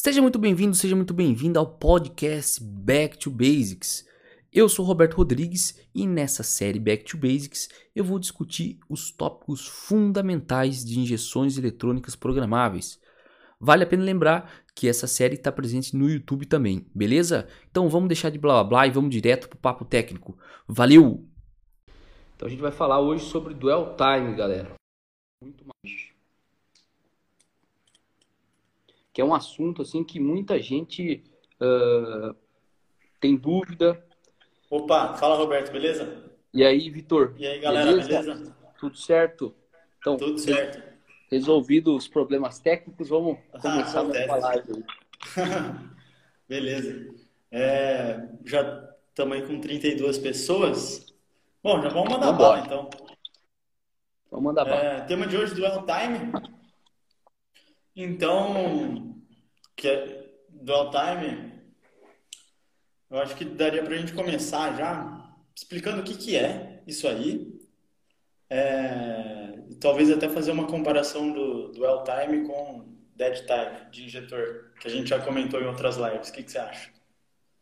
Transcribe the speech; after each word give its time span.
Seja 0.00 0.22
muito 0.22 0.38
bem-vindo, 0.38 0.76
seja 0.76 0.94
muito 0.94 1.12
bem-vindo 1.12 1.58
ao 1.58 1.66
podcast 1.66 2.62
Back 2.62 3.18
to 3.18 3.32
Basics. 3.32 4.06
Eu 4.52 4.68
sou 4.68 4.84
Roberto 4.84 5.14
Rodrigues 5.14 5.76
e 5.92 6.06
nessa 6.06 6.44
série 6.44 6.78
Back 6.78 7.02
to 7.02 7.16
Basics 7.16 7.68
eu 7.96 8.04
vou 8.04 8.20
discutir 8.20 8.78
os 8.88 9.10
tópicos 9.10 9.66
fundamentais 9.66 10.84
de 10.84 11.00
injeções 11.00 11.58
eletrônicas 11.58 12.14
programáveis. 12.14 13.00
Vale 13.58 13.82
a 13.82 13.86
pena 13.88 14.04
lembrar 14.04 14.62
que 14.72 14.86
essa 14.86 15.08
série 15.08 15.34
está 15.34 15.50
presente 15.50 15.96
no 15.96 16.08
YouTube 16.08 16.46
também, 16.46 16.86
beleza? 16.94 17.48
Então 17.68 17.88
vamos 17.88 18.06
deixar 18.06 18.30
de 18.30 18.38
blá 18.38 18.62
blá 18.62 18.64
blá 18.64 18.86
e 18.86 18.92
vamos 18.92 19.10
direto 19.10 19.48
pro 19.48 19.58
papo 19.58 19.84
técnico. 19.84 20.38
Valeu! 20.68 21.26
Então 22.36 22.46
a 22.46 22.48
gente 22.48 22.62
vai 22.62 22.70
falar 22.70 23.00
hoje 23.00 23.24
sobre 23.24 23.52
Dual 23.52 23.96
Time, 23.96 24.36
galera. 24.36 24.74
Muito 25.42 25.64
mais. 25.66 26.17
Que 29.18 29.22
é 29.22 29.24
um 29.24 29.34
assunto 29.34 29.82
assim 29.82 30.04
que 30.04 30.20
muita 30.20 30.62
gente 30.62 31.24
uh, 31.60 32.32
tem 33.18 33.34
dúvida. 33.34 34.00
Opa, 34.70 35.14
fala 35.14 35.34
Roberto, 35.34 35.72
beleza? 35.72 36.30
E 36.54 36.64
aí, 36.64 36.88
Vitor? 36.88 37.34
E 37.36 37.44
aí, 37.44 37.58
galera, 37.58 37.90
beleza? 37.90 38.08
beleza? 38.08 38.56
Tudo 38.78 38.96
certo? 38.96 39.52
Então, 39.98 40.16
Tudo 40.16 40.38
certo. 40.38 40.80
Resolvido 41.32 41.96
os 41.96 42.06
problemas 42.06 42.60
técnicos, 42.60 43.08
vamos 43.08 43.38
ah, 43.54 43.58
começar 43.60 44.02
a 44.02 44.26
falar 44.28 44.52
aí. 44.52 44.84
beleza. 46.48 47.12
É, 47.50 48.24
já 48.44 48.88
estamos 49.08 49.36
aí 49.36 49.44
com 49.44 49.60
32 49.60 50.18
pessoas. 50.18 51.12
Bom, 51.60 51.82
já 51.82 51.88
vamos 51.88 52.08
mandar 52.08 52.26
vamos 52.26 52.40
bala, 52.40 52.60
então. 52.60 52.88
Vamos 54.30 54.44
mandar 54.44 54.64
bala. 54.64 54.80
É, 54.80 55.00
tema 55.00 55.26
de 55.26 55.36
hoje, 55.36 55.56
dual 55.56 55.84
time. 55.84 56.30
Então, 57.96 59.07
que 59.78 59.88
é 59.88 60.28
dual 60.50 60.90
time, 60.90 61.52
eu 63.08 63.18
acho 63.20 63.36
que 63.36 63.44
daria 63.44 63.82
para 63.82 63.94
a 63.94 63.96
gente 63.96 64.12
começar 64.12 64.76
já 64.76 65.32
explicando 65.54 66.02
o 66.02 66.04
que, 66.04 66.16
que 66.16 66.36
é 66.36 66.82
isso 66.84 67.06
aí. 67.06 67.56
É, 68.50 69.56
talvez 69.80 70.10
até 70.10 70.28
fazer 70.28 70.50
uma 70.50 70.66
comparação 70.66 71.32
do 71.32 71.68
dual 71.72 72.02
time 72.02 72.46
com 72.46 72.98
dead 73.14 73.46
time 73.46 73.90
de 73.90 74.04
injetor, 74.04 74.72
que 74.80 74.88
a 74.88 74.90
gente 74.90 75.10
já 75.10 75.24
comentou 75.24 75.60
em 75.60 75.66
outras 75.66 75.96
lives. 75.96 76.28
O 76.28 76.32
que, 76.32 76.42
que 76.42 76.50
você 76.50 76.58
acha? 76.58 76.92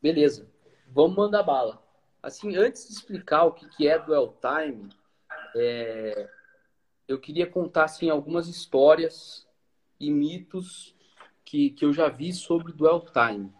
Beleza. 0.00 0.50
Vamos 0.88 1.16
mandar 1.16 1.42
bala. 1.42 1.82
Assim, 2.22 2.56
antes 2.56 2.88
de 2.88 2.94
explicar 2.94 3.44
o 3.44 3.52
que 3.52 3.86
é 3.86 3.98
dual 3.98 4.38
time, 4.40 4.88
é, 5.54 6.30
eu 7.06 7.20
queria 7.20 7.46
contar 7.46 7.84
assim, 7.84 8.08
algumas 8.08 8.48
histórias 8.48 9.46
e 10.00 10.10
mitos 10.10 10.95
que, 11.46 11.70
que 11.70 11.84
eu 11.84 11.92
já 11.92 12.08
vi 12.08 12.32
sobre 12.32 12.72
dual 12.72 13.00
time. 13.00 13.52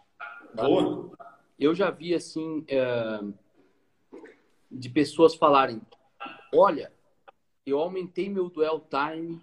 Tá? 0.54 0.64
Boa. 0.64 1.12
Eu 1.58 1.74
já 1.74 1.90
vi 1.90 2.14
assim 2.14 2.64
é, 2.68 3.20
de 4.70 4.90
pessoas 4.90 5.34
falarem: 5.34 5.80
olha, 6.52 6.92
eu 7.64 7.78
aumentei 7.78 8.28
meu 8.28 8.50
dual 8.50 8.80
time 8.90 9.40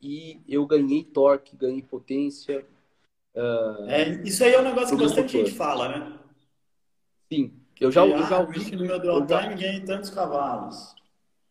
e 0.00 0.40
eu 0.48 0.64
ganhei 0.64 1.02
torque, 1.02 1.56
ganhei 1.56 1.82
potência. 1.82 2.64
Uh, 3.34 3.84
é, 3.88 4.08
isso 4.22 4.42
aí 4.42 4.54
é 4.54 4.60
um 4.60 4.64
negócio 4.64 4.96
que 4.96 5.04
bastante 5.04 5.32
gente 5.32 5.52
fala, 5.52 5.88
né? 5.88 6.18
Sim. 7.30 7.52
Eu 7.78 7.90
já, 7.90 8.06
eu 8.06 8.26
já 8.26 8.38
ouvi. 8.38 8.76
No 8.76 8.84
meu 8.84 9.00
dual 9.00 9.26
time 9.26 9.54
ganhei 9.54 9.80
tantos 9.80 10.10
cavalos. 10.10 10.94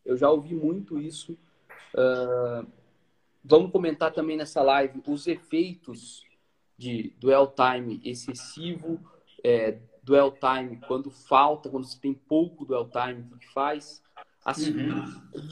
Eu 0.04 0.16
já 0.16 0.30
ouvi 0.30 0.54
muito 0.54 0.98
isso. 0.98 1.36
Uh, 1.94 2.66
vamos 3.44 3.70
comentar 3.72 4.12
também 4.12 4.36
nessa 4.36 4.62
live 4.62 5.02
os 5.06 5.26
efeitos 5.26 6.24
de 6.80 7.14
dwell 7.20 7.46
time 7.46 8.00
excessivo, 8.02 8.98
é, 9.44 9.78
dwell 10.02 10.32
time 10.32 10.80
quando 10.88 11.10
falta, 11.10 11.68
quando 11.68 11.84
você 11.84 12.00
tem 12.00 12.14
pouco 12.14 12.64
dwell 12.64 12.88
time, 12.88 13.28
o 13.30 13.36
que 13.36 13.52
faz. 13.52 14.02
Assim, 14.42 14.72
uhum. 14.72 15.04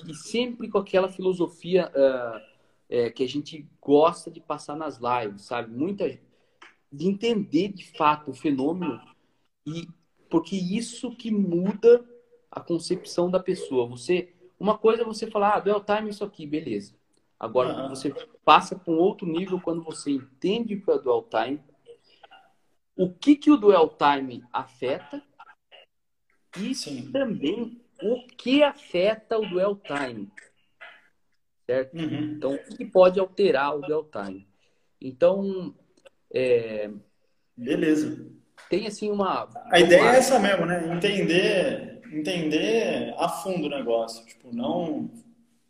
E 0.08 0.14
sempre 0.14 0.70
com 0.70 0.78
aquela 0.78 1.10
filosofia 1.10 1.92
uh, 1.94 2.40
é, 2.88 3.10
que 3.10 3.22
a 3.22 3.28
gente 3.28 3.68
gosta 3.78 4.30
de 4.30 4.40
passar 4.40 4.74
nas 4.74 4.98
lives, 4.98 5.42
sabe? 5.42 5.70
Muita 5.70 6.18
de 6.90 7.06
entender 7.06 7.68
de 7.68 7.84
fato 7.98 8.30
o 8.30 8.34
fenômeno 8.34 8.98
e 9.66 9.86
porque 10.30 10.56
isso 10.56 11.14
que 11.14 11.30
muda 11.30 12.02
a 12.50 12.58
concepção 12.58 13.30
da 13.30 13.38
pessoa. 13.38 13.86
Você, 13.86 14.34
uma 14.58 14.78
coisa 14.78 15.02
é 15.02 15.04
você 15.04 15.30
falar, 15.30 15.56
ah, 15.56 15.60
dual 15.60 15.84
time 15.84 16.08
isso 16.08 16.24
aqui, 16.24 16.46
beleza. 16.46 16.94
Agora 17.38 17.82
uhum. 17.82 17.88
você 17.88 18.12
passa 18.44 18.76
para 18.76 18.92
um 18.92 18.98
outro 18.98 19.26
nível 19.26 19.60
quando 19.60 19.82
você 19.82 20.10
entende 20.10 20.74
o 20.74 20.84
que 20.84 20.90
é 20.90 20.98
dual 20.98 21.28
time, 21.28 21.62
o 22.96 23.12
que 23.12 23.36
que 23.36 23.50
o 23.50 23.56
dual 23.56 23.96
time 23.96 24.42
afeta 24.52 25.22
e 26.58 26.74
Sim. 26.74 27.12
também 27.12 27.80
o 28.02 28.26
que 28.26 28.62
afeta 28.62 29.38
o 29.38 29.48
dual 29.48 29.76
time. 29.76 30.30
Certo? 31.66 31.96
Uhum. 31.96 32.34
Então, 32.36 32.54
o 32.54 32.76
que 32.76 32.84
pode 32.84 33.20
alterar 33.20 33.76
o 33.76 33.80
dual 33.82 34.04
time? 34.04 34.48
Então, 35.00 35.74
é... 36.32 36.90
beleza 37.56 38.38
tem 38.68 38.86
assim 38.86 39.10
uma. 39.10 39.48
A 39.70 39.80
ideia 39.80 40.02
é 40.02 40.16
essa 40.16 40.38
mesmo, 40.38 40.66
né? 40.66 40.94
Entender, 40.94 42.00
entender 42.12 43.14
a 43.18 43.28
fundo 43.28 43.66
o 43.66 43.70
negócio. 43.70 44.24
Tipo, 44.26 44.54
não 44.54 45.10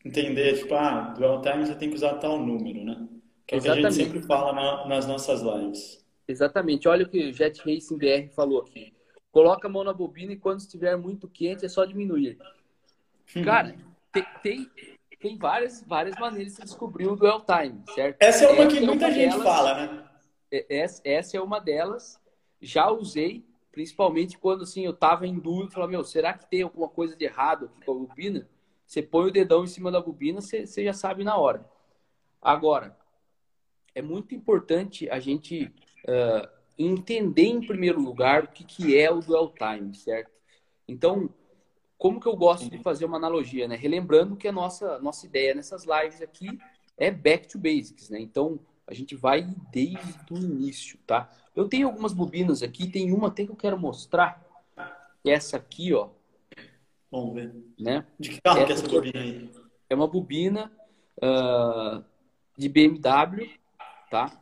entender, 0.08 0.58
tipo, 0.58 0.74
ah, 0.74 1.14
dual 1.16 1.40
time 1.40 1.66
você 1.66 1.74
tem 1.74 1.88
que 1.88 1.96
usar 1.96 2.14
tal 2.14 2.38
número, 2.38 2.84
né? 2.84 3.08
Que 3.46 3.54
é 3.54 3.58
o 3.58 3.62
que 3.62 3.68
a 3.68 3.74
gente 3.74 3.94
sempre 3.94 4.20
fala 4.22 4.52
na, 4.52 4.86
nas 4.86 5.06
nossas 5.06 5.40
lives. 5.40 6.04
Exatamente. 6.26 6.86
Olha 6.86 7.06
o 7.06 7.08
que 7.08 7.30
o 7.30 7.32
Jet 7.32 7.58
Racing 7.60 7.96
BR 7.96 8.28
falou 8.34 8.60
aqui. 8.60 8.92
Coloca 9.30 9.66
a 9.66 9.70
mão 9.70 9.84
na 9.84 9.92
bobina 9.92 10.32
e 10.32 10.36
quando 10.36 10.60
estiver 10.60 10.96
muito 10.96 11.28
quente 11.28 11.64
é 11.64 11.68
só 11.68 11.84
diminuir. 11.84 12.38
Uhum. 13.34 13.44
Cara, 13.44 13.74
tem, 14.12 14.26
tem, 14.42 14.70
tem, 15.20 15.38
várias, 15.38 15.82
várias 15.86 16.18
maneiras 16.18 16.54
de 16.54 16.62
descobrir 16.62 17.06
o 17.06 17.16
dual 17.16 17.44
time, 17.44 17.82
certo? 17.94 18.16
Essa 18.20 18.44
é 18.44 18.48
uma 18.48 18.64
essa 18.64 18.76
que 18.76 18.82
é 18.82 18.86
muita 18.86 19.06
uma 19.06 19.14
gente 19.14 19.30
delas, 19.30 19.44
fala, 19.44 19.74
né? 19.74 20.04
É, 20.50 20.80
essa, 20.80 21.02
essa 21.04 21.36
é 21.36 21.40
uma 21.40 21.60
delas 21.60 22.20
já 22.60 22.90
usei, 22.90 23.44
principalmente 23.70 24.38
quando 24.38 24.64
assim, 24.64 24.84
eu 24.84 24.92
tava 24.92 25.26
em 25.26 25.38
dúvida, 25.38 25.70
falava, 25.70 25.92
meu, 25.92 26.04
será 26.04 26.32
que 26.32 26.48
tem 26.50 26.62
alguma 26.62 26.88
coisa 26.88 27.14
de 27.16 27.24
errado 27.24 27.66
aqui 27.66 27.84
com 27.84 27.92
a 27.92 27.94
bobina? 27.94 28.48
Você 28.88 29.02
põe 29.02 29.28
o 29.28 29.30
dedão 29.30 29.64
em 29.64 29.66
cima 29.66 29.92
da 29.92 30.00
bobina, 30.00 30.40
você, 30.40 30.66
você 30.66 30.82
já 30.82 30.94
sabe 30.94 31.22
na 31.22 31.36
hora. 31.36 31.70
Agora, 32.40 32.96
é 33.94 34.00
muito 34.00 34.34
importante 34.34 35.10
a 35.10 35.20
gente 35.20 35.66
uh, 36.04 36.48
entender 36.78 37.48
em 37.48 37.60
primeiro 37.60 38.00
lugar 38.00 38.44
o 38.44 38.48
que, 38.48 38.64
que 38.64 38.98
é 38.98 39.10
o 39.10 39.20
dual 39.20 39.52
time, 39.52 39.94
certo? 39.94 40.30
Então, 40.88 41.28
como 41.98 42.18
que 42.18 42.26
eu 42.26 42.34
gosto 42.34 42.70
de 42.70 42.78
fazer 42.78 43.04
uma 43.04 43.18
analogia, 43.18 43.68
né? 43.68 43.76
Relembrando 43.76 44.36
que 44.36 44.48
a 44.48 44.52
nossa, 44.52 44.98
nossa 45.00 45.26
ideia 45.26 45.54
nessas 45.54 45.84
lives 45.84 46.22
aqui 46.22 46.58
é 46.96 47.10
back 47.10 47.46
to 47.46 47.58
basics, 47.58 48.08
né? 48.08 48.18
Então, 48.18 48.58
a 48.86 48.94
gente 48.94 49.14
vai 49.14 49.42
desde 49.70 50.18
o 50.30 50.38
início, 50.38 50.98
tá? 51.06 51.30
Eu 51.54 51.68
tenho 51.68 51.88
algumas 51.88 52.14
bobinas 52.14 52.62
aqui, 52.62 52.90
tem 52.90 53.12
uma 53.12 53.28
até 53.28 53.44
que 53.44 53.52
eu 53.52 53.56
quero 53.56 53.78
mostrar. 53.78 54.42
Essa 55.22 55.58
aqui, 55.58 55.92
ó. 55.92 56.08
Vamos 57.10 57.34
ver. 57.34 57.54
Né? 57.78 58.06
De 58.18 58.30
que 58.30 58.40
carro 58.40 58.58
essa 58.58 58.66
que 58.66 58.72
é 58.72 58.74
essa 58.74 58.88
bobina 58.88 59.20
aí? 59.20 59.50
É 59.88 59.94
uma 59.94 60.06
bobina 60.06 60.72
uh, 61.22 62.04
de 62.56 62.68
BMW, 62.68 63.50
tá? 64.10 64.40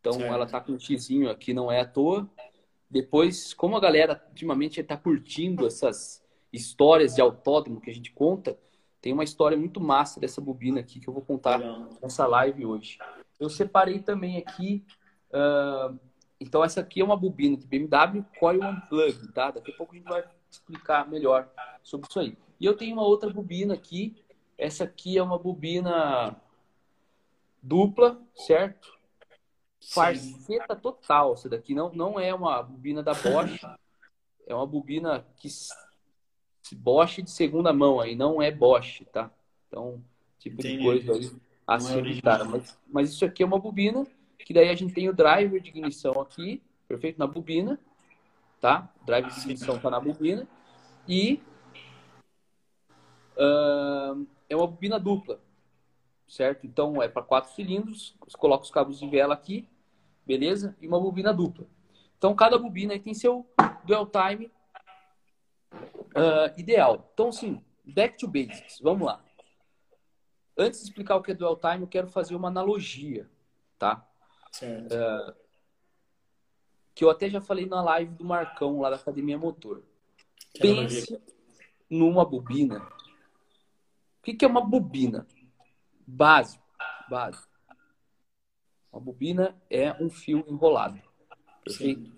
Então 0.00 0.14
certo. 0.14 0.32
ela 0.32 0.46
tá 0.46 0.60
com 0.60 0.72
um 0.72 0.78
xizinho 0.78 1.30
aqui, 1.30 1.54
não 1.54 1.70
é 1.70 1.80
à 1.80 1.84
toa. 1.84 2.28
Depois, 2.88 3.54
como 3.54 3.76
a 3.76 3.80
galera 3.80 4.20
ultimamente 4.28 4.80
está 4.80 4.96
curtindo 4.96 5.66
essas 5.66 6.24
histórias 6.52 7.14
de 7.14 7.20
autódromo 7.20 7.80
que 7.80 7.90
a 7.90 7.94
gente 7.94 8.10
conta, 8.10 8.58
tem 9.00 9.12
uma 9.12 9.22
história 9.22 9.56
muito 9.56 9.80
massa 9.80 10.18
dessa 10.18 10.40
bobina 10.40 10.80
aqui 10.80 10.98
que 10.98 11.08
eu 11.08 11.14
vou 11.14 11.22
contar 11.22 11.58
Legal. 11.58 11.90
nessa 12.02 12.26
live 12.26 12.66
hoje. 12.66 12.98
Eu 13.38 13.48
separei 13.48 14.00
também 14.00 14.38
aqui. 14.38 14.84
Uh, 15.30 15.98
então, 16.40 16.64
essa 16.64 16.80
aqui 16.80 17.00
é 17.00 17.04
uma 17.04 17.16
bobina 17.16 17.56
de 17.56 17.66
BMW 17.66 18.24
Coil 18.38 18.60
Unplugged, 18.62 19.32
tá? 19.32 19.50
Daqui 19.52 19.70
a 19.70 19.76
pouco 19.76 19.94
a 19.94 19.96
gente 19.96 20.08
vai 20.08 20.24
explicar 20.50 21.08
melhor 21.08 21.48
sobre 21.82 22.08
isso 22.08 22.20
aí. 22.20 22.36
E 22.58 22.64
eu 22.66 22.76
tenho 22.76 22.94
uma 22.94 23.04
outra 23.04 23.30
bobina 23.30 23.74
aqui. 23.74 24.16
Essa 24.58 24.84
aqui 24.84 25.16
é 25.16 25.22
uma 25.22 25.38
bobina 25.38 26.36
dupla, 27.62 28.20
certo? 28.34 28.98
Farceta 29.92 30.76
total. 30.76 31.34
Essa 31.34 31.48
daqui 31.48 31.74
não, 31.74 31.92
não 31.92 32.20
é 32.20 32.34
uma 32.34 32.62
bobina 32.62 33.02
da 33.02 33.14
Bosch. 33.14 33.60
é 34.46 34.54
uma 34.54 34.66
bobina 34.66 35.26
que 35.36 35.48
Bosch 36.76 37.22
de 37.22 37.30
segunda 37.30 37.72
mão 37.72 38.00
aí, 38.00 38.14
não 38.14 38.42
é 38.42 38.50
Bosch, 38.50 39.04
tá? 39.12 39.30
Então, 39.68 40.02
tipo 40.38 40.60
Entendi. 40.60 40.78
de 40.78 40.84
coisa 40.84 41.12
aí 41.12 41.40
assim, 41.74 42.20
cara. 42.20 42.44
Mas, 42.44 42.78
mas 42.88 43.10
isso 43.10 43.24
aqui 43.24 43.42
é 43.42 43.46
uma 43.46 43.58
bobina, 43.58 44.06
que 44.38 44.52
daí 44.52 44.68
a 44.68 44.74
gente 44.74 44.92
tem 44.92 45.08
o 45.08 45.14
driver 45.14 45.60
de 45.60 45.68
ignição 45.68 46.20
aqui, 46.20 46.62
perfeito, 46.88 47.18
na 47.18 47.26
bobina, 47.26 47.78
tá? 48.60 48.92
O 49.02 49.04
driver 49.04 49.32
de 49.32 49.40
ignição 49.40 49.78
tá 49.78 49.90
na 49.90 49.98
bobina. 49.98 50.46
E 51.08 51.42
uh, 53.36 54.26
é 54.48 54.56
uma 54.56 54.66
bobina 54.66 55.00
dupla, 55.00 55.40
certo? 56.28 56.66
Então 56.66 57.02
é 57.02 57.08
para 57.08 57.22
quatro 57.22 57.52
cilindros, 57.52 58.16
você 58.24 58.36
coloca 58.36 58.64
os 58.64 58.70
cabos 58.70 58.98
de 58.98 59.08
vela 59.08 59.34
aqui, 59.34 59.68
beleza? 60.26 60.76
E 60.80 60.86
uma 60.86 61.00
bobina 61.00 61.32
dupla. 61.32 61.66
Então, 62.20 62.34
cada 62.34 62.58
bobina 62.58 62.98
tem 62.98 63.14
seu 63.14 63.48
dual 63.82 64.06
time 64.06 64.52
uh, 66.14 66.52
ideal. 66.60 67.10
Então, 67.14 67.30
assim, 67.30 67.64
back 67.82 68.18
to 68.18 68.28
basics. 68.28 68.78
Vamos 68.78 69.06
lá. 69.06 69.24
Antes 70.54 70.80
de 70.80 70.88
explicar 70.88 71.16
o 71.16 71.22
que 71.22 71.30
é 71.30 71.34
dual 71.34 71.56
time, 71.56 71.80
eu 71.80 71.88
quero 71.88 72.08
fazer 72.08 72.34
uma 72.34 72.48
analogia, 72.48 73.26
tá? 73.78 74.06
Certo. 74.52 74.92
Uh, 74.92 75.34
que 77.00 77.04
eu 77.04 77.08
até 77.08 77.30
já 77.30 77.40
falei 77.40 77.64
na 77.64 77.80
live 77.80 78.14
do 78.14 78.26
Marcão 78.26 78.78
lá 78.78 78.90
da 78.90 78.96
Academia 78.96 79.38
Motor. 79.38 79.82
Pense 80.60 81.18
numa 81.88 82.26
bobina. 82.26 82.78
O 82.78 84.22
que, 84.22 84.34
que 84.34 84.44
é 84.44 84.48
uma 84.48 84.60
bobina? 84.60 85.26
Básico, 86.06 86.62
básico. 87.08 87.48
Uma 88.92 89.00
bobina 89.00 89.58
é 89.70 89.94
um 89.94 90.10
fio 90.10 90.44
enrolado. 90.46 91.00
Perfeito? 91.64 92.12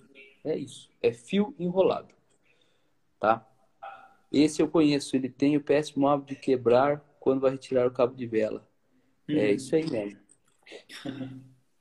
É 0.44 0.56
isso. 0.56 0.90
É 1.00 1.12
fio 1.12 1.54
enrolado. 1.60 2.12
Tá? 3.20 3.48
Esse 4.32 4.62
eu 4.62 4.68
conheço. 4.68 5.14
Ele 5.14 5.28
tem 5.28 5.56
o 5.56 5.62
péssimo 5.62 6.08
hábito 6.08 6.34
de 6.34 6.40
quebrar 6.40 6.98
quando 7.20 7.42
vai 7.42 7.52
retirar 7.52 7.86
o 7.86 7.92
cabo 7.92 8.16
de 8.16 8.26
vela. 8.26 8.68
É 9.28 9.32
uhum. 9.32 9.38
É 9.38 9.52
isso 9.52 9.76
aí 9.76 9.88
mesmo. 9.88 10.18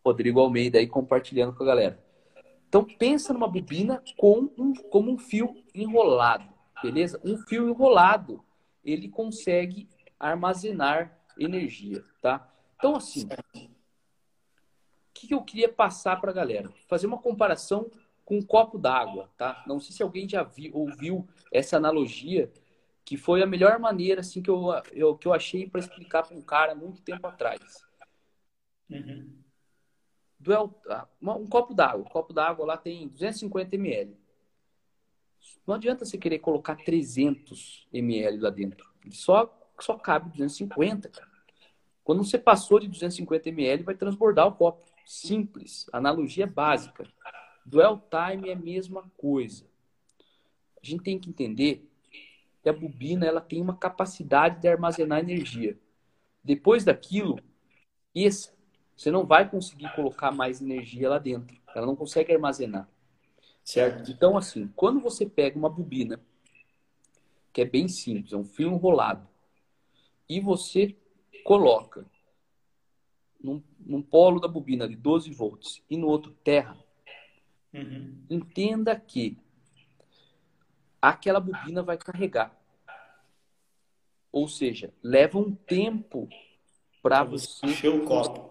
Rodrigo 0.06 0.40
Almeida 0.40 0.78
aí 0.78 0.86
compartilhando 0.86 1.56
com 1.56 1.64
a 1.64 1.66
galera. 1.66 2.11
Então 2.72 2.86
pensa 2.86 3.34
numa 3.34 3.50
bobina 3.50 4.02
com 4.18 4.50
um, 4.58 4.74
como 4.74 5.12
um 5.12 5.18
fio 5.18 5.62
enrolado, 5.76 6.48
beleza? 6.82 7.20
Um 7.22 7.38
fio 7.38 7.70
enrolado, 7.70 8.42
ele 8.82 9.10
consegue 9.10 9.90
armazenar 10.18 11.20
energia, 11.38 12.02
tá? 12.22 12.50
Então 12.78 12.96
assim, 12.96 13.28
o 13.54 13.70
que 15.14 15.34
eu 15.34 15.42
queria 15.42 15.68
passar 15.68 16.22
para 16.22 16.32
a 16.32 16.34
galera? 16.34 16.72
Fazer 16.88 17.08
uma 17.08 17.18
comparação 17.18 17.92
com 18.24 18.38
um 18.38 18.42
copo 18.42 18.78
d'água, 18.78 19.30
tá? 19.38 19.62
Não 19.68 19.78
sei 19.78 19.94
se 19.94 20.02
alguém 20.02 20.30
já 20.30 20.42
viu, 20.42 20.72
ouviu 20.74 21.28
essa 21.52 21.76
analogia, 21.76 22.50
que 23.04 23.18
foi 23.18 23.44
a 23.44 23.46
melhor 23.46 23.80
maneira 23.80 24.22
assim 24.22 24.42
que 24.42 24.50
eu, 24.50 24.68
eu 24.94 25.18
que 25.18 25.28
eu 25.28 25.34
achei 25.34 25.70
para 25.70 25.82
explicar 25.82 26.24
para 26.24 26.38
um 26.38 26.42
cara 26.42 26.74
muito 26.74 27.02
tempo 27.02 27.28
atrás. 27.28 27.84
Uhum. 28.90 29.41
Duel, 30.42 30.74
ah, 30.90 31.08
um 31.22 31.46
copo 31.46 31.74
d'água. 31.74 32.02
Um 32.02 32.10
copo 32.10 32.34
d'água 32.34 32.66
lá 32.66 32.78
tem 32.78 33.08
250 33.08 33.76
ml. 33.76 34.18
Não 35.66 35.76
adianta 35.76 36.04
você 36.04 36.18
querer 36.18 36.40
colocar 36.40 36.76
300 36.76 37.88
ml 37.94 38.40
lá 38.40 38.50
dentro. 38.50 38.90
Só, 39.12 39.56
só 39.80 39.98
cabe 39.98 40.32
250, 40.32 41.10
cara. 41.10 41.30
Quando 42.04 42.24
você 42.24 42.40
passou 42.40 42.80
de 42.80 42.88
250 42.88 43.50
ml, 43.50 43.84
vai 43.84 43.96
transbordar 43.96 44.48
o 44.48 44.54
copo. 44.54 44.84
Simples. 45.06 45.88
Analogia 45.94 46.48
básica. 46.48 47.08
Dual 47.64 48.04
time 48.10 48.50
é 48.50 48.54
a 48.54 48.56
mesma 48.56 49.04
coisa. 49.18 49.66
A 50.82 50.86
gente 50.86 51.04
tem 51.04 51.20
que 51.20 51.30
entender 51.30 51.88
que 52.64 52.70
a 52.70 52.74
bobina 52.74 53.26
ela 53.26 53.42
tem 53.42 53.62
uma 53.62 53.78
capacidade 53.78 54.60
de 54.60 54.68
armazenar 54.68 55.20
energia. 55.20 55.78
Depois 56.44 56.84
daquilo, 56.84 57.40
esse 58.14 58.52
você 59.02 59.10
não 59.10 59.26
vai 59.26 59.50
conseguir 59.50 59.92
colocar 59.96 60.32
mais 60.32 60.62
energia 60.62 61.10
lá 61.10 61.18
dentro. 61.18 61.60
Ela 61.74 61.88
não 61.88 61.96
consegue 61.96 62.32
armazenar. 62.32 62.88
Certo? 63.64 64.12
Então, 64.12 64.38
assim, 64.38 64.72
quando 64.76 65.00
você 65.00 65.26
pega 65.26 65.58
uma 65.58 65.70
bobina, 65.70 66.22
que 67.52 67.62
é 67.62 67.66
bem 67.66 67.88
simples, 67.88 68.32
é 68.32 68.38
um 68.38 68.46
fio 68.46 68.70
enrolado, 68.70 69.28
e 70.30 70.40
você 70.40 70.96
coloca 71.44 72.06
num, 73.44 73.64
num 73.80 74.04
polo 74.04 74.40
da 74.40 74.48
bobina 74.48 74.88
de 74.88 74.96
12 74.96 75.32
volts 75.32 75.82
e 75.90 75.98
no 75.98 76.06
outro 76.08 76.32
terra, 76.44 76.78
uhum. 77.74 78.24
entenda 78.30 78.96
que 79.00 79.36
aquela 81.02 81.40
bobina 81.40 81.82
vai 81.82 81.98
carregar. 81.98 82.56
Ou 84.32 84.48
seja, 84.48 84.94
leva 85.02 85.40
um 85.40 85.56
tempo 85.56 86.30
para 87.02 87.24
você. 87.24 87.66
Encher 87.66 87.90
o 87.90 88.06
copo 88.06 88.51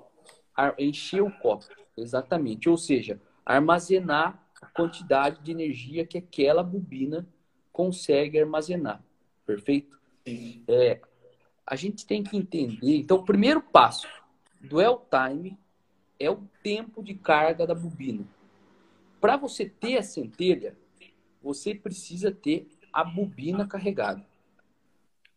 encher 0.78 1.22
o 1.22 1.30
copo, 1.30 1.66
exatamente. 1.96 2.68
Ou 2.68 2.76
seja, 2.76 3.20
armazenar 3.44 4.46
a 4.60 4.66
quantidade 4.66 5.42
de 5.42 5.50
energia 5.50 6.06
que 6.06 6.18
aquela 6.18 6.62
bobina 6.62 7.26
consegue 7.72 8.38
armazenar. 8.38 9.02
Perfeito? 9.46 9.98
É, 10.68 11.00
a 11.66 11.76
gente 11.76 12.06
tem 12.06 12.22
que 12.22 12.36
entender. 12.36 12.96
Então, 12.96 13.18
o 13.18 13.24
primeiro 13.24 13.60
passo 13.60 14.08
do 14.60 14.80
L 14.80 14.98
time 15.10 15.58
é 16.18 16.30
o 16.30 16.42
tempo 16.62 17.02
de 17.02 17.14
carga 17.14 17.66
da 17.66 17.74
bobina. 17.74 18.24
Para 19.20 19.36
você 19.36 19.66
ter 19.68 19.96
a 19.96 20.02
centelha, 20.02 20.76
você 21.42 21.74
precisa 21.74 22.30
ter 22.30 22.68
a 22.92 23.02
bobina 23.02 23.66
carregada. 23.66 24.24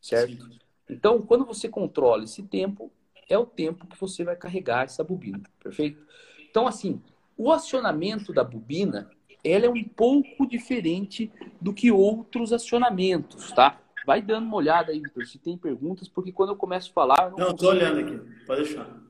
Certo? 0.02 0.52
Sim. 0.52 0.60
Então, 0.90 1.22
quando 1.22 1.46
você 1.46 1.70
controla 1.70 2.26
esse 2.26 2.44
tempo, 2.44 2.92
é 3.30 3.38
o 3.38 3.46
tempo 3.46 3.88
que 3.88 4.00
você 4.00 4.24
vai 4.24 4.36
carregar 4.36 4.84
essa 4.84 5.04
bobina, 5.04 5.42
perfeito? 5.62 6.06
Então, 6.50 6.68
assim, 6.68 7.02
o 7.38 7.52
acionamento 7.52 8.32
da 8.32 8.44
bobina, 8.44 9.10
ela 9.44 9.66
é 9.66 9.70
um 9.70 9.84
pouco 9.84 10.48
diferente 10.48 11.32
do 11.60 11.74
que 11.74 11.92
outros 11.92 12.54
acionamentos, 12.54 13.52
tá? 13.52 13.80
Vai 14.06 14.22
dando 14.22 14.46
uma 14.46 14.58
olhada 14.58 14.92
aí, 14.92 15.00
Vitor, 15.00 15.26
se 15.26 15.40
tem 15.40 15.58
perguntas, 15.58 16.08
porque 16.08 16.32
quando 16.32 16.50
eu 16.50 16.56
começo 16.56 16.90
a 16.90 16.94
falar... 16.94 17.32
Eu 17.32 17.38
não, 17.38 17.48
não 17.48 17.56
tô 17.56 17.70
olhando 17.70 18.00
aqui, 18.00 18.46
pode 18.46 18.64
deixar. 18.64 19.02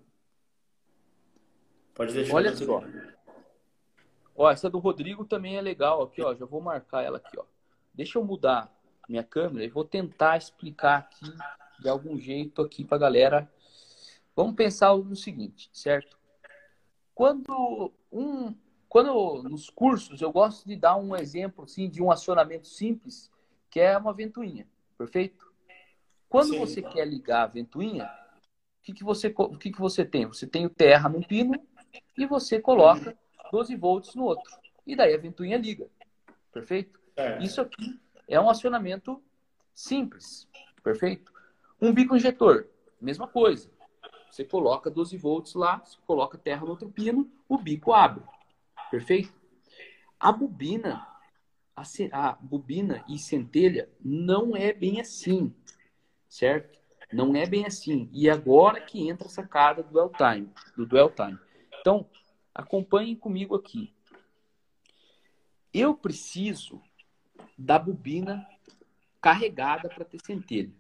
Pode 1.94 2.14
deixar. 2.14 2.36
Olha 2.36 2.56
só. 2.56 2.84
Ó, 4.36 4.50
essa 4.50 4.70
do 4.70 4.80
Rodrigo 4.80 5.26
também 5.26 5.58
é 5.58 5.62
legal 5.62 6.02
aqui, 6.02 6.22
ó, 6.22 6.34
já 6.34 6.46
vou 6.46 6.62
marcar 6.62 7.04
ela 7.04 7.18
aqui, 7.18 7.38
ó. 7.38 7.44
Deixa 7.94 8.18
eu 8.18 8.24
mudar 8.24 8.74
minha 9.08 9.24
câmera 9.24 9.66
e 9.66 9.70
vou 9.70 9.84
tentar 9.84 10.38
explicar 10.38 10.98
aqui 10.98 11.32
de 11.80 11.90
algum 11.90 12.18
jeito 12.18 12.62
aqui 12.62 12.84
pra 12.84 12.98
galera 12.98 13.52
Vamos 14.36 14.56
pensar 14.56 14.96
no 14.98 15.16
seguinte, 15.16 15.70
certo? 15.72 16.18
Quando 17.14 17.94
um, 18.12 18.56
quando 18.90 19.44
nos 19.44 19.70
cursos 19.70 20.22
eu 20.22 20.32
gosto 20.32 20.68
de 20.68 20.76
dar 20.76 20.96
um 20.96 21.16
exemplo 21.16 21.66
assim 21.66 21.90
de 21.90 22.02
um 22.02 22.12
acionamento 22.12 22.68
simples, 22.68 23.32
que 23.70 23.80
é 23.80 23.98
uma 23.98 24.14
ventoinha, 24.14 24.68
perfeito? 24.98 25.52
Quando 26.28 26.50
Sim. 26.54 26.60
você 26.60 26.82
quer 26.82 27.08
ligar 27.08 27.44
a 27.44 27.48
ventoinha, 27.48 28.06
o 28.06 28.84
que, 28.84 28.94
que 28.94 29.04
você 29.04 29.34
o 29.38 29.58
que, 29.58 29.72
que 29.72 29.80
você 29.80 30.04
tem? 30.04 30.26
Você 30.26 30.48
tem 30.48 30.66
o 30.66 30.70
terra 30.70 31.08
num 31.08 31.22
pino 31.22 31.54
e 32.18 32.26
você 32.26 32.60
coloca 32.60 33.16
12 33.52 33.76
volts 33.76 34.16
no 34.16 34.24
outro. 34.24 34.52
E 34.86 34.96
daí 34.96 35.14
a 35.14 35.18
ventoinha 35.18 35.58
liga. 35.58 35.88
Perfeito? 36.52 37.00
É. 37.16 37.42
Isso 37.42 37.62
aqui 37.62 38.00
é 38.28 38.40
um 38.40 38.50
acionamento 38.50 39.22
simples. 39.74 40.48
Perfeito? 40.84 41.32
Um 41.80 41.94
bico 41.94 42.16
injetor, 42.16 42.68
mesma 43.00 43.28
coisa. 43.28 43.70
Você 44.34 44.44
coloca 44.44 44.90
12 44.90 45.16
volts 45.16 45.54
lá, 45.54 45.78
você 45.78 45.96
coloca 46.08 46.40
terra 46.40 46.62
no 46.62 46.72
outro 46.72 46.90
pino, 46.90 47.32
o 47.48 47.56
bico 47.56 47.94
abre. 47.94 48.24
Perfeito? 48.90 49.32
A 50.20 50.32
bobina, 50.32 51.08
a, 51.76 51.84
a 52.12 52.32
bobina 52.42 53.06
e 53.08 53.20
centelha 53.20 53.88
não 54.04 54.58
é 54.58 54.74
bem 54.74 55.00
assim, 55.00 55.54
certo? 56.28 56.80
Não 57.12 57.36
é 57.36 57.46
bem 57.46 57.68
assim. 57.68 58.10
E 58.12 58.28
agora 58.28 58.82
que 58.82 59.08
entra 59.08 59.28
a 59.28 59.30
sacada 59.30 59.84
do 59.84 59.92
dwell 59.92 60.10
time, 60.10 60.50
do 60.76 60.88
dwell 60.88 61.12
time. 61.12 61.38
Então, 61.80 62.10
acompanhem 62.56 63.16
comigo 63.16 63.54
aqui. 63.54 63.94
Eu 65.72 65.94
preciso 65.94 66.82
da 67.56 67.78
bobina 67.78 68.50
carregada 69.22 69.90
para 69.90 70.04
ter 70.04 70.18
centelha. 70.26 70.74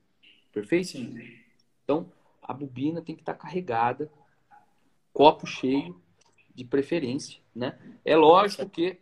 Perfeito? 0.52 0.88
Sim. 0.88 1.40
Então, 1.84 2.12
a 2.44 2.54
bobina 2.54 3.02
tem 3.02 3.16
que 3.16 3.22
estar 3.22 3.34
tá 3.34 3.40
carregada, 3.40 4.12
copo 5.14 5.46
cheio, 5.46 6.02
de 6.54 6.64
preferência, 6.64 7.42
né? 7.56 7.80
É 8.06 8.16
lógico 8.16 8.70
que 8.70 9.00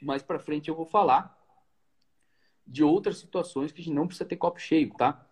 mais 0.00 0.22
para 0.22 0.38
frente 0.38 0.68
eu 0.68 0.76
vou 0.76 0.86
falar 0.86 1.36
de 2.66 2.84
outras 2.84 3.18
situações 3.18 3.72
que 3.72 3.80
a 3.80 3.84
gente 3.84 3.94
não 3.94 4.06
precisa 4.06 4.28
ter 4.28 4.36
copo 4.36 4.60
cheio, 4.60 4.94
tá? 4.94 5.26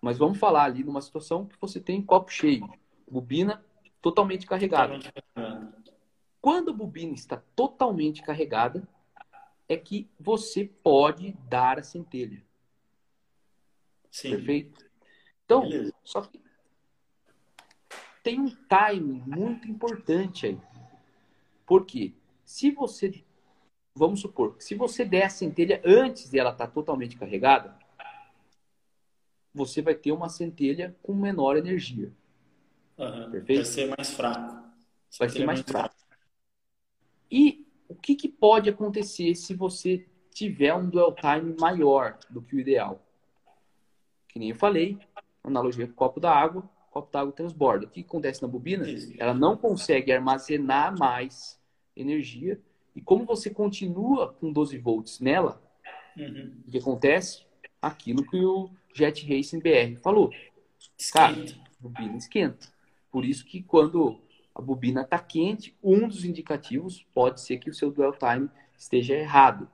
Mas 0.00 0.18
vamos 0.18 0.38
falar 0.38 0.64
ali 0.64 0.82
numa 0.82 1.00
situação 1.00 1.46
que 1.46 1.56
você 1.60 1.80
tem 1.80 2.02
copo 2.02 2.30
cheio, 2.30 2.68
bobina 3.08 3.64
totalmente 4.00 4.46
carregada. 4.46 4.98
Quando 6.40 6.70
a 6.70 6.74
bobina 6.74 7.12
está 7.12 7.42
totalmente 7.54 8.22
carregada, 8.22 8.88
é 9.68 9.76
que 9.76 10.10
você 10.18 10.64
pode 10.64 11.32
dar 11.48 11.78
a 11.78 11.82
centelha. 11.82 12.42
Sim. 14.10 14.30
Perfeito? 14.30 14.84
Então, 15.44 15.62
Beleza. 15.62 15.94
só 16.04 16.22
que 16.22 16.40
tem 18.22 18.40
um 18.40 18.50
timing 18.68 19.22
muito 19.26 19.68
importante 19.68 20.46
aí. 20.46 20.58
Porque 21.66 22.14
se 22.44 22.70
você, 22.70 23.22
vamos 23.94 24.20
supor, 24.20 24.56
se 24.58 24.74
você 24.74 25.04
der 25.04 25.24
a 25.24 25.30
centelha 25.30 25.82
antes 25.84 26.30
de 26.30 26.38
ela 26.38 26.50
estar 26.50 26.66
tá 26.66 26.72
totalmente 26.72 27.16
carregada, 27.16 27.76
você 29.54 29.82
vai 29.82 29.94
ter 29.94 30.12
uma 30.12 30.28
centelha 30.28 30.96
com 31.02 31.14
menor 31.14 31.56
energia. 31.56 32.12
Uhum. 32.96 33.30
Perfeito? 33.30 33.62
Vai 33.62 33.64
ser 33.64 33.94
mais 33.96 34.10
fraco. 34.10 34.62
Vai 35.18 35.28
ser 35.28 35.44
mais 35.44 35.60
fraco. 35.60 35.94
E 37.30 37.66
o 37.88 37.94
que, 37.94 38.14
que 38.14 38.28
pode 38.28 38.70
acontecer 38.70 39.34
se 39.34 39.54
você 39.54 40.06
tiver 40.30 40.74
um 40.74 40.88
dwell 40.88 41.14
time 41.14 41.54
maior 41.58 42.18
do 42.30 42.40
que 42.40 42.56
o 42.56 42.60
ideal? 42.60 43.02
Que 44.28 44.38
nem 44.38 44.50
eu 44.50 44.56
falei, 44.56 44.98
analogia 45.44 45.86
com 45.86 45.92
o 45.92 45.96
copo 45.96 46.20
d'água, 46.20 46.62
o 46.62 46.81
copo 46.92 47.10
d'água 47.10 47.32
transborda. 47.32 47.86
O 47.86 47.88
que 47.88 48.02
acontece 48.02 48.42
na 48.42 48.48
bobina? 48.48 48.84
Ela 49.18 49.32
não 49.32 49.56
consegue 49.56 50.12
armazenar 50.12 50.96
mais 50.96 51.58
energia. 51.96 52.60
E 52.94 53.00
como 53.00 53.24
você 53.24 53.48
continua 53.48 54.34
com 54.34 54.52
12 54.52 54.76
volts 54.78 55.18
nela, 55.18 55.60
uhum. 56.16 56.52
o 56.68 56.70
que 56.70 56.78
acontece? 56.78 57.44
Aquilo 57.80 58.22
que 58.28 58.44
o 58.44 58.70
Jet 58.94 59.26
Racing 59.26 59.60
BR 59.60 59.98
falou. 60.02 60.30
Cara, 61.12 61.34
a 61.34 61.82
bobina 61.82 62.16
esquenta. 62.18 62.68
Por 63.10 63.24
isso 63.24 63.44
que 63.46 63.62
quando 63.62 64.20
a 64.54 64.60
bobina 64.60 65.00
está 65.00 65.18
quente, 65.18 65.74
um 65.82 66.06
dos 66.06 66.26
indicativos 66.26 67.06
pode 67.14 67.40
ser 67.40 67.56
que 67.56 67.70
o 67.70 67.74
seu 67.74 67.90
dwell 67.90 68.12
time 68.12 68.50
esteja 68.76 69.14
errado. 69.14 69.66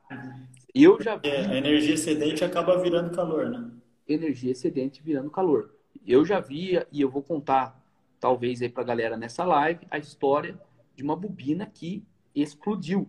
Eu 0.73 1.03
já 1.03 1.17
vi... 1.17 1.29
É, 1.29 1.47
a 1.47 1.57
energia 1.57 1.95
excedente 1.95 2.45
acaba 2.45 2.81
virando 2.81 3.15
calor, 3.15 3.51
né? 3.51 3.71
Energia 4.07 4.53
excedente 4.53 5.03
virando 5.03 5.31
calor. 5.31 5.78
Eu 6.07 6.25
já 6.25 6.41
vi, 6.41 6.81
e 6.91 7.01
eu 7.01 7.11
vou 7.11 7.23
contar, 7.23 7.81
talvez 8.19 8.63
aí 8.63 8.69
para 8.69 8.83
a 8.83 8.87
galera 8.87 9.17
nessa 9.17 9.45
live, 9.45 9.87
a 9.91 9.99
história 9.99 10.59
de 10.95 11.03
uma 11.03 11.17
bobina 11.17 11.67
que 11.67 12.05
explodiu. 12.35 13.09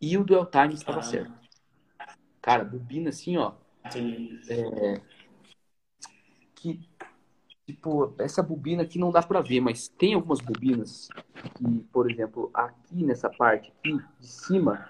E 0.00 0.16
o 0.16 0.24
dwell 0.24 0.46
time 0.46 0.74
estava 0.74 1.00
ah. 1.00 1.02
certo. 1.02 1.32
Cara, 2.40 2.64
bobina 2.64 3.10
assim, 3.10 3.36
ó. 3.36 3.52
É, 4.48 5.00
que 6.54 6.80
tipo, 7.66 8.14
essa 8.18 8.42
bobina 8.42 8.82
aqui 8.82 8.98
não 8.98 9.10
dá 9.10 9.22
para 9.22 9.40
ver, 9.40 9.60
mas 9.60 9.88
tem 9.88 10.14
algumas 10.14 10.40
bobinas 10.40 11.08
que, 11.56 11.80
por 11.92 12.10
exemplo, 12.10 12.50
aqui 12.54 13.04
nessa 13.04 13.28
parte 13.28 13.72
aqui 13.78 13.98
de 14.20 14.26
cima, 14.26 14.88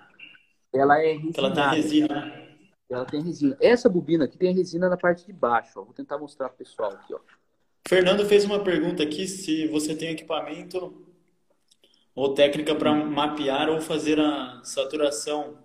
ela 0.72 1.02
é 1.02 1.12
resinada. 1.12 1.60
Ela 1.60 1.70
tem 1.70 1.82
resina. 1.82 2.45
Ela 2.88 3.04
tem 3.04 3.20
resina. 3.20 3.56
Essa 3.60 3.88
bobina 3.88 4.24
aqui 4.24 4.38
tem 4.38 4.54
resina 4.54 4.88
na 4.88 4.96
parte 4.96 5.26
de 5.26 5.32
baixo, 5.32 5.80
ó. 5.80 5.84
Vou 5.84 5.92
tentar 5.92 6.18
mostrar 6.18 6.48
pro 6.48 6.58
pessoal 6.58 6.92
aqui, 6.92 7.14
ó. 7.14 7.20
Fernando 7.88 8.24
fez 8.26 8.44
uma 8.44 8.62
pergunta 8.62 9.02
aqui 9.02 9.26
se 9.26 9.66
você 9.68 9.94
tem 9.94 10.10
equipamento 10.10 11.06
ou 12.14 12.34
técnica 12.34 12.74
para 12.74 12.92
mapear 12.94 13.68
ou 13.68 13.80
fazer 13.80 14.18
a 14.18 14.60
saturação. 14.64 15.58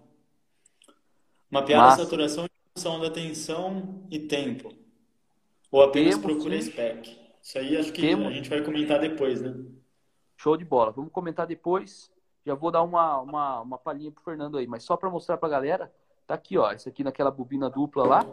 Mapear 1.50 1.82
Massa. 1.82 2.02
a 2.02 2.06
saturação 2.06 2.46
em 2.46 2.50
função 2.76 3.00
da 3.00 3.10
tensão 3.10 4.06
e 4.10 4.20
tempo. 4.20 4.74
Ou 5.72 5.82
apenas 5.82 6.16
Temos, 6.16 6.26
procura 6.26 6.62
sim. 6.62 6.70
spec. 6.70 7.20
Isso 7.42 7.58
aí 7.58 7.78
acho 7.78 7.92
que 7.94 8.02
Temos. 8.02 8.28
a 8.28 8.32
gente 8.32 8.50
vai 8.50 8.62
comentar 8.62 9.00
depois, 9.00 9.42
né? 9.42 9.56
Show 10.38 10.58
de 10.58 10.66
bola. 10.66 10.92
Vamos 10.92 11.12
comentar 11.12 11.48
depois. 11.48 12.12
Já 12.46 12.56
vou 12.56 12.72
dar 12.72 12.82
uma, 12.82 13.20
uma, 13.22 13.62
uma 13.62 13.78
palhinha 13.78 14.12
pro 14.12 14.24
Fernando 14.24 14.58
aí, 14.58 14.68
mas 14.68 14.84
só 14.84 14.98
para 14.98 15.10
mostrar 15.10 15.38
pra 15.38 15.48
galera, 15.48 15.94
tá 16.32 16.36
aqui, 16.36 16.58
ó. 16.58 16.72
Esse 16.72 16.88
aqui 16.88 17.04
naquela 17.04 17.30
bobina 17.30 17.70
dupla 17.70 18.06
lá. 18.06 18.26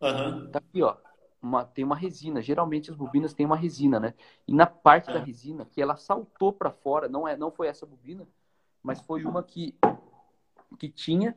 Uhum. 0.00 0.50
Tá 0.50 0.58
aqui, 0.58 0.82
ó. 0.82 0.96
Uma, 1.40 1.64
tem 1.64 1.84
uma 1.84 1.96
resina. 1.96 2.42
Geralmente 2.42 2.90
as 2.90 2.96
bobinas 2.96 3.32
têm 3.32 3.46
uma 3.46 3.56
resina, 3.56 4.00
né? 4.00 4.14
E 4.46 4.52
na 4.52 4.66
parte 4.66 5.12
da 5.12 5.20
resina, 5.20 5.64
que 5.64 5.80
ela 5.80 5.96
saltou 5.96 6.52
para 6.52 6.70
fora, 6.70 7.08
não 7.08 7.28
é, 7.28 7.36
não 7.36 7.50
foi 7.50 7.68
essa 7.68 7.86
bobina, 7.86 8.26
mas 8.82 9.00
foi 9.00 9.24
uma 9.24 9.42
que, 9.42 9.74
que 10.78 10.88
tinha, 10.88 11.36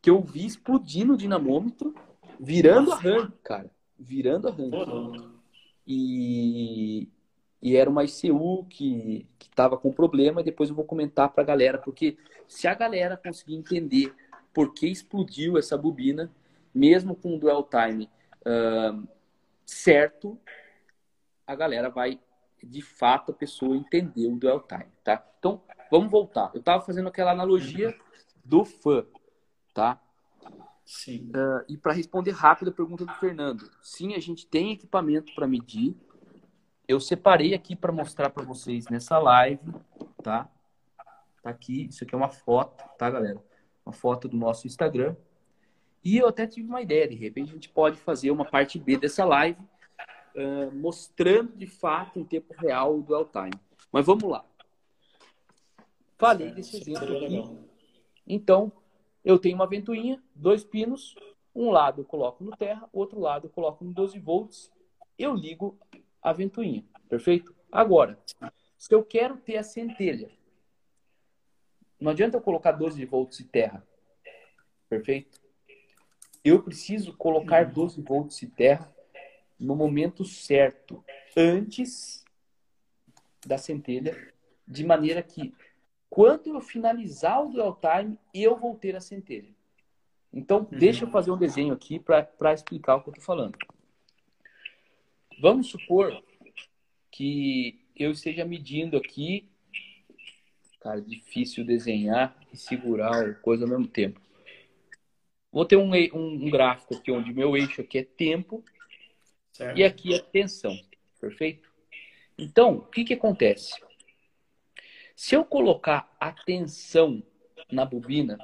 que 0.00 0.10
eu 0.10 0.20
vi 0.20 0.44
explodir 0.44 1.06
no 1.06 1.16
dinamômetro, 1.16 1.94
virando 2.40 2.92
arranque, 2.92 3.38
cara 3.44 3.70
virando 4.02 4.48
arranque. 4.48 5.28
E, 5.86 7.08
e 7.60 7.76
era 7.76 7.88
uma 7.88 8.04
ICU 8.04 8.66
que 8.68 9.26
estava 9.40 9.76
com 9.76 9.92
problema, 9.92 10.40
e 10.40 10.44
depois 10.44 10.68
eu 10.68 10.76
vou 10.76 10.84
comentar 10.84 11.30
para 11.30 11.42
a 11.42 11.46
galera, 11.46 11.78
porque 11.78 12.16
se 12.48 12.66
a 12.66 12.74
galera 12.74 13.16
conseguir 13.16 13.54
entender 13.54 14.12
por 14.52 14.74
que 14.74 14.86
explodiu 14.86 15.58
essa 15.58 15.76
bobina, 15.76 16.30
mesmo 16.74 17.14
com 17.14 17.36
o 17.36 17.38
dwell 17.38 17.62
time 17.62 18.08
uh, 18.46 19.08
certo, 19.64 20.38
a 21.46 21.54
galera 21.54 21.90
vai, 21.90 22.20
de 22.62 22.82
fato, 22.82 23.32
a 23.32 23.34
pessoa 23.34 23.76
entender 23.76 24.26
o 24.26 24.36
dwell 24.36 24.60
time, 24.60 24.90
tá? 25.02 25.24
Então, 25.38 25.62
vamos 25.90 26.10
voltar. 26.10 26.50
Eu 26.54 26.60
estava 26.60 26.84
fazendo 26.84 27.08
aquela 27.08 27.32
analogia 27.32 27.96
do 28.44 28.64
fã, 28.64 29.04
tá? 29.74 30.00
Sim. 30.84 31.30
Uh, 31.30 31.64
e 31.68 31.76
para 31.76 31.92
responder 31.92 32.32
rápido 32.32 32.68
a 32.68 32.74
pergunta 32.74 33.04
do 33.04 33.14
Fernando, 33.14 33.70
sim, 33.82 34.14
a 34.14 34.20
gente 34.20 34.46
tem 34.46 34.72
equipamento 34.72 35.34
para 35.34 35.46
medir. 35.46 35.96
Eu 36.86 37.00
separei 37.00 37.54
aqui 37.54 37.74
para 37.74 37.92
mostrar 37.92 38.30
para 38.30 38.44
vocês 38.44 38.88
nessa 38.88 39.18
live, 39.18 39.72
tá? 40.22 40.50
Tá 41.42 41.50
aqui, 41.50 41.86
isso 41.86 42.04
aqui 42.04 42.14
é 42.14 42.18
uma 42.18 42.28
foto, 42.28 42.84
tá, 42.98 43.10
galera? 43.10 43.42
Uma 43.84 43.92
foto 43.92 44.28
do 44.28 44.36
nosso 44.36 44.66
Instagram. 44.66 45.16
E 46.04 46.16
eu 46.16 46.26
até 46.26 46.46
tive 46.46 46.68
uma 46.68 46.82
ideia, 46.82 47.06
de 47.06 47.14
repente 47.14 47.50
a 47.50 47.54
gente 47.54 47.68
pode 47.68 47.96
fazer 47.96 48.30
uma 48.30 48.44
parte 48.44 48.78
B 48.78 48.96
dessa 48.96 49.24
live, 49.24 49.60
uh, 50.34 50.74
mostrando 50.74 51.56
de 51.56 51.66
fato 51.66 52.18
em 52.18 52.24
tempo 52.24 52.54
real 52.58 52.98
o 52.98 53.02
dual 53.02 53.24
time. 53.24 53.60
Mas 53.92 54.04
vamos 54.04 54.24
lá. 54.24 54.44
Falei 56.18 56.50
desse 56.50 56.76
exemplo 56.76 57.16
aqui. 57.16 57.42
Então, 58.26 58.72
eu 59.24 59.38
tenho 59.38 59.54
uma 59.54 59.66
ventoinha, 59.66 60.22
dois 60.34 60.64
pinos, 60.64 61.14
um 61.54 61.70
lado 61.70 62.00
eu 62.00 62.04
coloco 62.04 62.42
no 62.42 62.56
terra, 62.56 62.88
outro 62.92 63.20
lado 63.20 63.46
eu 63.46 63.50
coloco 63.50 63.84
no 63.84 63.92
12 63.92 64.18
volts, 64.18 64.70
eu 65.18 65.34
ligo 65.34 65.78
a 66.22 66.32
ventoinha, 66.32 66.84
perfeito? 67.08 67.54
Agora, 67.70 68.18
se 68.76 68.94
eu 68.94 69.04
quero 69.04 69.36
ter 69.36 69.56
a 69.56 69.62
centelha, 69.62 70.30
não 72.02 72.10
adianta 72.10 72.36
eu 72.36 72.40
colocar 72.40 72.72
12 72.72 73.04
volts 73.04 73.38
de 73.38 73.44
terra, 73.44 73.86
perfeito? 74.88 75.40
Eu 76.44 76.62
preciso 76.62 77.16
colocar 77.16 77.64
12 77.64 78.02
volts 78.02 78.38
de 78.38 78.46
terra 78.48 78.92
no 79.58 79.76
momento 79.76 80.24
certo, 80.24 81.04
antes 81.36 82.24
da 83.46 83.56
centelha, 83.56 84.32
de 84.66 84.84
maneira 84.84 85.22
que 85.22 85.54
quando 86.10 86.48
eu 86.48 86.60
finalizar 86.60 87.42
o 87.42 87.48
dual 87.48 87.78
time, 87.80 88.18
eu 88.34 88.56
vou 88.56 88.76
ter 88.76 88.96
a 88.96 89.00
centelha. 89.00 89.48
Então, 90.32 90.58
uhum. 90.58 90.78
deixa 90.78 91.04
eu 91.04 91.10
fazer 91.10 91.30
um 91.30 91.38
desenho 91.38 91.72
aqui 91.72 91.98
para 91.98 92.52
explicar 92.52 92.96
o 92.96 93.02
que 93.02 93.08
eu 93.08 93.12
estou 93.12 93.24
falando. 93.24 93.56
Vamos 95.40 95.68
supor 95.68 96.22
que 97.10 97.80
eu 97.94 98.10
esteja 98.10 98.44
medindo 98.44 98.96
aqui. 98.96 99.48
Cara, 100.82 101.00
difícil 101.00 101.64
desenhar 101.64 102.36
e 102.52 102.56
segurar 102.56 103.24
a 103.24 103.34
coisa 103.34 103.64
ao 103.64 103.70
mesmo 103.70 103.86
tempo. 103.86 104.20
Vou 105.52 105.64
ter 105.64 105.76
um, 105.76 105.94
um, 105.94 106.46
um 106.46 106.50
gráfico 106.50 106.96
aqui 106.96 107.12
onde 107.12 107.32
meu 107.32 107.56
eixo 107.56 107.80
aqui 107.80 107.98
é 107.98 108.02
tempo 108.02 108.64
certo. 109.52 109.78
e 109.78 109.84
aqui 109.84 110.12
é 110.12 110.18
tensão. 110.18 110.76
Perfeito? 111.20 111.70
Então, 112.36 112.78
o 112.78 112.86
que, 112.86 113.04
que 113.04 113.14
acontece? 113.14 113.80
Se 115.14 115.36
eu 115.36 115.44
colocar 115.44 116.12
a 116.18 116.32
tensão 116.32 117.22
na 117.70 117.84
bobina, 117.84 118.36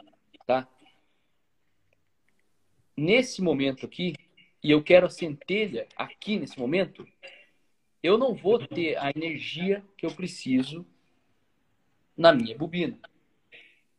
tá? 0.46 0.68
Nesse 2.96 3.42
momento 3.42 3.84
aqui, 3.84 4.14
e 4.62 4.70
eu 4.70 4.80
quero 4.80 5.06
a 5.06 5.10
centelha 5.10 5.88
aqui 5.96 6.38
nesse 6.38 6.56
momento, 6.56 7.04
eu 8.00 8.16
não 8.16 8.32
vou 8.32 8.64
ter 8.64 8.96
a 8.96 9.10
energia 9.10 9.84
que 9.96 10.06
eu 10.06 10.14
preciso 10.14 10.86
na 12.18 12.32
minha 12.32 12.58
bobina. 12.58 12.98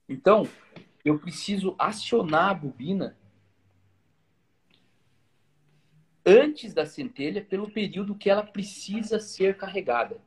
Então, 0.08 0.44
eu 1.06 1.18
preciso 1.18 1.74
acionar 1.80 2.50
a 2.50 2.54
bobina 2.54 3.18
antes 6.26 6.74
da 6.74 6.86
centelha 6.86 7.44
pelo 7.44 7.72
período 7.72 8.14
que 8.14 8.30
ela 8.30 8.44
precisa 8.44 9.20
ser 9.20 9.58
carregada. 9.58 10.22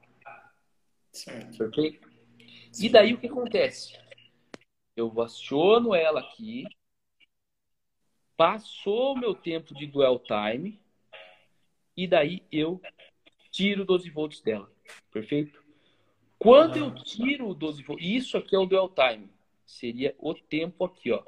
Certo. 1.13 1.59
Perfeito? 1.59 2.11
E 2.81 2.89
daí 2.89 3.13
o 3.13 3.21
que 3.21 3.27
acontece? 3.27 4.01
Eu 4.97 5.21
aciono 5.21 5.95
ela 5.95 6.21
aqui, 6.21 6.65
passou 8.37 9.13
o 9.13 9.19
meu 9.19 9.35
tempo 9.35 9.75
de 9.75 9.87
dwell 9.87 10.19
time, 10.19 10.81
e 11.95 12.09
daí 12.09 12.43
eu 12.51 12.81
tiro 13.51 13.85
12 13.85 14.09
volts 14.09 14.41
dela. 14.41 14.71
Perfeito? 15.11 15.62
Quando 16.43 16.77
eu 16.77 16.93
tiro 16.93 17.51
o 17.51 17.55
12 17.55 17.85
volts, 17.85 18.05
isso 18.05 18.37
aqui 18.37 18.57
é 18.57 18.59
o 18.59 18.67
dwell 18.67 18.89
time. 18.89 19.31
Seria 19.65 20.15
o 20.19 20.35
tempo 20.35 20.85
aqui, 20.85 21.13
ó. 21.13 21.23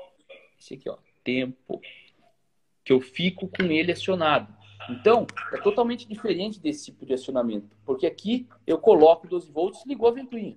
Esse 0.59 0.75
aqui, 0.75 0.89
ó. 0.89 0.99
Tempo. 1.23 1.81
Que 2.85 2.93
eu 2.93 3.01
fico 3.01 3.49
com 3.49 3.63
ele 3.65 3.93
acionado. 3.93 4.53
Então, 4.91 5.25
é 5.53 5.57
totalmente 5.59 6.07
diferente 6.07 6.61
desse 6.61 6.87
tipo 6.87 7.07
de 7.07 7.15
acionamento. 7.15 7.77
Porque 7.87 8.07
aqui 8.07 8.49
eu 8.67 8.77
coloco 8.77 9.29
12 9.29 9.51
volts 9.53 9.85
e 9.85 9.89
ligou 9.89 10.09
a 10.09 10.13
ventoinha. 10.13 10.57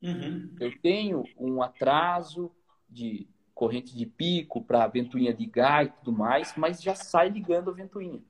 Uhum. 0.00 0.54
Eu 0.60 0.78
tenho 0.80 1.24
um 1.36 1.60
atraso 1.60 2.50
de 2.88 3.28
corrente 3.52 3.94
de 3.94 4.06
pico 4.06 4.62
para 4.62 4.84
a 4.84 4.88
ventoinha 4.88 5.32
ligar 5.32 5.84
e 5.84 5.88
tudo 5.88 6.12
mais, 6.12 6.54
mas 6.56 6.80
já 6.80 6.94
sai 6.94 7.28
ligando 7.28 7.70
a 7.70 7.74
ventoinha. 7.74 8.22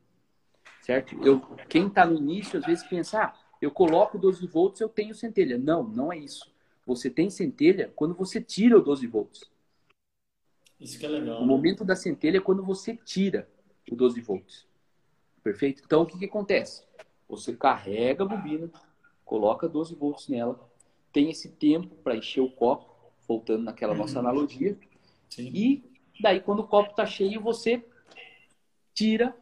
Certo? 0.81 1.15
Eu, 1.23 1.41
quem 1.69 1.87
está 1.87 2.05
no 2.07 2.17
início 2.17 2.59
às 2.59 2.65
vezes 2.65 2.83
pensa, 2.85 3.25
ah, 3.25 3.35
eu 3.61 3.71
coloco 3.71 4.19
12 4.19 4.47
volts, 4.47 4.81
eu 4.81 4.89
tenho 4.89 5.15
centelha. 5.15 5.59
Não, 5.59 5.83
não 5.83 6.13
é 6.13 6.19
isso. 6.19 6.51
você 6.87 7.11
tem 7.11 7.31
centelha 7.31 7.93
quando 7.95 8.15
você 8.15 8.41
tira 8.41 8.79
o 8.79 8.83
12 8.83 9.07
volts. 9.07 9.51
Isso 10.81 10.99
que 10.99 11.05
é 11.05 11.09
legal. 11.09 11.43
O 11.43 11.47
momento 11.47 11.85
da 11.85 11.95
centelha 11.95 12.39
é 12.39 12.41
quando 12.41 12.65
você 12.65 12.97
tira 12.97 13.49
o 13.91 13.95
12 13.95 14.21
volts. 14.23 14.67
Perfeito? 15.43 15.83
Então, 15.85 16.03
o 16.03 16.07
que, 16.07 16.19
que 16.19 16.25
acontece? 16.25 16.85
Você 17.29 17.55
carrega 17.55 18.25
a 18.25 18.27
bobina, 18.27 18.71
coloca 19.25 19.69
12 19.69 19.95
volts 19.95 20.29
nela, 20.29 20.59
tem 21.13 21.31
esse 21.31 21.51
tempo 21.51 21.95
para 21.97 22.17
encher 22.17 22.41
o 22.41 22.51
copo, 22.51 22.91
voltando 23.29 23.65
naquela 23.65 23.95
nossa 23.95 24.15
uhum. 24.15 24.27
analogia. 24.27 24.77
Sim. 25.29 25.51
E 25.55 25.85
daí, 26.21 26.41
quando 26.41 26.61
o 26.61 26.67
copo 26.67 26.91
está 26.91 27.07
cheio, 27.07 27.41
você 27.41 27.85
tira 28.95 29.37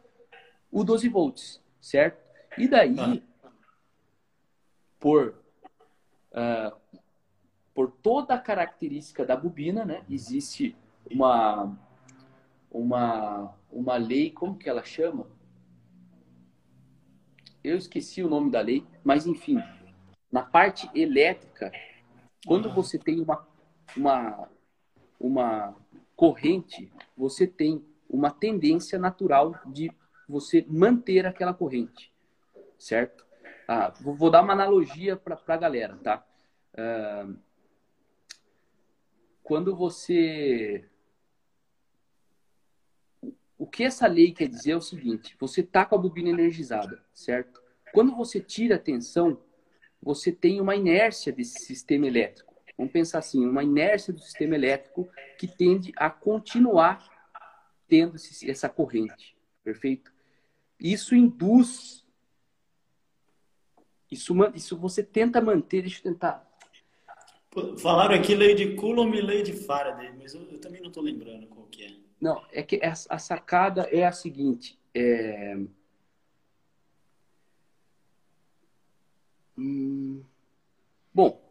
o 0.71 0.83
12 0.83 1.09
volts, 1.09 1.61
certo? 1.81 2.21
E 2.57 2.67
daí, 2.67 2.95
ah. 2.99 3.17
Por, 4.99 5.35
uh, 6.31 6.75
por 7.73 7.91
toda 7.91 8.33
a 8.33 8.39
característica 8.39 9.25
da 9.25 9.35
bobina, 9.35 9.85
né, 9.85 10.03
existe 10.09 10.75
uma, 11.09 11.77
uma, 12.69 13.55
uma 13.71 13.97
lei, 13.97 14.31
como 14.31 14.57
que 14.57 14.69
ela 14.69 14.83
chama? 14.83 15.27
Eu 17.63 17.77
esqueci 17.77 18.23
o 18.23 18.29
nome 18.29 18.51
da 18.51 18.61
lei, 18.61 18.85
mas 19.03 19.25
enfim, 19.25 19.61
na 20.31 20.43
parte 20.43 20.89
elétrica, 20.93 21.71
quando 22.45 22.73
você 22.73 22.97
tem 22.97 23.19
uma, 23.19 23.47
uma, 23.95 24.49
uma 25.19 25.75
corrente, 26.15 26.91
você 27.17 27.45
tem 27.45 27.83
uma 28.09 28.31
tendência 28.31 28.97
natural 28.97 29.55
de 29.65 29.91
você 30.27 30.65
manter 30.69 31.25
aquela 31.25 31.53
corrente, 31.53 32.13
certo? 32.77 33.28
Ah, 33.71 33.93
vou, 34.01 34.31
dar 34.31 34.41
uma 34.41 34.53
analogia 34.53 35.15
para 35.15 35.39
a 35.47 35.57
galera, 35.57 35.95
tá? 35.97 36.25
Ah, 36.75 37.29
quando 39.43 39.75
você. 39.75 40.89
O 43.55 43.67
que 43.67 43.83
essa 43.83 44.07
lei 44.07 44.31
quer 44.31 44.47
dizer 44.47 44.71
é 44.71 44.75
o 44.75 44.81
seguinte: 44.81 45.37
você 45.39 45.61
está 45.61 45.85
com 45.85 45.93
a 45.93 45.99
bobina 45.99 46.29
energizada, 46.29 46.99
certo? 47.13 47.61
Quando 47.93 48.15
você 48.15 48.41
tira 48.41 48.77
a 48.77 48.79
tensão, 48.79 49.39
você 50.01 50.31
tem 50.31 50.59
uma 50.59 50.75
inércia 50.75 51.31
desse 51.31 51.59
sistema 51.59 52.07
elétrico. 52.07 52.55
Vamos 52.75 52.91
pensar 52.91 53.19
assim, 53.19 53.45
uma 53.45 53.63
inércia 53.63 54.11
do 54.11 54.19
sistema 54.19 54.55
elétrico 54.55 55.07
que 55.37 55.47
tende 55.47 55.93
a 55.95 56.09
continuar 56.09 57.07
tendo 57.87 58.15
essa 58.47 58.67
corrente, 58.67 59.37
perfeito? 59.63 60.11
Isso 60.79 61.13
induz, 61.13 62.08
isso, 64.11 64.33
isso 64.55 64.77
você 64.77 65.03
tenta 65.03 65.41
manter, 65.41 65.81
deixa 65.81 65.99
eu 65.99 66.11
tentar. 66.11 66.47
Falaram 67.79 68.15
aqui 68.15 68.35
lei 68.35 68.53
de 68.53 68.75
Coulomb 68.75 69.15
e 69.15 69.21
lei 69.21 69.41
de 69.41 69.53
Faraday, 69.53 70.13
mas 70.17 70.33
eu, 70.33 70.43
eu 70.51 70.59
também 70.59 70.81
não 70.81 70.89
estou 70.89 71.03
lembrando 71.03 71.47
qual 71.47 71.65
que 71.67 71.83
é. 71.83 71.91
Não, 72.19 72.45
é 72.51 72.61
que 72.61 72.79
a, 72.83 72.91
a 72.91 73.19
sacada 73.19 73.83
é 73.91 74.05
a 74.05 74.11
seguinte, 74.11 74.79
é... 74.93 75.57
Hum... 79.57 80.23
Bom, 81.13 81.41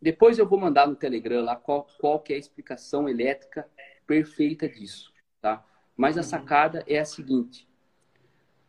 depois 0.00 0.38
eu 0.38 0.46
vou 0.46 0.58
mandar 0.58 0.86
no 0.86 0.94
Telegram 0.94 1.42
lá 1.42 1.56
qual, 1.56 1.86
qual 1.98 2.20
que 2.20 2.32
é 2.32 2.36
a 2.36 2.38
explicação 2.38 3.08
elétrica 3.08 3.68
perfeita 4.06 4.68
disso, 4.68 5.12
tá? 5.40 5.64
Mas 5.96 6.16
a 6.16 6.20
uhum. 6.20 6.26
sacada 6.26 6.84
é 6.86 6.98
a 6.98 7.04
seguinte. 7.04 7.68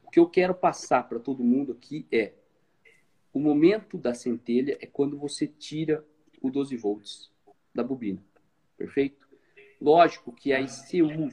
O 0.03 0.09
que 0.09 0.19
eu 0.19 0.27
quero 0.27 0.55
passar 0.55 1.07
para 1.07 1.19
todo 1.19 1.43
mundo 1.43 1.73
aqui 1.73 2.07
é 2.11 2.33
o 3.33 3.39
momento 3.39 3.97
da 3.97 4.13
centelha 4.13 4.77
é 4.81 4.85
quando 4.85 5.17
você 5.17 5.47
tira 5.47 6.05
o 6.41 6.49
12 6.49 6.75
volts 6.77 7.31
da 7.73 7.83
bobina. 7.83 8.23
Perfeito? 8.77 9.27
Lógico 9.79 10.31
que 10.31 10.51
a 10.51 10.59
ICU 10.59 11.29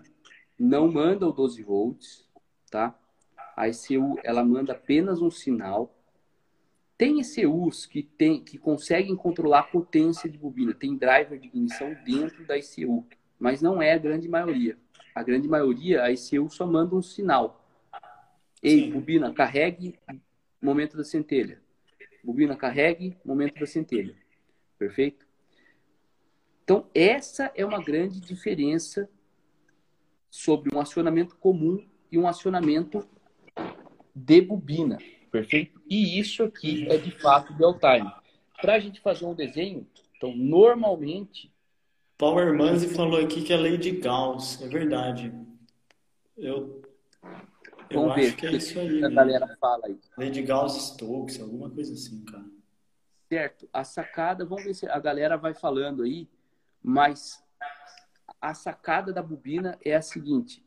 não 0.59 0.91
manda 0.91 1.27
o 1.27 1.33
12 1.33 1.63
volts, 1.63 2.29
tá? 2.71 2.99
A 3.57 3.69
ICU 3.69 4.19
ela 4.23 4.45
manda 4.45 4.73
apenas 4.73 5.23
um 5.23 5.31
sinal 5.31 5.97
tem 6.99 7.21
ECUs 7.21 7.85
que, 7.85 8.03
tem, 8.03 8.43
que 8.43 8.57
conseguem 8.57 9.15
controlar 9.15 9.61
a 9.61 9.65
potência 9.65 10.31
de 10.31 10.39
bobina, 10.39 10.73
tem 10.73 10.97
driver 10.97 11.39
de 11.39 11.49
ignição 11.49 11.95
dentro 12.05 12.45
da 12.47 12.57
ECU, 12.57 13.07
mas 13.39 13.61
não 13.61 13.83
é 13.83 13.93
a 13.93 13.99
grande 13.99 14.29
maioria. 14.29 14.79
A 15.15 15.23
grande 15.23 15.47
maioria, 15.47 16.03
a 16.03 16.11
ECU 16.11 16.49
só 16.49 16.67
manda 16.67 16.95
um 16.95 17.03
sinal. 17.03 17.63
Ei, 18.63 18.85
Sim. 18.85 18.93
bobina, 18.93 19.33
carregue 19.33 19.99
momento 20.61 20.97
da 20.97 21.05
centelha. 21.05 21.61
Bobina, 22.27 22.57
carregue 22.57 23.17
momento 23.25 23.61
da 23.61 23.67
centelha. 23.67 24.13
Perfeito? 24.77 25.25
Então, 26.65 26.91
essa 26.93 27.53
é 27.55 27.65
uma 27.65 27.81
grande 27.81 28.19
diferença 28.19 29.09
sobre 30.29 30.75
um 30.75 30.81
acionamento 30.81 31.37
comum 31.37 31.87
e 32.11 32.19
um 32.19 32.27
acionamento 32.27 33.09
de 34.13 34.41
bobina. 34.41 34.99
Perfeito? 35.31 35.81
E 35.89 36.19
isso 36.19 36.43
aqui 36.43 36.89
é 36.89 36.97
de 36.97 37.13
fato 37.13 37.53
real 37.53 37.79
time. 37.79 38.11
Para 38.61 38.75
a 38.75 38.81
gente 38.81 39.01
fazer 39.01 39.25
um 39.25 39.35
desenho, 39.35 39.87
então 40.17 40.35
normalmente. 40.35 41.53
Power 42.19 42.59
Manzi 42.59 42.93
falou 42.93 43.21
aqui 43.21 43.43
que 43.43 43.53
é 43.53 43.57
lei 43.57 43.79
de 43.79 43.93
Gauss, 43.93 44.61
é 44.61 44.67
verdade. 44.67 45.33
Eu, 46.37 46.83
eu 46.83 46.86
Vamos 47.97 48.15
ver, 48.15 48.37
que 48.37 48.47
é 48.47 48.53
isso 48.53 48.79
aí. 48.79 49.05
A 49.05 49.09
galera 49.09 49.57
fala 49.61 49.87
aí. 49.87 49.99
Lei 50.17 50.31
de 50.31 50.43
Gauss-Stokes, 50.43 51.41
alguma 51.41 51.71
coisa 51.71 51.93
assim, 51.95 52.25
cara. 52.25 52.45
Certo. 53.29 53.69
A 53.73 53.83
sacada, 53.83 54.45
vamos 54.45 54.65
ver 54.65 54.75
se 54.75 54.87
a 54.87 54.99
galera 54.99 55.37
vai 55.37 55.55
falando 55.55 56.03
aí, 56.03 56.29
mas 56.83 57.43
a 58.41 58.55
sacada 58.55 59.13
da 59.13 59.23
bobina 59.23 59.79
é 59.85 59.95
a 59.97 60.03
seguinte: 60.03 60.65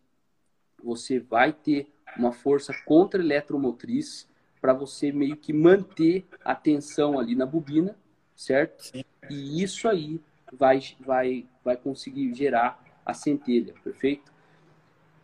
você 0.83 1.19
vai 1.19 1.53
ter 1.53 1.91
uma 2.17 2.31
força 2.31 2.73
contra-eletromotriz 2.85 4.27
para 4.59 4.73
você 4.73 5.11
meio 5.11 5.37
que 5.37 5.53
manter 5.53 6.27
a 6.43 6.53
tensão 6.53 7.17
ali 7.17 7.35
na 7.35 7.45
bobina, 7.45 7.97
certo? 8.35 8.83
Sim. 8.83 9.03
E 9.29 9.63
isso 9.63 9.87
aí 9.87 10.19
vai, 10.51 10.81
vai, 10.99 11.47
vai 11.63 11.77
conseguir 11.77 12.33
gerar 12.33 12.83
a 13.05 13.13
centelha, 13.13 13.73
perfeito? 13.83 14.31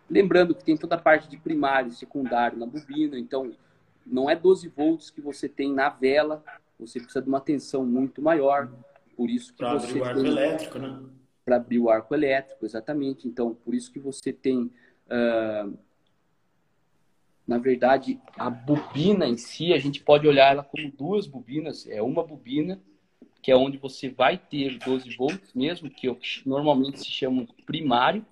Lembrando 0.09 0.53
que 0.53 0.63
tem 0.63 0.77
toda 0.77 0.95
a 0.95 0.99
parte 0.99 1.27
de 1.27 1.37
primário 1.37 1.89
e 1.89 1.95
secundário 1.95 2.57
na 2.57 2.65
bobina, 2.65 3.17
então 3.17 3.51
não 4.05 4.29
é 4.29 4.35
12 4.35 4.67
volts 4.69 5.09
que 5.09 5.21
você 5.21 5.49
tem 5.49 5.73
na 5.73 5.89
vela, 5.89 6.43
você 6.79 6.99
precisa 6.99 7.21
de 7.21 7.29
uma 7.29 7.41
tensão 7.41 7.85
muito 7.85 8.21
maior, 8.21 8.71
por 9.15 9.29
isso 9.29 9.51
que 9.51 9.59
pra 9.59 9.73
você 9.73 9.87
abrir 9.87 10.01
o 10.01 10.05
arco 10.05 10.21
tem... 10.21 10.31
elétrico, 10.31 10.79
né? 10.79 11.03
Para 11.43 11.55
abrir 11.55 11.79
o 11.79 11.89
arco 11.89 12.13
elétrico, 12.13 12.65
exatamente. 12.65 13.27
Então, 13.27 13.53
por 13.53 13.73
isso 13.73 13.91
que 13.91 13.99
você 13.99 14.33
tem 14.33 14.71
uh, 15.07 15.77
na 17.47 17.59
verdade, 17.59 18.19
a 18.37 18.49
bobina 18.49 19.27
em 19.27 19.37
si, 19.37 19.71
a 19.71 19.77
gente 19.77 20.01
pode 20.01 20.27
olhar 20.27 20.51
ela 20.51 20.63
como 20.63 20.91
duas 20.91 21.27
bobinas. 21.27 21.87
É 21.87 22.01
uma 22.01 22.23
bobina, 22.23 22.81
que 23.41 23.51
é 23.51 23.55
onde 23.55 23.77
você 23.77 24.09
vai 24.09 24.37
ter 24.37 24.79
12 24.79 25.15
volts 25.15 25.53
mesmo, 25.53 25.89
que 25.89 26.07
normalmente 26.45 26.99
se 26.99 27.05
chama 27.05 27.45
primário. 27.65 28.25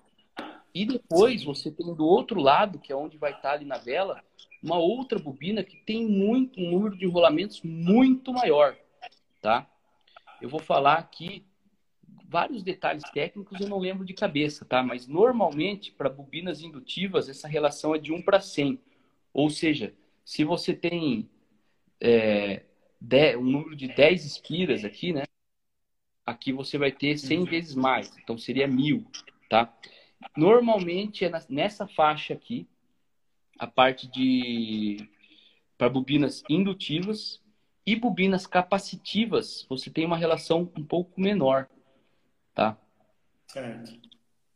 E 0.74 0.84
depois 0.84 1.44
você 1.44 1.70
tem 1.70 1.94
do 1.94 2.04
outro 2.04 2.40
lado, 2.40 2.80
que 2.80 2.92
é 2.92 2.96
onde 2.96 3.16
vai 3.16 3.32
estar 3.32 3.52
ali 3.52 3.64
na 3.64 3.78
vela, 3.78 4.22
uma 4.60 4.76
outra 4.76 5.18
bobina 5.18 5.62
que 5.62 5.76
tem 5.76 6.04
muito, 6.04 6.58
um 6.60 6.70
número 6.70 6.96
de 6.96 7.04
enrolamentos 7.04 7.62
muito 7.62 8.32
maior, 8.32 8.76
tá? 9.40 9.70
Eu 10.42 10.48
vou 10.48 10.60
falar 10.60 10.94
aqui 10.94 11.46
vários 12.26 12.64
detalhes 12.64 13.04
técnicos 13.12 13.60
eu 13.60 13.68
não 13.68 13.78
lembro 13.78 14.04
de 14.04 14.12
cabeça, 14.12 14.64
tá? 14.64 14.82
Mas 14.82 15.06
normalmente 15.06 15.92
para 15.92 16.10
bobinas 16.10 16.62
indutivas 16.62 17.28
essa 17.28 17.46
relação 17.46 17.94
é 17.94 17.98
de 17.98 18.12
1 18.12 18.22
para 18.22 18.40
100. 18.40 18.80
Ou 19.32 19.48
seja, 19.48 19.94
se 20.24 20.42
você 20.42 20.74
tem 20.74 21.28
é, 22.00 22.62
um 23.38 23.44
número 23.44 23.76
de 23.76 23.86
10 23.86 24.24
espiras 24.24 24.84
aqui, 24.84 25.12
né? 25.12 25.22
Aqui 26.26 26.52
você 26.52 26.76
vai 26.78 26.90
ter 26.90 27.18
100 27.18 27.38
uhum. 27.38 27.44
vezes 27.44 27.74
mais, 27.74 28.16
então 28.18 28.36
seria 28.36 28.66
mil, 28.66 29.06
tá? 29.48 29.72
Normalmente 30.36 31.24
é 31.24 31.30
nessa 31.48 31.86
faixa 31.86 32.34
aqui, 32.34 32.66
a 33.58 33.66
parte 33.66 34.08
de 34.08 35.08
para 35.76 35.88
bobinas 35.88 36.42
indutivas 36.48 37.40
e 37.86 37.96
bobinas 37.96 38.46
capacitivas, 38.46 39.66
você 39.68 39.90
tem 39.90 40.06
uma 40.06 40.16
relação 40.16 40.70
um 40.76 40.84
pouco 40.84 41.20
menor, 41.20 41.68
tá? 42.54 42.78
Certo. 43.48 43.98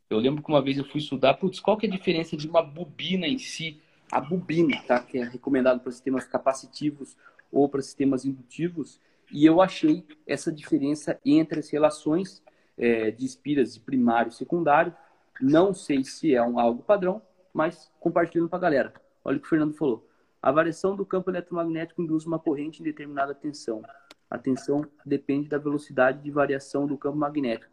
Eu 0.09 0.17
lembro 0.17 0.41
que 0.41 0.49
uma 0.49 0.61
vez 0.61 0.77
eu 0.77 0.85
fui 0.85 0.99
estudar, 0.99 1.35
putz, 1.35 1.59
qual 1.59 1.77
que 1.77 1.85
é 1.85 1.89
a 1.89 1.91
diferença 1.91 2.35
de 2.35 2.47
uma 2.47 2.63
bobina 2.63 3.27
em 3.27 3.37
si 3.37 3.79
a 4.11 4.19
bobina, 4.19 4.81
tá? 4.87 4.99
que 4.99 5.17
é 5.17 5.23
recomendado 5.23 5.79
para 5.79 5.91
sistemas 5.91 6.25
capacitivos 6.25 7.15
ou 7.51 7.69
para 7.69 7.81
sistemas 7.81 8.25
indutivos. 8.25 8.99
E 9.31 9.45
eu 9.45 9.61
achei 9.61 10.03
essa 10.25 10.51
diferença 10.51 11.19
entre 11.23 11.59
as 11.59 11.69
relações 11.69 12.41
é, 12.77 13.11
de 13.11 13.25
espiras 13.25 13.75
de 13.75 13.79
primário 13.79 14.29
e 14.29 14.33
secundário. 14.33 14.95
Não 15.41 15.73
sei 15.73 16.03
se 16.03 16.33
é 16.35 16.43
um 16.43 16.59
algo 16.59 16.83
padrão, 16.83 17.21
mas 17.53 17.91
compartilhando 17.99 18.49
para 18.49 18.57
a 18.57 18.61
galera. 18.61 18.93
Olha 19.23 19.37
o 19.37 19.39
que 19.39 19.45
o 19.45 19.49
Fernando 19.49 19.73
falou. 19.73 20.07
A 20.41 20.51
variação 20.51 20.95
do 20.95 21.05
campo 21.05 21.29
eletromagnético 21.29 22.01
induz 22.01 22.25
uma 22.25 22.39
corrente 22.39 22.81
em 22.81 22.85
determinada 22.85 23.33
tensão. 23.33 23.81
A 24.29 24.37
tensão 24.37 24.85
depende 25.05 25.49
da 25.49 25.57
velocidade 25.57 26.21
de 26.21 26.31
variação 26.31 26.87
do 26.87 26.97
campo 26.97 27.17
magnético. 27.17 27.71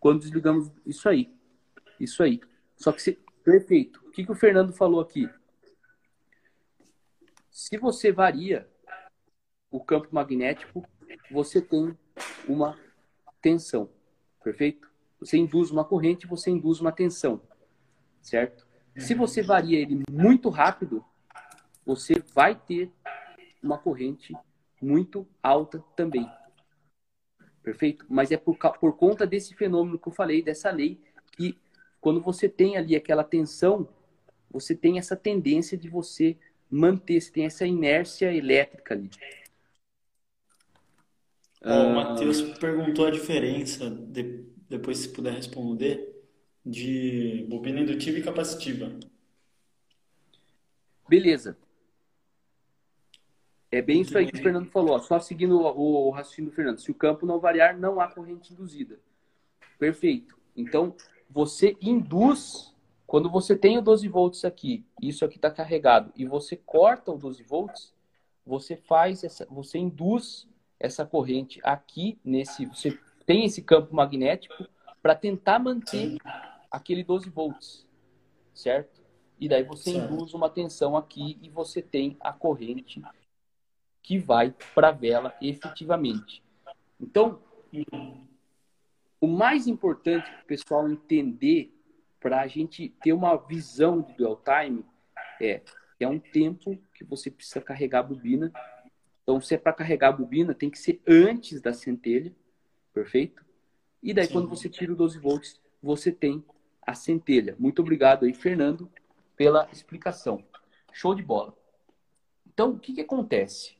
Quando 0.00 0.20
desligamos 0.20 0.70
isso 0.84 1.08
aí, 1.08 1.32
isso 1.98 2.22
aí. 2.22 2.40
Só 2.76 2.92
que 2.92 3.02
se... 3.02 3.18
perfeito. 3.44 4.02
O 4.06 4.10
que, 4.10 4.24
que 4.24 4.32
o 4.32 4.36
Fernando 4.36 4.72
falou 4.72 5.00
aqui? 5.00 5.28
Se 7.50 7.76
você 7.78 8.12
varia 8.12 8.68
o 9.70 9.80
campo 9.80 10.08
magnético, 10.10 10.86
você 11.30 11.60
tem 11.60 11.96
uma 12.48 12.78
tensão, 13.40 13.88
perfeito? 14.42 14.90
Você 15.20 15.38
induz 15.38 15.70
uma 15.70 15.84
corrente, 15.84 16.26
você 16.26 16.50
induz 16.50 16.80
uma 16.80 16.92
tensão, 16.92 17.40
certo? 18.20 18.66
Se 18.98 19.14
você 19.14 19.42
varia 19.42 19.78
ele 19.78 20.02
muito 20.10 20.48
rápido, 20.48 21.04
você 21.84 22.14
vai 22.34 22.54
ter 22.54 22.90
uma 23.62 23.78
corrente 23.78 24.34
muito 24.80 25.26
alta 25.42 25.82
também. 25.94 26.28
Perfeito? 27.62 28.06
Mas 28.08 28.30
é 28.30 28.36
por, 28.36 28.56
por 28.56 28.96
conta 28.96 29.26
desse 29.26 29.54
fenômeno 29.54 29.98
que 29.98 30.08
eu 30.08 30.12
falei, 30.12 30.42
dessa 30.42 30.70
lei, 30.70 31.00
que 31.32 31.58
quando 32.00 32.20
você 32.20 32.48
tem 32.48 32.76
ali 32.76 32.94
aquela 32.94 33.24
tensão, 33.24 33.88
você 34.50 34.74
tem 34.74 34.98
essa 34.98 35.16
tendência 35.16 35.76
de 35.76 35.88
você 35.88 36.38
manter, 36.70 37.20
você 37.20 37.32
tem 37.32 37.46
essa 37.46 37.66
inércia 37.66 38.32
elétrica 38.32 38.94
ali. 38.94 39.10
O 41.62 41.94
Matheus 41.94 42.40
perguntou 42.58 43.06
a 43.06 43.10
diferença, 43.10 43.90
de, 43.90 44.45
depois 44.68 44.98
se 44.98 45.08
puder 45.08 45.32
responder, 45.32 46.14
de 46.64 47.46
bobina 47.48 47.80
indutiva 47.80 48.18
e 48.18 48.22
capacitiva. 48.22 48.90
Beleza. 51.08 51.56
É 53.70 53.80
bem 53.82 54.00
isso 54.00 54.16
aí 54.16 54.26
que 54.26 54.38
o 54.38 54.42
Fernando 54.42 54.70
falou, 54.70 54.98
só 55.00 55.18
seguindo 55.20 55.60
o, 55.60 56.08
o 56.08 56.10
raciocínio 56.10 56.50
do 56.50 56.54
Fernando. 56.54 56.78
Se 56.78 56.90
o 56.90 56.94
campo 56.94 57.26
não 57.26 57.38
variar, 57.38 57.78
não 57.78 58.00
há 58.00 58.08
corrente 58.08 58.52
induzida. 58.52 58.98
Perfeito. 59.78 60.36
Então, 60.56 60.96
você 61.28 61.76
induz, 61.80 62.74
quando 63.06 63.30
você 63.30 63.56
tem 63.56 63.78
o 63.78 63.82
12 63.82 64.08
volts 64.08 64.44
aqui, 64.44 64.84
isso 65.00 65.24
aqui 65.24 65.36
está 65.36 65.50
carregado, 65.50 66.12
e 66.16 66.24
você 66.24 66.56
corta 66.56 67.12
o 67.12 67.18
12 67.18 67.42
volts, 67.42 67.92
você 68.44 68.76
faz 68.76 69.24
essa, 69.24 69.46
você 69.50 69.78
induz 69.78 70.48
essa 70.78 71.04
corrente 71.04 71.60
aqui 71.62 72.18
nesse, 72.24 72.66
você 72.66 72.98
tem 73.26 73.44
esse 73.44 73.60
campo 73.60 73.94
magnético 73.94 74.66
para 75.02 75.14
tentar 75.14 75.58
manter 75.58 76.16
aquele 76.70 77.04
12 77.04 77.28
volts, 77.28 77.86
certo? 78.54 79.02
E 79.38 79.48
daí 79.48 79.62
você 79.62 79.92
certo. 79.92 80.12
induz 80.12 80.32
uma 80.32 80.48
tensão 80.48 80.96
aqui 80.96 81.38
e 81.42 81.50
você 81.50 81.82
tem 81.82 82.16
a 82.20 82.32
corrente 82.32 83.02
que 84.02 84.18
vai 84.18 84.54
para 84.74 84.88
a 84.88 84.92
vela 84.92 85.36
efetivamente. 85.42 86.42
Então, 86.98 87.40
o 89.20 89.26
mais 89.26 89.66
importante 89.66 90.30
para 90.30 90.42
o 90.42 90.46
pessoal 90.46 90.88
entender, 90.88 91.74
para 92.20 92.40
a 92.40 92.46
gente 92.46 92.88
ter 93.02 93.12
uma 93.12 93.36
visão 93.36 94.00
do 94.00 94.12
dual 94.14 94.40
time, 94.42 94.84
é 95.40 95.60
é 95.98 96.06
um 96.06 96.18
tempo 96.18 96.78
que 96.94 97.04
você 97.04 97.30
precisa 97.30 97.60
carregar 97.60 98.00
a 98.00 98.02
bobina. 98.02 98.52
Então, 99.22 99.40
se 99.40 99.54
é 99.54 99.58
para 99.58 99.72
carregar 99.72 100.08
a 100.08 100.12
bobina, 100.12 100.54
tem 100.54 100.70
que 100.70 100.78
ser 100.78 101.00
antes 101.06 101.60
da 101.60 101.72
centelha, 101.72 102.34
perfeito? 102.96 103.44
E 104.02 104.14
daí, 104.14 104.26
Sim. 104.26 104.32
quando 104.32 104.48
você 104.48 104.70
tira 104.70 104.90
o 104.90 104.96
12 104.96 105.18
volts, 105.18 105.60
você 105.82 106.10
tem 106.10 106.42
a 106.80 106.94
centelha. 106.94 107.54
Muito 107.58 107.82
obrigado 107.82 108.24
aí, 108.24 108.32
Fernando, 108.32 108.90
pela 109.36 109.68
explicação. 109.70 110.42
Show 110.94 111.14
de 111.14 111.22
bola. 111.22 111.54
Então, 112.46 112.70
o 112.70 112.78
que, 112.78 112.94
que 112.94 113.02
acontece? 113.02 113.76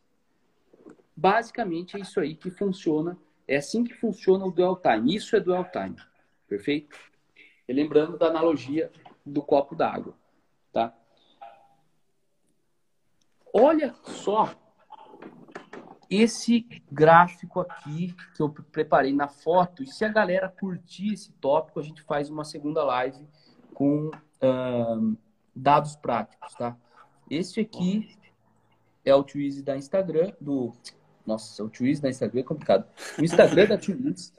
Basicamente 1.17 1.97
é 1.97 2.01
isso 2.01 2.21
aí 2.21 2.35
que 2.35 2.51
funciona, 2.51 3.17
é 3.49 3.57
assim 3.57 3.85
que 3.85 3.95
funciona 3.95 4.45
o 4.45 4.51
dual 4.51 4.77
time. 4.77 5.15
Isso 5.15 5.35
é 5.35 5.41
dual 5.41 5.65
time, 5.71 5.97
perfeito? 6.47 6.95
E 7.67 7.73
lembrando 7.73 8.19
da 8.19 8.27
analogia 8.27 8.93
do 9.25 9.41
copo 9.41 9.75
d'água, 9.75 10.15
tá? 10.71 10.95
Olha 13.51 13.95
só 14.05 14.55
esse 16.11 16.67
gráfico 16.91 17.61
aqui 17.61 18.15
que 18.35 18.43
eu 18.43 18.49
preparei 18.49 19.13
na 19.13 19.29
foto. 19.29 19.83
E 19.83 19.87
se 19.87 20.05
a 20.05 20.09
galera 20.09 20.49
curtir 20.49 21.13
esse 21.13 21.33
tópico, 21.33 21.81
a 21.81 21.83
gente 21.83 22.03
faz 22.03 22.31
uma 22.31 22.45
segunda 22.45 22.85
live 22.85 23.27
com 23.75 24.09
uh, 24.09 25.17
dados 25.55 25.97
práticos, 25.97 26.55
tá? 26.55 26.77
Esse 27.31 27.61
aqui 27.61 28.17
é 29.05 29.15
o 29.15 29.25
Twizy 29.25 29.63
da 29.63 29.77
Instagram, 29.77 30.33
do 30.41 30.73
nossa, 31.27 31.65
o 31.65 31.69
Twiz 31.69 32.01
na 32.01 32.09
Instagram 32.09 32.41
é 32.41 32.45
complicado. 32.45 32.87
O 33.19 33.25
Instagram 33.25 33.67
da 33.67 33.77
Twiz, 33.77 34.33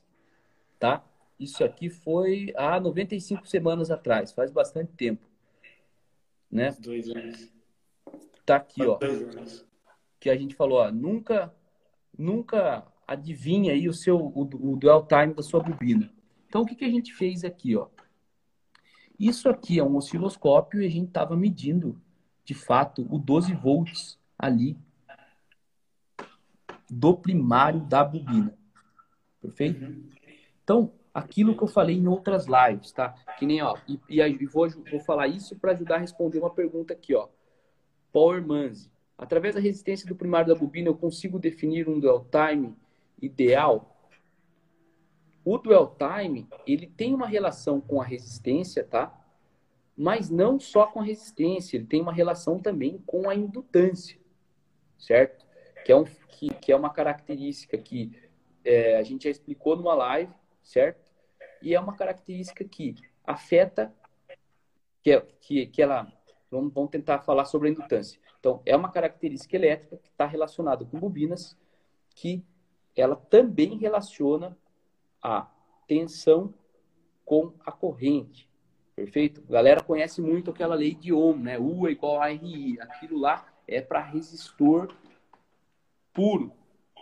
tá? 0.80 1.03
Isso 1.38 1.63
aqui 1.63 1.89
foi 1.89 2.53
há 2.56 2.80
95 2.80 3.45
semanas 3.45 3.91
atrás, 3.91 4.32
faz 4.32 4.51
bastante 4.51 4.93
tempo. 4.93 5.27
Né? 6.49 6.75
Dois 6.80 7.10
anos. 7.10 7.51
Tá 8.45 8.56
aqui, 8.56 8.84
ó. 8.84 8.97
Que 10.19 10.30
a 10.30 10.38
gente 10.38 10.56
falou, 10.56 10.80
ó, 10.80 10.89
nunca, 10.89 11.53
nunca 12.17 12.86
adivinha 13.08 13.73
aí 13.73 13.88
o 13.88 13.93
seu 13.93 14.17
o, 14.17 14.41
o 14.41 14.75
dual 14.75 15.06
time 15.06 15.34
da 15.34 15.43
sua 15.43 15.62
bobina. 15.62 16.12
Então 16.47 16.62
o 16.62 16.65
que, 16.65 16.75
que 16.75 16.86
a 16.86 16.89
gente 16.89 17.13
fez 17.13 17.43
aqui, 17.43 17.75
ó? 17.75 17.88
Isso 19.19 19.49
aqui 19.49 19.80
é 19.80 19.84
um 19.84 19.95
osciloscópio 19.95 20.82
e 20.82 20.86
a 20.86 20.89
gente 20.89 21.08
estava 21.08 21.36
medindo, 21.36 21.99
de 22.45 22.53
fato, 22.53 23.08
o 23.10 23.17
12 23.17 23.53
volts 23.56 24.19
ali 24.38 24.77
do 26.89 27.17
primário 27.17 27.82
da 27.82 28.03
bobina. 28.03 28.56
Perfeito? 29.41 30.06
Então, 30.63 30.91
aquilo 31.13 31.58
que 31.58 31.63
eu 31.63 31.67
falei 31.67 31.97
em 31.97 32.08
outras 32.08 32.45
lives, 32.45 32.91
tá? 32.91 33.15
Que 33.39 33.45
nem, 33.45 33.62
ó, 33.62 33.75
e, 33.88 33.99
e 34.08 34.45
vou, 34.45 34.69
vou 34.69 34.99
falar 34.99 35.27
isso 35.27 35.58
para 35.58 35.71
ajudar 35.71 35.95
a 35.95 35.99
responder 35.99 36.39
uma 36.39 36.49
pergunta 36.49 36.93
aqui, 36.93 37.15
ó. 37.15 37.27
Power 38.12 38.45
Manzi. 38.45 38.91
Através 39.17 39.56
da 39.56 39.62
resistência 39.62 40.08
do 40.08 40.15
primário 40.15 40.53
da 40.53 40.60
bobina, 40.60 40.89
eu 40.89 40.95
consigo 40.95 41.39
definir 41.39 41.89
um 41.89 41.99
dwell 41.99 42.25
time 42.30 42.75
ideal? 43.21 43.95
O 45.43 45.58
dwell 45.58 45.95
time, 45.97 46.47
ele 46.67 46.88
tem 46.88 47.13
uma 47.13 47.27
relação 47.27 47.82
com 47.82 48.01
a 48.01 48.06
resistência, 48.06 48.84
tá? 48.84 49.13
Mas 49.95 50.30
não 50.30 50.60
só 50.60 50.86
com 50.86 50.99
a 50.99 51.03
resistência, 51.03 51.77
ele 51.77 51.86
tem 51.86 52.01
uma 52.01 52.13
relação 52.13 52.60
também 52.60 52.99
com 53.06 53.27
a 53.27 53.34
indutância, 53.34 54.19
certo? 54.99 55.47
que 55.88 55.91
é, 55.93 55.95
um, 55.95 56.03
que, 56.03 56.49
que 56.56 56.71
é 56.73 56.75
uma 56.75 56.89
característica 56.89 57.77
que 57.77 58.12
é, 58.65 58.97
a 58.97 59.03
gente 59.03 59.23
já 59.23 59.30
explicou 59.30 59.77
numa 59.77 59.93
live, 59.93 60.34
certo? 60.62 61.10
E 61.62 61.73
é 61.73 61.80
uma 61.80 61.95
característica 61.95 62.65
que 62.65 62.93
afeta, 63.23 63.95
que, 65.01 65.12
é, 65.13 65.21
que, 65.39 65.65
que 65.67 65.82
ela. 65.82 66.12
Vamos, 66.51 66.73
vamos 66.73 66.91
tentar 66.91 67.19
falar 67.19 67.45
sobre 67.45 67.69
a 67.69 67.71
indutância. 67.71 68.19
Então, 68.39 68.62
é 68.65 68.76
uma 68.76 68.91
característica 68.91 69.56
elétrica 69.56 69.97
que 69.97 70.10
está 70.10 70.26
relacionada 70.26 70.86
com 70.86 71.00
bobinas, 71.00 71.58
que 72.10 72.43
ela 72.95 73.15
também 73.15 73.78
relaciona 73.78 74.58
a 75.21 75.50
tensão 75.88 76.54
com 77.26 77.54
a 77.65 77.71
corrente. 77.71 78.50
Perfeito? 78.95 79.43
A 79.47 79.52
galera 79.52 79.84
conhece 79.84 80.21
muito 80.21 80.50
aquela 80.50 80.73
lei 80.73 80.95
de 80.95 81.13
Ohm, 81.13 81.38
né? 81.38 81.60
U 81.60 81.88
é 81.88 81.91
igual 81.91 82.21
a 82.21 82.28
RI. 82.28 82.80
Aquilo 82.82 83.19
lá 83.19 83.45
é 83.67 83.80
para 83.82 84.02
resistor 84.02 84.95
puro, 86.13 86.52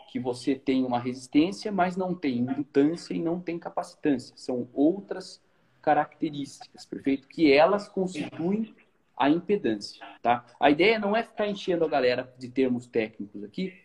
que 0.09 0.19
você 0.19 0.55
tem 0.55 0.83
uma 0.83 0.99
resistência, 0.99 1.71
mas 1.71 1.95
não 1.95 2.13
tem 2.13 2.39
indutância 2.39 3.13
e 3.13 3.19
não 3.19 3.39
tem 3.39 3.57
capacitância. 3.57 4.35
São 4.35 4.67
outras 4.73 5.41
características, 5.81 6.85
perfeito? 6.85 7.27
Que 7.27 7.53
elas 7.53 7.87
constituem 7.87 8.75
a 9.15 9.29
impedância, 9.29 10.05
tá? 10.21 10.45
A 10.59 10.69
ideia 10.69 10.99
não 10.99 11.15
é 11.15 11.23
ficar 11.23 11.47
enchendo 11.47 11.85
a 11.85 11.87
galera 11.87 12.33
de 12.37 12.49
termos 12.49 12.87
técnicos 12.87 13.43
aqui, 13.43 13.81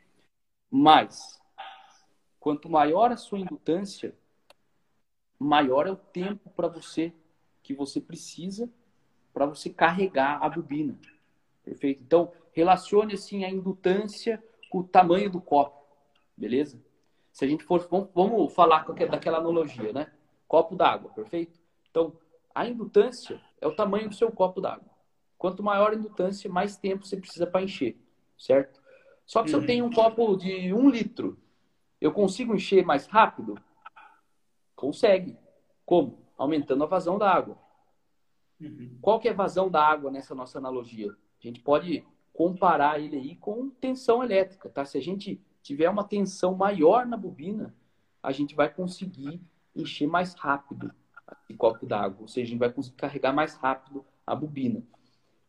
mas 0.71 1.41
quanto 2.39 2.69
maior 2.69 3.13
a 3.13 3.17
sua 3.17 3.39
indutância, 3.39 4.15
maior 5.39 5.87
é 5.87 5.91
o 5.91 5.97
tempo 5.97 6.51
para 6.51 6.69
você 6.69 7.13
que 7.63 7.75
você 7.75 8.01
precisa 8.01 8.69
para 9.33 9.47
você 9.47 9.71
carregar 9.71 10.43
a 10.43 10.49
bobina. 10.49 10.99
Perfeito? 11.63 12.03
Então, 12.03 12.33
relacione 12.53 13.15
assim 13.15 13.45
a 13.45 13.51
indutância 13.51 14.43
o 14.73 14.85
tamanho 14.85 15.31
do 15.31 15.41
copo, 15.41 15.85
beleza? 16.37 16.81
Se 17.33 17.45
a 17.45 17.49
gente 17.49 17.65
for, 17.65 17.87
vamos, 17.91 18.09
vamos 18.15 18.53
falar 18.55 18.85
daquela 18.85 19.39
analogia, 19.39 19.93
né? 19.93 20.13
Copo 20.47 20.77
d'água, 20.77 21.11
perfeito? 21.11 21.59
Então, 21.91 22.17
a 22.55 22.67
indutância 22.67 23.41
é 23.61 23.67
o 23.67 23.75
tamanho 23.75 24.09
do 24.09 24.15
seu 24.15 24.31
copo 24.31 24.61
d'água. 24.61 24.90
Quanto 25.41 25.63
maior 25.63 25.93
a 25.93 25.95
indutância, 25.95 26.51
mais 26.51 26.77
tempo 26.77 27.07
você 27.07 27.17
precisa 27.17 27.47
para 27.47 27.63
encher, 27.63 27.99
certo? 28.37 28.79
Só 29.25 29.43
que 29.43 29.49
se 29.49 29.57
eu 29.57 29.65
tenho 29.65 29.87
um 29.87 29.91
copo 29.91 30.37
de 30.37 30.71
um 30.75 30.91
litro, 30.91 31.39
eu 31.99 32.13
consigo 32.13 32.55
encher 32.55 32.85
mais 32.85 33.07
rápido? 33.07 33.59
Consegue. 34.77 35.39
Como? 35.87 36.27
Aumentando 36.37 36.85
a 36.85 36.87
vazão 36.87 37.17
da 37.17 37.33
água. 37.33 37.57
Uhum. 38.61 38.99
Qual 39.01 39.19
que 39.19 39.29
é 39.29 39.31
a 39.31 39.35
vazão 39.35 39.71
da 39.71 39.83
água 39.83 40.11
nessa 40.11 40.35
nossa 40.35 40.59
analogia? 40.59 41.11
A 41.11 41.47
gente 41.47 41.63
pode 41.63 42.07
comparar 42.35 43.01
ele 43.01 43.17
aí 43.17 43.37
com 43.37 43.71
tensão 43.71 44.23
elétrica, 44.23 44.69
tá? 44.69 44.85
Se 44.85 44.99
a 44.99 45.03
gente 45.03 45.41
tiver 45.63 45.89
uma 45.89 46.05
tensão 46.05 46.55
maior 46.55 47.07
na 47.07 47.17
bobina, 47.17 47.75
a 48.23 48.31
gente 48.31 48.55
vai 48.55 48.69
conseguir 48.69 49.41
encher 49.75 50.07
mais 50.07 50.35
rápido 50.35 50.95
esse 51.45 51.57
copo 51.57 51.87
d'água, 51.87 52.21
ou 52.21 52.29
seja, 52.29 52.49
a 52.49 52.51
gente 52.51 52.59
vai 52.59 52.71
conseguir 52.71 52.97
carregar 52.97 53.33
mais 53.33 53.55
rápido 53.55 54.05
a 54.27 54.35
bobina. 54.35 54.85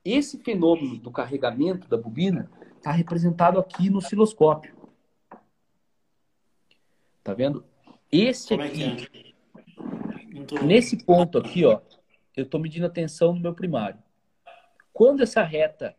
Esse 0.04 0.40
fenômeno 0.40 0.98
do 0.98 1.12
carregamento 1.12 1.88
da 1.88 1.98
bobina 1.98 2.50
está 2.78 2.92
representado 2.92 3.60
aqui 3.60 3.90
no 3.90 4.00
osciloscópio. 4.00 4.76
Tá 7.24 7.34
vendo? 7.34 7.64
Esse 8.12 8.56
é 8.56 8.64
aqui, 8.64 8.84
é? 8.84 10.44
Tô... 10.46 10.64
nesse 10.64 11.04
ponto 11.06 11.38
aqui, 11.38 11.64
ó, 11.66 11.80
eu 12.36 12.44
estou 12.44 12.60
medindo 12.60 12.88
a 12.88 12.90
tensão 12.90 13.34
no 13.34 13.40
meu 13.40 13.54
primário. 13.54 14.02
Quando 14.92 15.22
essa 15.22 15.44
reta 15.44 15.96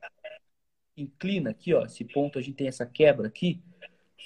inclina 0.97 1.51
aqui, 1.51 1.73
ó, 1.73 1.85
esse 1.85 2.05
ponto 2.05 2.39
a 2.39 2.43
gente 2.43 2.57
tem 2.57 2.67
essa 2.67 2.85
quebra 2.85 3.29
aqui, 3.29 3.63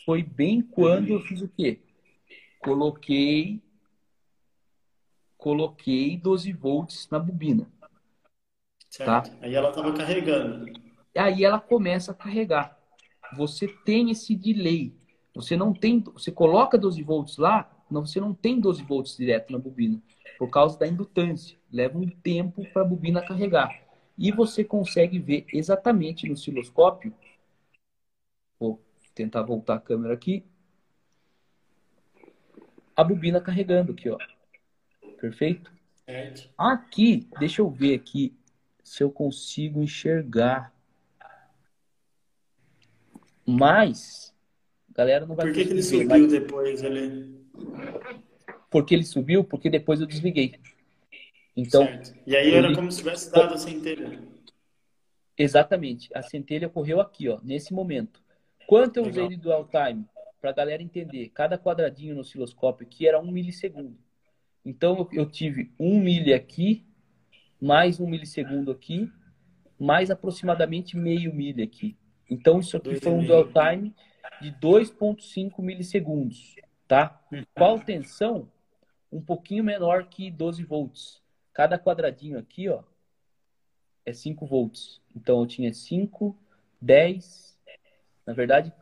foi 0.05 0.23
bem 0.23 0.63
quando 0.63 1.11
eu 1.11 1.21
fiz 1.21 1.43
o 1.43 1.49
quê? 1.49 1.81
Coloquei 2.61 3.63
coloquei 5.37 6.17
12 6.17 6.53
volts 6.53 7.09
na 7.11 7.19
bobina. 7.19 7.71
Certo. 8.97 9.31
Tá? 9.31 9.37
Aí 9.43 9.55
ela 9.55 9.69
estava 9.69 9.93
carregando. 9.93 10.73
Aí 11.15 11.45
ela 11.45 11.61
começa 11.61 12.13
a 12.13 12.15
carregar. 12.15 12.79
Você 13.37 13.69
tem 13.85 14.11
esse 14.11 14.35
delay. 14.35 14.95
Você 15.35 15.55
não 15.55 15.75
tem, 15.75 16.01
você 16.01 16.33
coloca 16.33 16.79
12 16.79 17.03
volts 17.03 17.37
lá, 17.37 17.71
não, 17.91 18.07
você 18.07 18.19
não 18.19 18.33
tem 18.33 18.59
12 18.59 18.83
volts 18.85 19.17
direto 19.17 19.53
na 19.53 19.59
bobina, 19.59 20.03
por 20.39 20.49
causa 20.49 20.79
da 20.79 20.87
indutância. 20.87 21.59
Leva 21.71 21.99
um 21.99 22.09
tempo 22.09 22.67
para 22.73 22.83
a 22.83 22.85
bobina 22.87 23.21
carregar. 23.21 23.83
E 24.17 24.33
você 24.33 24.65
consegue 24.65 25.19
ver 25.19 25.45
exatamente 25.53 26.27
no 26.27 26.33
osciloscópio. 26.33 27.13
Vou 28.59 28.83
tentar 29.15 29.43
voltar 29.43 29.75
a 29.75 29.81
câmera 29.81 30.15
aqui. 30.15 30.43
A 32.97 33.05
bobina 33.05 33.43
carregando 33.43 33.93
aqui, 33.93 34.09
ó. 34.09 34.17
Perfeito? 35.21 35.71
Aqui, 36.57 37.29
deixa 37.39 37.61
eu 37.61 37.69
ver 37.69 37.95
aqui 37.95 38.35
se 38.87 39.03
eu 39.03 39.11
consigo 39.11 39.83
enxergar. 39.83 40.73
Mas, 43.45 44.33
galera 44.91 45.27
não 45.27 45.35
vai 45.35 45.47
Por 45.47 45.55
que, 45.57 45.65
que 45.65 45.73
ele 45.73 45.83
subiu 45.83 46.09
mas... 46.09 46.31
depois 46.31 46.85
ali? 46.85 47.45
Porque 48.71 48.95
ele 48.95 49.03
subiu? 49.03 49.43
Porque 49.43 49.69
depois 49.69 50.01
eu 50.01 50.07
desliguei. 50.07 50.61
Então, 51.57 51.85
certo. 51.85 52.15
E 52.25 52.37
aí 52.37 52.55
era 52.55 52.69
ele... 52.69 52.77
como 52.77 52.93
se 52.93 52.99
tivesse 52.99 53.33
dado 53.33 53.55
a 53.55 53.59
centelha. 53.59 54.23
Exatamente. 55.37 56.09
A 56.15 56.23
centelha 56.23 56.69
ocorreu 56.69 57.01
aqui, 57.01 57.29
ó, 57.29 57.41
nesse 57.43 57.75
momento. 57.75 58.23
Quanto 58.69 58.99
eu 58.99 59.05
Legal. 59.05 59.25
usei 59.25 59.37
de 59.37 59.43
dual 59.43 59.69
time? 59.69 60.07
Para 60.41 60.51
a 60.51 60.55
galera 60.55 60.81
entender, 60.81 61.31
cada 61.31 61.59
quadradinho 61.59 62.15
no 62.15 62.21
osciloscópio 62.21 62.87
aqui 62.87 63.09
era 63.09 63.19
um 63.19 63.33
milissegundo. 63.33 63.99
Então, 64.65 65.09
eu 65.13 65.29
tive 65.29 65.73
um 65.77 65.99
milli 66.01 66.33
aqui, 66.33 66.86
mais 67.61 68.01
um 68.01 68.07
milissegundo 68.07 68.71
aqui, 68.71 69.11
mais 69.79 70.11
aproximadamente 70.11 70.97
meio 70.97 71.35
milli 71.35 71.63
aqui. 71.63 71.97
Então, 72.31 72.61
isso 72.61 72.77
aqui 72.77 72.97
foi 72.97 73.13
um 73.13 73.25
dwell 73.25 73.51
time 73.53 73.95
de 74.41 74.51
2,5 74.53 75.63
milissegundos, 75.63 76.57
tá? 76.87 77.21
Qual 77.55 77.79
tensão? 77.79 78.51
Um 79.11 79.21
pouquinho 79.21 79.65
menor 79.65 80.07
que 80.09 80.31
12 80.31 80.65
volts. 80.65 81.23
Cada 81.53 81.79
quadradinho 81.79 82.39
aqui, 82.39 82.69
ó, 82.69 82.83
é 84.05 84.13
5 84.13 84.45
volts. 84.47 85.01
Então, 85.15 85.41
eu 85.41 85.47
tinha 85.47 85.73
5, 85.73 86.37
10, 86.81 87.59
na 88.27 88.33
verdade, 88.33 88.73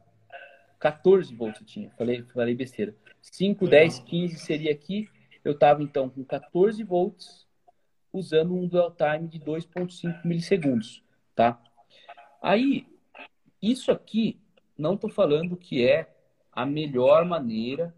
14 0.81 1.35
volts 1.35 1.61
eu 1.61 1.67
tinha. 1.67 1.91
Falei, 1.91 2.23
falei 2.25 2.55
besteira. 2.55 2.95
5, 3.21 3.69
10, 3.69 4.01
15 4.01 4.39
seria 4.39 4.73
aqui. 4.73 5.09
Eu 5.45 5.53
estava, 5.53 5.83
então, 5.83 6.09
com 6.09 6.25
14 6.25 6.83
volts 6.83 7.44
usando 8.15 8.55
um 8.55 8.69
dwell 8.69 8.93
time 8.93 9.29
de 9.29 9.41
2,5 9.41 10.25
milissegundos, 10.25 11.03
tá? 11.35 11.61
Aí, 12.41 12.87
isso 13.61 13.91
aqui, 13.91 14.41
não 14.79 14.95
estou 14.95 15.11
falando 15.11 15.57
que 15.57 15.85
é 15.85 16.15
a 16.53 16.65
melhor 16.65 17.25
maneira, 17.25 17.95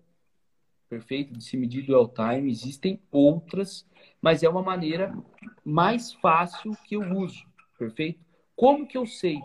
perfeito, 0.89 1.35
de 1.35 1.45
se 1.45 1.57
medir 1.57 1.85
dwell 1.85 2.09
time. 2.09 2.51
Existem 2.51 2.99
outras, 3.11 3.87
mas 4.21 4.43
é 4.43 4.49
uma 4.49 4.63
maneira 4.63 5.15
mais 5.63 6.15
fácil 6.15 6.73
que 6.87 6.97
eu 6.97 7.03
uso, 7.15 7.45
perfeito? 7.79 8.25
Como 8.55 8.87
que 8.87 8.97
eu 8.97 9.07
sei 9.07 9.39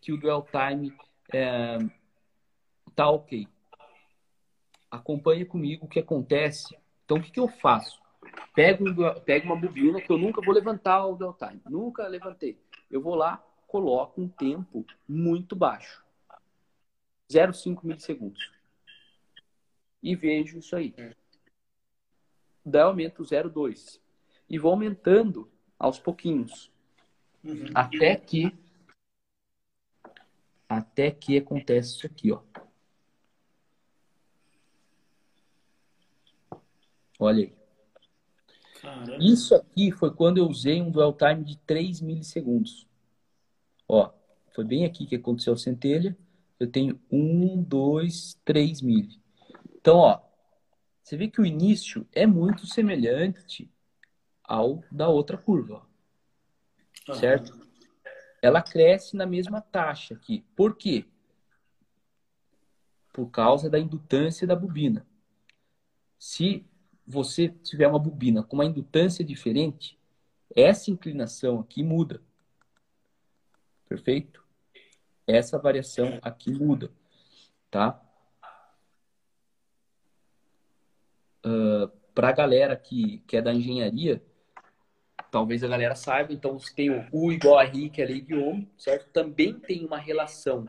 que 0.00 0.12
o 0.12 0.20
dwell 0.20 0.46
time 0.52 0.94
é, 1.32 1.78
tá 2.94 3.10
ok? 3.10 3.48
Acompanhe 4.88 5.44
comigo 5.44 5.86
o 5.86 5.88
que 5.88 5.98
acontece. 5.98 6.78
Então, 7.04 7.16
o 7.16 7.22
que, 7.22 7.32
que 7.32 7.40
eu 7.40 7.48
faço? 7.48 7.98
Pego, 8.54 8.84
pego 9.20 9.46
uma 9.46 9.56
bobina 9.56 10.00
que 10.00 10.10
eu 10.10 10.18
nunca 10.18 10.40
vou 10.40 10.54
levantar 10.54 11.06
o 11.06 11.16
dwell 11.16 11.34
time. 11.34 11.60
Nunca 11.68 12.06
levantei. 12.08 12.58
Eu 12.90 13.00
vou 13.00 13.14
lá, 13.14 13.36
coloco 13.66 14.20
um 14.20 14.28
tempo 14.28 14.84
muito 15.06 15.54
baixo. 15.54 16.04
0,5 17.30 17.84
milissegundos. 17.84 18.50
E 20.02 20.16
vejo 20.16 20.58
isso 20.58 20.74
aí. 20.74 20.94
Daí 22.64 22.82
aumento 22.82 23.22
0,2. 23.22 24.00
E 24.48 24.58
vou 24.58 24.72
aumentando 24.72 25.50
aos 25.78 25.98
pouquinhos. 25.98 26.72
Uhum. 27.44 27.70
Até 27.74 28.16
que 28.16 28.52
até 30.68 31.10
que 31.10 31.38
acontece 31.38 31.96
isso 31.96 32.06
aqui, 32.06 32.30
ó. 32.30 32.42
Olha 37.18 37.44
aí. 37.44 37.57
Caramba. 38.88 39.16
Isso 39.22 39.54
aqui 39.54 39.92
foi 39.92 40.10
quando 40.14 40.38
eu 40.38 40.46
usei 40.46 40.80
um 40.80 40.90
dwell 40.90 41.12
time 41.12 41.44
de 41.44 41.58
3 41.58 42.00
milissegundos. 42.00 42.86
Ó, 43.86 44.10
foi 44.54 44.64
bem 44.64 44.84
aqui 44.84 45.06
que 45.06 45.16
aconteceu 45.16 45.52
a 45.52 45.58
centelha. 45.58 46.16
Eu 46.58 46.70
tenho 46.70 47.00
1, 47.10 47.62
2, 47.62 48.40
3 48.44 48.82
mili. 48.82 49.20
Então, 49.76 49.98
ó, 49.98 50.20
você 51.02 51.16
vê 51.16 51.28
que 51.28 51.40
o 51.40 51.46
início 51.46 52.06
é 52.12 52.26
muito 52.26 52.66
semelhante 52.66 53.70
ao 54.42 54.82
da 54.90 55.08
outra 55.08 55.36
curva. 55.36 55.86
Ó. 57.08 57.14
Certo? 57.14 57.58
Ela 58.42 58.62
cresce 58.62 59.16
na 59.16 59.26
mesma 59.26 59.60
taxa 59.60 60.14
aqui. 60.14 60.44
Por 60.56 60.76
quê? 60.76 61.04
Por 63.12 63.30
causa 63.30 63.68
da 63.68 63.78
indutância 63.78 64.46
da 64.46 64.56
bobina. 64.56 65.06
Se 66.18 66.67
você 67.08 67.48
tiver 67.48 67.88
uma 67.88 67.98
bobina 67.98 68.42
com 68.42 68.56
uma 68.56 68.66
indutância 68.66 69.24
diferente, 69.24 69.98
essa 70.54 70.90
inclinação 70.90 71.58
aqui 71.58 71.82
muda. 71.82 72.20
Perfeito? 73.88 74.44
Essa 75.26 75.58
variação 75.58 76.18
aqui 76.20 76.52
muda, 76.52 76.92
tá? 77.70 77.98
Uh, 81.44 81.84
ah, 81.84 81.92
Para 82.14 82.28
a 82.28 82.32
galera 82.32 82.76
que, 82.76 83.20
que 83.26 83.38
é 83.38 83.42
da 83.42 83.54
engenharia, 83.54 84.22
talvez 85.30 85.64
a 85.64 85.68
galera 85.68 85.94
saiba, 85.94 86.34
então 86.34 86.58
você 86.58 86.74
tem 86.74 86.90
o 86.90 87.08
U 87.10 87.32
igual 87.32 87.58
a 87.58 87.64
R, 87.64 87.88
que 87.88 88.02
é 88.02 88.04
lei 88.04 88.20
de 88.20 88.34
Ohm, 88.34 88.66
certo? 88.76 89.10
Também 89.12 89.58
tem 89.58 89.86
uma 89.86 89.98
relação 89.98 90.66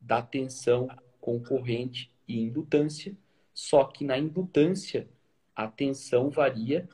da 0.00 0.22
tensão 0.22 0.88
com 1.20 1.42
corrente 1.42 2.12
e 2.28 2.40
indutância, 2.40 3.16
só 3.52 3.84
que 3.84 4.04
na 4.04 4.16
indutância 4.16 5.08
a 5.54 5.68
tensão 5.68 6.30
varia 6.30 6.88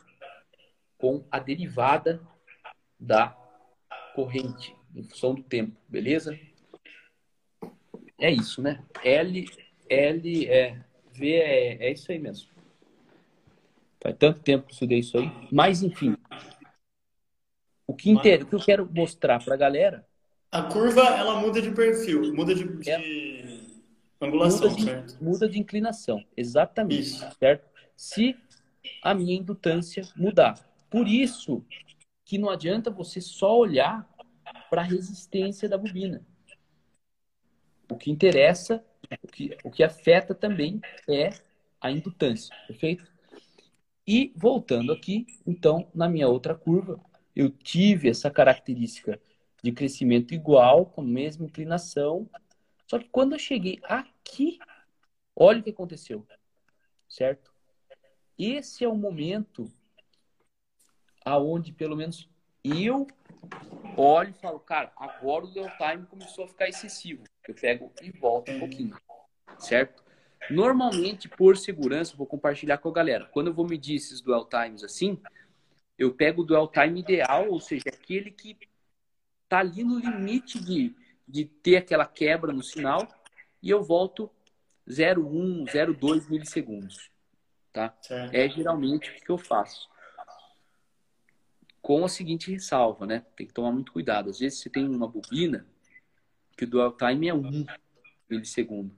com 0.99 1.25
a 1.31 1.39
derivada 1.39 2.21
da 2.99 3.37
corrente, 4.15 4.75
em 4.95 5.03
função 5.03 5.35
do 5.35 5.43
tempo, 5.43 5.77
beleza? 5.89 6.39
É 8.19 8.31
isso, 8.31 8.63
né? 8.63 8.83
L, 9.05 9.47
L, 9.89 10.47
é, 10.47 10.83
V 11.13 11.33
é, 11.33 11.87
é 11.87 11.93
isso 11.93 12.11
aí 12.11 12.19
mesmo. 12.19 12.49
Faz 14.03 14.17
tanto 14.19 14.41
tempo 14.41 14.67
que 14.67 14.71
eu 14.71 14.75
estudei 14.75 14.99
isso 15.01 15.19
aí. 15.19 15.31
Mas, 15.53 15.83
enfim. 15.83 16.17
O 17.87 17.95
que, 17.95 18.11
inter... 18.11 18.43
o 18.43 18.47
que 18.47 18.55
eu 18.55 18.61
quero 18.61 18.91
mostrar 18.91 19.43
para 19.45 19.55
a 19.55 19.59
galera. 19.59 20.07
A 20.51 20.63
curva, 20.63 21.03
ela 21.03 21.41
muda 21.41 21.61
de 21.61 21.71
perfil, 21.73 22.35
muda 22.35 22.55
de, 22.55 22.65
de 22.79 22.91
é... 22.91 23.61
angulação, 24.21 24.71
muda 24.71 24.77
de, 24.77 24.85
certo? 24.85 25.25
Muda 25.25 25.49
de 25.49 25.59
inclinação, 25.59 26.25
exatamente. 26.37 27.01
Isso. 27.01 27.37
Certo? 27.39 27.69
Se 27.97 28.37
a 29.03 29.15
minha 29.15 29.35
indutância 29.35 30.07
mudar. 30.17 30.55
Por 30.91 31.09
isso 31.09 31.65
que 32.25 32.39
não 32.39 32.51
adianta 32.51 32.91
você 32.91 33.21
só 33.21 33.57
olhar 33.57 34.09
para 34.69 34.83
a 34.83 34.85
resistência 34.85 35.69
da 35.69 35.79
bobina. 35.79 36.27
O 37.89 37.97
que 37.97 38.11
interessa, 38.11 38.85
o 39.23 39.29
que, 39.29 39.57
o 39.65 39.71
que 39.71 39.85
afeta 39.85 40.35
também 40.35 40.81
é 41.09 41.31
a 41.81 41.91
indutância, 41.91 42.55
perfeito? 42.67 43.07
E 44.07 44.33
voltando 44.37 44.93
aqui, 44.93 45.27
então, 45.47 45.89
na 45.95 46.09
minha 46.09 46.29
outra 46.29 46.55
curva, 46.55 47.01
eu 47.35 47.51
tive 47.51 48.09
essa 48.09 48.31
característica 48.31 49.21
de 49.63 49.73
crescimento 49.73 50.33
igual, 50.33 50.87
com 50.87 51.01
a 51.01 51.05
mesma 51.05 51.45
inclinação. 51.45 52.29
Só 52.87 52.99
que 52.99 53.09
quando 53.09 53.33
eu 53.33 53.39
cheguei 53.39 53.81
aqui, 53.83 54.59
olha 55.35 55.61
o 55.61 55.63
que 55.63 55.71
aconteceu, 55.71 56.27
certo? 57.09 57.56
Esse 58.39 58.85
é 58.85 58.89
o 58.89 58.95
momento 58.95 59.71
aonde, 61.25 61.73
pelo 61.73 61.97
menos, 61.97 62.29
eu 62.63 63.07
olho 63.97 64.31
e 64.31 64.35
falo, 64.35 64.61
cara, 64.61 64.93
agora 64.97 65.45
o 65.45 65.49
dwell 65.49 65.71
time 65.77 66.07
começou 66.07 66.45
a 66.45 66.49
ficar 66.49 66.69
excessivo. 66.69 67.25
Eu 67.49 67.55
pego 67.55 67.93
e 68.03 68.11
volto 68.11 68.53
um 68.53 68.59
pouquinho, 68.59 68.97
certo? 69.59 70.05
Normalmente, 70.51 71.29
por 71.29 71.57
segurança, 71.57 72.17
vou 72.17 72.27
compartilhar 72.27 72.79
com 72.79 72.89
a 72.89 72.93
galera. 72.93 73.27
Quando 73.27 73.49
eu 73.49 73.55
vou 73.55 73.67
medir 73.67 73.97
esses 73.97 74.21
dwell 74.21 74.45
times 74.45 74.85
assim, 74.85 75.21
eu 75.99 76.15
pego 76.15 76.43
o 76.43 76.45
dwell 76.45 76.69
time 76.69 77.01
ideal, 77.01 77.49
ou 77.51 77.61
seja, 77.61 77.89
aquele 77.89 78.31
que 78.31 78.57
tá 79.49 79.61
ali 79.61 79.83
no 79.83 79.99
limite 79.99 80.61
de, 80.61 80.95
de 81.27 81.45
ter 81.45 81.77
aquela 81.77 82.07
quebra 82.07 82.53
no 82.53 82.63
sinal, 82.63 83.09
e 83.63 83.71
eu 83.71 83.83
volto 83.83 84.31
0,1, 84.89 85.65
0,2 85.65 86.29
milissegundos. 86.29 87.11
Tá? 87.77 87.95
É 88.33 88.49
geralmente 88.49 89.11
o 89.11 89.15
que 89.23 89.31
eu 89.31 89.37
faço 89.37 89.87
com 91.83 92.07
a 92.07 92.09
seguinte 92.09 92.51
ressalva, 92.51 93.05
né? 93.05 93.27
Tem 93.37 93.47
que 93.47 93.53
tomar 93.53 93.71
muito 93.71 93.93
cuidado. 93.93 94.31
Às 94.31 94.39
vezes 94.39 94.61
você 94.61 94.71
tem 94.71 94.89
uma 94.89 95.07
bobina 95.07 95.67
que 96.57 96.65
o 96.65 96.67
dwell 96.67 96.93
time 96.93 97.29
é 97.29 97.35
1 97.35 97.67
milissegundo. 98.31 98.97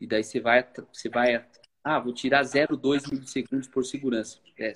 E 0.00 0.06
daí 0.06 0.24
você 0.24 0.40
vai, 0.40 0.66
você 0.90 1.10
vai, 1.10 1.44
ah, 1.84 2.00
vou 2.00 2.14
tirar 2.14 2.42
0,2 2.42 3.12
milissegundos 3.12 3.68
por 3.68 3.84
segurança. 3.84 4.38
É, 4.58 4.72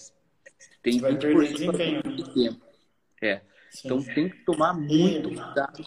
tem 0.82 1.00
20% 1.00 2.16
de 2.16 2.34
tempo. 2.34 2.62
É. 3.22 3.40
Sim. 3.70 3.88
Então 3.88 4.02
tem 4.02 4.28
que 4.28 4.44
tomar 4.44 4.74
muito 4.74 5.30
cuidado. 5.30 5.86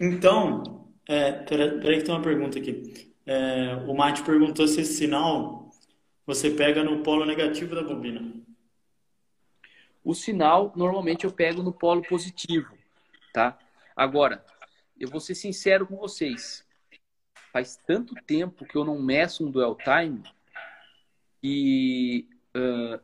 Então, 0.00 0.92
é, 1.08 1.30
peraí, 1.30 1.78
peraí 1.78 1.98
que 1.98 2.04
tem 2.04 2.14
uma 2.14 2.22
pergunta 2.22 2.58
aqui. 2.58 3.14
É, 3.24 3.76
o 3.86 3.94
Mate 3.94 4.24
perguntou 4.24 4.66
se 4.66 4.80
esse 4.80 4.94
sinal 4.94 5.63
você 6.26 6.50
pega 6.50 6.82
no 6.82 7.02
polo 7.02 7.24
negativo 7.24 7.74
da 7.74 7.82
bobina. 7.82 8.32
O 10.02 10.14
sinal, 10.14 10.72
normalmente, 10.76 11.24
eu 11.24 11.32
pego 11.32 11.62
no 11.62 11.72
polo 11.72 12.02
positivo, 12.02 12.76
tá? 13.32 13.58
Agora, 13.96 14.44
eu 14.98 15.08
vou 15.08 15.20
ser 15.20 15.34
sincero 15.34 15.86
com 15.86 15.96
vocês. 15.96 16.64
Faz 17.52 17.76
tanto 17.86 18.14
tempo 18.26 18.64
que 18.66 18.76
eu 18.76 18.84
não 18.84 19.00
meço 19.00 19.46
um 19.46 19.50
dual 19.50 19.76
time 19.76 20.22
e 21.46 22.26
uh, 22.56 22.98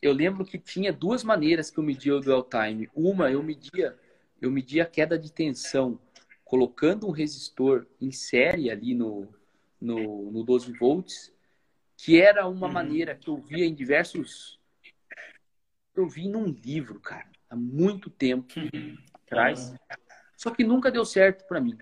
eu 0.00 0.12
lembro 0.12 0.44
que 0.44 0.56
tinha 0.56 0.92
duas 0.92 1.24
maneiras 1.24 1.68
que 1.68 1.78
eu 1.78 1.84
media 1.84 2.14
o 2.14 2.20
dual 2.20 2.44
time. 2.44 2.88
Uma, 2.94 3.28
eu 3.28 3.42
media, 3.42 3.98
eu 4.40 4.52
media 4.52 4.84
a 4.84 4.86
queda 4.86 5.18
de 5.18 5.32
tensão 5.32 5.98
colocando 6.44 7.08
um 7.08 7.10
resistor 7.10 7.86
em 8.00 8.12
série 8.12 8.70
ali 8.70 8.94
no, 8.94 9.28
no, 9.80 10.30
no 10.30 10.44
12 10.44 10.72
volts, 10.74 11.31
que 12.02 12.20
era 12.20 12.48
uma 12.48 12.66
uhum. 12.66 12.72
maneira 12.72 13.14
que 13.14 13.28
eu 13.28 13.36
via 13.36 13.64
em 13.64 13.72
diversos 13.72 14.60
eu 15.94 16.08
vi 16.08 16.26
num 16.26 16.46
livro, 16.46 16.98
cara, 16.98 17.30
há 17.48 17.54
muito 17.54 18.10
tempo 18.10 18.52
atrás. 19.14 19.72
Só 20.36 20.50
que 20.50 20.64
nunca 20.64 20.90
deu 20.90 21.04
certo 21.04 21.46
para 21.46 21.60
mim. 21.60 21.78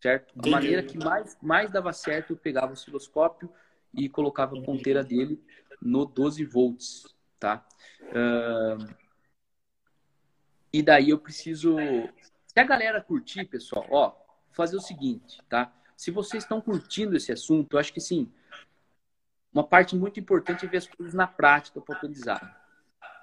Certo? 0.00 0.32
A 0.38 0.48
maneira 0.48 0.82
que 0.82 0.96
mais, 0.96 1.36
mais 1.42 1.72
dava 1.72 1.92
certo, 1.92 2.34
eu 2.34 2.36
pegava 2.36 2.68
o 2.68 2.72
osciloscópio 2.74 3.50
e 3.92 4.08
colocava 4.08 4.56
a 4.56 4.62
ponteira 4.62 5.02
dele 5.02 5.42
no 5.80 6.04
12 6.04 6.44
volts, 6.44 7.12
tá? 7.40 7.66
Uh... 8.02 8.94
E 10.72 10.82
daí 10.82 11.10
eu 11.10 11.18
preciso... 11.18 11.76
Se 12.46 12.60
a 12.60 12.64
galera 12.64 13.00
curtir, 13.00 13.46
pessoal, 13.46 13.86
ó, 13.90 14.14
fazer 14.52 14.76
o 14.76 14.80
seguinte, 14.80 15.42
tá? 15.48 15.74
Se 15.96 16.10
vocês 16.10 16.44
estão 16.44 16.60
curtindo 16.60 17.16
esse 17.16 17.32
assunto, 17.32 17.74
eu 17.74 17.80
acho 17.80 17.92
que 17.92 18.00
sim, 18.00 18.30
uma 19.52 19.64
parte 19.64 19.94
muito 19.94 20.18
importante 20.18 20.64
é 20.64 20.68
ver 20.68 20.78
as 20.78 20.86
coisas 20.86 21.14
na 21.14 21.26
prática 21.26 21.80
para 21.80 21.96
aprendizado. 21.96 22.48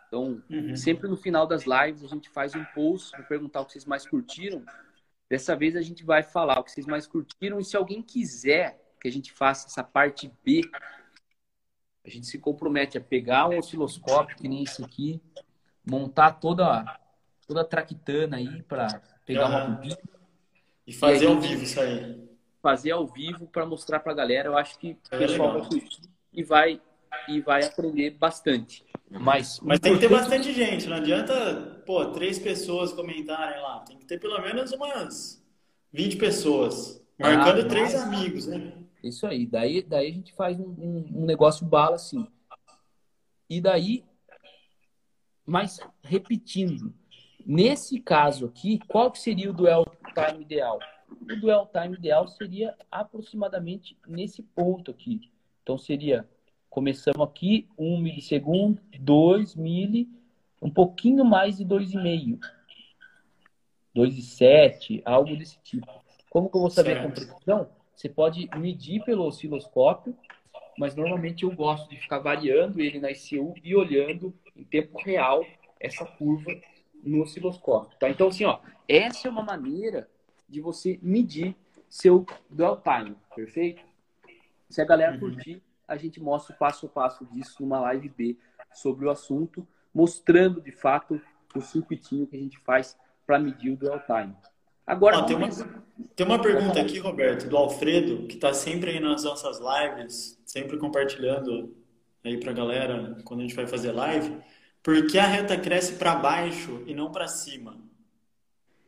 Então, 0.07 0.41
uhum. 0.49 0.75
sempre 0.75 1.07
no 1.07 1.17
final 1.17 1.47
das 1.47 1.65
lives 1.65 2.03
a 2.03 2.07
gente 2.07 2.29
faz 2.29 2.55
um 2.55 2.63
post 2.65 3.11
para 3.11 3.23
perguntar 3.23 3.61
o 3.61 3.65
que 3.65 3.73
vocês 3.73 3.85
mais 3.85 4.07
curtiram. 4.07 4.63
Dessa 5.29 5.55
vez 5.55 5.75
a 5.75 5.81
gente 5.81 6.03
vai 6.03 6.23
falar 6.23 6.59
o 6.59 6.63
que 6.63 6.71
vocês 6.71 6.85
mais 6.85 7.07
curtiram 7.07 7.59
e 7.59 7.63
se 7.63 7.77
alguém 7.77 8.01
quiser 8.01 8.79
que 8.99 9.07
a 9.07 9.11
gente 9.11 9.31
faça 9.31 9.67
essa 9.67 9.83
parte 9.83 10.31
B, 10.43 10.61
a 12.05 12.09
gente 12.09 12.27
se 12.27 12.37
compromete 12.37 12.97
a 12.97 13.01
pegar 13.01 13.47
um 13.47 13.57
osciloscópio 13.57 14.35
que 14.35 14.47
nem 14.47 14.63
esse 14.63 14.83
aqui, 14.83 15.21
montar 15.85 16.33
toda 16.33 16.99
toda 17.47 17.61
a 17.61 17.65
traquitana 17.65 18.37
aí 18.37 18.61
para 18.63 19.01
pegar 19.25 19.49
uhum. 19.49 19.55
uma 19.55 19.75
bobina 19.75 19.97
e 20.85 20.93
fazer 20.93 21.25
e 21.25 21.27
ao 21.27 21.39
vivo 21.39 21.63
isso 21.63 21.79
aí. 21.79 22.29
Fazer 22.61 22.91
ao 22.91 23.07
vivo 23.07 23.47
para 23.47 23.65
mostrar 23.65 23.99
para 23.99 24.11
a 24.11 24.15
galera. 24.15 24.49
Eu 24.49 24.57
acho 24.57 24.77
que 24.77 24.91
o 24.91 25.15
é 25.15 25.17
pessoal 25.17 25.53
legal. 25.53 25.69
vai 25.69 25.79
curtir 25.79 26.09
e 26.39 26.43
vai 26.43 26.81
e 27.27 27.41
vai 27.41 27.63
aprender 27.63 28.11
bastante. 28.11 28.85
Mas, 29.09 29.59
Mas 29.61 29.79
tem 29.79 29.93
que 29.93 29.99
ter 29.99 30.09
bastante 30.09 30.53
gente, 30.53 30.87
não 30.87 30.97
adianta, 30.97 31.83
pô, 31.85 32.05
três 32.11 32.39
pessoas 32.39 32.93
comentarem 32.93 33.61
lá. 33.61 33.79
Tem 33.79 33.97
que 33.97 34.05
ter 34.05 34.19
pelo 34.19 34.39
menos 34.41 34.71
umas 34.71 35.43
20 35.91 36.17
pessoas, 36.17 37.03
marcando 37.19 37.61
ah, 37.61 37.67
três 37.67 37.93
amigos, 37.95 38.47
né? 38.47 38.73
Isso 39.03 39.25
aí, 39.27 39.45
daí, 39.45 39.81
daí 39.81 40.09
a 40.09 40.13
gente 40.13 40.33
faz 40.33 40.59
um, 40.59 40.69
um, 40.69 41.21
um 41.21 41.25
negócio 41.25 41.65
bala 41.65 41.95
assim. 41.95 42.25
E 43.49 43.59
daí, 43.59 44.05
mas 45.45 45.79
repetindo, 46.03 46.93
nesse 47.45 47.99
caso 47.99 48.45
aqui, 48.45 48.79
qual 48.87 49.11
que 49.11 49.19
seria 49.19 49.49
o 49.49 49.53
duel 49.53 49.85
time 50.13 50.43
ideal? 50.43 50.79
O 51.09 51.35
duel 51.39 51.69
time 51.73 51.97
ideal 51.97 52.27
seria 52.27 52.75
aproximadamente 52.91 53.97
nesse 54.07 54.43
ponto 54.43 54.91
aqui. 54.91 55.31
Então 55.69 55.77
seria 55.77 56.27
Começamos 56.67 57.21
aqui, 57.21 57.67
1 57.77 57.93
um 57.93 57.99
milissegundo, 57.99 58.81
2 58.99 59.55
mili, 59.55 60.09
um 60.59 60.69
pouquinho 60.69 61.23
mais 61.23 61.57
de 61.57 61.65
2,5. 61.65 62.39
2,7, 63.95 65.03
algo 65.05 65.35
desse 65.35 65.59
tipo. 65.59 65.87
Como 66.27 66.49
que 66.49 66.57
eu 66.57 66.61
vou 66.61 66.71
saber 66.71 66.93
certo. 66.93 67.05
a 67.05 67.09
compreensão? 67.09 67.69
Você 67.95 68.09
pode 68.09 68.49
medir 68.57 69.03
pelo 69.03 69.25
osciloscópio, 69.25 70.15
mas 70.75 70.95
normalmente 70.95 71.43
eu 71.43 71.51
gosto 71.51 71.87
de 71.87 71.97
ficar 71.97 72.17
variando 72.17 72.81
ele 72.81 72.99
na 72.99 73.11
ICU 73.11 73.53
e 73.63 73.75
olhando 73.75 74.33
em 74.55 74.63
tempo 74.63 74.97
real 74.99 75.45
essa 75.79 76.03
curva 76.03 76.51
no 77.03 77.21
osciloscópio. 77.21 77.95
Tá? 77.99 78.09
Então, 78.09 78.29
assim, 78.29 78.45
ó, 78.45 78.59
essa 78.87 79.27
é 79.27 79.31
uma 79.31 79.43
maneira 79.43 80.09
de 80.47 80.61
você 80.61 80.99
medir 80.99 81.55
seu 81.87 82.25
dwell 82.49 82.81
time, 82.81 83.15
perfeito? 83.35 83.88
Se 84.69 84.81
a 84.81 84.85
galera 84.85 85.13
uhum. 85.13 85.19
curtir, 85.19 85.63
a 85.87 85.97
gente 85.97 86.19
mostra 86.19 86.53
o 86.55 86.57
passo 86.57 86.85
a 86.85 86.89
passo 86.89 87.25
disso 87.25 87.57
numa 87.61 87.79
live 87.79 88.09
B 88.09 88.37
sobre 88.73 89.05
o 89.05 89.09
assunto, 89.09 89.67
mostrando 89.93 90.61
de 90.61 90.71
fato 90.71 91.19
o 91.55 91.61
circuitinho 91.61 92.27
que 92.27 92.35
a 92.35 92.39
gente 92.39 92.59
faz 92.59 92.95
para 93.25 93.39
medir 93.39 93.71
o 93.71 93.77
dwell 93.77 93.99
time. 94.01 94.35
Agora, 94.85 95.19
ah, 95.19 95.23
tem, 95.23 95.35
uma, 95.35 95.49
tem 96.15 96.25
uma 96.25 96.41
pergunta 96.41 96.81
aqui, 96.81 96.99
Roberto, 96.99 97.47
do 97.47 97.57
Alfredo, 97.57 98.27
que 98.27 98.35
está 98.35 98.53
sempre 98.53 98.91
aí 98.91 98.99
nas 98.99 99.23
nossas 99.23 99.59
lives, 99.59 100.39
sempre 100.45 100.77
compartilhando 100.77 101.75
aí 102.23 102.39
para 102.39 102.51
a 102.51 102.53
galera 102.53 103.17
quando 103.23 103.41
a 103.41 103.43
gente 103.43 103.55
vai 103.55 103.67
fazer 103.67 103.91
live. 103.91 104.37
Por 104.81 105.07
que 105.07 105.19
a 105.19 105.25
reta 105.25 105.57
cresce 105.57 105.93
para 105.93 106.15
baixo 106.15 106.83
e 106.87 106.93
não 106.93 107.11
para 107.11 107.27
cima? 107.27 107.77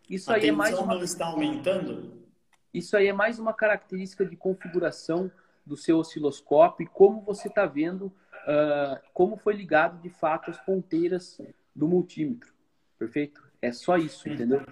Isso 0.09 0.31
a 0.31 0.35
aí 0.35 0.49
é 0.49 0.51
mais 0.51 0.77
uma... 0.77 1.03
está 1.03 1.27
aumentando? 1.27 2.25
Isso 2.73 2.95
aí 2.97 3.07
é 3.07 3.13
mais 3.13 3.37
uma 3.37 3.53
característica 3.53 4.25
de 4.25 4.35
configuração 4.35 5.31
do 5.65 5.77
seu 5.77 5.97
osciloscópio 5.97 6.83
e 6.83 6.87
como 6.87 7.21
você 7.21 7.47
está 7.47 7.65
vendo 7.65 8.05
uh, 8.05 8.99
como 9.13 9.37
foi 9.37 9.53
ligado 9.53 10.01
de 10.01 10.09
fato 10.09 10.49
as 10.49 10.59
ponteiras 10.59 11.39
do 11.75 11.87
multímetro. 11.87 12.53
Perfeito? 12.97 13.41
É 13.61 13.71
só 13.71 13.97
isso, 13.97 14.27
entendeu? 14.27 14.63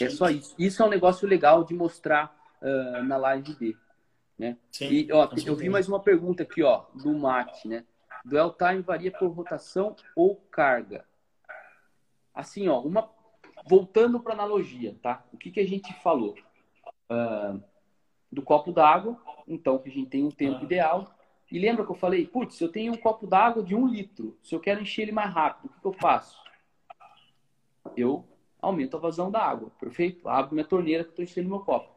É 0.00 0.08
só 0.08 0.30
isso. 0.30 0.54
Isso 0.58 0.82
é 0.82 0.86
um 0.86 0.90
negócio 0.90 1.28
legal 1.28 1.64
de 1.64 1.74
mostrar 1.74 2.34
uh, 2.60 3.02
na 3.02 3.16
live 3.16 3.54
B. 3.54 3.76
Né? 4.38 4.56
Sim, 4.72 4.88
e, 4.88 5.12
ó, 5.12 5.28
eu 5.46 5.54
vi 5.54 5.68
mais 5.68 5.88
uma 5.88 6.00
pergunta 6.00 6.42
aqui, 6.42 6.62
ó, 6.62 6.86
do 6.94 7.12
Mate, 7.12 7.68
né? 7.68 7.84
Dual 8.24 8.52
time 8.52 8.80
varia 8.80 9.12
por 9.12 9.28
rotação 9.28 9.94
ou 10.16 10.36
carga? 10.50 11.04
Assim, 12.34 12.66
ó, 12.68 12.80
uma 12.80 13.08
voltando 13.66 14.18
para 14.18 14.34
analogia, 14.34 14.96
tá? 15.02 15.24
O 15.32 15.36
que, 15.36 15.50
que 15.50 15.60
a 15.60 15.66
gente 15.66 15.92
falou? 16.02 16.34
Uh, 17.08 17.62
do 18.34 18.42
copo 18.42 18.72
d'água, 18.72 19.16
então 19.46 19.78
que 19.78 19.88
a 19.88 19.92
gente 19.92 20.10
tem 20.10 20.24
um 20.24 20.30
tempo 20.30 20.58
ah. 20.60 20.64
ideal. 20.64 21.14
E 21.50 21.58
lembra 21.58 21.84
que 21.84 21.90
eu 21.92 21.96
falei, 21.96 22.26
putz, 22.26 22.60
eu 22.60 22.70
tenho 22.70 22.92
um 22.92 22.96
copo 22.96 23.26
d'água 23.26 23.62
de 23.62 23.74
um 23.74 23.86
litro, 23.86 24.36
se 24.42 24.54
eu 24.54 24.60
quero 24.60 24.82
encher 24.82 25.02
ele 25.02 25.12
mais 25.12 25.32
rápido, 25.32 25.66
o 25.66 25.68
que, 25.68 25.80
que 25.80 25.86
eu 25.86 25.92
faço? 25.92 26.42
Eu 27.96 28.24
aumento 28.60 28.96
a 28.96 29.00
vazão 29.00 29.30
da 29.30 29.40
água, 29.40 29.70
perfeito? 29.78 30.28
Abro 30.28 30.54
minha 30.54 30.66
torneira 30.66 31.04
que 31.04 31.10
estou 31.10 31.22
enchendo 31.22 31.48
meu 31.48 31.60
copo. 31.60 31.94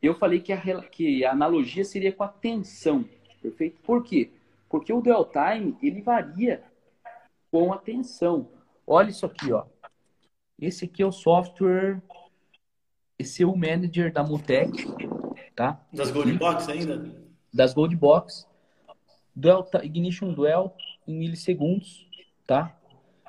Eu 0.00 0.14
falei 0.14 0.40
que 0.40 0.52
a, 0.52 0.82
que 0.82 1.24
a 1.24 1.32
analogia 1.32 1.84
seria 1.84 2.12
com 2.12 2.22
a 2.22 2.28
tensão, 2.28 3.04
perfeito? 3.42 3.80
Por 3.82 4.04
quê? 4.04 4.30
Porque 4.68 4.92
o 4.92 5.00
dwell 5.00 5.24
time, 5.24 5.76
ele 5.82 6.02
varia 6.02 6.62
com 7.50 7.72
a 7.72 7.78
tensão. 7.78 8.48
Olha 8.86 9.08
isso 9.08 9.26
aqui, 9.26 9.52
ó. 9.52 9.64
Esse 10.60 10.84
aqui 10.84 11.02
é 11.02 11.06
o 11.06 11.12
software 11.12 12.00
esse 13.18 13.42
é 13.42 13.46
o 13.46 13.56
manager 13.56 14.12
da 14.12 14.22
Mutec, 14.22 14.86
tá? 15.54 15.84
Das 15.92 16.10
Gold 16.10 16.32
Box 16.34 16.68
ainda? 16.68 17.14
Das 17.52 17.74
Gold 17.74 17.96
Box. 17.96 18.46
Dual, 19.34 19.68
Ignition 19.82 20.32
Duel 20.32 20.74
em 21.06 21.16
milissegundos, 21.16 22.08
tá? 22.46 22.76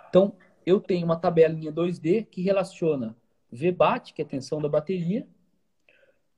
Então, 0.10 0.36
eu 0.66 0.80
tenho 0.80 1.06
uma 1.06 1.16
tabelinha 1.16 1.72
2D 1.72 2.26
que 2.26 2.42
relaciona 2.42 3.16
VBAT, 3.52 4.14
que 4.14 4.22
é 4.22 4.26
a 4.26 4.28
tensão 4.28 4.62
da 4.62 4.68
bateria, 4.68 5.28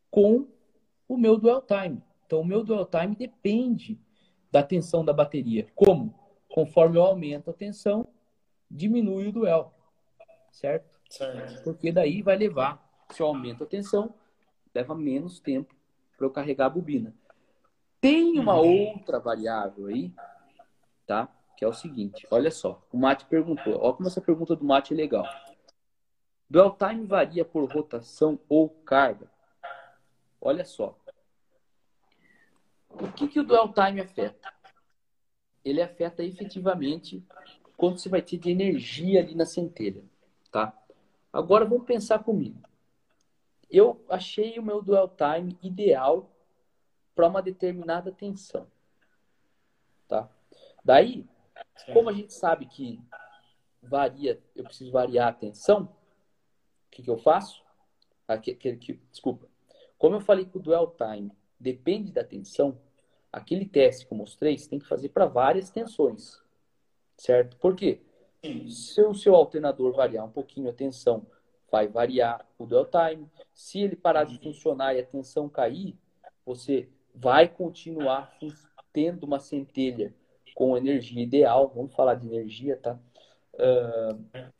com 0.10 0.48
o 1.08 1.18
meu 1.18 1.38
Dual 1.38 1.62
Time. 1.62 2.02
Então, 2.26 2.42
o 2.42 2.46
meu 2.46 2.64
Dual 2.64 2.86
Time 2.86 3.16
depende 3.16 4.00
da 4.52 4.62
tensão 4.62 5.04
da 5.06 5.14
bateria. 5.14 5.68
Como? 5.74 6.14
Conforme 6.50 6.98
eu 6.98 7.04
aumento 7.04 7.50
a 7.50 7.54
tensão, 7.54 8.08
diminui 8.70 9.28
o 9.28 9.32
duel, 9.32 9.74
certo? 10.52 11.00
Certo. 11.10 11.64
Porque 11.64 11.92
daí 11.92 12.22
vai 12.22 12.36
levar, 12.36 12.91
se 13.14 13.22
eu 13.22 13.28
aumento 13.28 13.64
a 13.64 13.68
tensão, 13.68 14.14
leva 14.74 14.96
menos 14.96 15.40
tempo 15.40 15.76
para 16.18 16.26
eu 16.26 16.32
carregar 16.32 16.68
a 16.68 16.70
bobina. 16.70 17.14
Tem 18.00 18.40
uma 18.40 18.56
uhum. 18.60 18.94
outra 18.94 19.20
variável 19.20 19.88
aí, 19.88 20.14
tá? 21.06 21.28
Que 21.58 21.64
é 21.64 21.68
o 21.68 21.74
seguinte, 21.74 22.28
olha 22.32 22.50
só, 22.50 22.82
o 22.92 22.98
Mate 22.98 23.26
perguntou, 23.26 23.80
olha 23.80 23.94
como 23.94 24.08
essa 24.08 24.22
pergunta 24.22 24.56
do 24.56 24.66
Mate 24.66 24.94
é 24.94 24.98
legal. 24.98 25.26
Dual 26.50 26.76
time 26.76 27.06
varia 27.06 27.46
por 27.46 27.72
rotação 27.72 28.40
ou 28.50 28.70
carga? 28.70 29.32
Olha 30.42 30.66
só. 30.66 30.98
O 32.90 33.12
que, 33.14 33.28
que 33.28 33.40
o 33.40 33.44
dual 33.44 33.72
time 33.72 34.02
afeta? 34.02 34.52
Ele 35.64 35.82
afeta 35.82 36.24
efetivamente 36.24 37.24
quanto 37.78 38.00
você 38.00 38.10
vai 38.10 38.22
ter 38.22 38.38
de 38.38 38.50
energia 38.50 39.22
ali 39.22 39.34
na 39.34 39.46
centelha, 39.46 40.04
tá? 40.52 40.76
Agora 41.32 41.66
vamos 41.66 41.86
pensar 41.86 42.20
comigo. 42.20 42.60
Eu 43.72 44.04
achei 44.10 44.60
o 44.60 44.64
meu 44.64 44.82
dual 44.82 45.08
time 45.08 45.58
ideal 45.64 46.30
para 47.16 47.28
uma 47.28 47.42
determinada 47.42 48.12
tensão, 48.12 48.68
tá? 50.08 50.30
Daí, 50.84 51.26
como 51.94 52.10
a 52.10 52.14
gente 52.14 52.34
sabe 52.34 52.66
que 52.66 53.00
varia, 53.82 54.42
eu 54.56 54.64
preciso 54.64 54.92
variar 54.92 55.30
a 55.30 55.34
tensão, 55.34 55.84
o 55.84 56.92
que, 56.92 57.02
que 57.02 57.10
eu 57.10 57.18
faço? 57.18 57.64
Aqui, 58.28 58.52
aqui, 58.52 59.00
desculpa. 59.10 59.48
Como 59.98 60.16
eu 60.16 60.22
falei 60.22 60.46
que 60.46 60.58
o 60.58 60.62
dual 60.62 60.96
time 60.96 61.32
depende 61.60 62.12
da 62.12 62.24
tensão, 62.24 62.78
aquele 63.32 63.66
teste 63.66 64.06
que 64.06 64.14
eu 64.14 64.18
mostrei, 64.18 64.58
você 64.58 64.70
tem 64.70 64.80
que 64.80 64.88
fazer 64.88 65.10
para 65.10 65.26
várias 65.26 65.70
tensões, 65.70 66.42
certo? 67.16 67.56
Por 67.58 67.76
quê? 67.76 68.02
Se 68.68 69.02
o 69.04 69.14
seu 69.14 69.36
alternador 69.36 69.94
variar 69.94 70.26
um 70.26 70.32
pouquinho 70.32 70.70
a 70.70 70.74
tensão, 70.74 71.26
vai 71.72 71.88
variar 71.88 72.46
o 72.60 72.66
dwell 72.66 72.86
time. 72.86 73.26
Se 73.54 73.80
ele 73.80 73.96
parar 73.96 74.26
de 74.26 74.38
funcionar 74.40 74.94
e 74.94 75.00
a 75.00 75.06
tensão 75.06 75.48
cair, 75.48 75.96
você 76.46 76.90
vai 77.16 77.48
continuar 77.48 78.38
tendo 78.92 79.24
uma 79.24 79.40
centelha 79.40 80.14
com 80.54 80.76
energia 80.76 81.24
ideal. 81.24 81.72
Vamos 81.74 81.94
falar 81.94 82.16
de 82.16 82.28
energia, 82.28 82.76
tá? 82.76 83.00
Uh, 83.54 84.52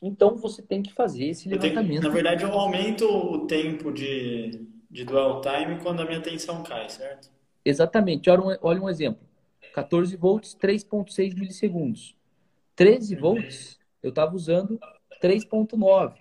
então 0.00 0.36
você 0.36 0.62
tem 0.62 0.82
que 0.82 0.92
fazer 0.92 1.26
esse 1.26 1.48
levantamento. 1.48 2.00
Tenho, 2.00 2.02
na 2.02 2.08
verdade, 2.08 2.44
eu 2.44 2.52
aumento 2.52 3.04
o 3.06 3.46
tempo 3.46 3.92
de, 3.92 4.66
de 4.90 5.04
dwell 5.04 5.40
time 5.40 5.80
quando 5.82 6.00
a 6.00 6.04
minha 6.04 6.20
tensão 6.20 6.62
cai, 6.62 6.88
certo? 6.88 7.30
Exatamente. 7.64 8.30
Olha 8.30 8.42
um, 8.42 8.56
olha 8.62 8.82
um 8.82 8.88
exemplo. 8.88 9.26
14 9.72 10.16
volts, 10.16 10.54
3.6 10.54 11.34
milissegundos. 11.34 12.14
13 12.76 13.16
volts, 13.16 13.78
eu 14.02 14.10
estava 14.10 14.34
usando 14.34 14.78
3.9. 15.24 16.14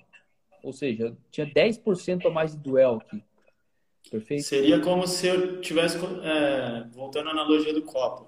Ou 0.63 0.71
seja, 0.71 1.17
tinha 1.29 1.45
10% 1.45 2.25
a 2.25 2.29
mais 2.29 2.55
de 2.55 2.57
duel 2.57 3.01
aqui. 3.01 3.21
Perfeito? 4.09 4.43
Seria 4.43 4.79
como 4.79 5.05
se 5.05 5.27
eu 5.27 5.59
tivesse, 5.59 5.97
é, 5.97 6.87
voltando 6.91 7.27
à 7.27 7.31
analogia 7.31 7.73
do 7.73 7.81
copo, 7.81 8.27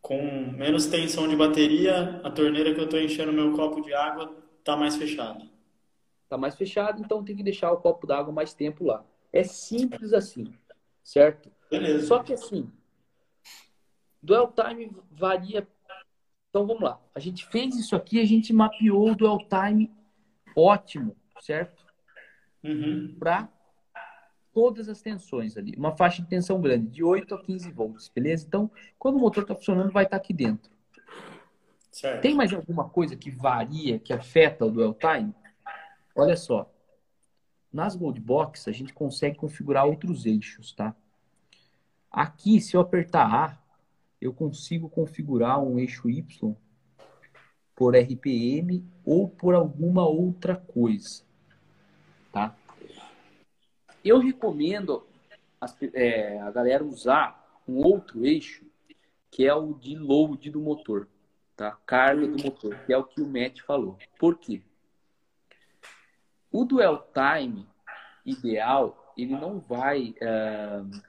com 0.00 0.20
menos 0.52 0.86
tensão 0.86 1.28
de 1.28 1.36
bateria, 1.36 2.20
a 2.24 2.30
torneira 2.30 2.74
que 2.74 2.80
eu 2.80 2.84
estou 2.84 3.00
enchendo 3.00 3.32
meu 3.32 3.52
copo 3.52 3.80
de 3.80 3.94
água 3.94 4.36
está 4.58 4.76
mais 4.76 4.96
fechada. 4.96 5.44
Está 6.24 6.36
mais 6.36 6.56
fechado, 6.56 7.00
então 7.00 7.24
tem 7.24 7.36
que 7.36 7.42
deixar 7.44 7.70
o 7.70 7.76
copo 7.76 8.06
d'água 8.06 8.32
mais 8.32 8.52
tempo 8.52 8.84
lá. 8.84 9.04
É 9.32 9.44
simples 9.44 10.12
assim, 10.12 10.52
certo? 11.04 11.50
Beleza. 11.70 12.06
Só 12.06 12.20
que 12.20 12.32
assim, 12.32 12.68
dual 14.20 14.52
time 14.52 14.90
varia. 15.12 15.66
Então 16.56 16.66
vamos 16.66 16.82
lá. 16.82 16.98
A 17.14 17.20
gente 17.20 17.44
fez 17.44 17.76
isso 17.76 17.94
aqui, 17.94 18.18
a 18.18 18.24
gente 18.24 18.50
mapeou 18.50 19.10
o 19.10 19.14
dual 19.14 19.38
time 19.46 19.92
ótimo, 20.56 21.14
certo? 21.38 21.84
Uhum. 22.64 23.14
Para 23.18 23.46
todas 24.54 24.88
as 24.88 25.02
tensões 25.02 25.58
ali. 25.58 25.74
Uma 25.76 25.94
faixa 25.94 26.22
de 26.22 26.28
tensão 26.28 26.58
grande, 26.58 26.86
de 26.86 27.04
8 27.04 27.34
a 27.34 27.42
15 27.42 27.70
volts, 27.72 28.08
beleza? 28.08 28.46
Então, 28.48 28.70
quando 28.98 29.16
o 29.16 29.18
motor 29.18 29.42
está 29.42 29.54
funcionando, 29.54 29.92
vai 29.92 30.04
estar 30.04 30.16
tá 30.16 30.22
aqui 30.22 30.32
dentro. 30.32 30.70
Certo. 31.92 32.22
Tem 32.22 32.34
mais 32.34 32.50
alguma 32.54 32.88
coisa 32.88 33.14
que 33.16 33.30
varia, 33.30 33.98
que 33.98 34.14
afeta 34.14 34.64
o 34.64 34.70
dual 34.70 34.94
time? 34.94 35.34
Olha 36.14 36.38
só. 36.38 36.72
Nas 37.70 37.94
Gold 37.94 38.18
Box, 38.18 38.66
a 38.66 38.72
gente 38.72 38.94
consegue 38.94 39.36
configurar 39.36 39.84
outros 39.84 40.24
eixos, 40.24 40.72
tá? 40.72 40.96
Aqui, 42.10 42.62
se 42.62 42.74
eu 42.74 42.80
apertar 42.80 43.26
A, 43.26 43.65
eu 44.20 44.32
consigo 44.32 44.88
configurar 44.88 45.62
um 45.62 45.78
eixo 45.78 46.08
Y 46.08 46.56
por 47.74 47.94
RPM 47.94 48.84
ou 49.04 49.28
por 49.28 49.54
alguma 49.54 50.06
outra 50.06 50.56
coisa, 50.56 51.22
tá? 52.32 52.56
Eu 54.02 54.18
recomendo 54.18 55.06
as, 55.60 55.76
é, 55.92 56.40
a 56.40 56.50
galera 56.50 56.82
usar 56.82 57.60
um 57.68 57.84
outro 57.84 58.24
eixo 58.24 58.64
que 59.30 59.46
é 59.46 59.54
o 59.54 59.74
de 59.74 59.96
load 59.96 60.50
do 60.50 60.60
motor, 60.60 61.06
tá? 61.54 61.72
Carga 61.84 62.26
do 62.26 62.42
motor, 62.42 62.78
que 62.86 62.92
é 62.92 62.96
o 62.96 63.04
que 63.04 63.20
o 63.20 63.26
Matt 63.26 63.60
falou. 63.60 63.98
Por 64.18 64.38
quê? 64.38 64.62
O 66.50 66.64
dual 66.64 67.06
time 67.12 67.66
ideal, 68.24 69.12
ele 69.16 69.36
não 69.36 69.60
vai 69.60 70.14
uh, 70.22 71.02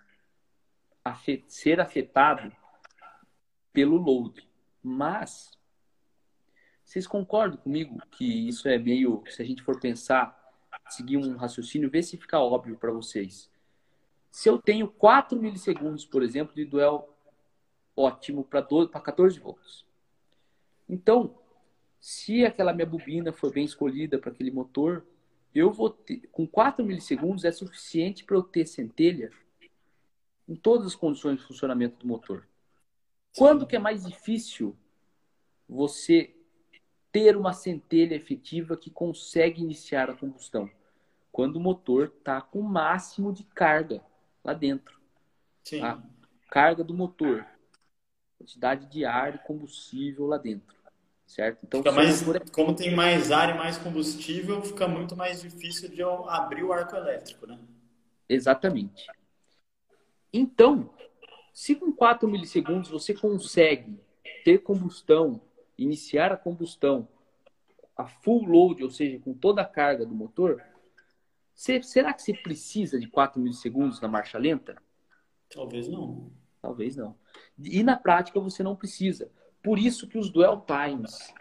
afet 1.06 1.46
ser 1.48 1.80
afetado 1.80 2.52
pelo 3.78 3.98
load. 3.98 4.44
Mas, 4.82 5.52
vocês 6.84 7.06
concordam 7.06 7.60
comigo 7.60 8.02
que 8.10 8.26
isso 8.26 8.68
é 8.68 8.76
meio, 8.80 9.24
se 9.30 9.40
a 9.40 9.46
gente 9.46 9.62
for 9.62 9.80
pensar, 9.80 10.36
seguir 10.90 11.18
um 11.18 11.38
raciocínio, 11.38 11.88
ver 11.88 12.02
se 12.02 12.18
fica 12.18 12.40
óbvio 12.40 12.76
para 12.76 12.92
vocês. 12.92 13.52
Se 14.32 14.50
eu 14.50 14.60
tenho 14.60 14.88
4 14.88 15.40
milissegundos, 15.40 16.08
por 16.08 16.24
exemplo, 16.24 16.56
de 16.56 16.66
duel 16.66 17.16
ótimo 17.96 18.44
para 18.44 18.64
14 18.64 19.40
volts. 19.40 19.86
Então, 20.90 21.38
se 22.00 22.44
aquela 22.46 22.74
minha 22.74 22.88
bobina 22.88 23.32
for 23.32 23.54
bem 23.54 23.64
escolhida 23.64 24.18
para 24.18 24.32
aquele 24.32 24.50
motor, 24.50 25.06
eu 25.54 25.72
vou 25.72 25.92
ter, 25.92 26.28
com 26.32 26.48
4 26.48 26.84
milissegundos 26.84 27.46
é 27.46 27.52
suficiente 27.52 28.24
para 28.24 28.38
eu 28.38 28.42
ter 28.42 28.66
centelha 28.66 29.30
em 30.50 30.56
todas 30.56 30.88
as 30.88 30.96
condições 30.96 31.38
de 31.38 31.46
funcionamento 31.46 32.00
do 32.00 32.08
motor. 32.08 32.48
Quando 33.38 33.68
que 33.68 33.76
é 33.76 33.80
mais 33.80 34.06
difícil 34.06 34.76
você 35.68 36.36
ter 37.12 37.38
uma 37.38 37.54
centelha 37.54 38.16
efetiva 38.16 38.76
que 38.76 38.90
consegue 38.90 39.62
iniciar 39.62 40.10
a 40.10 40.16
combustão? 40.16 40.70
Quando 41.32 41.58
o 41.58 41.60
motor 41.60 42.14
está 42.18 42.42
com 42.42 42.60
o 42.60 42.64
máximo 42.64 43.32
de 43.32 43.44
carga 43.44 44.04
lá 44.44 44.54
dentro. 44.54 45.00
Sim. 45.64 45.82
A 45.84 46.02
carga 46.50 46.84
do 46.84 46.94
motor, 46.94 47.46
quantidade 48.38 48.88
de 48.88 49.06
ar 49.06 49.36
e 49.36 49.40
combustível 49.40 50.26
lá 50.26 50.38
dentro. 50.38 50.76
Certo? 51.28 51.60
Então, 51.64 51.84
mais, 51.94 52.28
é... 52.28 52.40
como 52.54 52.74
tem 52.74 52.96
mais 52.96 53.32
ar 53.32 53.54
e 53.54 53.58
mais 53.58 53.78
combustível, 53.78 54.62
fica 54.62 54.88
muito 54.88 55.14
mais 55.14 55.42
difícil 55.42 55.90
de 55.90 56.00
eu 56.00 56.30
abrir 56.30 56.64
o 56.64 56.72
arco 56.72 56.96
elétrico, 56.96 57.46
né? 57.46 57.60
Exatamente. 58.30 59.06
Então, 60.32 60.90
se 61.58 61.74
com 61.74 61.92
4 61.92 62.30
milissegundos 62.30 62.88
você 62.88 63.16
consegue 63.16 64.00
ter 64.46 64.60
combustão, 64.60 65.42
iniciar 65.76 66.32
a 66.32 66.38
combustão 66.38 67.08
a 67.96 68.06
full 68.06 68.46
load, 68.46 68.84
ou 68.84 68.92
seja, 68.92 69.18
com 69.18 69.34
toda 69.34 69.64
a 69.64 69.66
carga 69.66 70.06
do 70.06 70.14
motor, 70.14 70.62
você, 71.56 71.82
será 71.82 72.14
que 72.14 72.22
você 72.22 72.32
precisa 72.32 73.00
de 73.00 73.08
4 73.08 73.42
milissegundos 73.42 74.00
na 74.00 74.08
marcha 74.08 74.38
lenta? 74.38 74.78
Talvez 75.50 75.88
não. 75.88 76.32
Talvez 76.62 76.96
não. 76.96 77.18
E 77.60 77.82
na 77.82 77.98
prática 77.98 78.40
você 78.40 78.62
não 78.62 78.76
precisa. 78.76 79.32
Por 79.64 79.80
isso 79.80 80.08
que 80.08 80.20
os 80.20 80.30
dwell 80.30 80.62
times 80.62 81.34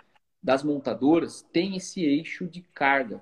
das 0.43 0.62
montadoras 0.62 1.43
têm 1.53 1.77
esse 1.77 2.03
eixo 2.03 2.49
de 2.49 2.62
carga. 2.62 3.21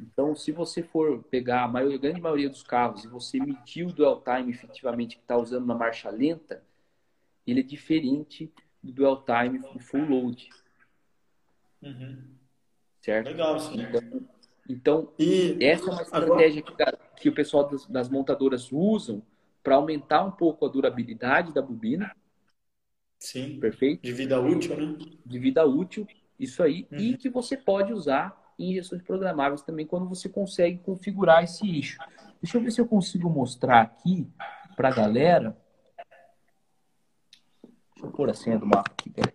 Então, 0.00 0.34
se 0.34 0.52
você 0.52 0.82
for 0.82 1.22
pegar 1.24 1.64
a, 1.64 1.68
maioria, 1.68 1.96
a 1.96 2.00
grande 2.00 2.20
maioria 2.20 2.48
dos 2.48 2.62
carros 2.62 3.04
e 3.04 3.08
você 3.08 3.40
medir 3.40 3.84
o 3.84 3.92
dwell 3.92 4.22
time 4.22 4.50
efetivamente 4.50 5.16
que 5.16 5.22
está 5.22 5.36
usando 5.36 5.66
na 5.66 5.74
marcha 5.74 6.08
lenta, 6.08 6.62
ele 7.46 7.60
é 7.60 7.62
diferente 7.62 8.52
do 8.82 8.92
dwell 8.92 9.24
time 9.24 9.60
full 9.80 10.04
load. 10.04 10.48
Uhum. 11.82 12.22
Certo? 13.00 13.26
Legal, 13.26 13.58
sim. 13.58 13.80
Então, 13.80 14.28
Então, 14.68 15.12
e 15.18 15.56
essa 15.64 15.88
é 15.88 15.92
uma 15.92 16.02
estratégia 16.02 16.62
agora... 16.66 16.98
que, 17.16 17.22
que, 17.22 17.28
o 17.28 17.34
pessoal 17.34 17.68
das, 17.68 17.86
das 17.86 18.08
montadoras 18.08 18.70
usam 18.70 19.22
para 19.62 19.76
aumentar 19.76 20.24
um 20.24 20.30
pouco 20.30 20.64
a 20.64 20.68
durabilidade 20.68 21.52
da 21.52 21.60
bobina. 21.60 22.14
Sim. 23.18 23.58
Perfeito? 23.58 24.02
De 24.02 24.12
vida 24.12 24.40
útil, 24.40 24.76
né? 24.76 25.06
De 25.26 25.38
vida 25.38 25.66
útil, 25.66 26.06
isso 26.38 26.62
aí. 26.62 26.86
Uhum. 26.92 26.98
E 26.98 27.16
que 27.16 27.28
você 27.28 27.56
pode 27.56 27.92
usar 27.92 28.47
injeções 28.58 29.02
programáveis 29.02 29.62
também 29.62 29.86
quando 29.86 30.08
você 30.08 30.28
consegue 30.28 30.78
configurar 30.78 31.44
esse 31.44 31.66
eixo. 31.68 31.98
Deixa 32.42 32.56
eu 32.56 32.62
ver 32.62 32.70
se 32.70 32.80
eu 32.80 32.86
consigo 32.86 33.28
mostrar 33.28 33.80
aqui 33.80 34.30
para 34.76 34.88
a 34.88 34.94
galera. 34.94 35.56
Deixa 37.94 38.06
eu 38.06 38.10
pôr 38.10 38.30
a 38.30 38.34
senha 38.34 38.58
do 38.58 38.66
mapa 38.66 38.90
aqui, 38.90 39.10
peraí. 39.10 39.34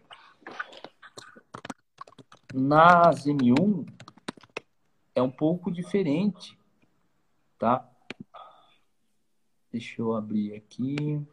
Na 2.54 3.12
M1 3.12 3.86
é 5.16 5.22
um 5.22 5.32
pouco 5.32 5.72
diferente, 5.72 6.58
tá? 7.58 7.90
Deixa 9.72 10.02
eu 10.02 10.14
abrir 10.14 10.56
aqui. 10.56 11.26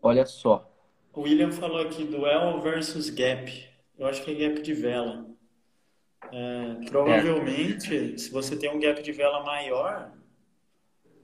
Olha 0.00 0.24
só. 0.24 0.69
O 1.12 1.22
William 1.22 1.50
falou 1.50 1.80
aqui 1.80 2.04
duel 2.04 2.60
versus 2.60 3.10
gap. 3.10 3.68
Eu 3.98 4.06
acho 4.06 4.24
que 4.24 4.30
é 4.30 4.48
gap 4.48 4.62
de 4.62 4.72
vela. 4.72 5.26
É, 6.32 6.84
provavelmente, 6.88 8.14
é. 8.14 8.16
se 8.16 8.30
você 8.30 8.56
tem 8.56 8.70
um 8.70 8.78
gap 8.78 9.02
de 9.02 9.12
vela 9.12 9.42
maior, 9.42 10.12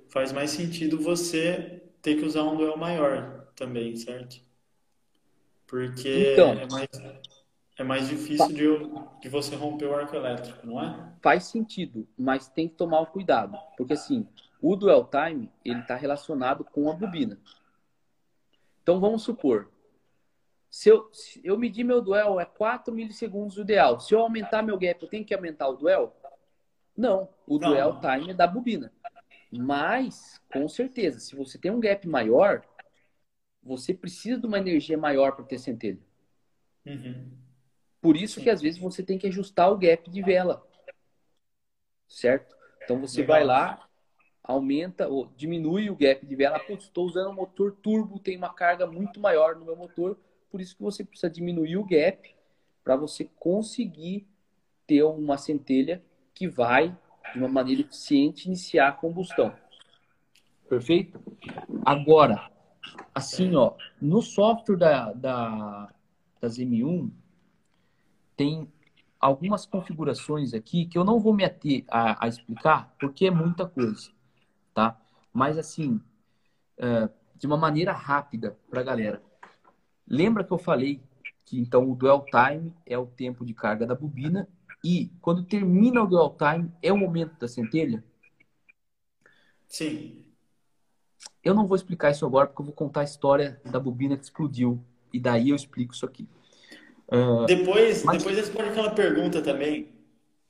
faz 0.09 0.33
mais 0.33 0.51
sentido 0.51 1.01
você 1.01 1.83
ter 2.03 2.17
que 2.17 2.25
usar 2.25 2.43
um 2.43 2.57
duel 2.57 2.77
maior 2.77 3.49
também, 3.55 3.97
certo? 3.97 4.41
Porque 5.67 6.33
então, 6.33 6.53
é, 6.53 6.67
mais, 6.67 6.89
é 7.79 7.85
mais 7.85 8.09
difícil 8.09 8.49
de, 8.49 9.21
de 9.21 9.29
você 9.29 9.55
romper 9.55 9.87
o 9.87 9.95
arco 9.95 10.15
elétrico, 10.15 10.67
não 10.67 10.81
é? 10.83 11.13
Faz 11.21 11.45
sentido, 11.45 12.07
mas 12.17 12.49
tem 12.49 12.69
que 12.69 12.75
tomar 12.75 13.01
o 13.01 13.07
cuidado. 13.07 13.57
Porque 13.77 13.93
assim, 13.93 14.27
o 14.61 14.75
duel 14.77 15.09
time, 15.11 15.51
ele 15.65 15.81
está 15.81 15.97
relacionado 15.97 16.65
com 16.65 16.91
a 16.91 16.95
bobina. 16.95 17.39
Então 18.83 19.01
vamos 19.01 19.23
supor, 19.23 19.69
se 20.77 20.91
eu, 20.91 21.09
se 21.11 21.41
eu 21.43 21.57
medir 21.57 21.85
meu 21.85 22.03
duel 22.03 22.39
é 22.39 22.45
4 22.45 22.93
milissegundos 22.93 23.57
o 23.57 23.63
ideal. 23.63 23.99
Se 23.99 24.15
eu 24.15 24.21
aumentar 24.21 24.63
meu 24.63 24.77
gap, 24.77 25.03
eu 25.03 25.09
tenho 25.09 25.25
que 25.25 25.35
aumentar 25.35 25.69
o 25.69 25.75
duel? 25.75 26.15
Não, 26.95 27.31
o 27.47 27.59
Não. 27.59 27.71
duel 27.71 27.99
time 27.99 28.33
é 28.33 28.35
da 28.35 28.47
bobina. 28.47 28.93
Mas, 29.51 30.39
com 30.53 30.69
certeza, 30.69 31.19
se 31.19 31.35
você 31.35 31.57
tem 31.57 31.71
um 31.71 31.81
gap 31.81 32.07
maior, 32.07 32.63
você 33.63 33.95
precisa 33.95 34.39
de 34.39 34.47
uma 34.47 34.59
energia 34.59 34.99
maior 34.99 35.35
para 35.35 35.47
ter 35.47 35.59
centelha. 35.59 35.99
Uhum. 36.85 37.33
Por 37.99 38.15
isso 38.15 38.43
que 38.43 38.51
às 38.51 38.61
vezes 38.61 38.79
você 38.79 39.03
tem 39.03 39.17
que 39.17 39.29
ajustar 39.29 39.73
o 39.73 39.79
gap 39.79 40.11
de 40.11 40.21
vela. 40.21 40.63
Certo? 42.07 42.55
Então 42.85 43.01
você 43.01 43.23
Legal. 43.23 43.35
vai 43.35 43.45
lá, 43.47 43.89
aumenta 44.45 45.09
ou 45.09 45.33
diminui 45.39 45.89
o 45.89 45.97
gap 45.97 46.27
de 46.27 46.37
vela. 46.37 46.61
Putz, 46.61 46.85
estou 46.85 47.07
usando 47.07 47.31
um 47.31 47.35
motor 47.35 47.73
turbo, 47.73 48.19
tem 48.19 48.37
uma 48.37 48.53
carga 48.53 48.87
muito 48.87 49.19
maior 49.19 49.57
no 49.57 49.65
meu 49.65 49.75
motor. 49.75 50.19
Por 50.57 50.63
isso 50.63 50.75
que 50.75 50.83
você 50.83 51.05
precisa 51.05 51.29
diminuir 51.29 51.77
o 51.77 51.85
gap 51.85 52.35
para 52.83 52.97
você 52.97 53.29
conseguir 53.39 54.27
ter 54.87 55.03
uma 55.03 55.37
centelha 55.37 56.03
que 56.33 56.49
vai, 56.49 56.97
de 57.35 57.39
uma 57.39 57.47
maneira 57.47 57.83
eficiente, 57.83 58.47
iniciar 58.47 58.89
a 58.89 58.93
combustão. 58.93 59.55
Perfeito? 60.67 61.21
Agora, 61.85 62.51
assim, 63.15 63.55
ó, 63.55 63.75
no 64.01 64.23
software 64.23 64.79
da, 64.79 65.13
da, 65.13 65.95
das 66.41 66.57
M1, 66.57 67.11
tem 68.35 68.67
algumas 69.21 69.67
configurações 69.67 70.55
aqui 70.55 70.87
que 70.87 70.97
eu 70.97 71.05
não 71.05 71.21
vou 71.21 71.35
me 71.35 71.45
ater 71.45 71.85
a, 71.87 72.25
a 72.25 72.29
explicar, 72.29 72.97
porque 72.99 73.27
é 73.27 73.31
muita 73.31 73.69
coisa, 73.69 74.11
tá? 74.73 74.99
Mas, 75.35 75.59
assim, 75.59 76.01
é, 76.79 77.11
de 77.35 77.47
uma 77.47 77.59
maneira 77.59 77.93
rápida 77.93 78.59
para 78.71 78.81
a 78.81 78.85
galera. 78.85 79.23
Lembra 80.09 80.45
que 80.45 80.53
eu 80.53 80.59
falei 80.59 81.01
que, 81.45 81.59
então, 81.59 81.91
o 81.91 81.95
dwell 81.95 82.25
time 82.25 82.73
é 82.85 82.97
o 82.99 83.07
tempo 83.07 83.45
de 83.45 83.55
carga 83.55 83.87
da 83.87 83.95
bobina 83.95 84.49
e, 84.85 85.11
quando 85.21 85.45
termina 85.45 86.03
o 86.03 86.07
dwell 86.07 86.37
time, 86.37 86.71
é 86.83 86.93
o 86.93 86.97
momento 86.97 87.39
da 87.39 87.49
centelha? 87.49 88.05
Sim. 89.67 90.25
Eu 91.43 91.55
não 91.55 91.67
vou 91.67 91.77
explicar 91.77 92.11
isso 92.11 92.27
agora, 92.27 92.47
porque 92.47 92.63
eu 92.63 92.67
vou 92.67 92.75
contar 92.75 93.01
a 93.01 93.05
história 93.05 93.61
da 93.65 93.79
bobina 93.79 94.17
que 94.17 94.25
explodiu. 94.25 94.83
E 95.13 95.21
daí 95.21 95.51
eu 95.51 95.57
explico 95.57 95.95
isso 95.95 96.05
aqui. 96.05 96.29
Uh, 97.09 97.47
depois, 97.47 98.05
mas... 98.05 98.19
depois 98.19 98.37
responde 98.37 98.71
aquela 98.71 98.91
pergunta 98.91 99.41
também, 99.41 99.93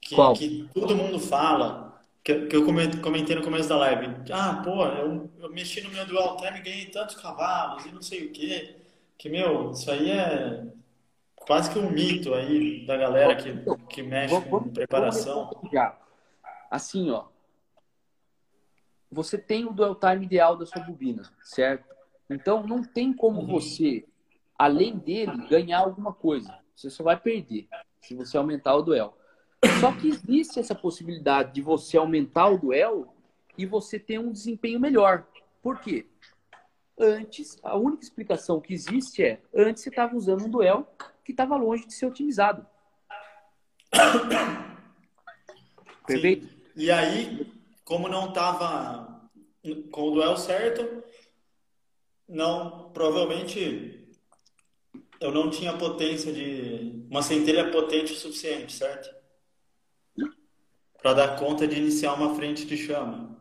que, 0.01 0.17
que 0.35 0.71
todo 0.73 0.97
mundo 0.97 1.19
fala, 1.19 2.03
que, 2.25 2.47
que 2.47 2.57
eu 2.57 2.65
comentei 2.65 3.37
no 3.37 3.43
começo 3.43 3.69
da 3.69 3.77
live. 3.77 4.15
Ah, 4.33 4.63
pô, 4.65 4.87
eu, 4.87 5.31
eu 5.39 5.53
mexi 5.53 5.83
no 5.83 5.91
meu 5.91 6.07
dual 6.07 6.37
time 6.39 6.59
e 6.59 6.63
ganhei 6.63 6.87
tantos 6.87 7.17
cavalos 7.17 7.85
e 7.85 7.93
não 7.93 8.03
sei 8.03 8.27
o 8.27 8.33
quê. 8.33 8.77
Que, 9.19 9.29
meu, 9.29 9.71
isso 9.71 9.91
aí 9.91 10.11
é 10.11 10.67
quase 11.35 11.71
que 11.71 11.79
um 11.79 11.91
mito 11.91 12.35
aí 12.35 12.85
da 12.87 12.97
galera 12.97 13.37
que, 13.37 13.53
que 13.89 14.03
mexe 14.03 14.35
vou, 14.35 14.61
com 14.61 14.69
preparação. 14.69 15.51
Assim, 16.71 17.11
ó, 17.11 17.27
você 19.11 19.39
tem 19.39 19.65
o 19.65 19.73
dual 19.73 19.95
time 19.95 20.27
ideal 20.27 20.57
da 20.57 20.67
sua 20.67 20.83
bobina, 20.83 21.23
certo? 21.43 21.85
Então 22.29 22.67
não 22.67 22.83
tem 22.83 23.13
como 23.13 23.41
uhum. 23.41 23.47
você, 23.47 24.05
além 24.59 24.97
dele, 24.99 25.47
ganhar 25.49 25.81
alguma 25.81 26.13
coisa. 26.13 26.59
Você 26.75 26.91
só 26.91 27.05
vai 27.05 27.19
perder 27.19 27.69
se 28.01 28.15
você 28.15 28.37
aumentar 28.37 28.75
o 28.75 28.83
duel. 28.83 29.17
Só 29.81 29.93
que 29.93 30.09
existe 30.09 30.59
essa 30.59 30.75
possibilidade 30.75 31.55
de 31.55 31.63
você 31.63 31.97
aumentar 31.97 32.49
o 32.49 32.59
duel 32.59 33.15
e 33.57 33.65
você 33.65 33.99
ter 33.99 34.19
um 34.19 34.33
desempenho 34.33 34.79
melhor. 34.79 35.27
Por 35.63 35.81
quê? 35.81 36.07
Antes, 36.99 37.59
a 37.63 37.77
única 37.77 38.03
explicação 38.03 38.61
que 38.61 38.73
existe 38.73 39.23
é 39.23 39.41
antes 39.55 39.83
você 39.83 39.91
estava 39.91 40.17
usando 40.17 40.45
um 40.45 40.51
duel 40.51 40.89
que 41.25 41.33
estava 41.33 41.57
longe 41.57 41.87
de 41.87 41.93
ser 41.93 42.07
otimizado. 42.07 42.67
Perfeito? 46.07 46.49
E 46.75 46.91
aí, 46.91 47.53
como 47.85 48.09
não 48.09 48.29
estava 48.29 49.31
com 49.91 50.03
o 50.03 50.11
duel 50.13 50.37
certo, 50.37 51.05
não, 52.29 52.91
provavelmente 52.91 54.09
eu 55.21 55.33
não 55.33 55.51
tinha 55.51 55.77
potência 55.77 56.33
de 56.33 57.05
uma 57.11 57.23
centelha 57.23 57.71
potente 57.71 58.13
o 58.13 58.17
suficiente, 58.17 58.73
certo? 58.73 59.15
Para 61.03 61.15
dar 61.15 61.39
conta 61.39 61.67
de 61.67 61.77
iniciar 61.77 62.15
uma 62.15 62.35
frente 62.35 62.67
de 62.67 62.77
chama. 62.77 63.37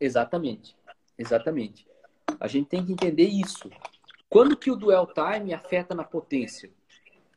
Exatamente, 0.00 0.76
exatamente. 1.18 1.86
A 2.40 2.48
gente 2.48 2.68
tem 2.68 2.84
que 2.84 2.92
entender 2.92 3.28
isso. 3.28 3.70
Quando 4.28 4.56
que 4.56 4.70
o 4.70 4.76
duel 4.76 5.06
time 5.06 5.52
afeta 5.52 5.94
na 5.94 6.04
potência? 6.04 6.70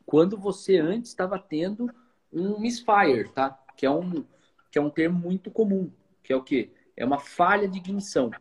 Quando 0.05 0.37
você 0.37 0.77
antes 0.77 1.11
estava 1.11 1.37
tendo 1.39 1.89
um 2.31 2.59
misfire, 2.59 3.29
tá? 3.33 3.57
Que 3.75 3.85
é 3.85 3.91
um 3.91 4.25
que 4.71 4.77
é 4.77 4.81
um 4.81 4.89
termo 4.89 5.17
muito 5.17 5.49
comum 5.49 5.89
que 6.25 6.33
é 6.33 6.35
o 6.35 6.43
quê? 6.43 6.71
É 6.97 7.05
uma 7.05 7.19
falha 7.19 7.67
de 7.67 7.77
ignição. 7.77 8.31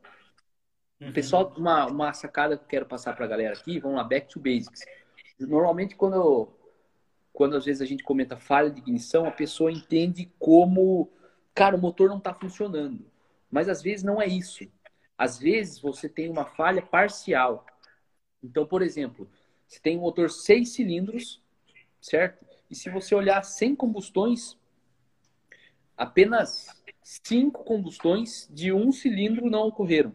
Uhum. 1.00 1.12
Pessoal, 1.12 1.52
uma, 1.57 1.86
uma 1.86 2.12
sacada 2.14 2.57
que 2.57 2.64
eu 2.64 2.68
quero 2.68 2.86
passar 2.86 3.14
para 3.14 3.26
a 3.26 3.28
galera 3.28 3.55
aqui, 3.55 3.78
vamos 3.78 3.98
lá, 3.98 4.05
back 4.05 4.28
to 4.28 4.40
basics. 4.40 4.80
Normalmente, 5.38 5.94
quando, 5.94 6.48
quando 7.32 7.57
às 7.57 7.64
vezes 7.64 7.82
a 7.82 7.84
gente 7.84 8.02
comenta 8.02 8.36
falha 8.36 8.70
de 8.70 8.80
ignição, 8.80 9.26
a 9.26 9.30
pessoa 9.30 9.70
entende 9.70 10.32
como, 10.38 11.11
cara, 11.55 11.76
o 11.76 11.80
motor 11.80 12.09
não 12.09 12.18
está 12.18 12.32
funcionando. 12.32 13.05
Mas 13.50 13.68
às 13.68 13.82
vezes 13.82 14.02
não 14.02 14.20
é 14.20 14.26
isso. 14.26 14.64
Às 15.16 15.38
vezes 15.38 15.78
você 15.78 16.08
tem 16.08 16.28
uma 16.28 16.44
falha 16.44 16.82
parcial. 16.82 17.64
Então, 18.42 18.66
por 18.66 18.82
exemplo, 18.82 19.30
você 19.66 19.80
tem 19.80 19.96
um 19.96 20.02
motor 20.02 20.30
seis 20.30 20.70
cilindros, 20.70 21.42
certo? 22.00 22.44
E 22.70 22.74
se 22.74 22.90
você 22.90 23.14
olhar 23.14 23.42
100 23.42 23.76
combustões, 23.76 24.56
apenas 25.96 26.68
cinco 27.02 27.64
combustões 27.64 28.48
de 28.50 28.72
um 28.72 28.90
cilindro 28.90 29.50
não 29.50 29.68
ocorreram. 29.68 30.14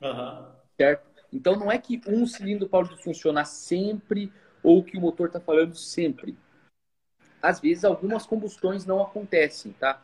Uhum. 0.00 0.52
Certo? 0.76 1.14
Então 1.32 1.56
não 1.56 1.70
é 1.70 1.78
que 1.78 2.00
um 2.06 2.26
cilindro 2.26 2.68
pode 2.68 2.96
funcionar 3.02 3.44
sempre 3.44 4.32
ou 4.62 4.82
que 4.84 4.96
o 4.96 5.00
motor 5.00 5.26
está 5.26 5.40
falando 5.40 5.74
sempre. 5.74 6.36
Às 7.42 7.60
vezes 7.60 7.84
algumas 7.84 8.26
combustões 8.26 8.86
não 8.86 9.02
acontecem, 9.02 9.72
tá? 9.72 10.00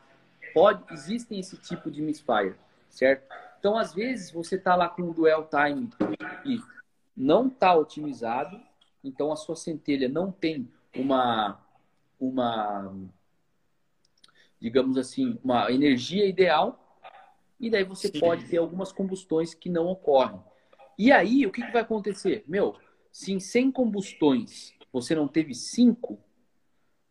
Pode, 0.53 0.83
existem 0.93 1.39
esse 1.39 1.57
tipo 1.57 1.89
de 1.89 2.01
misfire, 2.01 2.55
certo? 2.89 3.33
Então 3.61 3.77
às 3.77 3.93
vezes 3.93 4.31
você 4.31 4.55
está 4.55 4.75
lá 4.75 4.89
com 4.89 5.03
o 5.03 5.13
dual 5.13 5.47
time 5.47 5.87
e 6.43 6.59
não 7.15 7.45
está 7.45 7.75
otimizado, 7.75 8.59
então 9.03 9.31
a 9.31 9.35
sua 9.35 9.55
centelha 9.55 10.09
não 10.09 10.31
tem 10.31 10.67
uma 10.95 11.61
uma 12.19 12.91
digamos 14.59 14.97
assim, 14.97 15.37
uma 15.43 15.71
energia 15.71 16.25
ideal, 16.25 16.99
e 17.59 17.69
daí 17.69 17.83
você 17.83 18.07
Sim. 18.07 18.19
pode 18.19 18.45
ter 18.45 18.57
algumas 18.57 18.91
combustões 18.91 19.53
que 19.53 19.69
não 19.69 19.85
ocorrem. 19.85 20.39
E 20.97 21.11
aí, 21.11 21.45
o 21.45 21.51
que, 21.51 21.63
que 21.63 21.71
vai 21.71 21.83
acontecer? 21.83 22.43
Meu, 22.47 22.75
se 23.11 23.31
em 23.31 23.39
100 23.39 23.71
combustões 23.71 24.73
você 24.91 25.13
não 25.13 25.27
teve 25.27 25.53
5, 25.53 26.19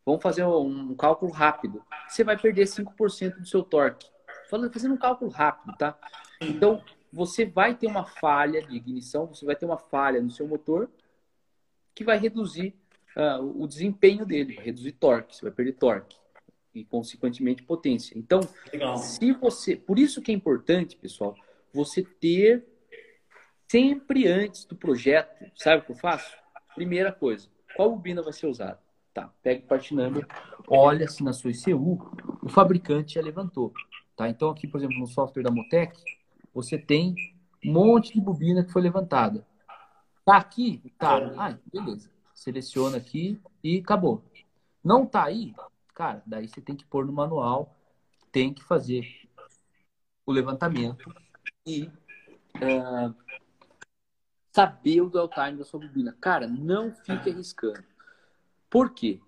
vamos 0.05 0.22
fazer 0.22 0.44
um 0.44 0.94
cálculo 0.96 1.30
rápido. 1.30 1.84
Você 2.09 2.24
vai 2.24 2.36
perder 2.36 2.66
5% 2.66 3.38
do 3.38 3.46
seu 3.46 3.62
torque. 3.62 4.09
Falando, 4.48 4.72
fazendo 4.72 4.94
um 4.94 4.98
cálculo 4.98 5.30
rápido, 5.30 5.76
tá? 5.76 5.96
Então, 6.41 6.82
você 7.12 7.45
vai 7.45 7.74
ter 7.74 7.86
uma 7.86 8.05
falha 8.05 8.62
de 8.62 8.76
ignição, 8.76 9.26
você 9.26 9.45
vai 9.45 9.57
ter 9.57 9.66
uma 9.66 9.76
falha 9.76 10.22
no 10.22 10.30
seu 10.30 10.47
motor 10.47 10.88
que 11.95 12.05
vai 12.05 12.18
reduzir 12.18 12.74
uh, 13.16 13.62
o 13.62 13.66
desempenho 13.66 14.24
dele, 14.24 14.55
vai 14.55 14.64
reduzir 14.64 14.93
torque, 14.93 15.36
você 15.36 15.43
vai 15.43 15.53
perder 15.53 15.72
torque 15.74 16.16
e, 16.74 16.84
consequentemente, 16.84 17.62
potência. 17.62 18.16
Então, 18.16 18.41
Legal. 18.72 18.97
se 18.97 19.32
você. 19.32 19.76
Por 19.76 19.99
isso 19.99 20.22
que 20.22 20.30
é 20.30 20.34
importante, 20.34 20.97
pessoal, 20.97 21.36
você 21.72 22.03
ter 22.03 22.64
sempre 23.68 24.26
antes 24.26 24.64
do 24.64 24.74
projeto, 24.74 25.51
sabe 25.57 25.82
o 25.82 25.86
que 25.86 25.93
eu 25.93 25.97
faço? 25.97 26.36
Primeira 26.74 27.12
coisa, 27.12 27.49
qual 27.76 27.91
bobina 27.91 28.22
vai 28.22 28.32
ser 28.32 28.47
usada? 28.47 28.80
Tá, 29.12 29.32
pega 29.43 29.64
o 29.64 29.66
part 29.66 29.93
number, 29.93 30.26
olha 30.68 31.09
se 31.09 31.22
na 31.24 31.32
sua 31.32 31.51
ICU 31.51 31.99
o 32.43 32.49
fabricante 32.49 33.14
já 33.14 33.20
levantou. 33.20 33.72
Tá? 34.16 34.28
Então, 34.28 34.51
aqui, 34.51 34.68
por 34.68 34.78
exemplo, 34.78 34.99
no 34.99 35.07
software 35.07 35.43
da 35.43 35.51
Motec, 35.51 36.01
você 36.55 36.78
tem 36.78 37.14
um 37.64 37.72
monte 37.72 38.12
de 38.12 38.20
bobina 38.20 38.64
que 38.64 38.72
foi 38.72 38.82
levantada. 38.82 39.46
Tá 40.24 40.36
aqui? 40.36 40.82
Tá. 40.98 41.16
Ah, 41.36 41.59
beleza. 41.72 42.11
Seleciona 42.34 42.96
aqui 42.96 43.40
e 43.62 43.78
acabou. 43.78 44.24
Não 44.82 45.07
tá 45.07 45.24
aí? 45.24 45.55
Cara, 45.94 46.22
daí 46.24 46.48
você 46.48 46.61
tem 46.61 46.74
que 46.74 46.84
pôr 46.84 47.05
no 47.05 47.12
manual, 47.12 47.76
tem 48.32 48.55
que 48.55 48.62
fazer 48.64 49.07
o 50.24 50.32
levantamento 50.32 51.12
e 51.66 51.90
uh, 52.57 53.14
saber 54.53 55.01
o 55.01 55.11
dwell 55.11 55.28
time 55.28 55.59
da 55.59 55.64
sua 55.64 55.80
bobina. 55.80 56.16
Cara, 56.20 56.46
não 56.46 56.94
fique 56.94 57.30
arriscando. 57.30 57.84
Por 58.68 58.90
quê? 58.90 59.20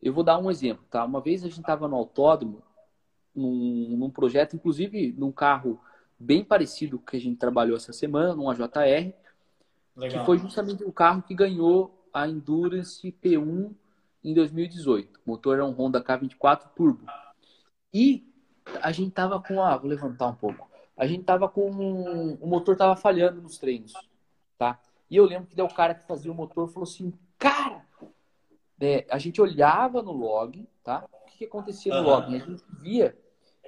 Eu 0.00 0.12
vou 0.12 0.22
dar 0.22 0.38
um 0.38 0.50
exemplo, 0.50 0.84
tá? 0.88 1.04
Uma 1.04 1.20
vez 1.20 1.42
a 1.42 1.48
gente 1.48 1.60
estava 1.60 1.88
no 1.88 1.96
autódromo, 1.96 2.62
num, 3.34 3.96
num, 3.96 4.10
projeto, 4.10 4.54
inclusive 4.54 5.12
num 5.12 5.32
carro 5.32 5.80
bem 6.18 6.44
parecido 6.44 6.98
que 6.98 7.16
a 7.16 7.20
gente 7.20 7.36
trabalhou 7.36 7.76
essa 7.76 7.92
semana, 7.92 8.34
num 8.34 8.50
AJR, 8.50 9.14
Legal. 9.96 10.20
que 10.20 10.26
foi 10.26 10.38
justamente 10.38 10.84
o 10.84 10.92
carro 10.92 11.22
que 11.22 11.34
ganhou 11.34 12.06
a 12.12 12.26
Endurance 12.26 13.12
P1 13.12 13.72
em 14.24 14.34
2018. 14.34 15.20
O 15.24 15.30
motor 15.30 15.54
era 15.54 15.64
um 15.64 15.72
Honda 15.72 16.02
K24 16.02 16.70
Turbo. 16.74 17.06
E 17.92 18.26
a 18.82 18.90
gente 18.90 19.12
tava 19.12 19.40
com, 19.40 19.62
ah, 19.62 19.76
vou 19.76 19.88
levantar 19.88 20.26
um 20.28 20.34
pouco. 20.34 20.68
A 20.96 21.06
gente 21.06 21.24
tava 21.24 21.48
com, 21.48 21.70
o 22.40 22.46
motor 22.46 22.76
tava 22.76 22.96
falhando 22.96 23.40
nos 23.40 23.58
treinos, 23.58 23.92
tá? 24.58 24.80
E 25.08 25.16
eu 25.16 25.24
lembro 25.24 25.46
que 25.46 25.54
deu 25.54 25.64
o 25.64 25.72
cara 25.72 25.94
que 25.94 26.06
fazia 26.06 26.30
o 26.30 26.34
motor 26.34 26.68
falou 26.68 26.82
assim, 26.82 27.12
cara, 27.38 27.86
é, 28.80 29.06
a 29.08 29.18
gente 29.18 29.40
olhava 29.40 30.02
no 30.02 30.12
log, 30.12 30.68
tá? 30.82 31.04
O 31.12 31.26
que, 31.26 31.38
que 31.38 31.44
acontecia 31.44 31.94
no 31.94 32.00
uhum. 32.00 32.06
log? 32.06 32.34
A 32.34 32.38
gente 32.38 32.64
via 32.80 33.16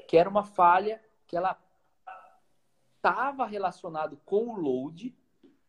que 0.09 0.16
era 0.16 0.28
uma 0.28 0.42
falha 0.42 1.01
que 1.26 1.36
ela 1.36 1.57
estava 3.01 3.46
relacionado 3.46 4.20
com 4.26 4.48
o 4.48 4.57
load, 4.57 5.14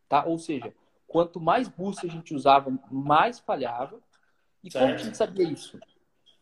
tá? 0.10 0.26
Ou 0.26 0.38
seja, 0.38 0.74
quanto 1.08 1.40
mais 1.40 1.70
boost 1.70 2.06
a 2.06 2.10
gente 2.10 2.36
usava, 2.36 2.70
mais 2.92 3.40
falhava. 3.40 4.00
E 4.64 4.70
certo. 4.70 4.84
como 4.84 4.96
a 4.96 4.98
gente 4.98 5.18
sabia 5.18 5.50
isso? 5.50 5.80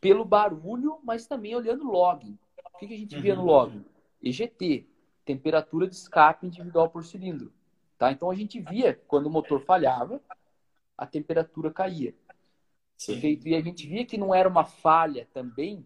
Pelo 0.02 0.26
barulho, 0.26 1.00
mas 1.04 1.28
também 1.28 1.56
olhando 1.56 1.88
o 1.88 1.92
log. 1.92 2.38
O 2.74 2.78
que, 2.80 2.88
que 2.88 2.94
a 2.94 2.98
gente 2.98 3.16
uhum. 3.16 3.22
via 3.22 3.36
no 3.36 3.42
uhum. 3.42 3.48
log? 3.48 3.86
EGT, 4.22 4.88
temperatura 5.24 5.88
de 5.88 5.96
escape 5.96 6.48
individual 6.48 6.90
por 6.90 7.06
cilindro. 7.06 7.54
Tá? 7.98 8.12
Então 8.12 8.32
a 8.32 8.36
gente 8.36 8.60
via 8.60 9.00
quando 9.08 9.28
o 9.28 9.30
motor 9.30 9.62
falhava, 9.62 10.22
a 10.98 11.06
temperatura 11.06 11.72
caía. 11.72 12.16
Perfeito? 13.06 13.48
E 13.48 13.56
a 13.56 13.62
gente 13.62 13.88
via 13.88 14.06
que 14.06 14.18
não 14.18 14.34
era 14.34 14.50
uma 14.50 14.66
falha 14.66 15.28
também, 15.34 15.86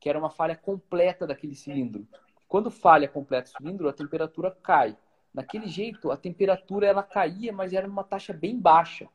que 0.00 0.08
era 0.08 0.18
uma 0.18 0.30
falha 0.30 0.56
completa 0.56 1.26
daquele 1.26 1.54
cilindro. 1.54 2.06
Quando 2.48 2.70
falha 2.70 3.06
completa 3.06 3.50
o 3.50 3.56
cilindro, 3.56 3.88
a 3.88 3.92
temperatura 3.92 4.50
cai. 4.50 4.96
Naquele 5.32 5.68
jeito, 5.68 6.10
a 6.10 6.16
temperatura 6.16 6.86
ela 6.86 7.02
caía, 7.02 7.52
mas 7.52 7.74
era 7.74 7.86
uma 7.86 8.02
taxa 8.02 8.32
bem 8.32 8.58
baixa. 8.58 9.06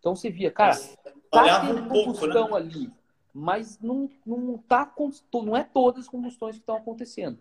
Então 0.00 0.14
você 0.14 0.28
via, 0.28 0.50
cara, 0.50 0.76
tá 1.30 1.60
tendo 1.60 1.82
um 1.82 1.88
combustão 1.88 2.48
pouco, 2.48 2.54
né? 2.54 2.56
ali, 2.56 2.92
mas 3.32 3.78
não, 3.80 4.10
não, 4.26 4.58
tá, 4.58 4.92
não 5.34 5.56
é 5.56 5.62
todas 5.62 6.04
as 6.04 6.10
combustões 6.10 6.56
que 6.56 6.62
estão 6.62 6.76
acontecendo. 6.76 7.38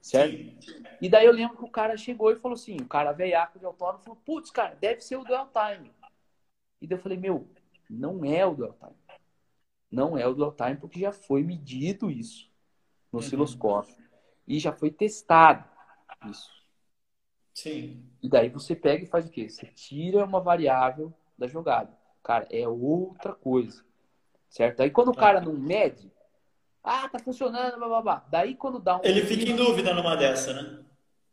Certo? 0.00 0.62
Sim. 0.62 0.84
E 1.00 1.08
daí 1.08 1.26
eu 1.26 1.32
lembro 1.32 1.56
que 1.56 1.64
o 1.64 1.70
cara 1.70 1.96
chegou 1.96 2.30
e 2.30 2.36
falou 2.36 2.54
assim, 2.54 2.76
o 2.76 2.86
cara 2.86 3.12
veiaco 3.12 3.58
de 3.58 3.64
autónomo 3.64 4.02
falou, 4.02 4.18
putz, 4.24 4.50
cara, 4.50 4.74
deve 4.80 5.00
ser 5.00 5.16
o 5.16 5.24
dual 5.24 5.50
time. 5.52 5.90
E 6.80 6.86
daí 6.86 6.98
eu 6.98 7.02
falei, 7.02 7.18
meu, 7.18 7.46
não 7.88 8.24
é 8.24 8.44
o 8.44 8.54
dual 8.54 8.76
time. 8.78 8.96
Não 9.90 10.18
é 10.18 10.26
o 10.26 10.34
dual 10.34 10.52
time 10.52 10.76
porque 10.76 11.00
já 11.00 11.12
foi 11.12 11.42
medido 11.42 12.10
isso 12.10 12.50
no 13.12 13.20
uhum. 13.20 13.24
E 14.46 14.58
já 14.58 14.72
foi 14.72 14.90
testado 14.90 15.64
isso. 16.28 16.50
Sim. 17.54 18.02
E 18.22 18.28
daí 18.28 18.48
você 18.48 18.74
pega 18.74 19.04
e 19.04 19.08
faz 19.08 19.26
o 19.26 19.30
quê? 19.30 19.48
Você 19.48 19.66
tira 19.66 20.24
uma 20.24 20.40
variável 20.40 21.12
da 21.38 21.46
jogada. 21.46 21.90
Cara, 22.22 22.46
é 22.50 22.66
outra 22.68 23.32
coisa. 23.32 23.84
Certo? 24.48 24.82
Aí 24.82 24.90
quando 24.90 25.08
o 25.08 25.16
cara 25.16 25.40
não 25.40 25.52
mede, 25.52 26.10
ah, 26.82 27.08
tá 27.08 27.18
funcionando, 27.18 27.76
blá, 27.76 27.88
blá, 27.88 28.02
blá. 28.02 28.26
Daí 28.30 28.54
quando 28.54 28.78
dá 28.78 28.96
um. 28.96 29.00
Ele 29.04 29.22
fica 29.22 29.50
em 29.50 29.56
dúvida 29.56 29.92
numa 29.94 30.16
dessa, 30.16 30.52
né? 30.52 30.84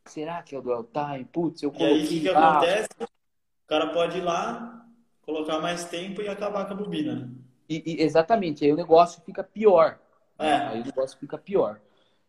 Será 0.06 0.42
que 0.44 0.56
é 0.56 0.60
o 0.60 0.62
dual 0.62 0.84
time? 0.84 1.26
Putz, 1.26 1.64
eu 1.64 1.72
coloquei. 1.72 1.96
E 1.96 2.00
aí 2.00 2.06
o 2.06 2.10
que, 2.10 2.20
que 2.22 2.30
acontece? 2.30 2.90
O 3.02 3.68
cara 3.68 3.88
pode 3.94 4.18
ir 4.18 4.22
lá, 4.22 4.86
colocar 5.22 5.60
mais 5.60 5.86
tempo 5.86 6.22
e 6.22 6.28
acabar 6.28 6.66
com 6.66 6.74
a 6.74 6.76
bobina. 6.76 7.34
E, 7.70 7.84
e, 7.86 8.02
exatamente, 8.02 8.66
aí 8.66 8.72
o 8.72 8.76
negócio 8.76 9.22
fica 9.24 9.44
pior. 9.44 10.00
É. 10.38 10.52
Aí 10.54 10.82
o 10.82 10.86
negócio 10.86 11.18
fica 11.18 11.38
pior. 11.38 11.80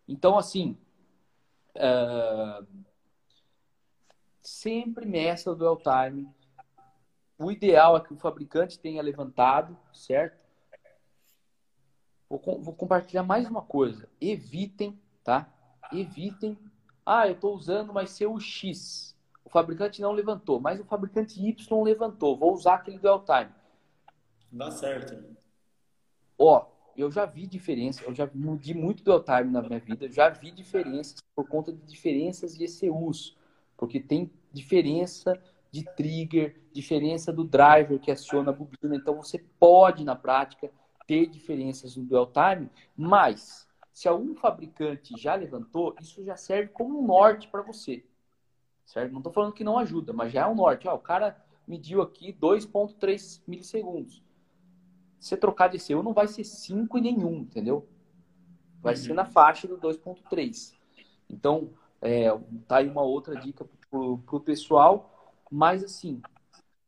Então, 0.06 0.38
assim, 0.38 0.76
uh, 1.76 2.66
sempre 4.42 5.06
meça 5.06 5.50
o 5.50 5.54
dual 5.54 5.78
time. 5.78 6.28
O 7.38 7.50
ideal 7.50 7.96
é 7.96 8.00
que 8.00 8.12
o 8.12 8.16
fabricante 8.16 8.78
tenha 8.78 9.02
levantado, 9.02 9.76
certo? 9.92 10.38
Vou, 12.28 12.40
vou 12.60 12.74
compartilhar 12.74 13.22
mais 13.22 13.48
uma 13.48 13.62
coisa. 13.62 14.08
Evitem, 14.20 14.98
tá? 15.22 15.48
Evitem. 15.92 16.58
Ah, 17.04 17.26
eu 17.26 17.34
estou 17.34 17.54
usando, 17.54 17.92
mas 17.92 18.10
ser 18.10 18.26
o 18.26 18.40
X 18.40 19.14
fabricante 19.54 20.02
não 20.02 20.10
levantou, 20.10 20.58
mas 20.58 20.80
o 20.80 20.84
fabricante 20.84 21.40
Y 21.40 21.84
levantou. 21.84 22.36
Vou 22.36 22.52
usar 22.52 22.74
aquele 22.74 22.98
dual 22.98 23.24
time. 23.24 23.54
Dá 24.50 24.68
certo. 24.72 25.36
Ó, 26.36 26.66
eu 26.96 27.10
já 27.10 27.26
vi 27.26 27.46
diferença, 27.46 28.02
eu 28.04 28.14
já 28.14 28.28
mudei 28.34 28.74
muito 28.74 29.02
dual 29.02 29.22
time 29.22 29.50
na 29.50 29.62
minha 29.62 29.78
vida, 29.80 30.10
já 30.10 30.28
vi 30.28 30.50
diferenças 30.50 31.16
por 31.34 31.48
conta 31.48 31.72
de 31.72 31.82
diferenças 31.82 32.56
de 32.56 32.64
ECUs, 32.64 33.36
porque 33.76 34.00
tem 34.00 34.30
diferença 34.52 35.40
de 35.70 35.84
trigger, 35.96 36.60
diferença 36.72 37.32
do 37.32 37.44
driver 37.44 37.98
que 37.98 38.10
aciona 38.10 38.50
a 38.50 38.54
bobina, 38.54 38.96
então 38.96 39.16
você 39.16 39.38
pode 39.58 40.04
na 40.04 40.14
prática 40.14 40.70
ter 41.06 41.26
diferenças 41.26 41.96
no 41.96 42.04
dual 42.04 42.30
time, 42.32 42.70
mas 42.96 43.68
se 43.92 44.08
algum 44.08 44.34
fabricante 44.34 45.14
já 45.16 45.34
levantou, 45.34 45.94
isso 46.00 46.24
já 46.24 46.36
serve 46.36 46.68
como 46.68 46.98
um 46.98 47.06
norte 47.06 47.48
para 47.48 47.62
você 47.62 48.04
certo? 48.86 49.12
Não 49.12 49.18
estou 49.18 49.32
falando 49.32 49.52
que 49.52 49.64
não 49.64 49.78
ajuda, 49.78 50.12
mas 50.12 50.32
já 50.32 50.42
é 50.42 50.46
um 50.46 50.54
norte. 50.54 50.88
Ó, 50.88 50.94
o 50.94 51.00
cara 51.00 51.36
mediu 51.66 52.02
aqui 52.02 52.32
2,3 52.32 53.42
milissegundos. 53.46 54.22
Se 55.24 55.30
você 55.30 55.36
trocar 55.38 55.68
de 55.68 55.78
ECU, 55.78 56.02
não 56.02 56.12
vai 56.12 56.28
ser 56.28 56.44
5 56.44 56.98
e 56.98 57.00
nenhum, 57.00 57.36
entendeu? 57.36 57.88
Vai 58.82 58.92
uhum. 58.92 59.00
ser 59.00 59.14
na 59.14 59.24
faixa 59.24 59.66
do 59.66 59.78
2,3. 59.78 60.74
Então, 61.30 61.70
é, 62.02 62.28
tá 62.68 62.76
aí 62.76 62.88
uma 62.90 63.00
outra 63.00 63.34
dica 63.34 63.66
para 63.90 63.98
o 63.98 64.40
pessoal. 64.40 65.32
Mas, 65.50 65.82
assim, 65.82 66.20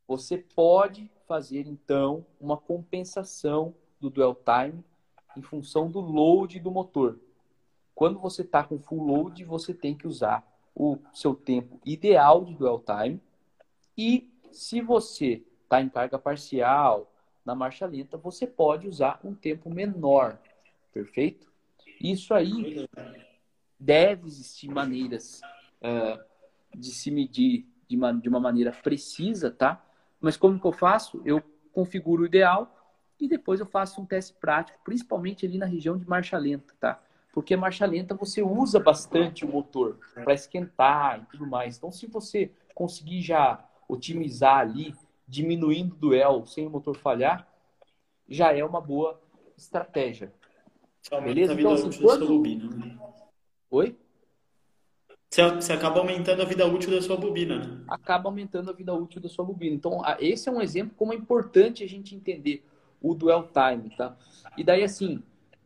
você 0.07 0.37
pode 0.37 1.09
fazer, 1.27 1.65
então, 1.65 2.23
uma 2.39 2.55
compensação 2.55 3.73
do 3.99 4.07
dwell 4.07 4.35
time 4.35 4.83
em 5.35 5.41
função 5.41 5.89
do 5.89 5.99
load 5.99 6.59
do 6.59 6.69
motor. 6.69 7.19
Quando 7.95 8.19
você 8.19 8.43
está 8.43 8.63
com 8.63 8.77
full 8.77 9.03
load, 9.03 9.43
você 9.45 9.73
tem 9.73 9.97
que 9.97 10.05
usar 10.05 10.47
o 10.75 10.99
seu 11.11 11.33
tempo 11.33 11.81
ideal 11.83 12.45
de 12.45 12.53
dwell 12.53 12.83
time. 12.85 13.19
E 13.97 14.31
se 14.51 14.79
você 14.79 15.43
está 15.63 15.81
em 15.81 15.89
carga 15.89 16.19
parcial, 16.19 17.11
na 17.47 17.55
marcha 17.55 17.85
lenta, 17.85 18.17
você 18.17 18.45
pode 18.45 18.89
usar 18.89 19.21
um 19.23 19.33
tempo 19.33 19.69
menor. 19.69 20.37
Perfeito? 20.93 21.47
Isso 22.01 22.33
aí 22.33 22.85
deve 23.79 24.27
existir 24.27 24.67
maneiras 24.67 25.39
uh, 25.81 26.21
de 26.75 26.91
se 26.91 27.09
medir 27.09 27.65
de 27.87 27.95
uma, 27.95 28.13
de 28.13 28.27
uma 28.27 28.39
maneira 28.41 28.73
precisa, 28.73 29.49
tá? 29.49 29.81
Mas 30.19 30.35
como 30.35 30.59
que 30.59 30.67
eu 30.67 30.73
faço? 30.73 31.21
Eu 31.23 31.41
configuro 31.71 32.23
o 32.23 32.25
ideal 32.25 32.99
e 33.17 33.29
depois 33.29 33.61
eu 33.61 33.65
faço 33.65 34.01
um 34.01 34.05
teste 34.05 34.33
prático, 34.33 34.77
principalmente 34.83 35.45
ali 35.45 35.57
na 35.57 35.65
região 35.65 35.97
de 35.97 36.05
marcha 36.05 36.37
lenta, 36.37 36.73
tá? 36.81 37.01
porque 37.31 37.53
a 37.53 37.57
marcha 37.57 37.85
lenta 37.85 38.15
você 38.15 38.41
usa 38.41 38.79
bastante 38.79 39.45
o 39.45 39.47
motor 39.47 39.99
para 40.15 40.33
esquentar 40.33 41.21
e 41.21 41.25
tudo 41.27 41.45
mais. 41.45 41.77
Então, 41.77 41.91
se 41.91 42.07
você 42.07 42.51
conseguir 42.73 43.21
já 43.21 43.63
otimizar 43.87 44.57
ali 44.57 44.95
diminuindo 45.27 45.93
o 45.93 45.97
duel 45.97 46.45
sem 46.45 46.65
o 46.65 46.69
motor 46.69 46.95
falhar, 46.95 47.47
já 48.27 48.53
é 48.53 48.63
uma 48.63 48.79
boa 48.79 49.19
estratégia. 49.57 50.31
Beleza? 51.23 51.53
Então, 51.53 51.73
assim, 51.73 52.01
quando... 52.01 52.27
bobina, 52.27 52.69
né? 52.75 52.97
Oi? 53.69 53.97
Você 55.29 55.73
acaba 55.73 55.99
aumentando 55.99 56.41
a 56.41 56.45
vida 56.45 56.65
útil 56.65 56.89
da 56.89 57.01
sua 57.01 57.17
bobina, 57.17 57.59
né? 57.59 57.83
Acaba 57.87 58.29
aumentando 58.29 58.69
a 58.69 58.73
vida 58.73 58.93
útil 58.93 59.21
da 59.21 59.27
sua 59.27 59.43
bobina. 59.43 59.75
Então, 59.75 60.01
esse 60.19 60.47
é 60.47 60.51
um 60.51 60.61
exemplo 60.61 60.95
como 60.95 61.13
é 61.13 61.15
importante 61.15 61.83
a 61.83 61.87
gente 61.87 62.15
entender 62.15 62.65
o 63.01 63.13
dual 63.13 63.47
time, 63.47 63.95
tá? 63.95 64.17
E 64.57 64.63
daí, 64.63 64.83
assim, 64.83 65.21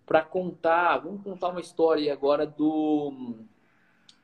para 0.05 0.23
contar, 0.23 0.97
vamos 0.97 1.21
contar 1.23 1.49
uma 1.49 1.61
história 1.61 2.11
agora 2.11 2.45
do. 2.45 3.35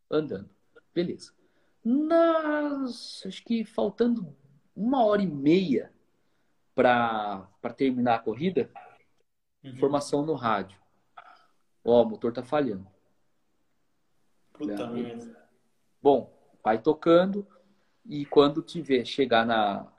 Andando. 0.10 0.50
Beleza. 0.94 1.34
Nas, 1.84 3.24
acho 3.26 3.44
que 3.44 3.66
faltando 3.66 4.36
uma 4.76 5.04
hora 5.04 5.22
e 5.22 5.28
meia 5.28 5.92
para 6.74 7.48
terminar 7.76 8.16
a 8.16 8.20
corrida, 8.20 8.70
uhum. 9.64 9.72
informação 9.72 10.26
no 10.26 10.34
rádio. 10.34 10.80
Ó, 11.84 12.02
o 12.02 12.10
motor 12.10 12.32
tá 12.32 12.44
falhando. 12.44 12.88
Puta 14.54 14.88
merda. 14.88 15.44
Bom, 16.02 16.32
vai 16.64 16.78
tocando 16.78 17.46
e 18.06 18.26
quando 18.26 18.62
tiver 18.62 19.06
chegar 19.06 19.46
na, 19.46 19.92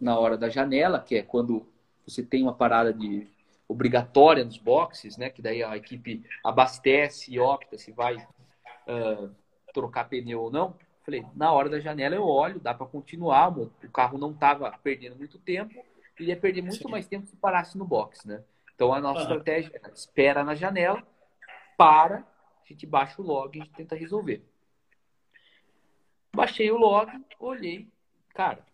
na 0.00 0.18
hora 0.18 0.38
da 0.38 0.48
janela, 0.48 1.00
que 1.00 1.16
é 1.16 1.22
quando 1.22 1.67
você 2.08 2.22
tem 2.22 2.42
uma 2.42 2.54
parada 2.54 2.92
de 2.92 3.26
obrigatória 3.68 4.44
nos 4.44 4.56
boxes, 4.56 5.16
né? 5.16 5.28
Que 5.28 5.42
daí 5.42 5.62
a 5.62 5.76
equipe 5.76 6.24
abastece 6.42 7.32
e 7.32 7.38
opta 7.38 7.76
se 7.76 7.92
vai 7.92 8.16
uh, 8.16 9.30
trocar 9.74 10.08
pneu 10.08 10.40
ou 10.40 10.50
não. 10.50 10.74
Falei, 11.04 11.24
na 11.34 11.52
hora 11.52 11.68
da 11.68 11.80
janela 11.80 12.14
eu 12.14 12.24
olho, 12.24 12.60
dá 12.60 12.74
para 12.74 12.86
continuar. 12.86 13.56
O 13.58 13.70
carro 13.92 14.18
não 14.18 14.32
estava 14.32 14.70
perdendo 14.82 15.16
muito 15.16 15.38
tempo, 15.38 15.74
ele 16.18 16.30
ia 16.30 16.36
perder 16.36 16.62
muito 16.62 16.82
Sim. 16.82 16.90
mais 16.90 17.06
tempo 17.06 17.26
se 17.26 17.36
parasse 17.36 17.76
no 17.76 17.84
box, 17.84 18.26
né? 18.26 18.42
Então 18.74 18.92
a 18.92 19.00
nossa 19.00 19.22
estratégia 19.22 19.70
é 19.74 19.90
espera 19.90 20.44
na 20.44 20.54
janela, 20.54 21.02
para, 21.76 22.18
a 22.18 22.66
gente 22.66 22.86
baixa 22.86 23.20
o 23.20 23.24
log 23.24 23.56
e 23.56 23.60
a 23.60 23.64
gente 23.64 23.74
tenta 23.74 23.96
resolver. 23.96 24.44
Baixei 26.34 26.70
o 26.70 26.76
log, 26.76 27.10
olhei, 27.38 27.88
cara, 28.34 28.64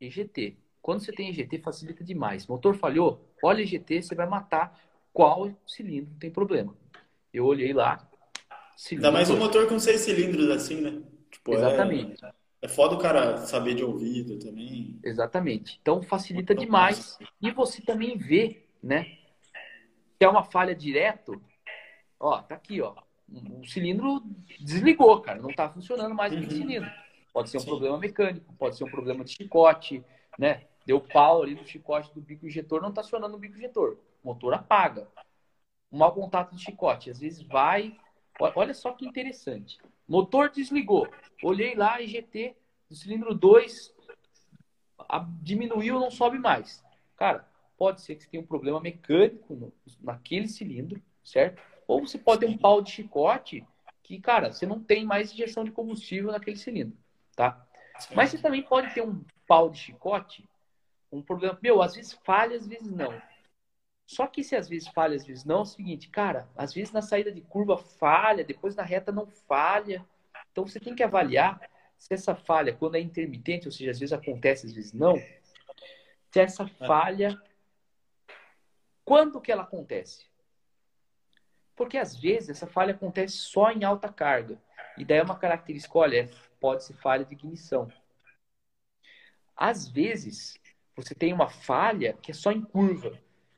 EGT. 0.00 0.56
Quando 0.82 1.00
você 1.00 1.12
tem 1.12 1.28
EGT, 1.28 1.58
facilita 1.58 2.02
demais. 2.02 2.46
Motor 2.46 2.74
falhou, 2.74 3.28
olha 3.42 3.62
EGT, 3.62 4.02
você 4.02 4.14
vai 4.14 4.26
matar 4.26 4.78
qual 5.12 5.50
cilindro 5.66 6.14
tem 6.18 6.30
problema. 6.30 6.74
Eu 7.32 7.44
olhei 7.44 7.72
lá. 7.72 8.08
Ainda 8.90 9.12
mais 9.12 9.28
um 9.28 9.36
motor 9.36 9.68
com 9.68 9.78
seis 9.78 10.00
cilindros 10.00 10.50
assim, 10.50 10.80
né? 10.80 11.02
Tipo, 11.30 11.52
é 11.52 11.56
Exatamente. 11.56 12.24
É, 12.24 12.32
é 12.62 12.68
foda 12.68 12.94
o 12.94 12.98
cara 12.98 13.38
saber 13.38 13.74
de 13.74 13.84
ouvido 13.84 14.38
também. 14.38 14.98
Exatamente. 15.04 15.78
Então 15.82 16.02
facilita 16.02 16.54
demais. 16.54 17.18
E 17.40 17.50
você 17.50 17.82
também 17.82 18.16
vê, 18.16 18.66
né? 18.82 19.04
Se 20.16 20.24
é 20.24 20.28
uma 20.28 20.44
falha 20.44 20.74
direto, 20.74 21.40
ó, 22.18 22.40
tá 22.42 22.54
aqui, 22.54 22.80
ó 22.80 22.94
o 23.32 23.66
cilindro 23.66 24.22
desligou, 24.60 25.20
cara, 25.20 25.40
não 25.40 25.50
está 25.50 25.68
funcionando 25.68 26.14
mais 26.14 26.32
aquele 26.32 26.46
uhum. 26.52 26.60
cilindro. 26.60 26.90
Pode 27.32 27.50
ser 27.50 27.58
um 27.58 27.60
Sim. 27.60 27.66
problema 27.66 27.98
mecânico, 27.98 28.52
pode 28.54 28.76
ser 28.76 28.84
um 28.84 28.90
problema 28.90 29.24
de 29.24 29.32
chicote, 29.32 30.04
né? 30.38 30.66
Deu 30.86 31.00
pau 31.00 31.42
ali 31.42 31.54
no 31.54 31.66
chicote 31.66 32.12
do 32.14 32.20
bico 32.20 32.46
injetor, 32.46 32.80
não 32.80 32.88
está 32.88 33.00
acionando 33.00 33.36
o 33.36 33.38
bico 33.38 33.56
injetor. 33.56 33.98
O 34.22 34.28
motor 34.28 34.54
apaga. 34.54 35.08
Um 35.92 35.98
mau 35.98 36.12
contato 36.12 36.54
de 36.54 36.62
chicote, 36.62 37.10
às 37.10 37.20
vezes 37.20 37.42
vai. 37.42 37.96
Olha 38.54 38.72
só 38.72 38.92
que 38.92 39.06
interessante. 39.06 39.78
Motor 40.08 40.50
desligou. 40.50 41.08
Olhei 41.42 41.74
lá, 41.74 42.00
IGT 42.00 42.56
do 42.88 42.94
cilindro 42.94 43.34
2 43.34 43.94
diminuiu, 45.42 45.98
não 45.98 46.10
sobe 46.10 46.38
mais. 46.38 46.82
Cara, 47.16 47.46
pode 47.76 48.00
ser 48.00 48.14
que 48.14 48.24
você 48.24 48.30
tenha 48.30 48.42
um 48.42 48.46
problema 48.46 48.80
mecânico 48.80 49.54
no, 49.54 49.72
naquele 50.00 50.48
cilindro, 50.48 51.00
certo? 51.24 51.62
Ou 51.86 52.06
você 52.06 52.18
pode 52.18 52.40
ter 52.40 52.46
um 52.46 52.56
pau 52.56 52.80
de 52.80 52.90
chicote 52.90 53.66
que, 54.02 54.20
cara, 54.20 54.52
você 54.52 54.66
não 54.66 54.80
tem 54.80 55.04
mais 55.04 55.32
injeção 55.32 55.64
de 55.64 55.70
combustível 55.70 56.30
naquele 56.32 56.56
cilindro, 56.56 56.96
tá? 57.34 57.66
Mas 58.14 58.30
você 58.30 58.38
também 58.38 58.62
pode 58.62 58.92
ter 58.94 59.02
um 59.02 59.22
pau 59.50 59.68
de 59.68 59.78
chicote, 59.78 60.48
um 61.10 61.20
problema. 61.20 61.58
Meu, 61.60 61.82
às 61.82 61.96
vezes 61.96 62.12
falha, 62.24 62.56
às 62.56 62.68
vezes 62.68 62.88
não. 62.88 63.20
Só 64.06 64.28
que 64.28 64.44
se 64.44 64.54
às 64.54 64.68
vezes 64.68 64.86
falha, 64.86 65.16
às 65.16 65.26
vezes 65.26 65.44
não, 65.44 65.58
é 65.58 65.62
o 65.62 65.64
seguinte, 65.64 66.08
cara, 66.08 66.48
às 66.56 66.72
vezes 66.72 66.92
na 66.92 67.02
saída 67.02 67.32
de 67.32 67.40
curva 67.40 67.76
falha, 67.76 68.44
depois 68.44 68.76
na 68.76 68.84
reta 68.84 69.10
não 69.10 69.26
falha. 69.26 70.06
Então 70.52 70.64
você 70.64 70.78
tem 70.78 70.94
que 70.94 71.02
avaliar 71.02 71.60
se 71.98 72.14
essa 72.14 72.32
falha, 72.32 72.72
quando 72.72 72.94
é 72.94 73.00
intermitente, 73.00 73.66
ou 73.66 73.72
seja, 73.72 73.90
às 73.90 73.98
vezes 73.98 74.12
acontece, 74.12 74.66
às 74.66 74.72
vezes 74.72 74.92
não, 74.92 75.16
se 75.16 76.38
essa 76.40 76.62
é. 76.62 76.86
falha, 76.86 77.36
quando 79.04 79.40
que 79.40 79.50
ela 79.50 79.62
acontece? 79.64 80.26
Porque 81.74 81.98
às 81.98 82.14
vezes 82.14 82.50
essa 82.50 82.68
falha 82.68 82.94
acontece 82.94 83.36
só 83.36 83.72
em 83.72 83.82
alta 83.82 84.08
carga. 84.12 84.62
E 84.96 85.04
daí 85.04 85.18
é 85.18 85.22
uma 85.24 85.36
característica, 85.36 85.98
olha, 85.98 86.30
pode 86.60 86.84
ser 86.84 86.94
falha 86.94 87.24
de 87.24 87.34
ignição. 87.34 87.90
Às 89.60 89.86
vezes, 89.86 90.58
você 90.96 91.14
tem 91.14 91.34
uma 91.34 91.50
falha 91.50 92.14
que 92.22 92.30
é 92.30 92.34
só 92.34 92.50
em 92.50 92.62
curva. 92.62 93.12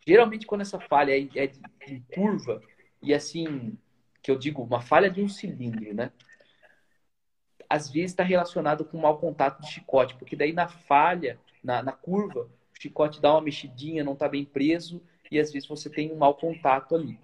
Geralmente, 0.04 0.44
quando 0.44 0.62
essa 0.62 0.80
falha 0.80 1.12
é, 1.12 1.28
é 1.36 1.52
em 1.86 2.00
curva, 2.12 2.60
e 3.00 3.14
assim, 3.14 3.78
que 4.20 4.28
eu 4.28 4.36
digo, 4.36 4.64
uma 4.64 4.80
falha 4.80 5.08
de 5.08 5.22
um 5.22 5.28
cilindro, 5.28 5.94
né? 5.94 6.10
Às 7.70 7.88
vezes 7.88 8.10
está 8.10 8.24
relacionado 8.24 8.84
com 8.84 8.98
mau 8.98 9.16
contato 9.16 9.60
de 9.60 9.70
chicote, 9.70 10.16
porque 10.16 10.34
daí 10.34 10.52
na 10.52 10.66
falha, 10.66 11.38
na, 11.62 11.84
na 11.84 11.92
curva, 11.92 12.50
o 12.76 12.82
chicote 12.82 13.22
dá 13.22 13.32
uma 13.34 13.40
mexidinha, 13.40 14.02
não 14.02 14.14
está 14.14 14.28
bem 14.28 14.44
preso, 14.44 15.00
e 15.30 15.38
às 15.38 15.52
vezes 15.52 15.68
você 15.68 15.88
tem 15.88 16.10
um 16.10 16.16
mau 16.16 16.34
contato 16.34 16.96
ali. 16.96 17.16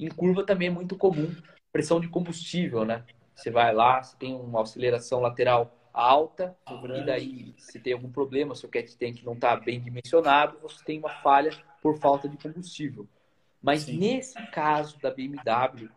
Em 0.00 0.08
curva 0.08 0.42
também 0.42 0.68
é 0.68 0.70
muito 0.70 0.96
comum 0.96 1.36
pressão 1.70 2.00
de 2.00 2.08
combustível, 2.08 2.82
né? 2.86 3.04
Você 3.34 3.50
vai 3.50 3.74
lá, 3.74 4.02
você 4.02 4.16
tem 4.16 4.34
uma 4.34 4.62
aceleração 4.62 5.20
lateral 5.20 5.83
alta, 5.94 6.58
e 6.96 7.06
daí 7.06 7.54
se 7.56 7.78
tem 7.78 7.92
algum 7.92 8.10
problema, 8.10 8.56
seu 8.56 8.68
cat 8.68 8.96
tank 8.98 9.22
não 9.22 9.34
está 9.34 9.54
bem 9.54 9.80
dimensionado, 9.80 10.58
você 10.58 10.84
tem 10.84 10.98
uma 10.98 11.08
falha 11.08 11.52
por 11.80 11.96
falta 11.98 12.28
de 12.28 12.36
combustível. 12.36 13.08
Mas 13.62 13.82
Sim. 13.82 13.96
nesse 13.96 14.34
caso 14.48 14.98
da 14.98 15.10
BMW, 15.10 15.88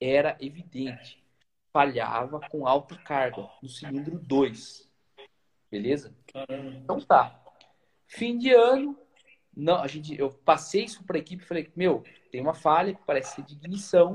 era 0.00 0.36
evidente. 0.40 1.22
Falhava 1.72 2.40
com 2.50 2.66
alta 2.66 2.96
carga 2.96 3.48
no 3.62 3.68
cilindro 3.68 4.18
2. 4.18 4.90
Beleza? 5.70 6.14
Então 6.82 7.00
tá. 7.00 7.40
Fim 8.06 8.36
de 8.36 8.52
ano, 8.52 8.98
não, 9.56 9.76
a 9.76 9.86
gente, 9.86 10.18
eu 10.18 10.30
passei 10.30 10.84
isso 10.84 11.04
para 11.04 11.16
a 11.16 11.20
equipe 11.20 11.44
e 11.44 11.46
falei, 11.46 11.70
meu, 11.76 12.02
tem 12.30 12.40
uma 12.40 12.54
falha 12.54 12.94
que 12.94 13.02
parece 13.06 13.36
ser 13.36 13.42
de 13.42 13.54
ignição, 13.54 14.12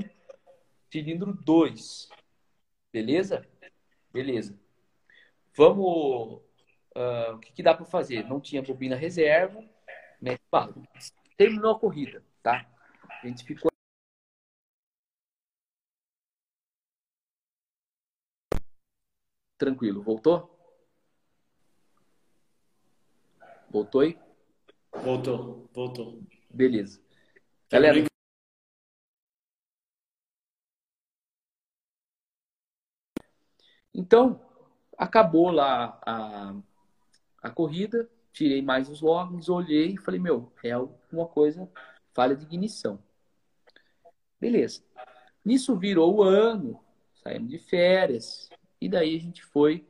cilindro 0.90 1.32
2. 1.32 2.08
Beleza? 2.92 3.46
Beleza. 4.12 4.59
Vamos. 5.56 6.40
Uh, 6.96 7.34
o 7.34 7.38
que, 7.38 7.52
que 7.52 7.62
dá 7.62 7.72
para 7.74 7.84
fazer? 7.86 8.24
Não 8.28 8.40
tinha 8.40 8.62
bobina 8.62 8.96
reserva, 8.96 9.64
mete 10.20 10.42
bala. 10.50 10.74
Terminou 11.36 11.72
a 11.72 11.78
corrida, 11.78 12.24
tá? 12.42 12.66
A 13.22 13.26
gente 13.26 13.44
ficou. 13.44 13.70
Tranquilo, 19.56 20.02
voltou? 20.02 20.58
Voltou 23.70 24.00
aí? 24.00 24.18
Voltou, 24.92 25.68
voltou. 25.72 26.22
Beleza. 26.50 27.00
Galera, 27.70 28.04
então, 33.94 34.49
acabou 35.00 35.50
lá 35.50 35.98
a, 36.04 36.54
a 37.42 37.50
corrida, 37.50 38.06
tirei 38.34 38.60
mais 38.60 38.90
os 38.90 39.00
logs, 39.00 39.48
olhei 39.48 39.94
e 39.94 39.98
falei, 39.98 40.20
meu, 40.20 40.52
é 40.62 40.72
alguma 40.72 41.26
coisa, 41.26 41.66
falha 42.12 42.36
de 42.36 42.44
ignição. 42.44 43.02
Beleza. 44.38 44.84
Nisso 45.42 45.74
virou 45.74 46.16
o 46.16 46.22
ano, 46.22 46.78
saímos 47.14 47.48
de 47.48 47.58
férias, 47.58 48.50
e 48.78 48.90
daí 48.90 49.16
a 49.16 49.18
gente 49.18 49.42
foi 49.42 49.88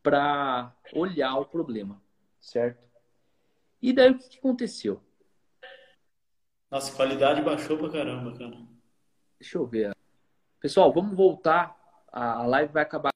para 0.00 0.72
olhar 0.94 1.36
o 1.40 1.44
problema, 1.44 2.00
certo? 2.40 2.80
E 3.82 3.92
daí 3.92 4.12
o 4.12 4.18
que, 4.18 4.28
que 4.28 4.38
aconteceu? 4.38 5.02
Nossa, 6.70 6.94
qualidade 6.94 7.42
baixou 7.42 7.76
pra 7.76 7.90
caramba, 7.90 8.38
cara. 8.38 8.56
Deixa 9.40 9.58
eu 9.58 9.66
ver. 9.66 9.92
Pessoal, 10.60 10.92
vamos 10.92 11.16
voltar. 11.16 11.76
A 12.12 12.46
live 12.46 12.72
vai 12.72 12.82
acabar 12.84 13.11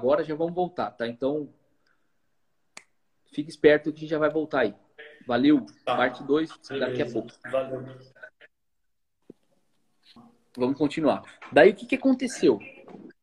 agora, 0.00 0.24
já 0.24 0.34
vamos 0.34 0.54
voltar, 0.54 0.90
tá? 0.92 1.06
Então, 1.06 1.52
fique 3.32 3.50
esperto 3.50 3.92
que 3.92 4.06
já 4.06 4.18
vai 4.18 4.30
voltar 4.30 4.60
aí. 4.60 4.74
Valeu. 5.26 5.66
Tá. 5.84 5.96
Parte 5.96 6.24
2 6.24 6.50
daqui 6.78 7.02
a 7.02 7.12
pouco. 7.12 7.28
Valeu. 7.50 7.84
Vamos 10.56 10.78
continuar. 10.78 11.22
Daí 11.52 11.70
o 11.70 11.74
que, 11.74 11.86
que 11.86 11.94
aconteceu? 11.94 12.58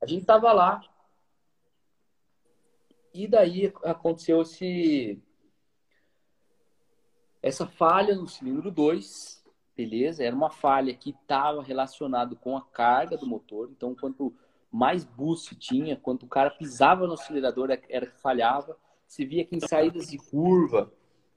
A 0.02 0.06
gente 0.06 0.26
tava 0.26 0.54
lá 0.54 0.82
e 3.14 3.28
daí 3.28 3.74
aconteceu 3.84 4.42
esse 4.44 5.22
essa 7.42 7.66
falha 7.66 8.16
no 8.16 8.28
cilindro 8.28 8.72
2, 8.72 9.44
beleza? 9.76 10.24
Era 10.24 10.36
uma 10.36 10.50
falha 10.50 10.94
que 10.94 11.10
estava 11.10 11.64
relacionada 11.64 12.36
com 12.36 12.56
a 12.58 12.62
carga 12.62 13.18
do 13.18 13.28
motor. 13.28 13.70
Então, 13.72 13.96
quanto 13.96 14.36
mais 14.72 15.04
boost 15.04 15.56
tinha, 15.56 15.96
quanto 15.96 16.26
o 16.26 16.30
cara 16.30 16.50
pisava 16.50 17.08
no 17.08 17.14
acelerador, 17.14 17.70
era 17.90 18.06
que 18.06 18.20
falhava. 18.20 18.78
Se 19.08 19.26
via 19.26 19.46
que 19.46 19.56
em 19.56 19.60
saídas 19.60 20.10
de 20.10 20.18
curva, 20.18 20.92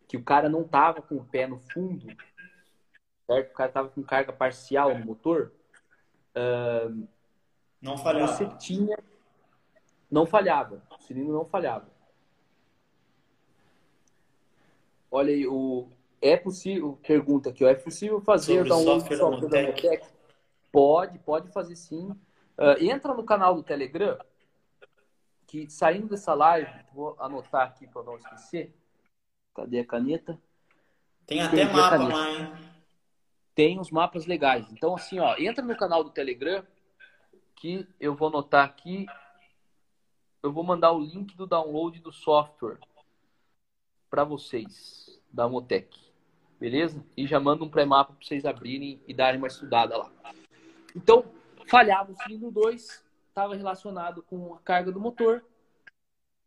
que 0.09 0.17
o 0.17 0.23
cara 0.23 0.49
não 0.49 0.65
tava 0.65 1.01
com 1.01 1.17
o 1.17 1.25
pé 1.25 1.47
no 1.47 1.59
fundo, 1.59 2.07
certo? 3.27 3.51
O 3.51 3.55
cara 3.55 3.71
tava 3.71 3.89
com 3.89 4.03
carga 4.03 4.33
parcial 4.33 4.99
no 4.99 5.05
motor. 5.05 5.53
Uh, 6.35 7.07
não 7.81 7.97
falhava. 7.97 8.33
Você 8.33 8.47
tinha 8.57 8.97
não 10.11 10.27
falhava. 10.27 10.83
O 10.99 11.03
cilindro 11.03 11.33
não 11.33 11.45
falhava. 11.45 11.87
Olha 15.11 15.33
aí, 15.33 15.47
o... 15.47 15.89
é 16.21 16.37
possível, 16.37 16.99
pergunta 17.03 17.51
aqui, 17.51 17.65
ó, 17.65 17.69
é 17.69 17.75
possível 17.75 18.21
fazer 18.21 18.59
Sobre 18.59 18.69
download 18.69 19.01
software, 19.01 19.19
software 19.19 19.49
da 19.49 19.63
Motec? 19.69 20.07
Pode, 20.73 21.19
pode 21.21 21.53
fazer 21.53 21.77
sim. 21.77 22.15
Uh, 22.61 22.85
entra 22.85 23.15
no 23.15 23.25
canal 23.25 23.55
do 23.55 23.63
Telegram, 23.63 24.19
que 25.47 25.69
saindo 25.71 26.09
dessa 26.09 26.35
live, 26.35 26.71
vou 26.93 27.17
anotar 27.19 27.67
aqui 27.67 27.87
para 27.87 28.03
não 28.03 28.17
esquecer. 28.17 28.75
Cadê 29.55 29.81
a 29.81 29.87
caneta? 29.87 30.39
Tem 31.27 31.41
até 31.41 31.65
mapa 31.65 31.97
lá, 31.97 32.31
hein? 32.31 32.53
Tem 33.55 33.81
os 33.81 33.91
mapas 33.91 34.27
legais. 34.27 34.71
Então, 34.71 34.95
assim, 34.95 35.19
ó, 35.19 35.37
entra 35.39 35.65
no 35.65 35.77
canal 35.77 36.05
do 36.05 36.11
Telegram, 36.11 36.65
que 37.57 37.89
eu 37.99 38.15
vou 38.15 38.29
anotar 38.29 38.65
aqui 38.65 39.07
eu 40.43 40.53
vou 40.53 40.65
mandar 40.65 40.93
o 40.93 41.01
link 41.01 41.37
do 41.37 41.47
download 41.47 42.01
do 42.01 42.13
software 42.13 42.79
para 44.09 44.25
vocês 44.25 45.21
da 45.31 45.49
Motec. 45.49 45.99
Beleza? 46.59 47.05
E 47.17 47.27
já 47.27 47.39
mando 47.39 47.65
um 47.65 47.69
pré-mapa 47.69 48.13
para 48.15 48.27
vocês 48.27 48.45
abrirem 48.45 49.01
e 49.07 49.15
darem 49.15 49.39
uma 49.39 49.47
estudada 49.47 49.97
lá. 49.97 50.11
Então, 50.95 51.25
falhava 51.71 52.11
o 52.11 52.17
cilindro 52.17 52.51
2, 52.51 53.05
estava 53.29 53.55
relacionado 53.55 54.25
com 54.25 54.55
a 54.55 54.59
carga 54.59 54.91
do 54.91 55.01
motor. 55.01 55.45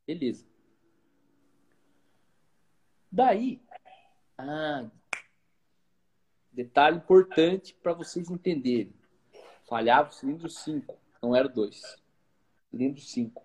Beleza. 0.05 0.45
Daí, 3.09 3.61
ah, 4.37 4.89
detalhe 6.51 6.97
importante 6.97 7.73
para 7.73 7.93
vocês 7.93 8.29
entenderem. 8.29 8.93
Falhava 9.65 10.09
o 10.09 10.13
cilindro 10.13 10.49
5, 10.49 10.99
não 11.21 11.33
era 11.33 11.47
o 11.47 11.51
2. 11.51 11.81
Cilindro 12.69 13.01
5. 13.01 13.43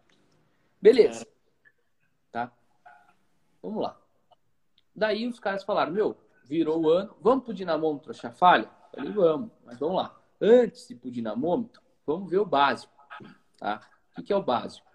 Beleza. 0.82 1.26
Tá? 2.32 2.52
Vamos 3.62 3.82
lá. 3.82 4.00
Daí 4.94 5.28
os 5.28 5.38
caras 5.38 5.62
falaram, 5.62 5.92
meu, 5.92 6.16
virou 6.44 6.82
o 6.82 6.90
ano, 6.90 7.14
vamos 7.20 7.44
pro 7.44 7.54
dinamômetro 7.54 8.10
achar 8.10 8.32
falha? 8.32 8.68
Falei, 8.92 9.12
vamos, 9.12 9.52
mas 9.64 9.78
vamos 9.78 9.96
lá. 9.96 10.18
Antes 10.40 10.86
de 10.86 10.94
ir 10.94 10.98
pro 10.98 11.10
dinamômetro, 11.10 11.82
vamos 12.06 12.30
ver 12.30 12.38
o 12.38 12.46
básico. 12.46 12.92
Tá? 13.56 13.88
O 14.16 14.22
que 14.22 14.32
é 14.32 14.36
o 14.36 14.42
básico? 14.42 14.86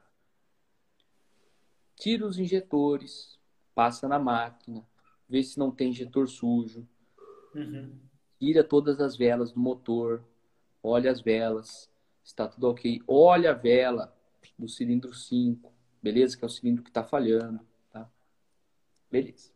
Tira 1.95 2.25
os 2.25 2.37
injetores, 2.37 3.39
passa 3.75 4.07
na 4.07 4.19
máquina, 4.19 4.85
vê 5.27 5.43
se 5.43 5.57
não 5.57 5.71
tem 5.71 5.89
injetor 5.89 6.27
sujo, 6.27 6.87
uhum. 7.55 7.99
tira 8.39 8.63
todas 8.63 8.99
as 8.99 9.15
velas 9.15 9.51
do 9.51 9.59
motor, 9.59 10.23
olha 10.81 11.11
as 11.11 11.21
velas, 11.21 11.89
está 12.23 12.47
tudo 12.47 12.69
ok. 12.69 13.01
Olha 13.07 13.51
a 13.51 13.53
vela 13.53 14.15
do 14.57 14.67
cilindro 14.67 15.13
5, 15.13 15.71
beleza? 16.01 16.37
Que 16.37 16.43
é 16.43 16.47
o 16.47 16.49
cilindro 16.49 16.83
que 16.83 16.89
está 16.89 17.03
falhando, 17.03 17.59
tá? 17.91 18.09
Beleza. 19.09 19.51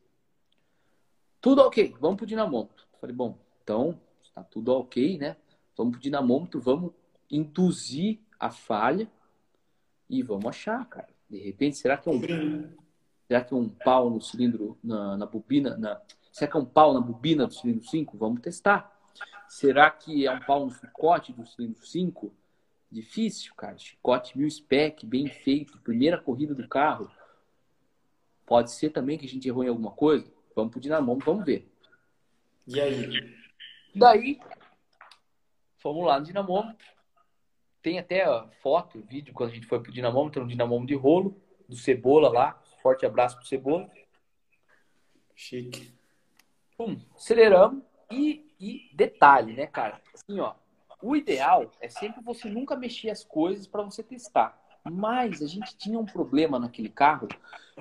Tudo 1.42 1.62
ok, 1.62 1.96
vamos 2.00 2.18
pro 2.18 2.26
dinamômetro. 2.26 2.86
Falei, 3.00 3.16
bom, 3.16 3.38
então, 3.64 4.00
está 4.22 4.44
tudo 4.44 4.74
ok, 4.74 5.18
né? 5.18 5.38
Vamos 5.78 5.94
pro 5.94 6.02
dinamômetro, 6.02 6.60
vamos 6.60 6.92
induzir 7.30 8.20
a 8.40 8.50
falha 8.50 9.10
e 10.10 10.24
vamos 10.24 10.46
achar, 10.48 10.84
cara. 10.90 11.10
De 11.30 11.38
repente, 11.38 11.78
será 11.78 11.98
que 11.98 12.10
é 12.10 12.12
um, 12.12 12.22
será 13.28 13.44
que 13.44 13.54
é 13.54 13.58
um 13.58 13.70
pau 13.70 14.10
no 14.10 14.20
cilindro, 14.20 14.78
na, 14.84 15.18
na 15.18 15.26
bobina, 15.26 15.78
na, 15.78 16.02
será 16.32 16.50
que 16.50 16.58
é 16.58 16.60
um 16.60 16.66
pau 16.66 16.94
na 16.94 17.02
bobina 17.02 17.46
do 17.46 17.54
cilindro 17.54 17.86
5? 17.86 18.18
Vamos 18.18 18.42
testar. 18.42 18.98
Será 19.48 19.90
que 19.92 20.26
é 20.26 20.32
um 20.32 20.40
pau 20.40 20.66
no 20.66 20.72
chicote 20.72 21.32
do 21.32 21.46
cilindro 21.46 21.86
5? 21.86 22.34
Difícil, 22.92 23.54
cara. 23.56 23.78
Chicote 23.78 24.38
mil 24.38 24.50
spec, 24.50 25.06
bem 25.06 25.28
feito, 25.28 25.78
primeira 25.80 26.18
corrida 26.18 26.56
do 26.56 26.68
carro. 26.68 27.12
Pode 28.46 28.72
ser 28.72 28.90
também 28.92 29.18
que 29.18 29.26
a 29.26 29.30
gente 29.30 29.48
errou 29.48 29.64
em 29.64 29.68
alguma 29.68 29.92
coisa. 29.92 30.26
Vamos 30.56 30.72
pro 30.72 30.80
dinamômetro, 30.80 31.32
vamos 31.32 31.46
ver. 31.46 31.70
E 32.66 32.80
aí? 32.80 33.38
Daí, 33.94 34.40
fomos 35.78 36.06
lá 36.06 36.20
no 36.20 36.26
dinamômetro. 36.26 36.86
Tem 37.82 38.00
até 38.00 38.26
foto, 38.62 39.02
vídeo, 39.08 39.34
quando 39.34 39.52
a 39.52 39.54
gente 39.54 39.68
foi 39.68 39.82
pro 39.82 39.92
dinamômetro, 39.92 40.44
um 40.44 40.48
dinamômetro 40.48 40.88
de 40.88 40.96
rolo, 40.96 41.42
do 41.68 41.76
Cebola 41.76 42.30
lá. 42.30 42.62
Forte 42.82 43.06
abraço 43.06 43.38
pro 43.38 43.46
Cebola. 43.46 43.90
Chique. 45.36 45.94
Pum, 46.78 47.00
aceleramos. 47.16 47.84
E, 48.12 48.54
e 48.60 48.90
detalhe, 48.94 49.54
né, 49.54 49.68
cara? 49.68 50.02
Assim, 50.14 50.40
ó, 50.40 50.56
o 51.02 51.16
ideal 51.16 51.72
é 51.80 51.90
sempre 51.90 52.22
você 52.22 52.50
nunca 52.50 52.76
mexer 52.76 53.10
as 53.10 53.24
coisas 53.24 53.68
para 53.68 53.84
você 53.84 54.02
testar. 54.02 54.60
Mas 54.84 55.42
a 55.42 55.48
gente 55.48 55.76
tinha 55.78 56.00
um 56.00 56.06
problema 56.06 56.58
naquele 56.58 56.90
carro 56.90 57.28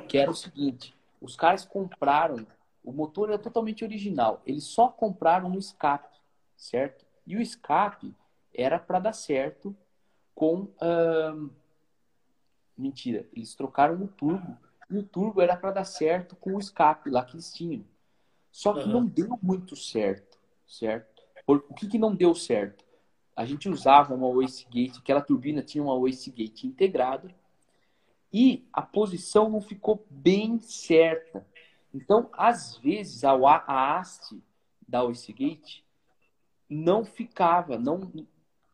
que 0.08 0.18
era 0.18 0.30
o 0.30 0.34
seguinte: 0.34 0.94
os 1.20 1.36
caras 1.36 1.64
compraram, 1.64 2.46
o 2.84 2.92
motor 2.92 3.28
era 3.28 3.38
totalmente 3.38 3.84
original, 3.84 4.42
eles 4.44 4.64
só 4.64 4.88
compraram 4.88 5.48
no 5.48 5.58
escape, 5.58 6.18
certo? 6.56 7.05
E 7.26 7.36
o 7.36 7.40
escape 7.40 8.14
era 8.54 8.78
para 8.78 8.98
dar 8.98 9.12
certo 9.12 9.76
com. 10.34 10.68
Hum... 10.82 11.50
Mentira, 12.76 13.26
eles 13.32 13.54
trocaram 13.54 13.96
no 13.96 14.06
turbo. 14.06 14.56
E 14.90 14.98
o 14.98 15.02
turbo 15.02 15.40
era 15.40 15.56
para 15.56 15.72
dar 15.72 15.84
certo 15.84 16.36
com 16.36 16.54
o 16.54 16.58
escape 16.58 17.10
lá 17.10 17.24
que 17.24 17.34
eles 17.34 17.52
tinham. 17.52 17.84
Só 18.52 18.74
que 18.74 18.84
uhum. 18.84 18.92
não 18.92 19.06
deu 19.06 19.38
muito 19.42 19.74
certo, 19.74 20.38
certo? 20.66 21.22
Por, 21.44 21.64
o 21.68 21.74
que, 21.74 21.88
que 21.88 21.98
não 21.98 22.14
deu 22.14 22.34
certo? 22.34 22.84
A 23.34 23.44
gente 23.44 23.68
usava 23.68 24.14
uma 24.14 24.28
Wastegate, 24.28 24.98
aquela 24.98 25.20
turbina 25.20 25.62
tinha 25.62 25.82
uma 25.82 25.94
Wastegate 25.94 26.66
integrada 26.66 27.34
e 28.32 28.66
a 28.72 28.82
posição 28.82 29.48
não 29.48 29.60
ficou 29.60 30.04
bem 30.10 30.58
certa. 30.58 31.46
Então, 31.92 32.28
às 32.32 32.76
vezes, 32.76 33.24
a, 33.24 33.32
a 33.32 33.98
haste 33.98 34.42
da 34.86 35.02
Wastegate 35.02 35.85
não 36.68 37.04
ficava, 37.04 37.78
não, 37.78 38.12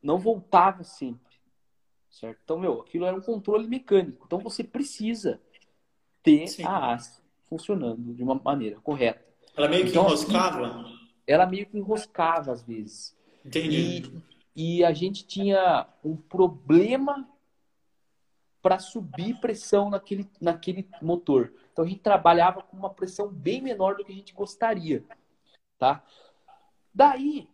não 0.02 0.18
voltava 0.18 0.84
sempre. 0.84 1.32
Certo? 2.10 2.38
Então, 2.44 2.58
meu, 2.58 2.80
aquilo 2.82 3.06
era 3.06 3.16
um 3.16 3.22
controle 3.22 3.66
mecânico. 3.66 4.24
Então, 4.26 4.38
você 4.38 4.62
precisa 4.62 5.40
ter 6.22 6.46
Sim. 6.46 6.64
a 6.64 6.92
haste 6.92 7.22
funcionando 7.48 8.14
de 8.14 8.22
uma 8.22 8.34
maneira 8.34 8.80
correta. 8.80 9.24
Ela 9.56 9.68
meio 9.68 9.84
que 9.84 9.90
então, 9.90 10.06
assim, 10.06 10.30
enroscava? 10.30 10.84
ela 11.26 11.46
meio 11.46 11.66
que 11.66 11.76
enroscava 11.76 12.52
às 12.52 12.62
vezes. 12.62 13.16
Entendi. 13.44 14.22
E, 14.54 14.78
e 14.78 14.84
a 14.84 14.92
gente 14.92 15.26
tinha 15.26 15.86
um 16.04 16.16
problema 16.16 17.28
para 18.60 18.78
subir 18.78 19.40
pressão 19.40 19.90
naquele, 19.90 20.30
naquele 20.40 20.88
motor. 21.02 21.52
Então 21.72 21.84
a 21.84 21.88
gente 21.88 22.00
trabalhava 22.00 22.62
com 22.62 22.76
uma 22.76 22.90
pressão 22.90 23.28
bem 23.28 23.60
menor 23.60 23.96
do 23.96 24.04
que 24.04 24.12
a 24.12 24.14
gente 24.14 24.32
gostaria, 24.32 25.04
tá? 25.78 26.04
Daí 26.94 27.48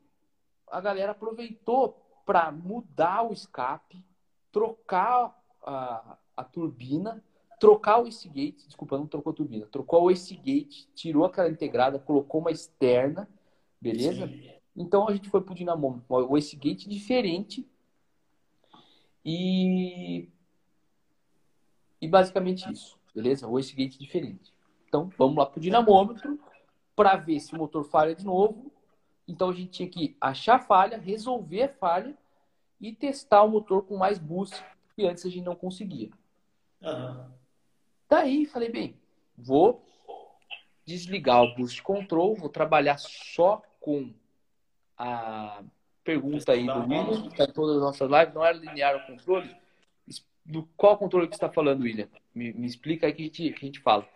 a 0.70 0.80
galera 0.80 1.12
aproveitou 1.12 2.00
para 2.24 2.50
mudar 2.52 3.22
o 3.22 3.32
escape, 3.32 4.04
trocar 4.52 5.36
a, 5.62 6.18
a 6.36 6.44
turbina, 6.44 7.22
trocar 7.58 7.98
o 7.98 8.04
Wastegate, 8.04 8.66
desculpa, 8.66 8.98
não 8.98 9.06
trocou 9.06 9.32
a 9.32 9.36
turbina, 9.36 9.66
trocou 9.66 10.02
o 10.02 10.06
Wastegate, 10.06 10.88
tirou 10.94 11.24
aquela 11.24 11.48
integrada, 11.48 11.98
colocou 11.98 12.40
uma 12.40 12.50
externa, 12.50 13.28
beleza? 13.80 14.26
Sim. 14.26 14.52
Então 14.76 15.08
a 15.08 15.12
gente 15.12 15.28
foi 15.28 15.40
pro 15.40 15.54
Dinamo, 15.54 16.04
o 16.08 16.34
Wastegate 16.34 16.88
diferente 16.88 17.66
e 19.24 20.28
e 22.00 22.06
basicamente 22.06 22.70
isso, 22.70 22.96
beleza? 23.14 23.48
O 23.48 23.52
Wastegate 23.54 23.98
diferente. 23.98 24.52
Então, 24.88 25.10
vamos 25.18 25.36
lá 25.36 25.46
pro 25.46 25.60
dinamômetro 25.60 26.38
para 26.96 27.16
ver 27.16 27.38
se 27.40 27.54
o 27.54 27.58
motor 27.58 27.84
falha 27.84 28.14
de 28.14 28.24
novo. 28.24 28.72
Então, 29.28 29.50
a 29.50 29.52
gente 29.52 29.70
tinha 29.70 29.88
que 29.88 30.16
achar 30.18 30.56
a 30.56 30.60
falha, 30.60 30.96
resolver 30.96 31.62
a 31.64 31.68
falha 31.68 32.16
e 32.80 32.92
testar 32.92 33.42
o 33.42 33.50
motor 33.50 33.82
com 33.82 33.96
mais 33.96 34.18
boost, 34.18 34.64
que 34.96 35.06
antes 35.06 35.24
a 35.26 35.28
gente 35.28 35.44
não 35.44 35.54
conseguia. 35.54 36.10
Uhum. 36.80 37.26
Daí, 38.08 38.46
falei, 38.46 38.70
bem, 38.70 38.96
vou 39.36 39.84
desligar 40.86 41.42
o 41.42 41.54
boost 41.54 41.82
control, 41.82 42.34
vou 42.34 42.48
trabalhar 42.48 42.96
só 42.98 43.62
com 43.78 44.10
a 44.96 45.62
pergunta 46.02 46.52
aí 46.52 46.64
do 46.64 46.80
William, 46.80 47.22
que 47.22 47.28
está 47.28 47.44
em 47.44 47.52
todas 47.52 47.76
as 47.76 47.82
nossas 47.82 48.10
lives, 48.10 48.34
não 48.34 48.42
era 48.44 48.56
linear 48.56 48.96
o 48.96 49.06
controle, 49.06 49.54
do 50.44 50.66
qual 50.74 50.96
controle 50.96 51.26
que 51.26 51.34
você 51.34 51.44
está 51.44 51.52
falando, 51.52 51.82
William? 51.82 52.08
Me, 52.34 52.54
me, 52.54 52.66
explica 52.66 53.06
aí 53.06 53.12
que 53.12 53.20
a, 53.20 53.24
gente, 53.26 53.52
que 53.52 53.64
a 53.64 53.66
gente 53.66 53.80
fala. 53.80 54.08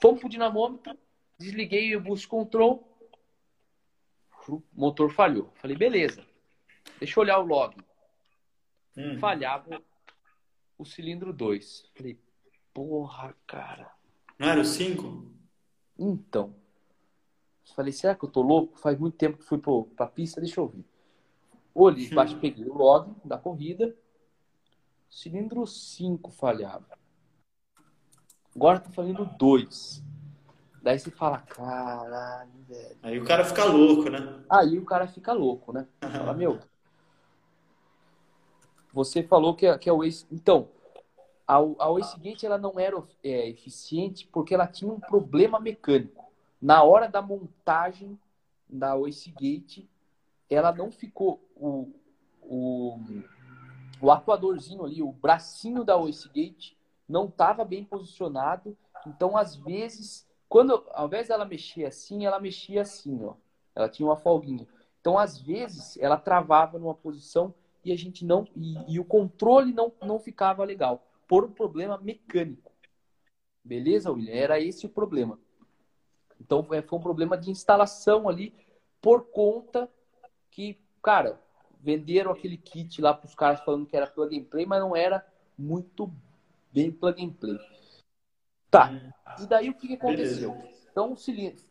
Fomos 0.00 0.20
pro 0.20 0.28
dinamômetro, 0.28 0.96
desliguei 1.38 1.94
o 1.94 2.00
boost 2.00 2.26
control, 2.26 2.82
o 4.52 4.62
motor 4.72 5.10
falhou. 5.10 5.52
Falei, 5.56 5.76
beleza, 5.76 6.24
deixa 6.98 7.18
eu 7.18 7.22
olhar 7.22 7.38
o 7.38 7.46
log. 7.46 7.76
Hum. 8.96 9.18
Falhava 9.18 9.82
o 10.78 10.84
cilindro 10.84 11.32
2. 11.32 11.90
Falei, 11.94 12.18
porra, 12.72 13.34
cara. 13.46 13.90
Não 14.38 14.48
era 14.48 14.60
o 14.60 14.64
5? 14.64 15.32
Então. 15.98 16.54
Falei, 17.74 17.92
será 17.92 18.14
que 18.14 18.24
eu 18.24 18.30
tô 18.30 18.42
louco? 18.42 18.78
Faz 18.78 18.98
muito 18.98 19.16
tempo 19.16 19.38
que 19.38 19.44
fui 19.44 19.58
pro, 19.58 19.84
pra 19.96 20.06
pista, 20.06 20.40
deixa 20.40 20.60
eu 20.60 20.68
ver. 20.68 20.84
Olhei, 21.74 22.08
hum. 22.08 22.40
peguei 22.40 22.64
o 22.64 22.74
log 22.74 23.14
da 23.24 23.36
corrida 23.36 23.94
Cilindro 25.16 25.66
5 25.66 26.30
falhava. 26.30 26.98
Agora 28.54 28.80
tá 28.80 28.90
falhando 28.90 29.24
2. 29.38 30.04
Daí 30.86 31.00
você 31.00 31.10
fala, 31.10 31.38
caralho, 31.38 32.48
velho. 32.68 32.96
Aí 33.02 33.18
o 33.18 33.24
cara 33.24 33.44
fica 33.44 33.64
louco, 33.64 34.08
né? 34.08 34.40
Aí 34.48 34.78
o 34.78 34.84
cara 34.84 35.08
fica 35.08 35.32
louco, 35.32 35.72
né? 35.72 35.84
Fala, 36.00 36.32
meu. 36.32 36.60
Você 38.92 39.20
falou 39.24 39.56
que, 39.56 39.66
é, 39.66 39.76
que 39.76 39.88
é 39.88 39.92
o 39.92 40.04
Ace. 40.04 40.24
Então, 40.30 40.68
a, 41.44 41.54
a 41.54 41.88
Wastegate 41.88 42.46
ela 42.46 42.56
não 42.56 42.78
era 42.78 43.02
é, 43.24 43.48
eficiente 43.48 44.28
porque 44.28 44.54
ela 44.54 44.68
tinha 44.68 44.88
um 44.92 45.00
problema 45.00 45.58
mecânico. 45.58 46.24
Na 46.62 46.84
hora 46.84 47.08
da 47.08 47.20
montagem 47.20 48.16
da 48.68 48.94
Wastegate, 48.94 49.90
ela 50.48 50.70
não 50.70 50.92
ficou. 50.92 51.42
O, 51.56 51.92
o, 52.42 53.00
o 54.00 54.12
atuadorzinho 54.12 54.84
ali, 54.84 55.02
o 55.02 55.10
bracinho 55.10 55.82
da 55.82 55.96
Wastegate 55.96 56.78
não 57.08 57.24
estava 57.24 57.64
bem 57.64 57.82
posicionado. 57.82 58.78
Então, 59.04 59.36
às 59.36 59.56
vezes, 59.56 60.25
quando 60.48 60.84
ao 60.90 61.06
invés 61.06 61.28
dela 61.28 61.44
mexer 61.44 61.84
assim, 61.84 62.24
ela 62.24 62.40
mexia 62.40 62.82
assim, 62.82 63.24
ó. 63.24 63.34
Ela 63.74 63.88
tinha 63.88 64.06
uma 64.06 64.16
folguinha. 64.16 64.66
Então, 65.00 65.18
às 65.18 65.40
vezes, 65.40 65.96
ela 65.98 66.16
travava 66.16 66.78
numa 66.78 66.94
posição 66.94 67.54
e 67.84 67.92
a 67.92 67.96
gente 67.96 68.24
não 68.24 68.46
e, 68.56 68.94
e 68.94 69.00
o 69.00 69.04
controle 69.04 69.72
não 69.72 69.92
não 70.02 70.18
ficava 70.18 70.64
legal 70.64 71.06
por 71.28 71.44
um 71.44 71.50
problema 71.50 71.98
mecânico. 71.98 72.72
Beleza, 73.62 74.10
William? 74.12 74.32
Era 74.32 74.60
esse 74.60 74.86
o 74.86 74.88
problema. 74.88 75.38
Então, 76.40 76.66
é, 76.72 76.82
foi 76.82 76.98
um 76.98 77.02
problema 77.02 77.36
de 77.36 77.50
instalação 77.50 78.28
ali 78.28 78.54
por 79.00 79.26
conta 79.30 79.90
que, 80.50 80.78
cara, 81.02 81.40
venderam 81.80 82.30
aquele 82.30 82.56
kit 82.56 83.00
lá 83.00 83.12
para 83.12 83.26
os 83.26 83.34
caras 83.34 83.60
falando 83.60 83.86
que 83.86 83.96
era 83.96 84.06
plug 84.06 84.38
and 84.38 84.44
play, 84.44 84.66
mas 84.66 84.80
não 84.80 84.94
era 84.94 85.26
muito 85.58 86.12
bem 86.72 86.90
plug 86.90 87.24
and 87.24 87.32
play. 87.32 87.58
Tá. 88.76 89.42
E 89.42 89.46
daí 89.46 89.70
o 89.70 89.74
que, 89.74 89.88
que 89.88 89.94
aconteceu? 89.94 90.52
Beleza. 90.52 90.76
Então 90.90 91.12
o 91.12 91.16
cilindro, 91.16 91.64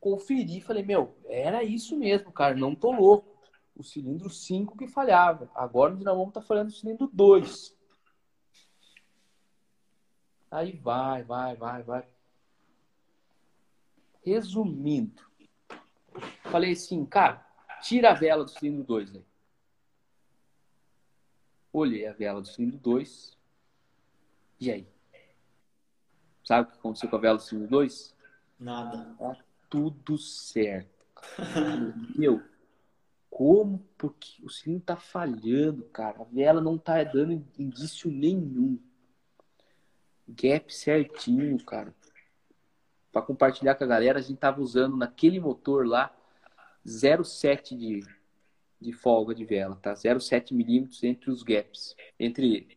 conferi, 0.00 0.60
falei, 0.60 0.82
meu, 0.82 1.16
era 1.26 1.62
isso 1.62 1.96
mesmo, 1.96 2.30
cara, 2.32 2.54
não 2.54 2.74
tô 2.74 2.92
louco. 2.92 3.36
O 3.74 3.82
cilindro 3.82 4.30
5 4.30 4.76
que 4.76 4.86
falhava. 4.86 5.50
Agora 5.54 5.92
o 5.92 5.96
dinamômetro 5.96 6.40
tá 6.40 6.46
falhando 6.46 6.70
o 6.70 6.74
cilindro 6.74 7.10
2. 7.12 7.76
Aí 10.50 10.72
vai, 10.72 11.22
vai, 11.22 11.56
vai, 11.56 11.82
vai. 11.82 12.08
Resumindo, 14.24 15.22
falei 16.44 16.72
assim, 16.72 17.04
cara, 17.04 17.46
tira 17.82 18.10
a 18.10 18.14
vela 18.14 18.44
do 18.44 18.50
cilindro 18.50 18.82
2 18.84 19.14
aí. 19.14 19.24
Olhei 21.72 22.06
a 22.06 22.12
vela 22.12 22.40
do 22.40 22.48
cilindro 22.48 22.78
2. 22.78 23.36
E 24.58 24.70
aí? 24.70 24.95
Sabe 26.46 26.68
o 26.68 26.70
que 26.70 26.78
aconteceu 26.78 27.10
com 27.10 27.16
a 27.16 27.18
vela 27.18 27.40
cilindro 27.40 27.70
2? 27.70 28.14
Nada. 28.60 29.16
Tá 29.18 29.36
tudo 29.68 30.16
certo. 30.16 30.88
Meu, 32.16 32.40
como? 33.28 33.84
Porque 33.98 34.40
o 34.44 34.48
cilindro 34.48 34.86
tá 34.86 34.96
falhando, 34.96 35.82
cara. 35.86 36.22
A 36.22 36.24
vela 36.24 36.60
não 36.60 36.78
tá 36.78 37.02
dando 37.02 37.44
indício 37.58 38.08
nenhum. 38.12 38.78
Gap 40.28 40.72
certinho, 40.72 41.58
cara. 41.64 41.92
Para 43.10 43.22
compartilhar 43.22 43.74
com 43.74 43.82
a 43.82 43.88
galera, 43.88 44.20
a 44.20 44.22
gente 44.22 44.38
tava 44.38 44.60
usando 44.60 44.96
naquele 44.96 45.40
motor 45.40 45.84
lá 45.84 46.16
0,7 46.86 47.76
de 47.76 48.16
de 48.78 48.92
folga 48.92 49.34
de 49.34 49.42
vela, 49.42 49.74
tá? 49.76 49.94
0,7 49.94 50.52
milímetros 50.52 51.02
entre 51.02 51.30
os 51.30 51.42
gaps, 51.42 51.96
entre 52.20 52.76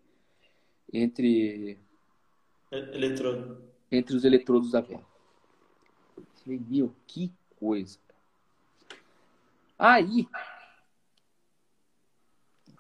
entre 0.92 1.78
eletrodo, 2.72 3.64
entre 3.92 4.16
os 4.16 4.24
eletrodos 4.24 4.72
da 4.72 4.82
vela. 4.82 5.06
Falei, 6.44 6.60
meu, 6.68 6.94
que 7.08 7.32
coisa. 7.60 7.98
Aí, 9.78 10.28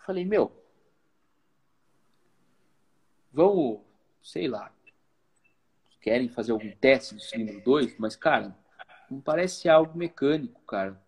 falei, 0.05 0.25
meu, 0.25 0.51
vamos, 3.31 3.79
sei 4.21 4.47
lá, 4.47 4.71
querem 6.01 6.29
fazer 6.29 6.51
algum 6.51 6.71
teste 6.71 7.15
do 7.15 7.21
cilindro 7.21 7.61
2, 7.61 7.97
mas, 7.97 8.15
cara, 8.15 8.55
não 9.09 9.21
parece 9.21 9.69
algo 9.69 9.97
mecânico, 9.97 10.61
cara. 10.61 11.01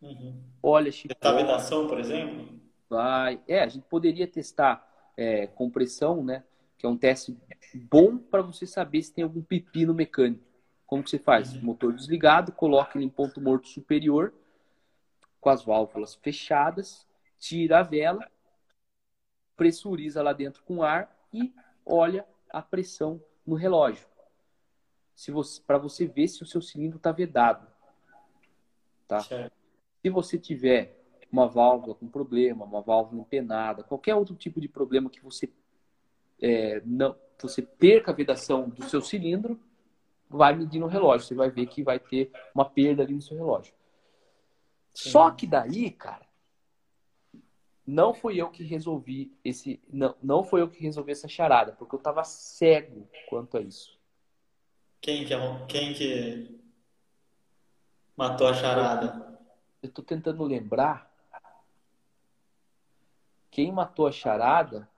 Uhum. 0.00 0.42
Olha, 0.62 0.90
Chico. 0.90 1.14
Retavedação, 1.14 1.86
por 1.86 1.98
exemplo? 1.98 2.60
Vai. 2.88 3.40
É, 3.46 3.60
a 3.60 3.68
gente 3.68 3.84
poderia 3.86 4.26
testar 4.26 4.86
é, 5.16 5.46
compressão, 5.46 6.24
né? 6.24 6.44
Que 6.80 6.86
é 6.86 6.88
um 6.88 6.96
teste 6.96 7.36
bom 7.74 8.16
para 8.16 8.40
você 8.40 8.66
saber 8.66 9.02
se 9.02 9.12
tem 9.12 9.22
algum 9.22 9.42
pepino 9.42 9.92
mecânico. 9.92 10.42
Como 10.86 11.04
que 11.04 11.10
você 11.10 11.18
faz? 11.18 11.52
Uhum. 11.52 11.60
Motor 11.60 11.92
desligado, 11.92 12.52
coloca 12.52 12.96
ele 12.96 13.04
em 13.04 13.10
ponto 13.10 13.38
morto 13.38 13.68
superior, 13.68 14.32
com 15.38 15.50
as 15.50 15.62
válvulas 15.62 16.14
fechadas, 16.14 17.06
tira 17.38 17.80
a 17.80 17.82
vela, 17.82 18.26
pressuriza 19.54 20.22
lá 20.22 20.32
dentro 20.32 20.62
com 20.62 20.82
ar 20.82 21.14
e 21.34 21.52
olha 21.84 22.26
a 22.48 22.62
pressão 22.62 23.22
no 23.46 23.56
relógio. 23.56 24.08
Se 25.14 25.30
você, 25.30 25.60
para 25.60 25.76
você 25.76 26.06
ver 26.06 26.28
se 26.28 26.42
o 26.42 26.46
seu 26.46 26.62
cilindro 26.62 26.96
está 26.96 27.12
vedado. 27.12 27.70
tá? 29.06 29.20
Se 29.20 30.08
você 30.08 30.38
tiver 30.38 30.98
uma 31.30 31.46
válvula 31.46 31.94
com 31.94 32.08
problema, 32.08 32.64
uma 32.64 32.80
válvula 32.80 33.20
empenada, 33.20 33.84
qualquer 33.84 34.14
outro 34.14 34.34
tipo 34.34 34.62
de 34.62 34.66
problema 34.66 35.10
que 35.10 35.22
você 35.22 35.46
é, 36.40 36.82
não, 36.84 37.16
você 37.40 37.62
perca 37.62 38.10
a 38.10 38.14
vedação 38.14 38.68
do 38.68 38.84
seu 38.88 39.00
cilindro, 39.00 39.60
vai 40.28 40.54
medir 40.54 40.78
no 40.78 40.86
relógio. 40.86 41.26
Você 41.26 41.34
vai 41.34 41.50
ver 41.50 41.66
que 41.66 41.82
vai 41.82 41.98
ter 41.98 42.30
uma 42.54 42.64
perda 42.64 43.02
ali 43.02 43.14
no 43.14 43.22
seu 43.22 43.36
relógio. 43.36 43.74
Sim. 44.94 45.10
Só 45.10 45.30
que 45.30 45.46
daí, 45.46 45.90
cara, 45.90 46.26
não 47.86 48.14
fui 48.14 48.40
eu 48.40 48.50
que 48.50 48.62
resolvi 48.62 49.36
esse. 49.44 49.80
Não, 49.92 50.14
não 50.22 50.44
foi 50.44 50.60
eu 50.60 50.68
que 50.68 50.82
resolvi 50.82 51.12
essa 51.12 51.28
charada, 51.28 51.72
porque 51.72 51.94
eu 51.94 51.98
tava 51.98 52.22
cego 52.24 53.08
quanto 53.28 53.56
a 53.56 53.60
isso. 53.60 53.98
Quem 55.00 55.24
que, 55.24 55.32
é 55.32 55.66
quem 55.66 55.94
que 55.94 56.60
matou 58.16 58.48
a 58.48 58.54
charada? 58.54 59.38
Eu 59.82 59.90
tô 59.90 60.02
tentando 60.02 60.44
lembrar. 60.44 61.10
Quem 63.50 63.72
matou 63.72 64.06
a 64.06 64.12
charada 64.12 64.89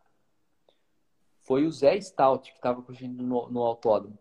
foi 1.52 1.66
o 1.66 1.70
Zé 1.70 2.00
Stout, 2.00 2.50
que 2.50 2.56
estava 2.56 2.80
com 2.80 2.92
a 2.92 2.94
gente 2.94 3.22
no, 3.22 3.46
no 3.50 3.60
autódromo. 3.60 4.18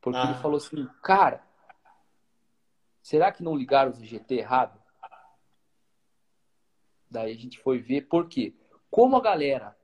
Porque 0.00 0.20
ah. 0.20 0.26
ele 0.26 0.34
falou 0.34 0.58
assim, 0.58 0.88
cara, 1.02 1.44
será 3.02 3.32
que 3.32 3.42
não 3.42 3.56
ligaram 3.56 3.90
o 3.90 3.94
GT 3.94 4.36
errado? 4.36 4.80
Daí 7.10 7.32
a 7.32 7.36
gente 7.36 7.58
foi 7.58 7.80
ver 7.80 8.02
por 8.02 8.28
quê. 8.28 8.54
Como 8.88 9.16
a 9.16 9.20
galera 9.20 9.76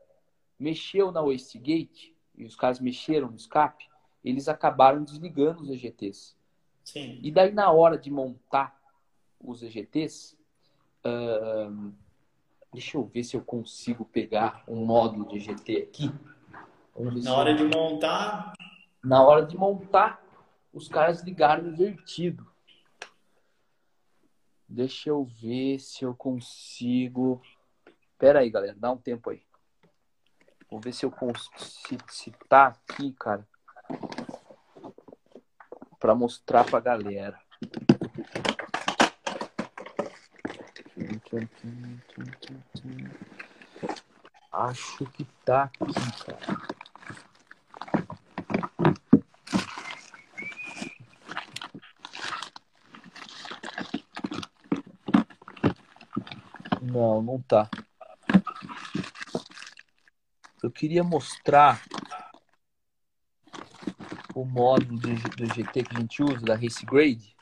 mexeu 0.56 1.10
na 1.10 1.20
Westgate, 1.20 2.16
e 2.36 2.44
os 2.44 2.54
caras 2.54 2.78
mexeram 2.78 3.28
no 3.28 3.36
escape, 3.36 3.90
eles 4.22 4.46
acabaram 4.46 5.02
desligando 5.02 5.62
os 5.62 5.70
EGTs. 5.70 6.36
Sim. 6.84 7.18
E 7.20 7.32
daí 7.32 7.50
na 7.50 7.72
hora 7.72 7.98
de 7.98 8.12
montar 8.12 8.80
os 9.40 9.60
EGTs, 9.60 10.38
deixa 12.72 12.96
eu 12.96 13.04
ver 13.06 13.24
se 13.24 13.36
eu 13.36 13.42
consigo 13.42 14.04
pegar 14.04 14.62
um 14.68 14.86
módulo 14.86 15.26
de 15.26 15.38
EGT 15.38 15.76
aqui. 15.78 16.12
Na 17.02 17.34
hora 17.34 17.54
de 17.54 17.64
montar. 17.64 18.52
Na 19.02 19.22
hora 19.22 19.46
de 19.46 19.56
montar, 19.56 20.22
os 20.72 20.86
caras 20.86 21.22
ligaram 21.22 21.66
invertido. 21.66 22.46
Deixa 24.68 25.08
eu 25.08 25.24
ver 25.24 25.78
se 25.78 26.04
eu 26.04 26.14
consigo. 26.14 27.40
Pera 28.18 28.40
aí, 28.40 28.50
galera, 28.50 28.76
dá 28.78 28.92
um 28.92 28.98
tempo 28.98 29.30
aí. 29.30 29.42
Vou 30.70 30.78
ver 30.78 30.92
se 30.92 31.06
eu 31.06 31.10
consigo. 31.10 32.04
Tá 32.48 32.66
aqui, 32.66 33.12
cara. 33.12 33.48
Pra 35.98 36.14
mostrar 36.14 36.64
pra 36.64 36.80
galera. 36.80 37.40
Acho 44.52 45.06
que 45.06 45.24
tá 45.44 45.64
aqui, 45.64 46.24
cara. 46.24 46.59
Tá. 57.38 57.68
Eu 60.62 60.70
queria 60.70 61.04
mostrar 61.04 61.82
o 64.34 64.44
módulo 64.44 64.98
do, 64.98 65.08
do 65.36 65.54
GT 65.54 65.84
que 65.84 65.96
a 65.96 66.00
gente 66.00 66.22
usa, 66.22 66.40
da 66.40 66.54
Race 66.54 66.84
Grade. 66.84 67.36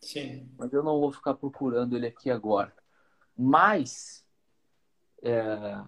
Sim. 0.00 0.48
Mas 0.58 0.72
eu 0.72 0.82
não 0.82 0.98
vou 0.98 1.12
ficar 1.12 1.34
procurando 1.34 1.96
ele 1.96 2.06
aqui 2.06 2.30
agora. 2.30 2.72
Mas, 3.36 4.24
é... 5.22 5.82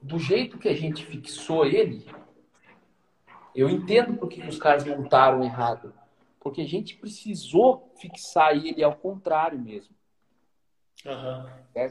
do 0.00 0.18
jeito 0.18 0.58
que 0.58 0.68
a 0.68 0.74
gente 0.74 1.04
fixou 1.04 1.64
ele, 1.64 2.06
eu 3.54 3.68
entendo 3.68 4.16
porque 4.16 4.42
os 4.42 4.58
caras 4.58 4.84
montaram 4.84 5.42
errado. 5.42 5.94
Porque 6.38 6.62
a 6.62 6.66
gente 6.66 6.96
precisou 6.96 7.92
fixar 8.00 8.56
ele 8.56 8.82
ao 8.82 8.96
contrário 8.96 9.58
mesmo. 9.58 9.94
Uhum. 11.06 11.90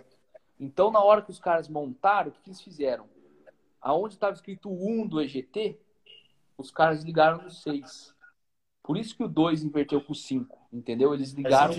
Então, 0.59 0.91
na 0.91 1.01
hora 1.01 1.21
que 1.21 1.31
os 1.31 1.39
caras 1.39 1.67
montaram, 1.67 2.29
o 2.29 2.31
que, 2.31 2.41
que 2.41 2.49
eles 2.49 2.61
fizeram? 2.61 3.05
Aonde 3.81 4.15
estava 4.15 4.33
escrito 4.33 4.69
1 4.69 5.07
do 5.07 5.21
EGT, 5.21 5.79
os 6.57 6.69
caras 6.69 7.03
ligaram 7.03 7.41
no 7.41 7.49
6. 7.49 8.13
Por 8.83 8.97
isso 8.97 9.15
que 9.15 9.23
o 9.23 9.27
2 9.27 9.63
inverteu 9.63 10.01
para 10.01 10.11
o 10.11 10.15
5, 10.15 10.67
entendeu? 10.73 11.13
Eles 11.13 11.31
ligaram. 11.31 11.73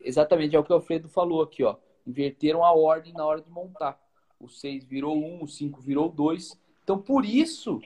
Exatamente, 0.00 0.56
é 0.56 0.58
o 0.58 0.64
que 0.64 0.72
o 0.72 0.76
Alfredo 0.76 1.08
falou 1.08 1.42
aqui, 1.42 1.62
ó. 1.62 1.76
Inverteram 2.06 2.64
a 2.64 2.72
ordem 2.72 3.12
na 3.12 3.24
hora 3.24 3.40
de 3.40 3.50
montar. 3.50 4.00
O 4.38 4.48
6 4.48 4.84
virou 4.84 5.16
1, 5.16 5.42
o 5.42 5.48
5 5.48 5.80
virou 5.80 6.08
2. 6.08 6.58
Então, 6.82 7.00
por 7.00 7.24
isso. 7.24 7.80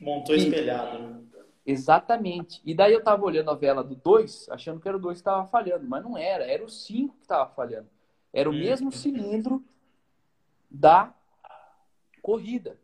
Montou 0.00 0.34
espelhado. 0.34 1.26
Exatamente. 1.66 2.62
E 2.64 2.72
daí 2.72 2.92
eu 2.92 3.02
tava 3.02 3.24
olhando 3.24 3.50
a 3.50 3.54
vela 3.54 3.82
do 3.82 3.96
2, 3.96 4.48
achando 4.50 4.80
que 4.80 4.86
era 4.86 4.96
o 4.96 5.00
2 5.00 5.18
que 5.18 5.24
tava 5.24 5.46
falhando, 5.48 5.84
mas 5.88 6.04
não 6.04 6.16
era, 6.16 6.44
era 6.44 6.64
o 6.64 6.68
5 6.68 7.16
que 7.16 7.26
tava 7.26 7.50
falhando. 7.50 7.88
Era 8.32 8.48
o 8.48 8.52
hum. 8.52 8.58
mesmo 8.58 8.92
cilindro 8.92 9.64
da 10.70 11.12
corrida. 12.22 12.78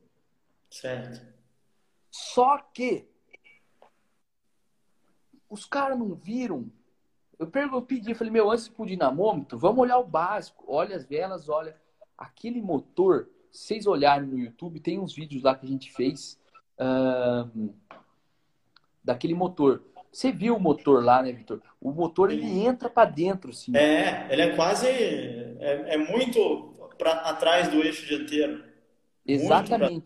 Certo. 0.68 1.24
Só 2.10 2.58
que 2.58 3.08
os 5.48 5.64
caras 5.64 5.98
não 5.98 6.14
viram. 6.14 6.70
Eu, 7.38 7.50
eu 7.54 7.82
pedi, 7.82 8.14
falei, 8.14 8.32
meu, 8.32 8.50
antes 8.50 8.68
pro 8.68 8.86
dinamômetro, 8.86 9.58
vamos 9.58 9.80
olhar 9.80 9.98
o 9.98 10.06
básico. 10.06 10.64
Olha 10.66 10.96
as 10.96 11.04
velas, 11.04 11.48
olha. 11.48 11.80
Aquele 12.16 12.62
motor, 12.62 13.28
vocês 13.50 13.86
olharem 13.86 14.28
no 14.28 14.38
YouTube, 14.38 14.80
tem 14.80 14.98
uns 14.98 15.14
vídeos 15.14 15.42
lá 15.42 15.54
que 15.54 15.66
a 15.66 15.68
gente 15.68 15.92
fez. 15.92 16.40
Uh, 16.78 17.74
daquele 19.02 19.34
motor. 19.34 19.82
Você 20.10 20.30
viu 20.30 20.56
o 20.56 20.60
motor 20.60 21.02
lá, 21.02 21.22
né, 21.22 21.32
Vitor? 21.32 21.62
O 21.80 21.90
motor 21.90 22.30
ele 22.30 22.60
entra 22.60 22.90
para 22.90 23.08
dentro, 23.08 23.50
assim. 23.50 23.74
É, 23.74 24.28
ele 24.30 24.42
é 24.42 24.54
quase 24.54 24.86
é, 24.86 25.94
é 25.94 25.96
muito 25.96 26.72
para 26.98 27.12
atrás 27.12 27.68
do 27.68 27.82
eixo 27.82 28.06
dianteiro. 28.06 28.62
Exatamente. 29.26 30.04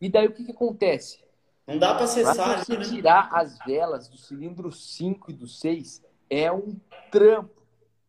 E 0.00 0.08
daí 0.08 0.26
o 0.26 0.32
que, 0.32 0.44
que 0.44 0.52
acontece? 0.52 1.24
Não 1.66 1.78
dá 1.78 1.94
para 1.94 2.04
acessar. 2.04 2.34
Pra 2.34 2.64
você 2.64 2.76
né? 2.76 2.84
tirar 2.84 3.30
as 3.32 3.58
velas 3.60 4.08
do 4.08 4.18
cilindro 4.18 4.70
5 4.70 5.30
e 5.30 5.34
do 5.34 5.46
6 5.46 6.04
é 6.28 6.52
um 6.52 6.78
trampo. 7.10 7.62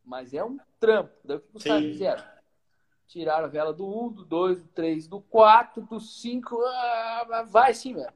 Mas 0.03 0.33
é 0.33 0.43
um 0.43 0.57
trampo. 0.79 1.11
Daí 1.23 1.37
o 1.37 1.39
que 1.39 1.57
os 1.57 1.63
caras 1.63 1.83
fizeram? 1.83 2.23
Tiraram 3.07 3.45
a 3.45 3.49
vela 3.49 3.71
do 3.71 3.87
1, 3.87 4.11
do 4.11 4.25
2, 4.25 4.61
do 4.61 4.67
3, 4.67 5.07
do 5.07 5.21
4, 5.21 5.83
do 5.83 5.99
5. 5.99 6.61
Ah, 6.61 7.45
vai 7.47 7.73
sim, 7.73 7.93
velho. 7.93 8.11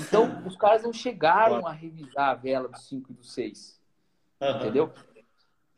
Então, 0.00 0.42
os 0.46 0.56
caras 0.56 0.82
não 0.82 0.92
chegaram 0.92 1.66
a 1.66 1.72
revisar 1.72 2.30
a 2.30 2.34
vela 2.34 2.68
do 2.68 2.78
5 2.78 3.12
e 3.12 3.14
do 3.14 3.24
6. 3.24 3.80
Uhum. 4.40 4.56
Entendeu? 4.56 4.92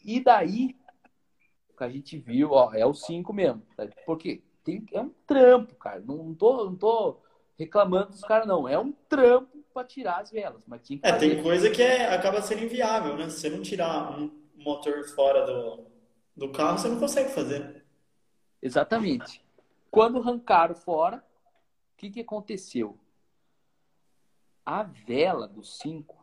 E 0.04 0.20
daí, 0.20 0.76
o 1.70 1.76
que 1.76 1.84
a 1.84 1.88
gente 1.88 2.18
viu, 2.18 2.52
ó, 2.52 2.72
é 2.74 2.84
o 2.86 2.94
5 2.94 3.32
mesmo. 3.32 3.62
Tá? 3.76 3.86
Porque 4.06 4.42
tem, 4.64 4.84
é 4.92 5.00
um 5.00 5.10
trampo, 5.26 5.74
cara. 5.74 6.00
Não, 6.00 6.16
não, 6.16 6.34
tô, 6.34 6.64
não 6.64 6.76
tô 6.76 7.20
reclamando 7.58 8.10
dos 8.10 8.22
caras, 8.22 8.46
não. 8.46 8.68
É 8.68 8.78
um 8.78 8.92
trampo 8.92 9.58
para 9.72 9.86
tirar 9.86 10.20
as 10.20 10.30
velas. 10.30 10.62
Mas 10.66 10.82
tinha 10.82 10.98
que 10.98 11.06
é, 11.06 11.16
tem 11.16 11.42
coisa 11.42 11.70
que 11.70 11.82
é, 11.82 12.14
acaba 12.14 12.42
sendo 12.42 12.64
inviável, 12.64 13.16
né? 13.16 13.28
Se 13.28 13.40
você 13.40 13.50
não 13.50 13.62
tirar 13.62 14.18
um 14.18 14.30
motor 14.56 15.04
fora 15.08 15.46
do, 15.46 15.86
do 16.36 16.52
carro, 16.52 16.78
você 16.78 16.88
não 16.88 16.98
consegue 16.98 17.30
fazer. 17.30 17.84
Exatamente. 18.60 19.44
Quando 19.90 20.18
arrancaram 20.18 20.74
fora, 20.74 21.16
o 21.16 21.96
que, 21.96 22.10
que 22.10 22.20
aconteceu? 22.20 22.98
A 24.64 24.82
vela 24.82 25.48
do 25.48 25.64
5 25.64 26.16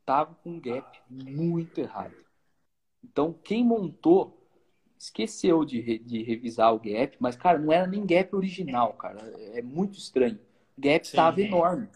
estava 0.00 0.34
com 0.36 0.50
um 0.50 0.60
gap 0.60 1.00
muito 1.08 1.78
errado. 1.78 2.14
Então, 3.02 3.32
quem 3.32 3.64
montou 3.64 4.36
esqueceu 4.98 5.64
de, 5.64 5.80
re, 5.80 5.98
de 5.98 6.22
revisar 6.22 6.74
o 6.74 6.78
gap, 6.78 7.16
mas, 7.18 7.36
cara, 7.36 7.58
não 7.58 7.72
era 7.72 7.86
nem 7.86 8.04
gap 8.04 8.34
original, 8.36 8.92
cara. 8.94 9.20
É 9.54 9.62
muito 9.62 9.98
estranho. 9.98 10.38
O 10.76 10.80
gap 10.80 11.04
estava 11.04 11.40
enorme. 11.40 11.88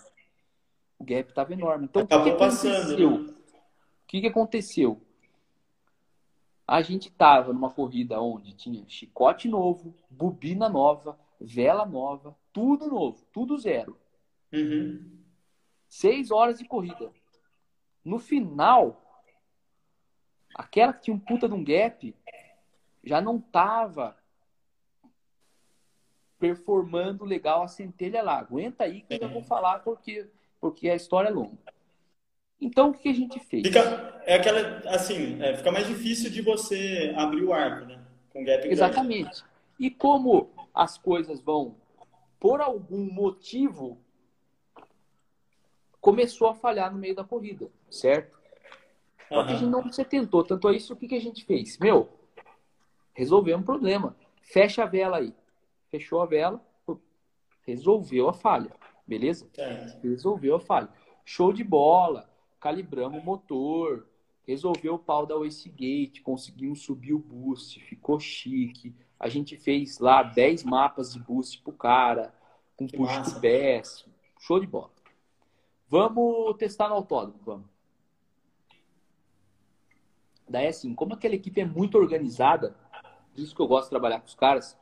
O 0.99 1.05
gap 1.05 1.29
estava 1.29 1.53
enorme. 1.53 1.85
Então, 1.85 2.03
o 2.03 2.07
que, 2.07 2.23
que 2.23 2.31
aconteceu? 2.31 3.11
Né? 3.11 3.33
O 3.33 4.07
que, 4.07 4.21
que 4.21 4.27
aconteceu? 4.27 5.01
A 6.67 6.81
gente 6.81 7.09
estava 7.09 7.53
numa 7.53 7.71
corrida 7.71 8.21
onde 8.21 8.55
tinha 8.55 8.83
chicote 8.89 9.49
novo, 9.49 9.95
bobina 10.09 10.67
nova, 10.69 11.19
vela 11.39 11.85
nova, 11.85 12.35
tudo 12.53 12.87
novo, 12.87 13.23
tudo 13.33 13.59
zero. 13.59 13.99
Uhum. 14.51 15.24
Seis 15.95 16.33
horas 16.33 16.59
de 16.59 16.65
corrida. 16.65 17.13
No 18.05 18.19
final, 18.19 19.23
aquela 20.53 20.93
que 20.93 21.03
tinha 21.03 21.15
um 21.15 21.21
puta 21.21 21.49
de 21.49 21.55
um 21.55 21.63
gap 21.63 22.13
já 23.05 23.21
não 23.21 23.41
tava 23.41 24.17
performando 26.37 27.25
legal 27.25 27.63
a 27.63 27.69
centelha 27.69 28.25
lá. 28.25 28.41
Aguenta 28.41 28.83
aí 28.83 29.03
que 29.03 29.15
eu 29.15 29.21
já 29.21 29.29
vou 29.29 29.45
falar 29.45 29.85
porque, 29.85 30.29
porque 30.61 30.91
a 30.91 30.97
história 30.97 31.29
é 31.29 31.33
longa. 31.33 31.57
Então, 32.61 32.91
o 32.91 32.93
que 32.93 33.09
a 33.09 33.15
gente 33.15 33.39
fez? 33.39 33.65
Fica, 33.65 34.21
é 34.27 34.35
aquela, 34.35 34.79
assim, 34.93 35.41
é, 35.41 35.57
fica 35.57 35.71
mais 35.71 35.87
difícil 35.87 36.29
de 36.29 36.43
você 36.43 37.15
abrir 37.17 37.45
o 37.45 37.53
arco, 37.53 37.87
né? 37.87 38.05
Com 38.33 38.43
gap 38.43 38.67
Exatamente. 38.67 39.23
Grande. 39.23 39.45
E 39.79 39.91
como 39.93 40.51
as 40.75 40.99
coisas 40.99 41.41
vão, 41.41 41.77
por 42.41 42.61
algum 42.61 43.09
motivo, 43.13 44.04
começou 46.05 46.49
a 46.49 46.55
falhar 46.55 46.93
no 46.93 46.99
meio 46.99 47.15
da 47.15 47.25
corrida, 47.25 47.71
certo? 47.91 48.39
Só 49.27 49.41
uhum. 49.41 49.47
que 49.47 49.53
a 49.53 49.57
gente 49.57 49.71
não 49.71 49.91
se 49.91 50.05
tentou. 50.05 50.45
Tanto 50.45 50.69
é 50.69 50.77
isso, 50.77 50.93
o 50.93 50.97
que, 50.97 51.09
que 51.09 51.15
a 51.15 51.21
gente 51.21 51.47
fez? 51.47 51.79
Meu, 51.79 52.11
resolveu 53.15 53.57
um 53.57 53.63
problema. 53.63 54.15
Fecha 54.43 54.83
a 54.83 54.87
vela 54.87 55.17
aí. 55.17 55.33
Fechou 55.91 56.21
a 56.21 56.27
vela, 56.27 56.63
resolveu 57.67 58.29
a 58.29 58.35
falha. 58.35 58.71
Beleza? 59.07 59.49
É. 59.57 59.99
Resolveu 60.03 60.57
a 60.57 60.61
falha. 60.61 60.91
Show 61.25 61.55
de 61.55 61.65
bola. 61.65 62.29
Calibramos 62.61 63.23
o 63.23 63.25
motor. 63.25 64.07
Resolveu 64.47 64.97
o 64.97 64.99
pau 64.99 65.25
da 65.25 65.39
Wastegate. 65.39 66.21
Conseguimos 66.21 66.83
subir 66.83 67.15
o 67.15 67.19
boost. 67.19 67.81
Ficou 67.81 68.21
chique. 68.21 68.95
A 69.19 69.31
gente 69.31 69.57
fez 69.57 69.99
lá 69.99 70.23
10 70.23 70.65
mapas 70.65 71.15
de 71.15 71.19
boost 71.19 71.63
pro 71.63 71.73
cara. 71.73 72.35
Com 72.77 72.87
que 72.87 72.95
push 72.95 73.33
to 73.33 73.41
pass. 73.41 74.05
Show 74.39 74.61
de 74.61 74.67
bola. 74.67 74.94
Vamos 75.95 76.57
testar 76.57 76.89
no 76.89 76.97
autódromo, 76.97 77.39
vamos. 77.47 77.67
Daí, 80.49 80.67
assim, 80.67 80.93
como 80.93 81.15
aquela 81.15 81.37
equipe 81.37 81.61
é 81.61 81.65
muito 81.65 81.97
organizada, 81.97 82.75
isso 83.37 83.55
que 83.55 83.63
eu 83.63 83.69
gosto 83.69 83.85
de 83.85 83.91
trabalhar 83.91 84.19
com 84.19 84.27
os 84.27 84.35
caras. 84.35 84.77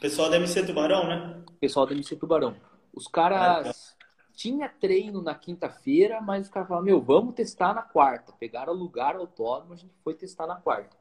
Pessoal 0.00 0.30
da 0.30 0.36
MC 0.36 0.64
Tubarão, 0.64 1.06
né? 1.06 1.44
Pessoal 1.60 1.84
da 1.84 1.92
MC 1.92 2.16
Tubarão. 2.16 2.56
Os 2.94 3.06
caras 3.06 3.94
tinha 4.32 4.66
treino 4.66 5.20
na 5.20 5.34
quinta-feira, 5.34 6.22
mas 6.22 6.46
os 6.46 6.50
caras 6.50 6.66
falaram, 6.66 6.86
meu, 6.86 7.02
vamos 7.02 7.34
testar 7.34 7.74
na 7.74 7.82
quarta. 7.82 8.32
Pegaram 8.32 8.72
lugar 8.72 9.16
autódromo, 9.16 9.74
a 9.74 9.76
gente 9.76 9.92
foi 10.02 10.14
testar 10.14 10.46
na 10.46 10.56
quarta. 10.56 10.96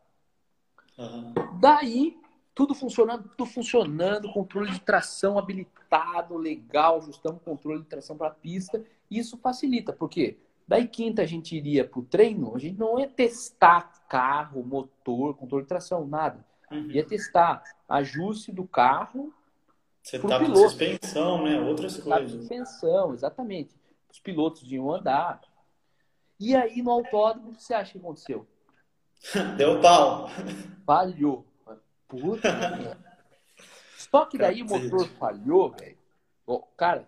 Uhum. 0.98 1.34
Daí, 1.62 2.20
tudo 2.56 2.76
funcionando, 2.76 3.30
tudo 3.36 3.50
funcionando, 3.50 4.32
controle 4.32 4.72
de 4.72 4.80
tração 4.80 5.40
habilitado, 5.40 6.38
legal, 6.38 6.98
ajustamos 6.98 7.42
o 7.42 7.46
controle 7.46 7.82
de 7.82 7.88
tração 7.88 8.16
para 8.16 8.28
a 8.28 8.32
pista. 8.32 8.84
Isso 9.10 9.38
facilita, 9.38 9.92
porque 9.92 10.38
daí 10.68 10.88
quinta 10.88 11.24
a 11.24 11.26
gente 11.26 11.56
iria 11.56 11.84
para 11.84 12.00
o 12.00 12.04
treino, 12.04 12.56
a 12.56 12.60
gente 12.60 12.78
não 12.78 13.00
ia 13.00 13.08
testar 13.08 14.06
carro, 14.08 14.64
motor, 14.64 15.36
controle 15.36 15.64
de 15.64 15.70
tração, 15.70 16.06
nada. 16.06 16.46
Uhum. 16.72 16.92
Ia 16.92 17.04
testar 17.06 17.64
ajuste 17.90 18.52
do 18.52 18.66
carro. 18.66 19.34
Você 20.02 20.20
tá 20.20 20.40
com 20.40 20.56
suspensão, 20.56 21.44
né? 21.44 21.60
Outras 21.60 21.98
coisas. 21.98 22.32
Suspensão, 22.32 23.14
exatamente. 23.14 23.76
Os 24.12 24.20
pilotos 24.20 24.72
iam 24.72 24.94
andar. 24.94 25.42
E 26.40 26.56
aí 26.56 26.82
no 26.82 26.92
autódromo, 26.92 27.52
o 27.52 27.54
que 27.54 27.64
você 27.64 27.74
acha 27.74 27.94
que 27.94 27.98
aconteceu? 27.98 28.46
Deu 29.58 29.82
pau. 29.82 30.30
Falhou. 30.86 31.46
Puta 32.08 32.50
Só 33.98 34.26
que 34.26 34.38
daí 34.38 34.62
o 34.62 34.66
motor 34.66 35.08
falhou, 35.08 35.72
velho. 35.72 35.98
Cara, 36.78 37.08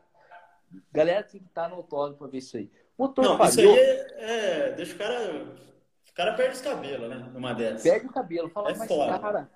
galera 0.91 1.23
tem 1.23 1.41
que 1.41 1.47
estar 1.47 1.69
no 1.69 1.75
autódromo 1.75 2.17
pra 2.17 2.27
ver 2.27 2.39
isso 2.39 2.57
aí. 2.57 2.71
O 2.97 3.03
motor 3.03 3.25
Não, 3.25 3.37
falhou. 3.37 3.49
Isso 3.49 3.59
aí 3.61 3.77
é, 3.77 4.69
é, 4.69 4.71
deixa 4.71 4.95
o 4.95 4.97
cara 4.97 5.65
o 6.09 6.13
cara 6.15 6.33
perde 6.33 6.55
os 6.55 6.61
cabelos, 6.61 7.09
né? 7.09 7.29
Numa 7.33 7.53
dessas. 7.53 7.83
Perde 7.83 8.07
o 8.07 8.09
cabelo. 8.09 8.49
Fala, 8.49 8.71
é 8.71 8.75
mas 8.77 8.87
foda. 8.87 9.19
cara, 9.19 9.51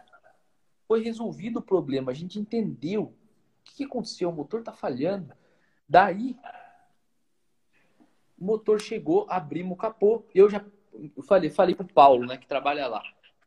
foi 0.86 1.02
resolvido 1.02 1.60
o 1.60 1.62
problema. 1.62 2.12
A 2.12 2.14
gente 2.14 2.38
entendeu 2.38 3.04
o 3.04 3.14
que 3.64 3.86
aconteceu. 3.86 4.30
O 4.30 4.34
motor 4.34 4.62
tá 4.62 4.74
falhando. 4.74 5.34
Daí, 5.88 6.36
o 8.38 8.44
motor 8.44 8.82
chegou, 8.82 9.26
abrimos 9.30 9.72
o 9.72 9.78
capô. 9.78 10.26
Eu 10.36 10.50
já 10.50 10.62
falei, 11.26 11.50
falei 11.50 11.76
pro 11.76 11.88
Paulo, 11.88 12.26
né, 12.26 12.36
que 12.36 12.46
trabalha 12.46 12.88
lá. 12.88 13.04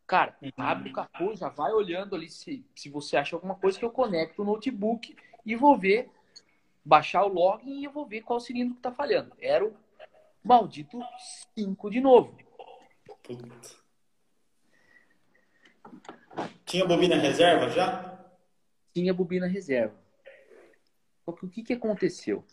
Cara, 0.06 0.36
uhum. 0.42 0.50
abre 0.56 0.90
o 0.90 0.92
capô, 0.92 1.34
já 1.34 1.48
vai 1.48 1.72
olhando 1.72 2.14
ali 2.14 2.28
se, 2.28 2.66
se 2.74 2.88
você 2.90 3.16
acha 3.16 3.36
alguma 3.36 3.54
coisa 3.54 3.78
que 3.78 3.84
eu 3.84 3.90
conecto 3.90 4.42
o 4.42 4.44
notebook 4.44 5.16
e 5.44 5.56
vou 5.56 5.78
ver, 5.78 6.10
baixar 6.84 7.24
o 7.24 7.28
login 7.28 7.80
e 7.80 7.84
eu 7.84 7.92
vou 7.92 8.06
ver 8.06 8.22
qual 8.22 8.40
cilindro 8.40 8.74
que 8.74 8.82
tá 8.82 8.92
falhando. 8.92 9.32
Era 9.40 9.64
o 9.64 9.74
maldito 10.44 11.00
5 11.54 11.90
de 11.90 12.00
novo. 12.00 12.36
Puta. 13.22 13.82
Tinha 16.64 16.86
bobina 16.86 17.16
reserva 17.16 17.68
já? 17.68 18.18
Tinha 18.92 19.14
bobina 19.14 19.46
reserva. 19.46 19.94
Só 21.24 21.32
que 21.32 21.46
o 21.46 21.48
que, 21.48 21.62
que 21.62 21.72
aconteceu? 21.72 22.44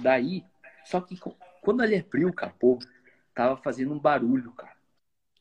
Daí, 0.00 0.44
só 0.84 1.00
que 1.00 1.18
quando 1.62 1.82
ele 1.82 1.96
abriu 1.96 2.28
o 2.28 2.32
capô, 2.32 2.78
tava 3.34 3.56
fazendo 3.56 3.92
um 3.92 3.98
barulho, 3.98 4.52
cara. 4.52 4.79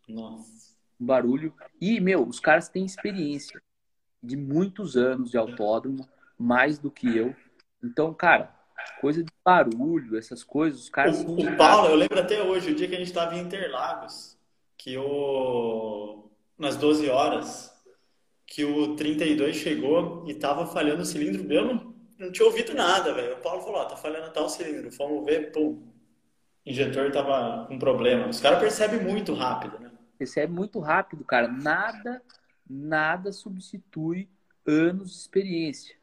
Nossa. 0.09 0.75
Um 0.99 1.05
barulho. 1.05 1.53
E, 1.79 1.99
meu, 1.99 2.27
os 2.27 2.39
caras 2.39 2.67
têm 2.67 2.85
experiência 2.85 3.61
de 4.21 4.35
muitos 4.35 4.97
anos 4.97 5.31
de 5.31 5.37
autódromo, 5.37 6.07
mais 6.37 6.77
do 6.77 6.91
que 6.91 7.15
eu. 7.15 7.33
Então, 7.81 8.13
cara, 8.13 8.53
coisa 8.99 9.23
de 9.23 9.31
barulho, 9.43 10.17
essas 10.17 10.43
coisas, 10.43 10.81
os 10.81 10.89
caras. 10.89 11.21
O, 11.21 11.35
o 11.35 11.57
Paulo, 11.57 11.89
eu 11.89 11.95
lembro 11.95 12.19
até 12.19 12.41
hoje, 12.43 12.71
o 12.71 12.75
dia 12.75 12.87
que 12.87 12.95
a 12.95 12.97
gente 12.97 13.07
estava 13.07 13.35
em 13.35 13.41
Interlagos, 13.41 14.37
que 14.77 14.97
o. 14.97 16.29
nas 16.57 16.75
12 16.75 17.09
horas, 17.09 17.73
que 18.45 18.65
o 18.65 18.95
32 18.95 19.55
chegou 19.55 20.25
e 20.27 20.33
tava 20.33 20.65
falhando 20.65 21.03
o 21.03 21.05
cilindro. 21.05 21.51
Eu 21.51 21.65
não, 21.65 21.93
não 22.17 22.31
tinha 22.31 22.45
ouvido 22.45 22.73
nada, 22.73 23.13
velho. 23.13 23.35
O 23.35 23.41
Paulo 23.41 23.61
falou: 23.61 23.79
ó, 23.79 23.85
tá 23.85 23.95
falhando 23.95 24.31
tal 24.31 24.49
cilindro. 24.49 24.91
Fomos 24.91 25.25
ver, 25.25 25.51
pum. 25.51 25.81
O 26.65 26.69
injetor 26.69 27.11
tava 27.11 27.65
com 27.67 27.79
problema. 27.79 28.27
Os 28.27 28.41
caras 28.41 28.59
percebem 28.59 29.01
muito 29.01 29.33
rápido, 29.33 29.79
né? 29.79 29.88
Percebe 30.19 30.51
muito 30.51 30.79
rápido, 30.79 31.23
cara. 31.23 31.47
Nada, 31.47 32.21
nada 32.69 33.31
substitui 33.31 34.27
anos 34.67 35.13
de 35.13 35.17
experiência. 35.17 35.95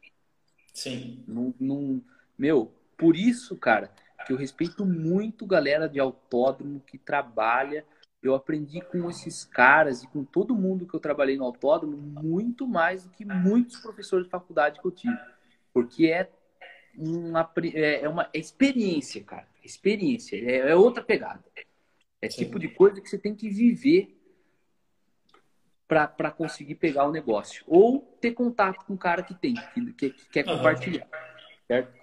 Sim. 0.73 1.23
Não, 1.27 1.53
não, 1.59 2.01
meu, 2.35 2.73
por 2.97 3.15
isso, 3.15 3.55
cara, 3.55 3.91
que 4.25 4.33
eu 4.33 4.37
respeito 4.37 4.83
muito 4.83 5.45
galera 5.45 5.87
de 5.87 5.99
autódromo 5.99 6.79
que 6.79 6.97
trabalha. 6.97 7.85
Eu 8.23 8.33
aprendi 8.33 8.81
com 8.81 9.07
esses 9.07 9.45
caras 9.45 10.01
e 10.01 10.07
com 10.07 10.23
todo 10.23 10.55
mundo 10.55 10.87
que 10.87 10.95
eu 10.95 10.99
trabalhei 10.99 11.37
no 11.37 11.45
autódromo 11.45 11.95
muito 11.95 12.67
mais 12.67 13.03
do 13.03 13.11
que 13.11 13.23
muitos 13.23 13.79
professores 13.79 14.25
de 14.25 14.31
faculdade 14.31 14.81
que 14.81 14.87
eu 14.87 14.91
tive. 14.91 15.17
Porque 15.71 16.07
é 16.07 16.27
uma, 16.97 17.47
é, 17.75 18.01
é 18.01 18.09
uma 18.09 18.27
experiência, 18.33 19.23
cara. 19.23 19.47
Experiência. 19.63 20.35
É, 20.37 20.71
é 20.71 20.75
outra 20.75 21.03
pegada. 21.03 21.43
É 22.21 22.29
Sim. 22.29 22.45
tipo 22.45 22.59
de 22.59 22.67
coisa 22.67 22.99
que 22.99 23.09
você 23.09 23.17
tem 23.17 23.35
que 23.35 23.49
viver 23.49 24.17
para 25.87 26.31
conseguir 26.31 26.75
pegar 26.75 27.05
o 27.05 27.11
negócio. 27.11 27.63
Ou 27.67 28.01
ter 28.19 28.31
contato 28.31 28.85
com 28.85 28.93
o 28.93 28.97
cara 28.97 29.23
que 29.23 29.33
tem, 29.33 29.55
que, 29.73 29.93
que, 29.93 30.09
que 30.09 30.29
quer 30.29 30.47
uhum. 30.47 30.57
compartilhar. 30.57 31.07
Certo? 31.67 31.93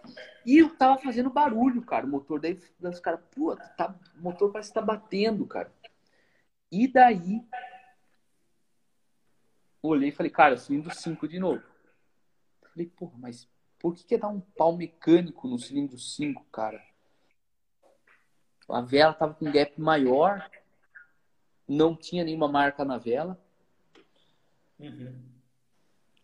E 0.46 0.58
eu 0.58 0.74
tava 0.76 0.98
fazendo 0.98 1.30
barulho, 1.30 1.82
cara, 1.82 2.06
o 2.06 2.08
motor. 2.08 2.40
Daí 2.40 2.58
os 2.80 3.00
caras, 3.00 3.20
pô, 3.34 3.56
tá, 3.56 3.94
o 4.16 4.22
motor 4.22 4.52
parece 4.52 4.70
que 4.70 4.74
tá 4.74 4.82
batendo, 4.82 5.46
cara. 5.46 5.72
E 6.70 6.86
daí, 6.88 7.42
olhei 9.82 10.08
e 10.08 10.12
falei, 10.12 10.30
cara, 10.30 10.56
cilindro 10.56 10.94
5 10.94 11.28
de 11.28 11.38
novo. 11.38 11.62
Falei, 12.72 12.86
porra, 12.88 13.14
mas 13.18 13.48
por 13.78 13.94
que 13.94 14.04
quer 14.04 14.18
dar 14.18 14.28
um 14.28 14.40
pau 14.40 14.76
mecânico 14.76 15.46
no 15.46 15.58
cilindro 15.58 15.98
5, 15.98 16.44
cara? 16.50 16.82
A 18.68 18.80
vela 18.80 19.12
tava 19.12 19.34
com 19.34 19.46
um 19.46 19.52
gap 19.52 19.80
maior, 19.80 20.50
não 21.68 21.94
tinha 21.94 22.24
nenhuma 22.24 22.48
marca 22.48 22.84
na 22.84 22.98
vela. 22.98 23.38
Uhum. 24.78 25.22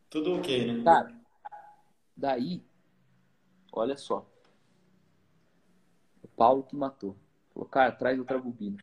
Tudo 0.08 0.36
ok, 0.36 0.72
né? 0.72 0.84
Cara, 0.84 1.14
daí 2.16 2.64
Olha 3.72 3.96
só. 3.96 4.26
O 6.22 6.28
Paulo 6.28 6.62
que 6.64 6.76
matou. 6.76 7.16
Falou, 7.52 7.68
cara, 7.68 7.92
traz 7.92 8.18
outra 8.18 8.38
bobina. 8.38 8.78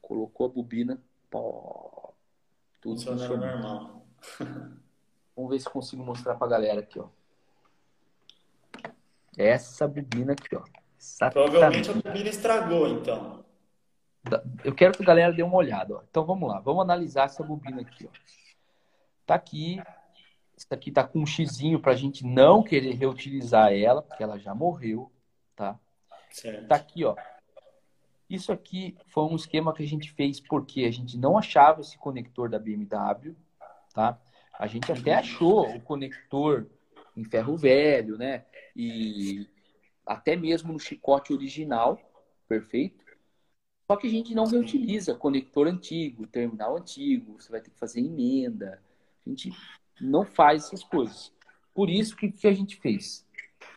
Colocou 0.00 0.46
a 0.46 0.48
bobina. 0.48 1.02
Tudo 1.30 3.00
funcionando 3.00 3.40
normal. 3.40 4.06
Vamos 5.36 5.50
ver 5.50 5.60
se 5.60 5.68
consigo 5.68 6.02
mostrar 6.02 6.36
pra 6.36 6.46
galera 6.46 6.80
aqui, 6.80 6.98
ó. 6.98 7.08
Essa 9.36 9.86
bobina 9.86 10.32
aqui, 10.32 10.56
ó. 10.56 10.64
Exatamente. 11.14 11.50
Provavelmente 11.50 11.90
a 11.90 11.92
bobina 11.94 12.28
estragou, 12.28 12.88
então. 12.88 13.44
Eu 14.64 14.74
quero 14.74 14.94
que 14.94 15.02
a 15.02 15.06
galera 15.06 15.32
dê 15.32 15.42
uma 15.42 15.56
olhada. 15.56 15.96
Ó. 15.96 16.02
Então 16.10 16.24
vamos 16.24 16.48
lá, 16.48 16.60
vamos 16.60 16.82
analisar 16.82 17.26
essa 17.26 17.42
bobina 17.42 17.80
aqui. 17.80 18.06
Ó. 18.06 18.10
Tá 19.24 19.34
aqui 19.34 19.80
essa 20.56 20.74
aqui 20.74 20.90
tá 20.90 21.04
com 21.04 21.20
um 21.20 21.26
xizinho 21.26 21.78
para 21.78 21.92
a 21.92 21.96
gente 21.96 22.24
não 22.24 22.62
querer 22.62 22.94
reutilizar 22.94 23.72
ela, 23.72 24.00
porque 24.00 24.22
ela 24.22 24.38
já 24.38 24.54
morreu, 24.54 25.12
tá? 25.54 25.78
Certo. 26.30 26.66
Tá 26.66 26.76
aqui, 26.76 27.04
ó. 27.04 27.14
Isso 28.28 28.50
aqui 28.50 28.96
foi 29.08 29.24
um 29.24 29.36
esquema 29.36 29.72
que 29.74 29.82
a 29.82 29.86
gente 29.86 30.10
fez 30.12 30.40
porque 30.40 30.84
a 30.84 30.90
gente 30.90 31.18
não 31.18 31.36
achava 31.36 31.82
esse 31.82 31.96
conector 31.98 32.48
da 32.48 32.58
BMW, 32.58 33.36
tá? 33.94 34.18
A 34.58 34.66
gente 34.66 34.90
até 34.90 35.14
achou 35.14 35.68
o 35.76 35.80
conector 35.80 36.66
em 37.14 37.22
ferro 37.22 37.56
velho, 37.56 38.16
né? 38.16 38.44
E 38.74 39.46
até 40.06 40.36
mesmo 40.36 40.72
no 40.72 40.78
chicote 40.78 41.32
original, 41.32 42.00
perfeito? 42.48 43.04
Só 43.86 43.96
que 43.96 44.06
a 44.06 44.10
gente 44.10 44.34
não 44.34 44.46
reutiliza 44.46 45.14
conector 45.14 45.66
antigo, 45.66 46.26
terminal 46.26 46.76
antigo, 46.76 47.40
você 47.40 47.50
vai 47.50 47.60
ter 47.60 47.70
que 47.70 47.78
fazer 47.78 48.00
emenda. 48.00 48.82
A 49.24 49.28
gente 49.28 49.52
não 50.00 50.24
faz 50.24 50.64
essas 50.64 50.82
coisas. 50.82 51.32
Por 51.74 51.90
isso, 51.90 52.16
que, 52.16 52.30
que 52.30 52.46
a 52.46 52.52
gente 52.52 52.76
fez? 52.76 53.26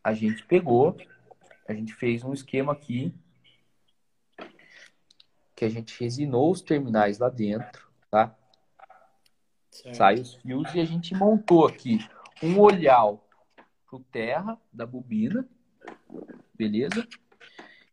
A 0.04 0.14
gente 0.14 0.46
pegou, 0.46 0.96
a 1.68 1.74
gente 1.74 1.94
fez 1.94 2.24
um 2.24 2.34
esquema 2.34 2.74
aqui 2.74 3.14
que 5.56 5.66
a 5.66 5.70
gente 5.70 6.00
resinou 6.00 6.52
os 6.52 6.62
terminais 6.62 7.20
lá 7.20 7.30
dentro, 7.30 7.88
tá? 8.10 8.34
Certo. 9.70 9.96
Sai 9.96 10.16
os 10.16 10.36
fios 10.36 10.74
e 10.74 10.80
a 10.80 10.86
gente 10.86 11.14
montou 11.14 11.68
aqui 11.68 12.00
um 12.42 12.60
olhal 12.60 13.28
pro 13.86 14.00
terra 14.00 14.58
da 14.72 14.86
bobina, 14.86 15.48
beleza? 16.54 17.08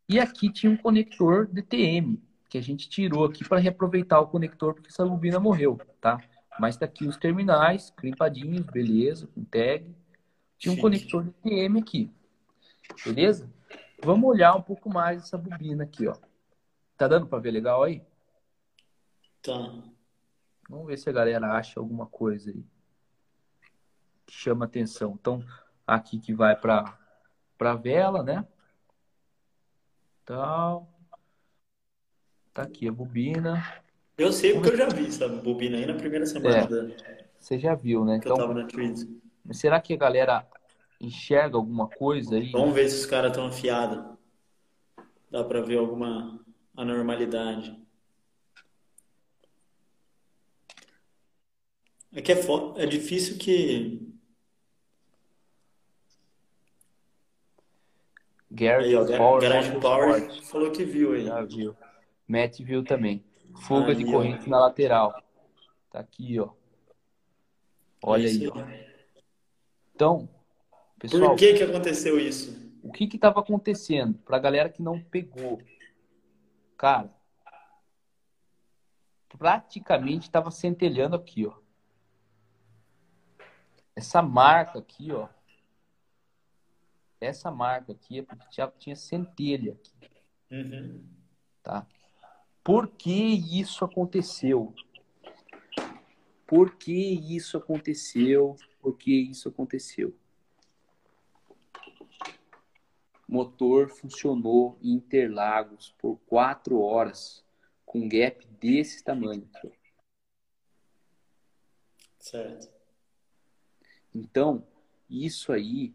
E 0.09 0.19
aqui 0.19 0.51
tinha 0.51 0.71
um 0.71 0.77
conector 0.77 1.47
DTM 1.47 2.23
que 2.49 2.59
a 2.59 2.61
gente 2.61 2.89
tirou 2.89 3.25
aqui 3.25 3.47
para 3.47 3.59
reaproveitar 3.59 4.21
o 4.21 4.29
conector 4.29 4.75
porque 4.75 4.89
essa 4.89 5.05
bobina 5.05 5.41
morreu, 5.41 5.79
tá? 6.01 6.21
Mas 6.59 6.77
tá 6.77 6.87
aqui 6.87 7.07
os 7.07 7.17
terminais, 7.17 7.91
crimpadinhos, 7.91 8.65
beleza, 8.67 9.27
com 9.27 9.45
tag. 9.45 9.95
Tinha 10.59 10.73
um 10.73 10.77
Sim. 10.77 10.83
conector 10.83 11.25
DTM 11.25 11.81
aqui, 11.81 12.11
beleza? 13.05 13.51
Vamos 14.03 14.29
olhar 14.29 14.55
um 14.55 14.63
pouco 14.63 14.89
mais 14.89 15.23
essa 15.23 15.37
bobina 15.37 15.85
aqui, 15.85 16.07
ó. 16.07 16.17
Tá 16.97 17.09
dando 17.09 17.27
para 17.27 17.39
ver 17.39 17.51
legal 17.51 17.83
aí? 17.83 18.03
Tá. 19.43 19.75
Vamos 20.69 20.87
ver 20.87 20.97
se 20.99 21.09
a 21.09 21.13
galera 21.13 21.53
acha 21.53 21.79
alguma 21.79 22.07
coisa 22.07 22.51
aí 22.51 22.65
que 24.27 24.35
chama 24.35 24.65
atenção. 24.65 25.17
Então, 25.19 25.43
aqui 25.87 26.19
que 26.19 26.35
vai 26.35 26.57
para 26.57 26.99
para 27.57 27.75
vela, 27.75 28.23
né? 28.23 28.45
Tal. 30.25 30.89
Tá 32.53 32.63
aqui 32.63 32.89
a 32.89 32.93
bobina. 32.93 33.63
Eu 34.17 34.33
sei 34.33 34.55
porque 34.55 34.71
eu 34.71 34.77
já 34.77 34.89
vi 34.89 35.07
essa 35.07 35.29
bobina 35.29 35.77
aí 35.77 35.87
na 35.87 35.95
primeira 35.95 36.25
semana. 36.27 36.57
É, 36.57 36.67
da... 36.67 36.89
Você 37.39 37.59
já 37.59 37.75
viu, 37.75 38.05
né? 38.05 38.19
Que 38.19 38.29
então, 38.29 38.37
eu 38.37 38.49
tava 38.49 38.55
na. 38.55 39.55
Será 39.55 39.81
que 39.81 39.93
a 39.93 39.97
galera 39.97 40.47
enxerga 41.01 41.57
alguma 41.57 41.89
coisa 41.89 42.37
aí? 42.37 42.51
Vamos 42.51 42.75
ver 42.75 42.89
se 42.89 42.97
os 42.97 43.07
caras 43.07 43.31
estão 43.31 43.47
afiados. 43.47 44.17
Dá 45.31 45.45
para 45.45 45.61
ver 45.61 45.79
alguma 45.79 46.41
a 46.77 46.85
normalidade. 46.85 47.77
É 52.13 52.23
que 52.23 52.33
é, 52.33 52.39
é 52.77 52.87
difícil 52.87 53.37
que. 53.37 54.06
Aí, 58.59 58.95
ó, 58.97 59.05
Power, 59.05 59.43
Garage 59.43 59.81
Power 59.81 60.43
falou 60.45 60.71
que 60.71 60.85
viu 60.85 61.13
aí. 61.13 61.27
Já 61.27 61.43
viu. 61.43 61.77
Matt 62.27 62.61
viu 62.61 62.85
também. 62.85 63.25
Fuga 63.67 63.89
aí, 63.89 63.95
de 63.95 64.05
corrente 64.05 64.45
ó. 64.47 64.51
na 64.51 64.61
lateral. 64.61 65.23
Tá 65.91 66.01
aqui, 66.01 66.39
ó. 66.39 66.51
Olha 68.03 68.29
aí, 68.29 68.49
ó. 68.49 68.55
Então, 69.95 70.29
pessoal. 70.99 71.31
Por 71.31 71.39
que 71.39 71.55
que 71.55 71.63
aconteceu 71.63 72.19
isso? 72.19 72.67
O 72.83 72.93
que 72.93 73.07
que 73.07 73.17
estava 73.17 73.41
acontecendo? 73.41 74.19
Para 74.19 74.37
a 74.37 74.41
galera 74.41 74.69
que 74.69 74.83
não 74.83 75.01
pegou, 75.01 75.61
Cara, 76.77 77.11
praticamente 79.39 80.27
estava 80.27 80.51
centelhando 80.51 81.17
aqui, 81.17 81.47
ó. 81.47 81.55
Essa 83.95 84.21
marca 84.21 84.79
aqui, 84.79 85.11
ó. 85.11 85.29
Essa 87.21 87.51
marca 87.51 87.93
aqui 87.93 88.19
é 88.19 88.23
porque 88.23 88.47
tinha, 88.51 88.73
tinha 88.79 88.97
centelha 88.97 89.73
aqui. 89.73 89.93
Uhum. 90.51 91.05
Tá? 91.63 91.87
Por 92.63 92.89
que 92.89 93.13
isso 93.13 93.85
aconteceu? 93.85 94.75
Por 96.47 96.77
que 96.77 96.93
isso 96.93 97.57
aconteceu? 97.57 98.57
Por 98.81 98.97
que 98.97 99.13
isso 99.13 99.49
aconteceu? 99.49 100.15
motor 103.29 103.91
funcionou 103.91 104.79
em 104.81 104.93
Interlagos 104.93 105.95
por 105.99 106.17
quatro 106.27 106.81
horas 106.81 107.45
com 107.85 108.01
um 108.01 108.09
gap 108.09 108.47
desse 108.61 109.03
tamanho. 109.03 109.49
Certo. 112.19 112.69
Então, 114.15 114.67
isso 115.11 115.53
aí 115.53 115.95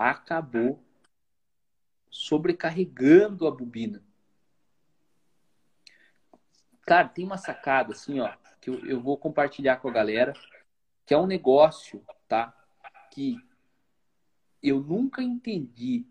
acabou 0.00 0.82
sobrecarregando 2.10 3.46
a 3.46 3.50
bobina. 3.50 4.02
Cara, 6.86 7.06
tem 7.06 7.22
uma 7.22 7.36
sacada 7.36 7.92
assim, 7.92 8.18
ó, 8.18 8.34
que 8.62 8.70
eu, 8.70 8.84
eu 8.86 8.98
vou 8.98 9.18
compartilhar 9.18 9.76
com 9.76 9.88
a 9.88 9.92
galera, 9.92 10.32
que 11.04 11.12
é 11.12 11.18
um 11.18 11.26
negócio, 11.26 12.02
tá? 12.26 12.56
Que 13.12 13.36
eu 14.62 14.80
nunca 14.80 15.22
entendi 15.22 16.06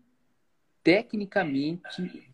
tecnicamente. 0.84 2.32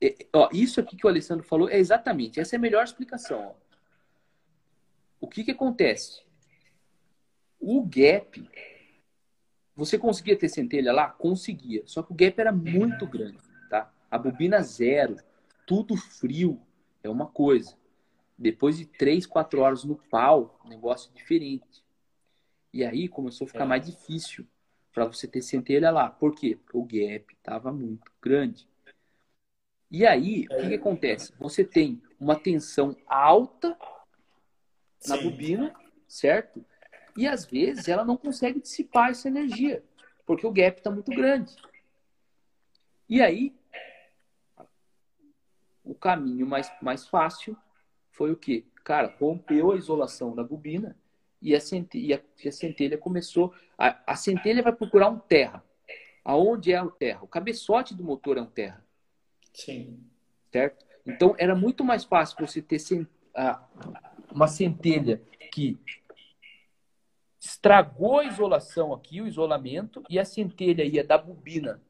É, 0.00 0.14
ó, 0.32 0.48
isso 0.52 0.80
aqui 0.80 0.96
que 0.96 1.04
o 1.04 1.10
Alessandro 1.10 1.44
falou 1.44 1.68
é 1.68 1.78
exatamente, 1.78 2.38
essa 2.38 2.54
é 2.54 2.58
a 2.58 2.60
melhor 2.60 2.84
explicação. 2.84 3.48
Ó. 3.48 3.54
O 5.20 5.28
que, 5.28 5.42
que 5.42 5.50
acontece? 5.50 6.22
O 7.58 7.82
gap, 7.84 8.48
você 9.74 9.98
conseguia 9.98 10.36
ter 10.36 10.48
centelha 10.48 10.92
lá? 10.92 11.08
Conseguia. 11.08 11.82
Só 11.86 12.02
que 12.02 12.12
o 12.12 12.14
gap 12.14 12.38
era 12.38 12.52
muito 12.52 13.06
grande, 13.06 13.38
tá? 13.70 13.92
A 14.10 14.18
bobina 14.18 14.62
zero, 14.62 15.16
tudo 15.66 15.96
frio, 15.96 16.60
é 17.02 17.08
uma 17.08 17.26
coisa. 17.26 17.76
Depois 18.36 18.76
de 18.76 18.84
três, 18.84 19.26
quatro 19.26 19.60
horas 19.60 19.84
no 19.84 19.96
pau, 19.96 20.60
negócio 20.64 21.12
diferente. 21.14 21.82
E 22.72 22.84
aí 22.84 23.08
começou 23.08 23.46
a 23.46 23.48
ficar 23.48 23.64
é. 23.64 23.68
mais 23.68 23.86
difícil 23.86 24.46
para 24.92 25.06
você 25.06 25.26
ter 25.26 25.42
centelha 25.42 25.90
lá. 25.90 26.10
Por 26.10 26.34
quê? 26.34 26.58
Porque 26.62 26.76
o 26.76 26.84
gap 26.84 27.34
estava 27.34 27.72
muito 27.72 28.10
grande. 28.20 28.68
E 29.90 30.06
aí, 30.06 30.46
o 30.46 30.56
que, 30.56 30.68
que, 30.68 30.74
acontece? 30.74 31.32
Você 31.38 31.62
tem 31.64 32.02
uma 32.18 32.34
tensão 32.34 32.96
alta 33.06 33.76
na 35.06 35.16
Sim. 35.16 35.24
bobina, 35.24 35.74
certo? 36.08 36.64
E 37.16 37.26
às 37.26 37.44
vezes 37.44 37.88
ela 37.88 38.04
não 38.04 38.16
consegue 38.16 38.60
dissipar 38.60 39.10
essa 39.10 39.28
energia, 39.28 39.82
porque 40.26 40.46
o 40.46 40.52
gap 40.52 40.78
está 40.78 40.90
muito 40.90 41.10
grande. 41.10 41.54
E 43.08 43.20
aí, 43.20 43.54
o 45.84 45.94
caminho 45.94 46.46
mais, 46.46 46.72
mais 46.80 47.06
fácil 47.06 47.56
foi 48.10 48.32
o 48.32 48.36
quê? 48.36 48.64
Cara, 48.84 49.14
rompeu 49.20 49.72
a 49.72 49.76
isolação 49.76 50.34
da 50.34 50.42
bobina 50.42 50.96
e 51.40 51.54
a 51.54 51.60
centelha, 51.60 52.24
e 52.42 52.48
a, 52.48 52.52
centelha 52.52 52.96
começou. 52.96 53.52
A, 53.76 54.12
a 54.12 54.16
centelha 54.16 54.62
vai 54.62 54.72
procurar 54.72 55.08
um 55.08 55.18
terra. 55.18 55.62
Aonde 56.24 56.72
é 56.72 56.80
o 56.80 56.90
terra? 56.90 57.22
O 57.22 57.26
cabeçote 57.26 57.94
do 57.94 58.04
motor 58.04 58.38
é 58.38 58.42
um 58.42 58.46
terra. 58.46 58.84
Sim. 59.52 60.00
Certo? 60.52 60.86
Então 61.04 61.34
era 61.36 61.54
muito 61.54 61.84
mais 61.84 62.04
fácil 62.04 62.36
você 62.46 62.62
ter 62.62 62.78
uma 64.30 64.46
centelha 64.46 65.20
que 65.52 65.78
estragou 67.42 68.20
a 68.20 68.24
isolação 68.24 68.92
aqui, 68.92 69.20
o 69.20 69.26
isolamento, 69.26 70.00
e 70.08 70.16
a 70.16 70.24
centelha 70.24 70.84
ia 70.84 71.02
da 71.02 71.18
bobina 71.18 71.82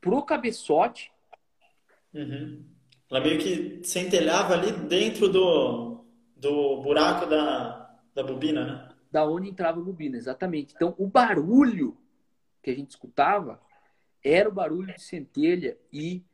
pro 0.00 0.20
cabeçote. 0.24 1.12
Uhum. 2.12 2.64
Ela 3.08 3.20
meio 3.20 3.38
que 3.38 3.80
centelhava 3.84 4.54
ali 4.54 4.72
dentro 4.72 5.28
do, 5.28 6.04
do 6.36 6.82
buraco 6.82 7.26
da, 7.26 7.96
da 8.12 8.24
bobina, 8.24 8.64
né? 8.64 8.88
Da 9.12 9.24
onde 9.24 9.48
entrava 9.48 9.78
a 9.78 9.84
bobina, 9.84 10.16
exatamente. 10.16 10.74
Então, 10.74 10.92
o 10.98 11.06
barulho 11.06 11.96
que 12.60 12.72
a 12.72 12.74
gente 12.74 12.90
escutava 12.90 13.60
era 14.22 14.48
o 14.48 14.52
barulho 14.52 14.92
de 14.92 15.00
centelha 15.00 15.78
e 15.92 16.24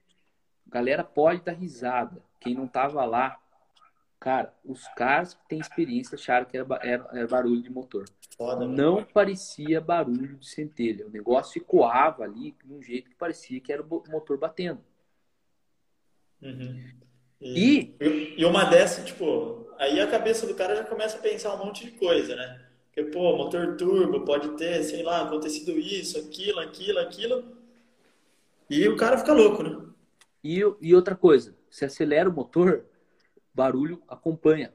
a 0.67 0.71
galera 0.71 1.05
pode 1.05 1.43
dar 1.43 1.53
risada. 1.53 2.23
Quem 2.41 2.55
não 2.55 2.67
tava 2.67 3.05
lá, 3.05 3.39
cara, 4.21 4.55
os 4.65 4.87
caras 4.89 5.33
que 5.33 5.49
têm 5.49 5.59
experiência 5.59 6.15
acharam 6.15 6.45
que 6.45 6.57
era, 6.57 6.67
era, 6.83 7.09
era 7.13 7.27
barulho 7.27 7.63
de 7.63 7.71
motor. 7.71 8.05
Foda, 8.37 8.67
não 8.67 8.97
mano. 8.97 9.09
parecia 9.13 9.81
barulho 9.81 10.37
de 10.37 10.47
centelha. 10.47 11.07
O 11.07 11.11
negócio 11.11 11.59
ecoava 11.61 12.23
ali 12.23 12.55
de 12.63 12.73
um 12.73 12.83
jeito 12.83 13.09
que 13.09 13.17
parecia 13.17 13.61
que 13.61 13.73
era 13.73 13.83
o 13.83 14.03
motor 14.09 14.37
batendo. 14.39 14.81
Uhum. 16.43 16.85
E, 17.41 17.95
e, 17.99 18.35
e 18.37 18.45
uma 18.45 18.65
dessa, 18.65 19.03
tipo, 19.03 19.67
aí 19.79 19.99
a 19.99 20.07
cabeça 20.07 20.47
do 20.47 20.55
cara 20.55 20.77
já 20.77 20.85
começa 20.85 21.17
a 21.17 21.21
pensar 21.21 21.55
um 21.55 21.65
monte 21.65 21.87
de 21.87 21.93
coisa, 21.93 22.37
né? 22.37 22.67
Porque, 22.87 23.05
pô, 23.05 23.37
motor 23.37 23.77
turbo 23.77 24.25
pode 24.25 24.51
ter, 24.57 24.83
sei 24.85 25.03
lá, 25.03 25.23
acontecido 25.23 25.79
isso, 25.79 26.19
aquilo, 26.19 26.61
aquilo, 26.61 26.99
aquilo. 26.99 27.45
E 28.69 28.87
o 28.87 28.97
cara 28.97 29.17
fica 29.17 29.33
louco, 29.33 29.63
né? 29.63 29.87
E, 30.45 30.61
e 30.81 30.95
outra 30.95 31.17
coisa, 31.17 31.57
se 31.71 31.85
acelera 31.85 32.29
o 32.29 32.33
motor, 32.33 32.85
barulho 33.55 34.03
acompanha. 34.09 34.73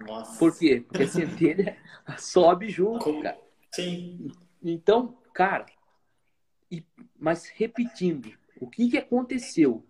Nossa. 0.00 0.38
Por 0.38 0.56
quê? 0.56 0.84
Porque 0.86 1.02
a 1.02 1.08
centelha 1.08 1.76
sobe 2.18 2.68
junto, 2.68 3.20
cara. 3.20 3.38
Sim. 3.72 4.30
Então, 4.62 5.18
cara, 5.32 5.66
e, 6.70 6.84
mas 7.18 7.48
repetindo, 7.48 8.32
o 8.60 8.68
que, 8.68 8.90
que 8.90 8.98
aconteceu? 8.98 9.84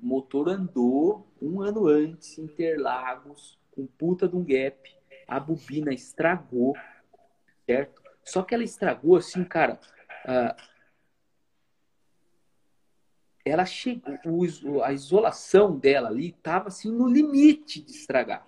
O 0.00 0.06
motor 0.06 0.48
andou 0.48 1.26
um 1.40 1.60
ano 1.60 1.86
antes, 1.86 2.38
Interlagos, 2.38 3.58
com 3.72 3.86
puta 3.86 4.28
de 4.28 4.36
um 4.36 4.44
gap, 4.44 4.78
a 5.26 5.38
bobina 5.38 5.92
estragou, 5.92 6.74
certo? 7.66 8.02
Só 8.24 8.42
que 8.42 8.54
ela 8.54 8.64
estragou 8.64 9.16
assim, 9.16 9.44
cara. 9.44 9.80
Uh, 10.24 10.77
ela 13.48 13.64
chegou, 13.64 14.82
a 14.82 14.92
isolação 14.92 15.76
dela 15.76 16.08
ali 16.08 16.28
estava 16.28 16.68
assim 16.68 16.90
no 16.90 17.08
limite 17.08 17.82
de 17.82 17.92
estragar. 17.92 18.46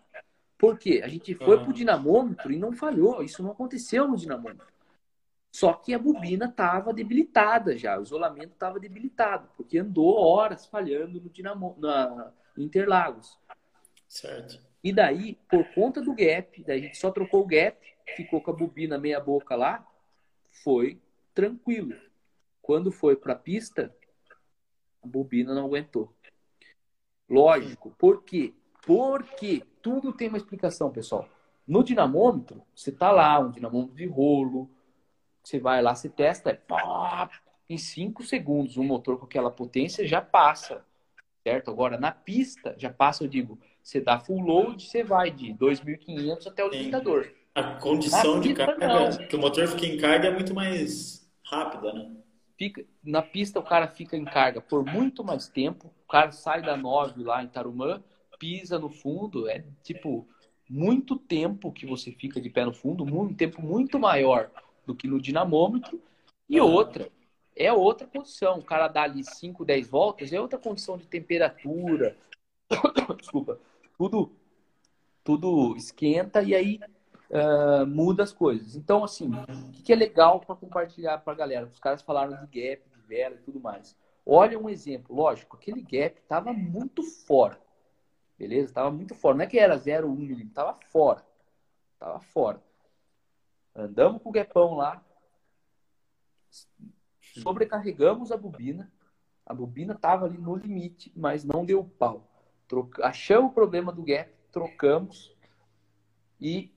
Por 0.58 0.78
quê? 0.78 1.00
A 1.02 1.08
gente 1.08 1.34
foi 1.34 1.56
uhum. 1.56 1.64
pro 1.64 1.72
dinamômetro 1.72 2.52
e 2.52 2.58
não 2.58 2.72
falhou. 2.72 3.22
Isso 3.22 3.42
não 3.42 3.52
aconteceu 3.52 4.06
no 4.06 4.16
dinamômetro. 4.16 4.66
Só 5.50 5.72
que 5.72 5.92
a 5.92 5.98
bobina 5.98 6.46
estava 6.46 6.92
debilitada 6.92 7.76
já, 7.76 7.98
o 7.98 8.02
isolamento 8.02 8.52
estava 8.52 8.78
debilitado, 8.78 9.48
porque 9.56 9.78
andou 9.78 10.14
horas 10.14 10.66
falhando 10.66 11.20
no 11.20 11.28
dinamo, 11.28 11.76
na 11.78 12.32
Interlagos. 12.56 13.36
Certo. 14.08 14.60
E 14.82 14.92
daí, 14.92 15.38
por 15.48 15.64
conta 15.74 16.00
do 16.00 16.14
gap, 16.14 16.62
daí 16.64 16.80
a 16.80 16.82
gente 16.82 16.98
só 16.98 17.10
trocou 17.10 17.42
o 17.42 17.46
gap, 17.46 17.76
ficou 18.16 18.40
com 18.40 18.50
a 18.50 18.54
bobina 18.54 18.96
meia 18.96 19.18
boca 19.18 19.56
lá, 19.56 19.84
foi 20.62 21.00
tranquilo. 21.34 21.96
Quando 22.62 22.92
foi 22.92 23.16
para 23.16 23.32
a 23.32 23.36
pista, 23.36 23.94
a 25.02 25.06
bobina 25.06 25.54
não 25.54 25.66
aguentou. 25.66 26.12
Lógico. 27.28 27.94
Por 27.98 28.22
quê? 28.22 28.52
Porque 28.84 29.62
tudo 29.80 30.12
tem 30.12 30.28
uma 30.28 30.38
explicação, 30.38 30.90
pessoal. 30.90 31.28
No 31.66 31.84
dinamômetro, 31.84 32.62
você 32.74 32.90
tá 32.90 33.12
lá, 33.12 33.38
um 33.38 33.50
dinamômetro 33.50 33.94
de 33.94 34.06
rolo, 34.06 34.68
você 35.42 35.58
vai 35.58 35.80
lá, 35.80 35.94
você 35.94 36.08
testa, 36.08 36.50
é 36.50 36.54
pá, 36.54 37.30
em 37.68 37.78
5 37.78 38.24
segundos 38.24 38.76
um 38.76 38.84
motor 38.84 39.18
com 39.18 39.24
aquela 39.24 39.50
potência 39.50 40.06
já 40.06 40.20
passa, 40.20 40.84
certo? 41.44 41.70
Agora, 41.70 41.98
na 41.98 42.10
pista, 42.10 42.74
já 42.76 42.90
passa, 42.90 43.22
eu 43.22 43.28
digo, 43.28 43.58
você 43.82 44.00
dá 44.00 44.18
full 44.18 44.40
load, 44.40 44.84
você 44.84 45.04
vai 45.04 45.30
de 45.30 45.54
2.500 45.54 46.46
até 46.48 46.64
o 46.64 46.68
limitador. 46.68 47.30
A 47.54 47.74
condição 47.74 48.36
na 48.36 48.40
de 48.40 48.48
pista, 48.48 48.66
carga, 48.66 48.86
não. 48.88 49.28
que 49.28 49.36
o 49.36 49.38
motor 49.38 49.68
fique 49.68 49.86
em 49.86 49.96
carga 49.98 50.28
é 50.28 50.30
muito 50.30 50.54
mais 50.54 51.28
rápida, 51.44 51.92
né? 51.92 52.10
Fica, 52.60 52.84
na 53.02 53.22
pista 53.22 53.58
o 53.58 53.62
cara 53.62 53.88
fica 53.88 54.18
em 54.18 54.24
carga 54.26 54.60
por 54.60 54.84
muito 54.84 55.24
mais 55.24 55.48
tempo, 55.48 55.90
o 56.04 56.06
cara 56.06 56.30
sai 56.30 56.60
da 56.60 56.76
9 56.76 57.22
lá 57.24 57.42
em 57.42 57.48
Tarumã, 57.48 58.04
pisa 58.38 58.78
no 58.78 58.90
fundo, 58.90 59.48
é 59.48 59.64
tipo 59.82 60.28
muito 60.68 61.16
tempo 61.16 61.72
que 61.72 61.86
você 61.86 62.12
fica 62.12 62.38
de 62.38 62.50
pé 62.50 62.66
no 62.66 62.74
fundo, 62.74 63.02
um 63.02 63.32
tempo 63.32 63.62
muito 63.62 63.98
maior 63.98 64.50
do 64.84 64.94
que 64.94 65.08
no 65.08 65.18
dinamômetro. 65.18 66.02
E 66.46 66.60
outra, 66.60 67.10
é 67.56 67.72
outra 67.72 68.06
condição. 68.06 68.58
O 68.58 68.64
cara 68.64 68.88
dá 68.88 69.04
ali 69.04 69.24
5, 69.24 69.64
10 69.64 69.88
voltas, 69.88 70.30
é 70.30 70.38
outra 70.38 70.58
condição 70.58 70.98
de 70.98 71.06
temperatura. 71.06 72.14
Desculpa. 73.18 73.58
Tudo, 73.96 74.32
tudo 75.24 75.74
esquenta 75.78 76.42
e 76.42 76.54
aí 76.54 76.78
uh, 77.30 77.86
muda 77.86 78.22
as 78.22 78.32
coisas. 78.32 78.76
Então, 78.76 79.04
assim, 79.04 79.30
o 79.30 79.70
que, 79.72 79.82
que 79.82 79.92
é 79.92 79.96
legal 79.96 80.40
para 80.40 80.54
compartilhar 80.54 81.18
para 81.18 81.32
a 81.32 81.36
galera? 81.36 81.66
Os 81.66 81.78
caras 81.78 82.02
falaram 82.02 82.32
de 82.32 82.46
gap, 82.46 82.82
de 82.90 83.00
vela 83.06 83.36
e 83.36 83.42
tudo 83.42 83.60
mais. 83.60 83.96
Olha 84.26 84.58
um 84.58 84.68
exemplo. 84.68 85.14
Lógico, 85.14 85.56
aquele 85.56 85.82
gap 85.82 86.18
estava 86.20 86.52
muito 86.52 87.02
fora. 87.02 87.58
Beleza? 88.38 88.66
Estava 88.66 88.90
muito 88.90 89.14
fora. 89.14 89.36
Não 89.36 89.44
é 89.44 89.46
que 89.46 89.58
era 89.58 89.78
0,1 89.78 90.16
milímetro, 90.16 90.48
estava 90.48 90.74
fora. 90.90 91.24
Estava 91.94 92.20
fora. 92.20 92.62
Andamos 93.74 94.22
com 94.22 94.30
o 94.30 94.32
gapão 94.32 94.74
lá, 94.74 95.04
sobrecarregamos 97.20 98.32
a 98.32 98.36
bobina. 98.36 98.90
A 99.46 99.54
bobina 99.54 99.94
estava 99.94 100.26
ali 100.26 100.38
no 100.38 100.56
limite, 100.56 101.12
mas 101.14 101.44
não 101.44 101.64
deu 101.64 101.84
pau. 101.84 102.28
Troca... 102.66 103.06
Achamos 103.06 103.50
o 103.50 103.54
problema 103.54 103.92
do 103.92 104.02
gap, 104.02 104.32
trocamos 104.50 105.34
e 106.40 106.72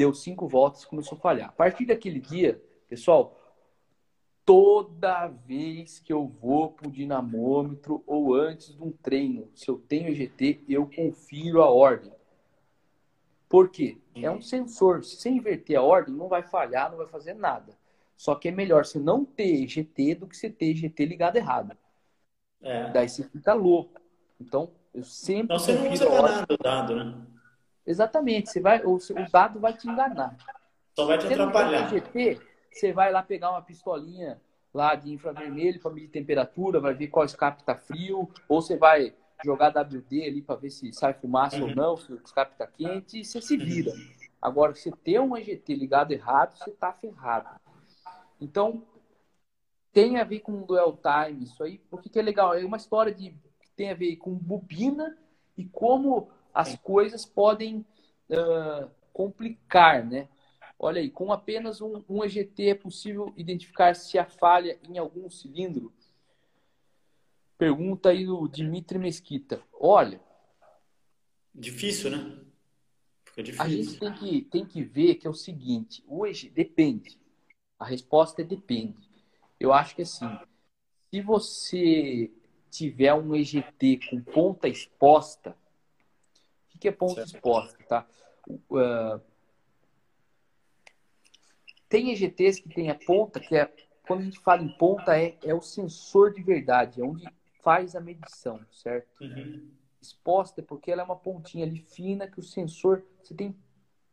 deu 0.00 0.14
cinco 0.14 0.48
voltas, 0.48 0.86
começou 0.86 1.18
a 1.18 1.20
falhar. 1.20 1.50
A 1.50 1.52
partir 1.52 1.84
daquele 1.84 2.18
dia, 2.18 2.58
pessoal, 2.88 3.38
toda 4.46 5.26
vez 5.26 5.98
que 5.98 6.10
eu 6.10 6.26
vou 6.26 6.70
para 6.70 6.88
o 6.88 6.90
dinamômetro 6.90 8.02
ou 8.06 8.34
antes 8.34 8.74
de 8.74 8.82
um 8.82 8.90
treino, 8.90 9.50
se 9.54 9.68
eu 9.68 9.76
tenho 9.76 10.08
EGT, 10.08 10.64
eu 10.66 10.86
confiro 10.86 11.60
a 11.60 11.70
ordem. 11.70 12.10
Por 13.46 13.68
quê? 13.68 13.98
É 14.14 14.30
um 14.30 14.40
sensor. 14.40 15.04
Se 15.04 15.16
você 15.16 15.28
inverter 15.28 15.78
a 15.78 15.82
ordem, 15.82 16.14
não 16.14 16.28
vai 16.28 16.42
falhar, 16.44 16.90
não 16.90 16.96
vai 16.96 17.06
fazer 17.06 17.34
nada. 17.34 17.76
Só 18.16 18.34
que 18.34 18.48
é 18.48 18.50
melhor 18.50 18.86
você 18.86 18.98
não 18.98 19.22
ter 19.22 19.68
GT 19.68 20.14
do 20.14 20.26
que 20.26 20.34
você 20.34 20.48
ter 20.48 20.74
GT 20.74 21.04
ligado 21.04 21.36
errado. 21.36 21.76
É. 22.62 22.90
Daí 22.90 23.06
você 23.06 23.22
fica 23.24 23.52
louco. 23.52 24.00
Então, 24.40 24.70
eu 24.94 25.04
sempre. 25.04 25.42
Então 25.42 25.58
você 25.58 25.74
não 25.74 25.92
usa 25.92 26.08
nada 26.08 26.54
o 26.54 26.56
dado, 26.56 26.96
né? 26.96 27.26
Exatamente. 27.90 28.50
Você 28.50 28.60
vai, 28.60 28.82
o, 28.84 28.94
o 28.94 29.30
dado 29.32 29.58
vai 29.58 29.76
te 29.76 29.88
enganar. 29.88 30.36
Só 30.94 31.06
vai 31.06 31.18
te 31.18 31.26
você 31.26 31.34
atrapalhar. 31.34 31.88
GT, 31.88 32.40
você 32.70 32.92
vai 32.92 33.10
lá 33.10 33.22
pegar 33.22 33.50
uma 33.50 33.62
pistolinha 33.62 34.40
lá 34.72 34.94
de 34.94 35.12
infravermelho 35.12 35.80
para 35.80 35.90
medir 35.90 36.08
temperatura, 36.08 36.78
vai 36.78 36.94
ver 36.94 37.08
qual 37.08 37.26
escape 37.26 37.60
está 37.60 37.74
frio, 37.74 38.30
ou 38.48 38.62
você 38.62 38.76
vai 38.76 39.12
jogar 39.44 39.70
WD 39.70 40.24
ali 40.24 40.42
para 40.42 40.54
ver 40.54 40.70
se 40.70 40.92
sai 40.92 41.14
fumaça 41.14 41.56
uhum. 41.56 41.70
ou 41.70 41.74
não, 41.74 41.96
se 41.96 42.12
o 42.12 42.16
escape 42.24 42.52
está 42.52 42.68
quente, 42.68 43.20
e 43.20 43.24
você 43.24 43.42
se 43.42 43.56
vira. 43.56 43.92
Agora, 44.40 44.74
se 44.74 44.92
ter 44.92 45.18
um 45.18 45.36
EGT 45.36 45.74
ligado 45.74 46.12
errado, 46.12 46.56
você 46.56 46.70
está 46.70 46.92
ferrado. 46.92 47.48
Então, 48.40 48.84
tem 49.92 50.18
a 50.18 50.24
ver 50.24 50.40
com 50.40 50.62
dual 50.62 50.96
time, 50.96 51.42
isso 51.42 51.64
aí, 51.64 51.78
porque 51.90 52.08
que 52.08 52.18
é 52.18 52.22
legal, 52.22 52.54
é 52.54 52.64
uma 52.64 52.76
história 52.76 53.12
de 53.12 53.30
que 53.30 53.70
tem 53.74 53.90
a 53.90 53.94
ver 53.94 54.16
com 54.16 54.32
bobina 54.32 55.18
e 55.56 55.64
como 55.64 56.30
as 56.52 56.76
coisas 56.76 57.24
podem 57.24 57.84
uh, 58.28 58.90
complicar, 59.12 60.04
né? 60.04 60.28
Olha 60.78 61.00
aí, 61.00 61.10
com 61.10 61.30
apenas 61.30 61.80
um, 61.80 62.02
um 62.08 62.24
EGT 62.24 62.70
é 62.70 62.74
possível 62.74 63.34
identificar 63.36 63.94
se 63.94 64.18
há 64.18 64.24
falha 64.24 64.78
em 64.88 64.96
algum 64.96 65.28
cilindro? 65.28 65.92
Pergunta 67.58 68.08
aí 68.08 68.24
do 68.24 68.48
Dimitri 68.48 68.98
Mesquita. 68.98 69.62
Olha. 69.78 70.18
Difícil, 71.54 72.10
né? 72.10 72.40
Fica 73.26 73.42
difícil. 73.42 73.64
A 73.64 73.68
gente 73.68 73.98
tem 73.98 74.12
que, 74.14 74.42
tem 74.42 74.64
que 74.64 74.82
ver 74.82 75.16
que 75.16 75.26
é 75.26 75.30
o 75.30 75.34
seguinte: 75.34 76.02
hoje 76.08 76.48
depende. 76.48 77.18
A 77.78 77.84
resposta 77.84 78.40
é 78.40 78.44
depende. 78.44 78.96
Eu 79.58 79.74
acho 79.74 79.94
que 79.94 80.02
assim, 80.02 80.26
se 81.10 81.20
você 81.20 82.30
tiver 82.70 83.12
um 83.12 83.34
EGT 83.34 84.00
com 84.08 84.22
ponta 84.22 84.68
exposta, 84.68 85.54
que 86.80 86.88
é 86.88 86.92
ponta 86.92 87.26
certo. 87.26 87.34
exposta, 87.34 87.78
tá? 87.86 88.06
Uh, 88.48 89.20
tem 91.88 92.10
EGTs 92.10 92.62
que 92.62 92.68
tem 92.68 92.90
a 92.90 92.94
ponta, 92.94 93.38
que 93.38 93.54
é 93.54 93.70
quando 94.06 94.22
a 94.22 94.24
gente 94.24 94.40
fala 94.40 94.62
em 94.62 94.76
ponta, 94.76 95.16
é, 95.16 95.36
é 95.44 95.54
o 95.54 95.60
sensor 95.60 96.32
de 96.32 96.42
verdade, 96.42 97.00
é 97.00 97.04
onde 97.04 97.24
faz 97.62 97.94
a 97.94 98.00
medição, 98.00 98.60
certo? 98.72 99.08
Uhum. 99.20 99.70
Exposta 100.00 100.62
porque 100.62 100.90
ela 100.90 101.02
é 101.02 101.04
uma 101.04 101.14
pontinha 101.14 101.64
ali 101.64 101.78
fina 101.78 102.26
que 102.26 102.40
o 102.40 102.42
sensor, 102.42 103.04
você 103.22 103.34
tem 103.34 103.54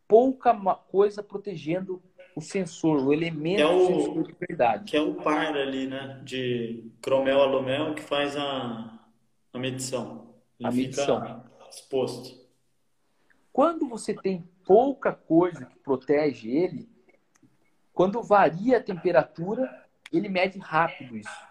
pouca 0.08 0.54
coisa 0.88 1.24
protegendo 1.24 2.02
o 2.36 2.42
sensor, 2.42 3.04
o 3.04 3.12
elemento 3.12 3.62
é 3.62 3.66
o, 3.66 3.88
sensor 3.88 4.24
de 4.24 4.36
verdade. 4.48 4.92
Que 4.92 4.98
é 4.98 5.02
o 5.02 5.16
par 5.16 5.56
ali, 5.58 5.88
né? 5.88 6.22
De 6.24 6.92
cromel 7.02 7.42
alumel 7.42 7.96
que 7.96 8.02
faz 8.04 8.38
a, 8.38 9.00
a 9.52 9.58
medição. 9.58 10.36
Ele 10.60 10.70
a 10.70 10.72
medição. 10.72 11.44
exposto. 11.72 12.47
Quando 13.58 13.90
você 13.90 14.14
tem 14.14 14.48
pouca 14.64 15.12
coisa 15.12 15.66
que 15.66 15.80
protege 15.80 16.48
ele, 16.48 16.88
quando 17.92 18.22
varia 18.22 18.78
a 18.78 18.84
temperatura, 18.84 19.84
ele 20.14 20.30
mede 20.30 20.60
rápido 20.60 21.18
isso. 21.18 21.48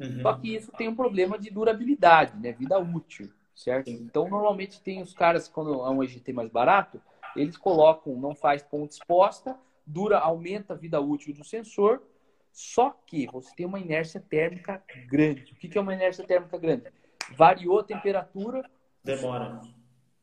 Uhum. 0.00 0.22
Só 0.22 0.32
que 0.32 0.56
isso 0.56 0.72
tem 0.72 0.88
um 0.88 0.96
problema 0.96 1.38
de 1.38 1.50
durabilidade, 1.50 2.34
né? 2.38 2.52
Vida 2.52 2.78
útil, 2.78 3.30
certo? 3.54 3.90
Então, 3.90 4.26
normalmente 4.26 4.80
tem 4.80 5.02
os 5.02 5.12
caras, 5.12 5.48
quando 5.48 5.74
é 5.74 5.90
um 5.90 6.02
EGT 6.02 6.32
mais 6.32 6.48
barato, 6.48 6.98
eles 7.36 7.58
colocam, 7.58 8.18
não 8.18 8.34
faz 8.34 8.62
ponta 8.62 8.94
exposta, 8.94 9.54
dura, 9.84 10.18
aumenta 10.18 10.72
a 10.72 10.76
vida 10.78 10.98
útil 10.98 11.34
do 11.34 11.44
sensor, 11.44 12.02
só 12.50 12.88
que 13.06 13.26
você 13.26 13.54
tem 13.54 13.66
uma 13.66 13.78
inércia 13.78 14.18
térmica 14.18 14.82
grande. 15.06 15.52
O 15.52 15.56
que 15.56 15.76
é 15.76 15.80
uma 15.82 15.92
inércia 15.92 16.24
térmica 16.24 16.56
grande? 16.56 16.84
Variou 17.36 17.80
a 17.80 17.84
temperatura. 17.84 18.64
Demora. 19.04 19.60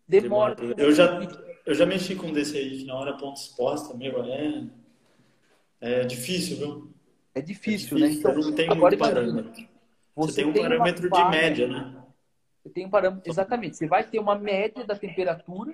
Demora. 0.08 0.56
Demora. 0.56 0.82
Eu, 0.82 0.92
já, 0.92 1.20
eu 1.66 1.74
já 1.74 1.86
mexi 1.86 2.16
com 2.16 2.28
um 2.28 2.34
desse 2.34 2.58
aí, 2.58 2.80
que 2.80 2.86
na 2.86 2.96
hora 2.96 3.18
ponta 3.18 3.40
exposta, 3.40 3.94
meu, 3.96 4.24
é, 4.24 4.68
é 5.82 6.04
difícil, 6.04 6.58
viu? 6.58 6.94
É 7.34 7.42
difícil, 7.42 7.98
é 7.98 8.02
difícil 8.02 8.30
né? 8.30 8.34
Então, 8.34 8.36
não 8.36 8.56
tem 8.56 8.70
agora 8.70 8.98
parâmetro. 8.98 9.52
Você, 9.52 9.68
você 10.16 10.36
tem 10.36 10.46
um 10.46 10.54
tem 10.54 10.62
parâmetro 10.62 11.10
de 11.10 11.30
média, 11.30 11.68
né? 11.68 12.04
Você 12.64 12.70
tem 12.70 12.86
um 12.86 12.90
parâmetro, 12.90 13.30
exatamente. 13.30 13.78
Você 13.78 13.88
vai 13.88 14.04
ter 14.04 14.20
uma 14.20 14.36
média 14.36 14.86
da 14.86 14.96
temperatura. 14.96 15.74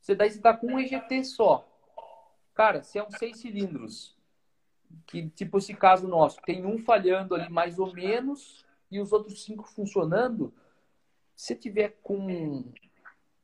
Você 0.00 0.14
daí 0.14 0.30
você 0.30 0.38
está 0.38 0.54
com 0.54 0.66
um 0.66 0.78
EGT 0.78 1.24
só. 1.24 1.66
Cara, 2.54 2.82
se 2.82 2.98
é 2.98 3.04
um 3.06 3.10
seis 3.10 3.38
cilindros, 3.38 4.16
que 5.06 5.28
tipo 5.30 5.58
esse 5.58 5.74
caso 5.74 6.08
nosso, 6.08 6.40
tem 6.42 6.64
um 6.66 6.78
falhando 6.78 7.34
ali 7.34 7.50
mais 7.50 7.78
ou 7.78 7.92
menos 7.92 8.64
e 8.90 9.00
os 9.00 9.12
outros 9.12 9.44
cinco 9.44 9.64
funcionando, 9.64 10.52
se 11.36 11.54
tiver 11.54 11.98
com 12.02 12.16
um, 12.16 12.72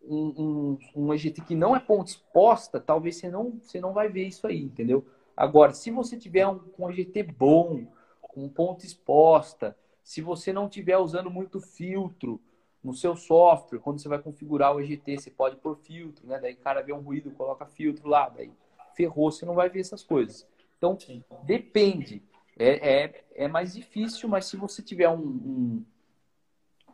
um, 0.03 0.79
um 0.97 1.15
EGT 1.15 1.43
que 1.43 1.55
não 1.55 1.77
é 1.77 1.79
ponta 1.79 2.11
exposta, 2.11 2.81
talvez 2.81 3.17
você 3.17 3.31
não, 3.31 3.61
você 3.63 3.81
não 3.81 3.93
vai 3.93 4.09
ver 4.09 4.27
isso 4.27 4.47
aí, 4.47 4.63
entendeu? 4.63 5.07
Agora, 5.37 5.73
se 5.73 5.91
você 5.91 6.17
tiver 6.17 6.47
um, 6.47 6.61
um 6.79 6.91
EGT 6.91 7.23
bom, 7.23 7.87
com 8.21 8.49
ponta 8.49 8.87
exposta, 8.87 9.77
se 10.03 10.21
você 10.21 10.53
não 10.53 10.67
estiver 10.67 10.97
usando 10.97 11.31
muito 11.31 11.61
filtro 11.61 12.41
no 12.83 12.95
seu 12.95 13.15
software, 13.15 13.79
quando 13.79 14.01
você 14.01 14.09
vai 14.09 14.19
configurar 14.19 14.75
o 14.75 14.81
EGT, 14.81 15.19
você 15.19 15.31
pode 15.31 15.57
pôr 15.57 15.77
filtro, 15.77 16.27
né? 16.27 16.41
Daí 16.41 16.55
o 16.55 16.59
cara 16.59 16.83
vê 16.83 16.93
um 16.93 17.01
ruído, 17.01 17.31
coloca 17.31 17.67
filtro 17.67 18.09
lá, 18.09 18.29
daí 18.29 18.51
ferrou, 18.97 19.31
você 19.31 19.47
não 19.47 19.55
vai 19.55 19.69
ver 19.69 19.81
essas 19.81 20.03
coisas. 20.03 20.47
Então, 20.77 20.99
Sim. 20.99 21.23
depende. 21.45 22.23
É, 22.59 23.05
é, 23.05 23.25
é, 23.35 23.49
mais 23.49 23.75
difícil, 23.75 24.29
mas 24.29 24.47
se 24.47 24.57
você 24.57 24.83
tiver 24.83 25.09
um, 25.09 25.23
um, 25.23 25.85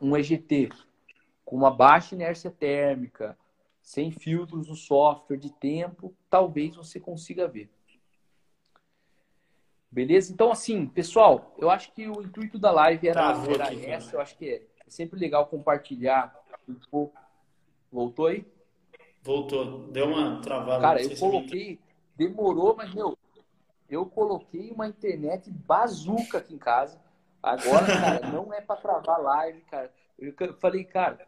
um 0.01 0.15
EGT 0.17 0.69
com 1.49 1.55
uma 1.55 1.71
baixa 1.71 2.13
inércia 2.13 2.51
térmica, 2.51 3.35
sem 3.81 4.11
filtros 4.11 4.67
no 4.67 4.75
software 4.75 5.35
de 5.35 5.51
tempo, 5.51 6.13
talvez 6.29 6.75
você 6.75 6.99
consiga 6.99 7.47
ver. 7.47 7.67
Beleza? 9.89 10.31
Então, 10.31 10.51
assim, 10.51 10.85
pessoal, 10.85 11.55
eu 11.57 11.71
acho 11.71 11.91
que 11.93 12.07
o 12.07 12.21
intuito 12.21 12.59
da 12.59 12.69
live 12.69 13.07
era, 13.07 13.33
era 13.51 13.63
aqui, 13.63 13.83
essa. 13.87 14.15
Eu 14.15 14.21
acho 14.21 14.37
que 14.37 14.47
é, 14.47 14.61
é 14.85 14.89
sempre 14.91 15.19
legal 15.19 15.47
compartilhar 15.47 16.39
um 16.67 16.75
pouco. 16.91 17.19
Voltou 17.91 18.27
aí? 18.27 18.45
Voltou. 19.23 19.87
Deu 19.87 20.05
uma 20.05 20.39
travada. 20.41 20.81
Cara, 20.81 21.01
eu 21.01 21.17
coloquei. 21.17 21.79
Demorou, 22.15 22.75
mas, 22.75 22.93
meu, 22.93 23.17
eu 23.89 24.05
coloquei 24.05 24.69
uma 24.69 24.87
internet 24.87 25.49
bazuca 25.49 26.37
aqui 26.37 26.53
em 26.53 26.59
casa. 26.59 27.01
Agora, 27.41 27.87
cara, 27.87 28.27
não 28.27 28.53
é 28.53 28.61
para 28.61 28.79
travar 28.79 29.19
live, 29.19 29.61
cara. 29.61 29.91
Eu 30.19 30.53
falei, 30.59 30.83
cara, 30.83 31.27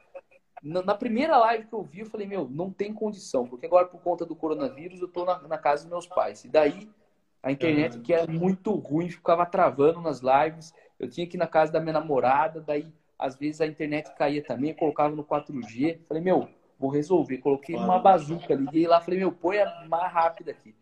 na 0.61 0.93
primeira 0.93 1.37
live 1.37 1.65
que 1.65 1.73
eu 1.73 1.81
vi, 1.81 2.01
eu 2.01 2.05
falei, 2.05 2.27
meu, 2.27 2.47
não 2.49 2.71
tem 2.71 2.93
condição, 2.93 3.47
porque 3.47 3.65
agora 3.65 3.87
por 3.87 3.99
conta 4.01 4.25
do 4.25 4.35
coronavírus 4.35 5.01
eu 5.01 5.07
tô 5.07 5.25
na, 5.25 5.39
na 5.47 5.57
casa 5.57 5.83
dos 5.83 5.91
meus 5.91 6.07
pais. 6.07 6.45
E 6.45 6.49
daí 6.49 6.89
a 7.41 7.51
internet 7.51 7.99
que 7.99 8.13
era 8.13 8.31
muito 8.31 8.71
ruim, 8.75 9.09
ficava 9.09 9.45
travando 9.45 9.99
nas 10.01 10.21
lives. 10.21 10.73
Eu 10.99 11.09
tinha 11.09 11.25
que 11.25 11.35
ir 11.35 11.39
na 11.39 11.47
casa 11.47 11.71
da 11.71 11.79
minha 11.79 11.93
namorada, 11.93 12.61
daí 12.61 12.93
às 13.17 13.35
vezes 13.35 13.61
a 13.61 13.65
internet 13.65 14.13
caía 14.15 14.43
também, 14.43 14.73
colocava 14.73 15.15
no 15.15 15.23
4G. 15.23 15.99
Falei, 16.07 16.21
meu, 16.21 16.47
vou 16.77 16.91
resolver. 16.91 17.39
Coloquei 17.39 17.75
uma 17.75 17.99
bazuca, 17.99 18.53
liguei 18.53 18.87
lá, 18.87 19.01
falei, 19.01 19.19
meu, 19.19 19.31
põe 19.31 19.59
a 19.59 19.85
mais 19.87 20.11
rápida 20.11 20.51
aqui. 20.51 20.75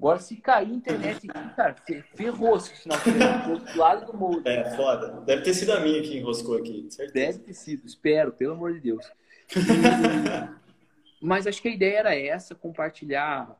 Agora, 0.00 0.18
se 0.18 0.34
cair 0.36 0.70
a 0.70 0.74
internet 0.74 1.30
aqui, 1.30 1.54
cara, 1.54 1.76
ferrou 2.14 2.56
esse 2.56 2.74
sinal 2.74 2.98
do 2.98 3.78
lado 3.78 4.10
do 4.10 4.16
mundo. 4.16 4.48
É, 4.48 4.62
cara. 4.62 4.74
foda. 4.74 5.20
Deve 5.26 5.42
ter 5.42 5.52
sido 5.52 5.72
a 5.74 5.80
minha 5.80 6.00
que 6.00 6.16
enroscou 6.16 6.56
aqui, 6.56 6.86
certeza. 6.90 7.12
Deve 7.12 7.38
ter 7.40 7.52
sido, 7.52 7.86
espero, 7.86 8.32
pelo 8.32 8.54
amor 8.54 8.72
de 8.72 8.80
Deus. 8.80 9.12
Mas 11.20 11.46
acho 11.46 11.60
que 11.60 11.68
a 11.68 11.72
ideia 11.72 11.98
era 11.98 12.18
essa, 12.18 12.54
compartilhar 12.54 13.54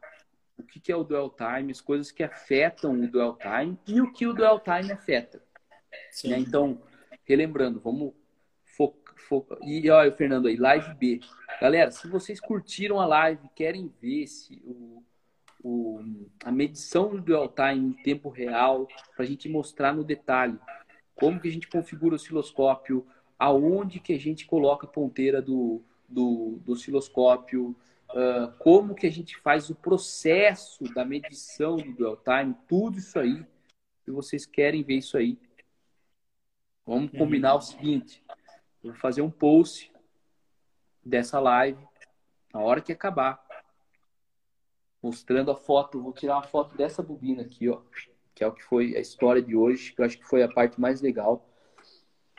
o 0.58 0.62
que 0.62 0.90
é 0.90 0.96
o 0.96 1.04
dual 1.04 1.28
time, 1.28 1.72
as 1.72 1.82
coisas 1.82 2.10
que 2.10 2.22
afetam 2.22 2.98
o 2.98 3.06
dual 3.06 3.36
time 3.36 3.78
e 3.86 4.00
o 4.00 4.10
que 4.10 4.26
o 4.26 4.32
dual 4.32 4.58
time 4.60 4.92
afeta. 4.92 5.42
Né? 6.24 6.38
Então, 6.38 6.80
relembrando, 7.26 7.78
vamos 7.78 8.14
focar. 9.28 9.58
E 9.62 9.90
olha, 9.90 10.10
Fernando 10.10 10.48
aí, 10.48 10.56
live 10.56 10.94
B. 10.94 11.20
Galera, 11.60 11.90
se 11.90 12.08
vocês 12.08 12.40
curtiram 12.40 12.98
a 12.98 13.04
live, 13.04 13.46
querem 13.54 13.92
ver 14.00 14.26
se 14.26 14.62
o 14.64 15.04
o, 15.62 16.00
a 16.44 16.50
medição 16.50 17.10
do 17.10 17.20
dwell 17.20 17.48
time 17.48 17.88
em 17.88 18.02
tempo 18.02 18.28
real, 18.28 18.86
para 19.14 19.24
a 19.24 19.28
gente 19.28 19.48
mostrar 19.48 19.92
no 19.92 20.04
detalhe 20.04 20.58
como 21.14 21.38
que 21.38 21.48
a 21.48 21.52
gente 21.52 21.68
configura 21.68 22.14
o 22.14 22.16
osciloscópio, 22.16 23.06
aonde 23.38 24.00
que 24.00 24.14
a 24.14 24.18
gente 24.18 24.46
coloca 24.46 24.86
a 24.86 24.90
ponteira 24.90 25.42
do, 25.42 25.82
do, 26.08 26.58
do 26.64 26.72
osciloscópio, 26.72 27.76
uh, 28.10 28.50
como 28.58 28.94
que 28.94 29.06
a 29.06 29.10
gente 29.10 29.36
faz 29.36 29.68
o 29.68 29.74
processo 29.74 30.84
da 30.94 31.04
medição 31.04 31.76
do 31.76 31.92
dwell 31.92 32.16
time, 32.16 32.56
tudo 32.66 32.98
isso 32.98 33.18
aí. 33.18 33.44
Se 34.04 34.10
vocês 34.10 34.46
querem 34.46 34.82
ver 34.82 34.96
isso 34.96 35.16
aí, 35.16 35.38
vamos 36.86 37.10
combinar 37.12 37.54
o 37.54 37.60
seguinte: 37.60 38.24
vou 38.82 38.94
fazer 38.94 39.20
um 39.20 39.30
post 39.30 39.92
dessa 41.04 41.38
live 41.38 41.86
na 42.52 42.60
hora 42.60 42.80
que 42.80 42.92
acabar 42.92 43.49
mostrando 45.02 45.50
a 45.50 45.56
foto. 45.56 46.00
Vou 46.00 46.12
tirar 46.12 46.36
uma 46.36 46.42
foto 46.42 46.76
dessa 46.76 47.02
bobina 47.02 47.42
aqui, 47.42 47.68
ó, 47.68 47.80
que 48.34 48.44
é 48.44 48.46
o 48.46 48.52
que 48.52 48.62
foi 48.62 48.96
a 48.96 49.00
história 49.00 49.42
de 49.42 49.56
hoje, 49.56 49.92
que 49.92 50.00
eu 50.00 50.04
acho 50.04 50.18
que 50.18 50.26
foi 50.26 50.42
a 50.42 50.48
parte 50.48 50.80
mais 50.80 51.00
legal. 51.00 51.48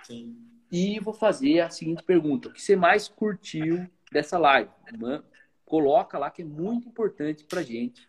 Sim. 0.04 0.36
E 0.72 1.00
vou 1.00 1.14
fazer 1.14 1.60
a 1.60 1.70
seguinte 1.70 2.04
pergunta: 2.04 2.50
o 2.50 2.54
que 2.54 2.62
você 2.62 2.76
mais 2.76 3.08
curtiu 3.08 3.88
dessa 4.12 4.38
live? 4.38 4.70
Mano, 4.98 5.24
coloca 5.66 6.18
lá 6.18 6.32
que 6.32 6.42
é 6.42 6.46
muito 6.46 6.88
importante 6.88 7.44
para 7.44 7.62
gente. 7.62 8.08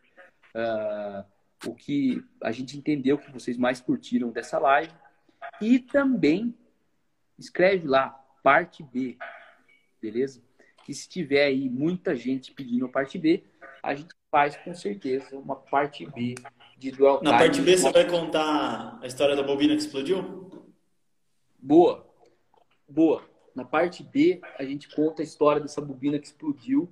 Uh, 0.55 1.25
o 1.67 1.75
que 1.75 2.25
a 2.43 2.51
gente 2.51 2.77
entendeu 2.77 3.19
que 3.19 3.31
vocês 3.31 3.57
mais 3.57 3.81
curtiram 3.81 4.31
dessa 4.31 4.59
live. 4.59 4.93
E 5.61 5.79
também 5.79 6.55
escreve 7.39 7.87
lá, 7.87 8.11
parte 8.43 8.83
B, 8.83 9.17
beleza? 10.01 10.43
Que 10.85 10.95
se 10.95 11.09
tiver 11.09 11.45
aí 11.45 11.69
muita 11.69 12.15
gente 12.15 12.53
pedindo 12.53 12.87
a 12.87 12.89
parte 12.89 13.19
B, 13.19 13.45
a 13.83 13.95
gente 13.95 14.15
faz 14.33 14.57
com 14.57 14.75
certeza 14.75 15.37
uma 15.37 15.55
parte 15.55 16.07
B 16.07 16.35
de 16.79 16.91
dual 16.91 17.19
time. 17.19 17.31
Na 17.31 17.39
parte 17.39 17.61
B 17.61 17.77
você 17.77 17.93
vai 17.93 18.09
contar 18.09 18.99
a 19.03 19.07
história 19.07 19.37
da 19.37 19.43
bobina 19.43 19.75
que 19.77 19.83
explodiu? 19.83 20.51
Boa. 21.59 22.11
Boa. 22.89 23.23
Na 23.55 23.63
parte 23.63 24.03
B 24.03 24.41
a 24.59 24.65
gente 24.65 24.89
conta 24.89 25.21
a 25.21 25.25
história 25.25 25.61
dessa 25.61 25.83
bobina 25.83 26.19
que 26.19 26.27
explodiu 26.27 26.91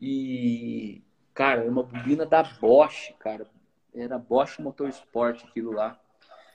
e 0.00 1.02
cara, 1.34 1.60
era 1.60 1.70
uma 1.70 1.82
bobina 1.82 2.24
da 2.24 2.42
Bosch, 2.42 3.12
cara. 3.18 3.46
Era 3.94 4.18
Bosch 4.18 4.58
Motorsport 4.58 5.44
aquilo 5.44 5.72
lá. 5.72 6.00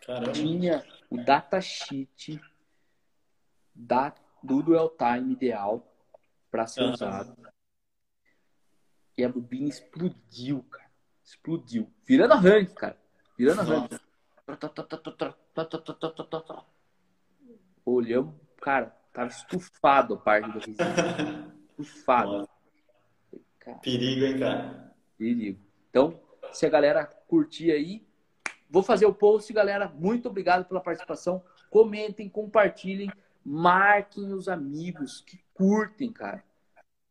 Caramba. 0.03 0.31
Tinha 0.31 0.83
o 1.11 1.17
datasheet 1.17 2.41
da, 3.75 4.15
do 4.41 4.63
dual 4.63 4.89
time 4.89 5.33
ideal 5.33 5.85
para 6.49 6.65
ser 6.65 6.81
uhum. 6.81 6.93
usado. 6.93 7.37
E 9.17 9.25
a 9.25 9.29
bobina 9.29 9.67
explodiu, 9.67 10.61
cara. 10.69 10.91
Explodiu. 11.23 11.91
Virando 12.05 12.33
a 12.33 12.37
rank, 12.37 12.73
cara. 12.75 12.97
Virando 13.35 13.61
a 13.61 13.63
rank. 13.63 13.91
Olhamos, 17.83 18.35
cara, 18.61 18.95
tava 19.11 19.29
estufado 19.29 20.13
a 20.13 20.17
parte 20.17 20.51
do 20.51 20.59
risada. 20.59 21.53
Estufado. 21.71 22.47
Cara, 23.59 23.77
Perigo, 23.79 24.25
hein, 24.25 24.39
cara? 24.39 24.95
Perigo. 25.17 25.59
Então, 25.89 26.21
se 26.53 26.65
a 26.65 26.69
galera 26.69 27.05
curtir 27.05 27.71
aí, 27.71 28.07
vou 28.69 28.83
fazer 28.83 29.05
o 29.05 29.13
post, 29.13 29.51
galera. 29.51 29.89
Muito 29.89 30.29
obrigado 30.29 30.65
pela 30.65 30.79
participação. 30.79 31.43
Comentem, 31.69 32.29
compartilhem, 32.29 33.11
marquem 33.43 34.31
os 34.31 34.47
amigos 34.47 35.21
que 35.21 35.43
curtem, 35.53 36.11
cara 36.11 36.43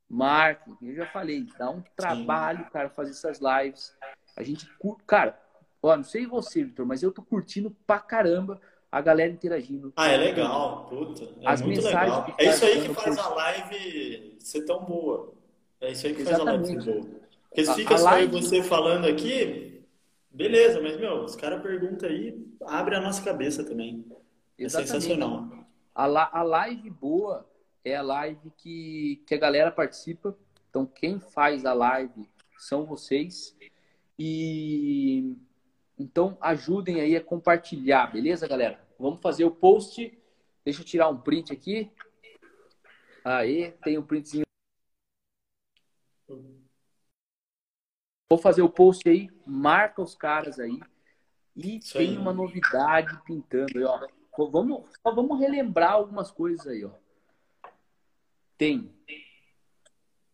marketing, 0.09 0.89
eu 0.89 0.95
já 0.95 1.07
falei, 1.07 1.47
dá 1.59 1.71
um 1.71 1.83
trabalho, 1.97 2.65
Sim. 2.65 2.71
cara, 2.71 2.91
fazer 2.91 3.11
essas 3.11 3.41
lives. 3.41 3.95
A 4.37 4.43
gente 4.43 4.69
cara, 5.07 5.39
ó, 5.83 5.97
não 5.97 6.05
sei 6.05 6.27
você, 6.27 6.65
Vitor, 6.65 6.87
mas 6.87 7.03
eu 7.03 7.11
tô 7.11 7.23
curtindo 7.23 7.75
pra 7.87 7.99
caramba 7.99 8.61
a 8.91 9.01
galera 9.01 9.33
interagindo. 9.33 9.93
Ah, 9.97 10.09
é 10.09 10.17
legal, 10.17 10.87
puta. 10.89 11.25
É 11.25 11.49
As 11.49 11.61
muito 11.61 11.83
mensagens 11.83 12.03
legal. 12.03 12.35
É 12.39 12.45
isso 12.45 12.65
aí 12.65 12.83
que 12.83 12.95
faz 12.95 13.19
a 13.19 13.29
live 13.29 14.37
ser 14.39 14.65
tão 14.65 14.85
boa. 14.85 15.35
É 15.81 15.91
isso 15.91 16.07
aí 16.07 16.15
que 16.15 16.23
Exatamente. 16.23 16.75
faz 16.75 16.89
a 16.89 16.91
live 16.91 17.05
ser 17.05 17.11
boa. 17.11 17.27
Porque 17.49 17.65
se 17.65 17.75
fica 17.75 17.95
a, 17.95 17.97
a 17.97 17.99
só 17.99 18.05
live... 18.05 18.33
você 18.33 18.63
falando 18.63 19.07
aqui, 19.07 19.83
beleza, 20.31 20.81
mas, 20.81 20.99
meu, 20.99 21.25
os 21.25 21.35
caras 21.35 21.63
perguntam 21.63 22.09
aí, 22.09 22.39
abre 22.67 22.95
a 22.95 23.01
nossa 23.01 23.23
cabeça 23.23 23.65
também. 23.65 24.05
É 24.59 24.65
Exatamente. 24.65 24.93
sensacional. 24.93 25.49
A, 25.95 26.39
a 26.39 26.43
live 26.43 26.91
boa 26.91 27.47
é 27.87 27.95
a 27.95 28.03
live 28.03 28.51
que, 28.57 29.23
que 29.25 29.35
a 29.35 29.39
galera 29.39 29.71
participa. 29.71 30.37
Então, 30.69 30.85
quem 30.85 31.21
faz 31.21 31.65
a 31.65 31.73
live 31.73 32.29
são 32.59 32.85
vocês. 32.85 33.57
E 34.19 35.37
então 35.97 36.37
ajudem 36.41 37.01
aí 37.01 37.17
a 37.17 37.23
compartilhar, 37.23 38.13
beleza, 38.13 38.49
galera? 38.49 38.85
Vamos 38.99 39.21
fazer 39.23 39.45
o 39.45 39.53
post. 39.53 40.19
Deixa 40.65 40.81
eu 40.81 40.85
tirar 40.85 41.09
um 41.09 41.21
print 41.21 41.53
aqui. 41.53 41.89
Aí, 43.25 43.71
tem 43.85 43.97
um 43.97 44.03
printzinho. 44.03 44.45
Vou 48.29 48.39
fazer 48.39 48.63
o 48.63 48.69
post 48.69 49.09
aí, 49.09 49.31
marca 49.47 50.03
os 50.03 50.17
caras 50.17 50.59
aí. 50.59 50.81
E 51.55 51.79
Isso 51.79 51.97
tem 51.97 52.11
aí. 52.11 52.19
uma 52.19 52.33
novidade 52.33 53.17
pintando 53.25 53.79
aí, 53.79 53.85
ó. 53.85 54.09
Vamos, 54.51 54.91
vamos 55.05 55.39
relembrar 55.39 55.93
algumas 55.93 56.33
coisas 56.33 56.67
aí, 56.67 56.85
ó 56.85 57.06
tem 58.57 58.91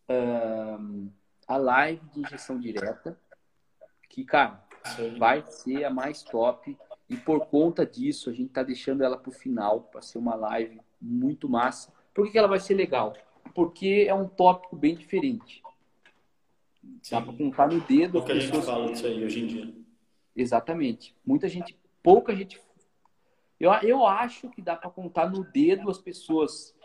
um, 0.09 1.09
a 1.47 1.57
live 1.57 2.01
de 2.13 2.21
injeção 2.21 2.59
direta, 2.59 3.19
que, 4.09 4.23
cara, 4.23 4.63
vai 5.17 5.43
ser 5.45 5.83
a 5.83 5.89
mais 5.89 6.23
top. 6.23 6.77
E 7.09 7.17
por 7.17 7.45
conta 7.47 7.85
disso, 7.85 8.29
a 8.29 8.33
gente 8.33 8.49
tá 8.49 8.63
deixando 8.63 9.03
ela 9.03 9.17
pro 9.17 9.31
final, 9.31 9.81
para 9.81 10.01
ser 10.01 10.17
uma 10.17 10.35
live 10.35 10.79
muito 11.01 11.49
massa. 11.49 11.93
Por 12.13 12.25
que, 12.25 12.31
que 12.31 12.37
ela 12.37 12.47
vai 12.47 12.59
ser 12.59 12.75
legal? 12.75 13.13
Porque 13.53 14.05
é 14.07 14.13
um 14.13 14.27
tópico 14.27 14.75
bem 14.75 14.95
diferente. 14.95 15.61
Sim. 17.01 17.15
Dá 17.15 17.21
para 17.21 17.33
contar 17.33 17.67
no 17.67 17.81
dedo. 17.81 18.19
Pouca 18.19 18.39
gente 18.39 18.61
fala 18.61 18.91
disso 18.91 19.05
aí 19.05 19.23
hoje 19.23 19.43
em 19.43 19.47
dia. 19.47 19.73
Exatamente. 20.35 21.15
Muita 21.25 21.47
gente, 21.47 21.77
pouca 22.01 22.35
gente. 22.35 22.61
Eu, 23.59 23.71
eu 23.81 24.05
acho 24.05 24.49
que 24.49 24.61
dá 24.61 24.75
para 24.75 24.89
contar 24.89 25.29
no 25.29 25.43
dedo 25.43 25.89
as 25.89 25.97
pessoas 25.97 26.75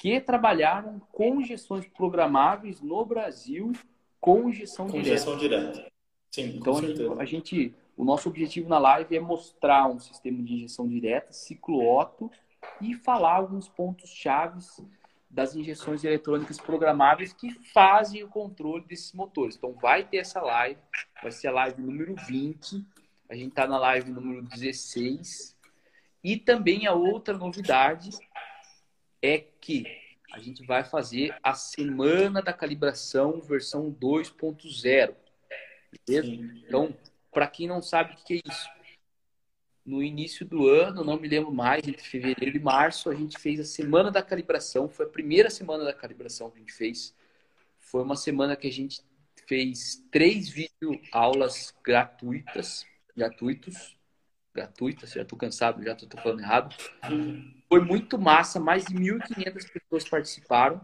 que 0.00 0.18
trabalharam 0.18 0.98
com 1.12 1.42
injeções 1.42 1.86
programáveis 1.86 2.80
no 2.80 3.04
Brasil 3.04 3.70
com 4.18 4.48
injeção 4.48 4.86
com 4.86 4.92
direta. 4.92 5.10
Injeção 5.10 5.36
direta. 5.36 5.92
Sim, 6.30 6.56
então 6.56 6.78
a 6.78 6.80
gente, 6.80 7.02
a 7.20 7.24
gente, 7.26 7.74
o 7.98 8.02
nosso 8.02 8.26
objetivo 8.30 8.66
na 8.66 8.78
live 8.78 9.14
é 9.14 9.20
mostrar 9.20 9.86
um 9.88 10.00
sistema 10.00 10.42
de 10.42 10.54
injeção 10.54 10.88
direta, 10.88 11.34
ciclo 11.34 11.86
Otto, 11.86 12.30
e 12.80 12.94
falar 12.94 13.34
alguns 13.34 13.68
pontos 13.68 14.08
chaves 14.08 14.82
das 15.28 15.54
injeções 15.54 16.02
eletrônicas 16.02 16.58
programáveis 16.58 17.34
que 17.34 17.50
fazem 17.70 18.24
o 18.24 18.28
controle 18.28 18.84
desses 18.86 19.12
motores. 19.12 19.56
Então, 19.56 19.74
vai 19.74 20.02
ter 20.02 20.16
essa 20.16 20.40
live, 20.40 20.80
vai 21.22 21.30
ser 21.30 21.48
a 21.48 21.52
live 21.52 21.82
número 21.82 22.14
20, 22.26 22.82
a 23.28 23.34
gente 23.34 23.50
está 23.50 23.66
na 23.66 23.78
live 23.78 24.10
número 24.10 24.42
16. 24.44 25.54
E 26.22 26.36
também 26.36 26.86
a 26.86 26.92
outra 26.92 27.36
novidade 27.36 28.10
é 29.22 29.38
que 29.38 29.84
a 30.32 30.38
gente 30.38 30.64
vai 30.64 30.84
fazer 30.84 31.36
a 31.42 31.54
semana 31.54 32.40
da 32.40 32.52
calibração 32.52 33.40
versão 33.40 33.90
2.0. 33.92 35.14
Beleza? 36.06 36.28
Então, 36.66 36.96
para 37.32 37.46
quem 37.46 37.66
não 37.66 37.82
sabe 37.82 38.14
o 38.14 38.16
que 38.16 38.34
é 38.34 38.40
isso, 38.48 38.68
no 39.84 40.02
início 40.02 40.46
do 40.46 40.68
ano, 40.68 41.02
não 41.02 41.18
me 41.18 41.26
lembro 41.26 41.52
mais, 41.52 41.86
entre 41.86 42.02
fevereiro 42.02 42.56
e 42.56 42.60
março, 42.60 43.10
a 43.10 43.14
gente 43.14 43.38
fez 43.38 43.58
a 43.58 43.64
semana 43.64 44.10
da 44.10 44.22
calibração. 44.22 44.88
Foi 44.88 45.06
a 45.06 45.08
primeira 45.08 45.50
semana 45.50 45.84
da 45.84 45.92
calibração 45.92 46.50
que 46.50 46.58
a 46.58 46.60
gente 46.60 46.72
fez. 46.72 47.14
Foi 47.78 48.02
uma 48.02 48.16
semana 48.16 48.54
que 48.54 48.68
a 48.68 48.72
gente 48.72 49.00
fez 49.48 50.04
três 50.12 50.48
vídeo 50.48 51.00
aulas 51.10 51.74
gratuitas, 51.82 52.86
gratuitos, 53.16 53.96
gratuitas, 54.54 55.10
já 55.12 55.22
estou 55.22 55.38
cansado, 55.38 55.82
já 55.82 55.92
estou 55.92 56.20
falando 56.20 56.40
errado. 56.40 56.76
Foi 57.72 57.80
muito 57.80 58.18
massa, 58.18 58.58
mais 58.58 58.84
de 58.84 58.94
1.500 58.96 59.70
pessoas 59.72 60.08
participaram, 60.08 60.80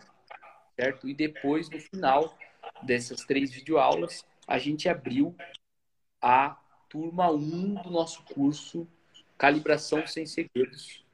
certo? 0.76 1.08
E 1.08 1.14
depois, 1.14 1.68
no 1.68 1.80
final 1.80 2.38
dessas 2.84 3.24
três 3.24 3.50
videoaulas, 3.50 4.24
a 4.46 4.56
gente 4.56 4.88
abriu 4.88 5.34
a 6.22 6.56
turma 6.88 7.28
1 7.28 7.82
do 7.82 7.90
nosso 7.90 8.22
curso 8.22 8.86
Calibração 9.36 10.06
Sem 10.06 10.26
Segredos, 10.26 11.04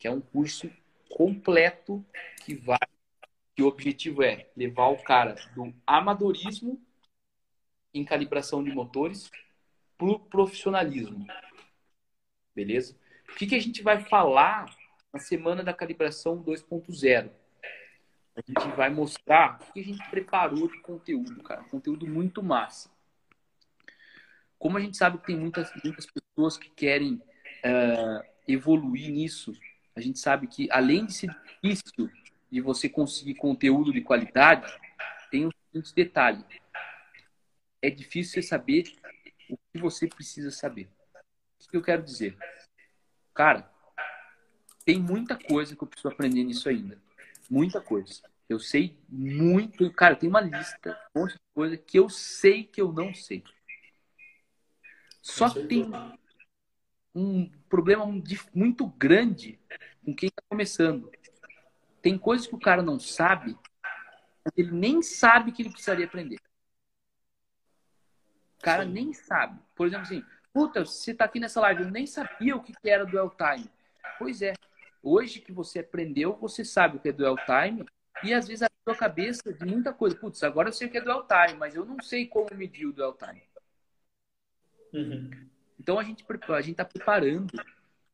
que 0.00 0.08
é 0.08 0.10
um 0.10 0.20
curso 0.20 0.68
completo 1.08 2.04
que 2.44 2.56
vai 2.56 2.78
que 3.54 3.62
o 3.62 3.68
objetivo 3.68 4.20
é 4.24 4.48
levar 4.56 4.88
o 4.88 5.00
cara 5.00 5.36
do 5.54 5.72
amadorismo 5.86 6.84
em 7.92 8.04
calibração 8.04 8.64
de 8.64 8.72
motores 8.72 9.30
para 9.96 10.08
o 10.08 10.18
profissionalismo. 10.18 11.24
Beleza? 12.52 12.98
O 13.30 13.36
que, 13.36 13.46
que 13.46 13.54
a 13.54 13.60
gente 13.60 13.80
vai 13.80 14.02
falar 14.02 14.74
na 15.14 15.20
semana 15.20 15.62
da 15.62 15.72
calibração 15.72 16.42
2.0? 16.42 17.30
A 18.36 18.40
gente 18.40 18.76
vai 18.76 18.90
mostrar 18.90 19.60
o 19.60 19.72
que 19.72 19.78
a 19.78 19.84
gente 19.84 20.10
preparou 20.10 20.66
de 20.66 20.80
conteúdo, 20.80 21.40
cara. 21.44 21.62
Conteúdo 21.64 22.04
muito 22.04 22.42
massa. 22.42 22.90
Como 24.58 24.76
a 24.76 24.80
gente 24.80 24.96
sabe 24.96 25.18
que 25.18 25.26
tem 25.26 25.36
muitas, 25.36 25.70
muitas 25.84 26.04
pessoas 26.04 26.56
que 26.58 26.68
querem 26.68 27.14
uh, 27.14 28.24
evoluir 28.48 29.08
nisso, 29.12 29.52
a 29.94 30.00
gente 30.00 30.18
sabe 30.18 30.48
que 30.48 30.68
além 30.72 31.06
de 31.06 31.14
ser 31.14 31.30
difícil 31.62 32.10
de 32.50 32.60
você 32.60 32.88
conseguir 32.88 33.36
conteúdo 33.36 33.92
de 33.92 34.00
qualidade, 34.00 34.66
tem 35.30 35.46
um 35.46 35.50
seguinte 35.70 35.94
detalhe. 35.94 36.44
É 37.80 37.88
difícil 37.88 38.42
você 38.42 38.42
saber 38.42 38.92
o 39.48 39.56
que 39.72 39.78
você 39.78 40.08
precisa 40.08 40.50
saber. 40.50 40.88
O 41.64 41.70
que 41.70 41.76
eu 41.76 41.82
quero 41.82 42.02
dizer? 42.02 42.36
Cara, 43.32 43.73
tem 44.84 45.00
muita 45.00 45.36
coisa 45.36 45.74
que 45.74 45.82
eu 45.82 45.88
preciso 45.88 46.08
aprender 46.08 46.44
nisso 46.44 46.68
ainda. 46.68 46.98
Muita 47.50 47.80
coisa. 47.80 48.22
Eu 48.48 48.58
sei 48.58 48.98
muito. 49.08 49.90
Cara, 49.92 50.14
tem 50.14 50.28
uma 50.28 50.40
lista, 50.40 50.98
um 51.14 51.20
monte 51.20 51.32
de 51.32 51.40
coisa 51.54 51.76
que 51.76 51.98
eu 51.98 52.08
sei 52.08 52.64
que 52.64 52.80
eu 52.80 52.92
não 52.92 53.14
sei. 53.14 53.42
Só 55.22 55.48
que 55.48 55.64
tem 55.66 55.90
um 57.14 57.50
problema 57.68 58.04
muito 58.54 58.86
grande 58.86 59.58
com 60.04 60.14
quem 60.14 60.28
está 60.28 60.42
começando. 60.48 61.10
Tem 62.02 62.18
coisas 62.18 62.46
que 62.46 62.54
o 62.54 62.60
cara 62.60 62.82
não 62.82 63.00
sabe, 63.00 63.56
ele 64.54 64.72
nem 64.72 65.00
sabe 65.00 65.52
que 65.52 65.62
ele 65.62 65.70
precisaria 65.70 66.04
aprender. 66.04 66.38
O 68.58 68.62
cara 68.62 68.84
Sim. 68.84 68.90
nem 68.90 69.12
sabe. 69.14 69.58
Por 69.74 69.86
exemplo, 69.86 70.04
assim, 70.06 70.22
puta, 70.52 70.84
você 70.84 71.12
está 71.12 71.24
aqui 71.24 71.40
nessa 71.40 71.60
live, 71.62 71.84
eu 71.84 71.90
nem 71.90 72.06
sabia 72.06 72.54
o 72.54 72.62
que 72.62 72.74
era 72.84 73.06
dual 73.06 73.30
time. 73.30 73.70
Pois 74.18 74.42
é, 74.42 74.52
hoje 75.04 75.40
que 75.40 75.52
você 75.52 75.80
aprendeu, 75.80 76.34
você 76.34 76.64
sabe 76.64 76.96
o 76.96 77.00
que 77.00 77.10
é 77.10 77.12
dual 77.12 77.36
time 77.36 77.84
e 78.22 78.32
às 78.32 78.48
vezes 78.48 78.62
a 78.62 78.68
sua 78.82 78.96
cabeça 78.96 79.52
de 79.52 79.64
muita 79.66 79.92
coisa. 79.92 80.16
Putz, 80.16 80.42
agora 80.42 80.68
eu 80.68 80.72
sei 80.72 80.88
o 80.88 80.90
que 80.90 80.98
é 80.98 81.00
dual 81.00 81.26
time, 81.26 81.58
mas 81.58 81.74
eu 81.74 81.84
não 81.84 82.00
sei 82.02 82.26
como 82.26 82.48
medir 82.54 82.86
o 82.86 82.92
dual 82.92 83.14
time. 83.14 83.42
Uhum. 84.92 85.30
Então 85.78 85.98
a 85.98 86.04
gente 86.04 86.24
a 86.48 86.60
gente 86.60 86.70
está 86.72 86.84
preparando. 86.84 87.52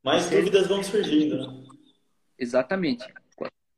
Mais 0.03 0.29
dúvidas 0.29 0.67
vão 0.67 0.83
surgindo. 0.83 1.37
Né? 1.37 1.69
Exatamente. 2.39 3.07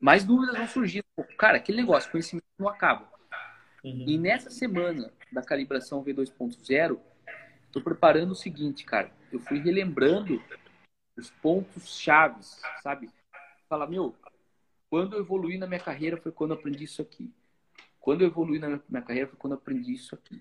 Mais 0.00 0.24
dúvidas 0.24 0.56
vão 0.56 0.66
surgindo. 0.66 1.04
Cara, 1.36 1.58
aquele 1.58 1.78
negócio, 1.78 2.10
conhecimento 2.10 2.46
não 2.58 2.68
acaba. 2.68 3.10
Uhum. 3.84 4.04
E 4.06 4.16
nessa 4.16 4.50
semana 4.50 5.12
da 5.30 5.42
calibração 5.42 6.02
V2.0, 6.04 6.98
estou 7.66 7.82
preparando 7.82 8.32
o 8.32 8.36
seguinte, 8.36 8.84
cara. 8.84 9.10
Eu 9.32 9.40
fui 9.40 9.58
relembrando 9.58 10.42
os 11.16 11.30
pontos 11.30 11.98
chaves, 11.98 12.60
sabe? 12.82 13.10
Fala, 13.68 13.86
meu, 13.86 14.14
quando 14.88 15.16
eu 15.16 15.20
evoluí 15.20 15.58
na 15.58 15.66
minha 15.66 15.80
carreira 15.80 16.16
foi 16.16 16.32
quando 16.32 16.52
eu 16.52 16.58
aprendi 16.58 16.84
isso 16.84 17.02
aqui. 17.02 17.32
Quando 18.00 18.22
eu 18.22 18.28
evoluí 18.28 18.58
na 18.58 18.80
minha 18.88 19.02
carreira 19.02 19.28
foi 19.28 19.38
quando 19.38 19.52
eu 19.52 19.58
aprendi 19.58 19.92
isso 19.92 20.14
aqui 20.14 20.40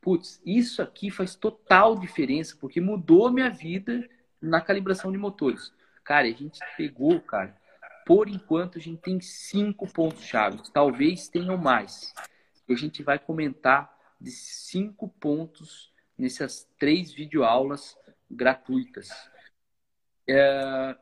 putz, 0.00 0.40
isso 0.44 0.80
aqui 0.82 1.10
faz 1.10 1.34
total 1.34 1.98
diferença, 1.98 2.56
porque 2.58 2.80
mudou 2.80 3.30
minha 3.30 3.50
vida 3.50 4.08
na 4.40 4.60
calibração 4.60 5.12
de 5.12 5.18
motores. 5.18 5.72
Cara, 6.02 6.26
a 6.26 6.32
gente 6.32 6.58
pegou, 6.76 7.20
cara, 7.20 7.56
por 8.06 8.28
enquanto 8.28 8.78
a 8.78 8.80
gente 8.80 9.02
tem 9.02 9.20
cinco 9.20 9.86
pontos 9.86 10.24
chave, 10.24 10.60
talvez 10.72 11.28
tenham 11.28 11.56
mais. 11.56 12.14
A 12.68 12.74
gente 12.74 13.02
vai 13.02 13.18
comentar 13.18 13.94
de 14.20 14.30
cinco 14.30 15.08
pontos 15.08 15.92
nessas 16.16 16.66
três 16.78 17.12
videoaulas 17.12 17.96
gratuitas. 18.30 19.10
É... 20.28 20.96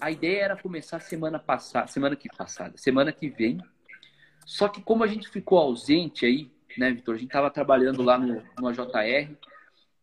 A 0.00 0.10
ideia 0.10 0.42
era 0.42 0.56
começar 0.56 1.00
semana 1.00 1.38
passada, 1.38 1.86
semana 1.86 2.16
que 2.16 2.28
passada, 2.28 2.76
semana 2.76 3.12
que 3.12 3.28
vem. 3.28 3.58
Só 4.44 4.68
que 4.68 4.82
como 4.82 5.04
a 5.04 5.06
gente 5.06 5.28
ficou 5.28 5.58
ausente 5.58 6.26
aí 6.26 6.54
né, 6.78 6.92
Vitor? 6.92 7.14
A 7.14 7.18
gente 7.18 7.28
estava 7.28 7.50
trabalhando 7.50 8.02
lá 8.02 8.18
no, 8.18 8.42
no 8.58 8.68
AJR. 8.68 9.32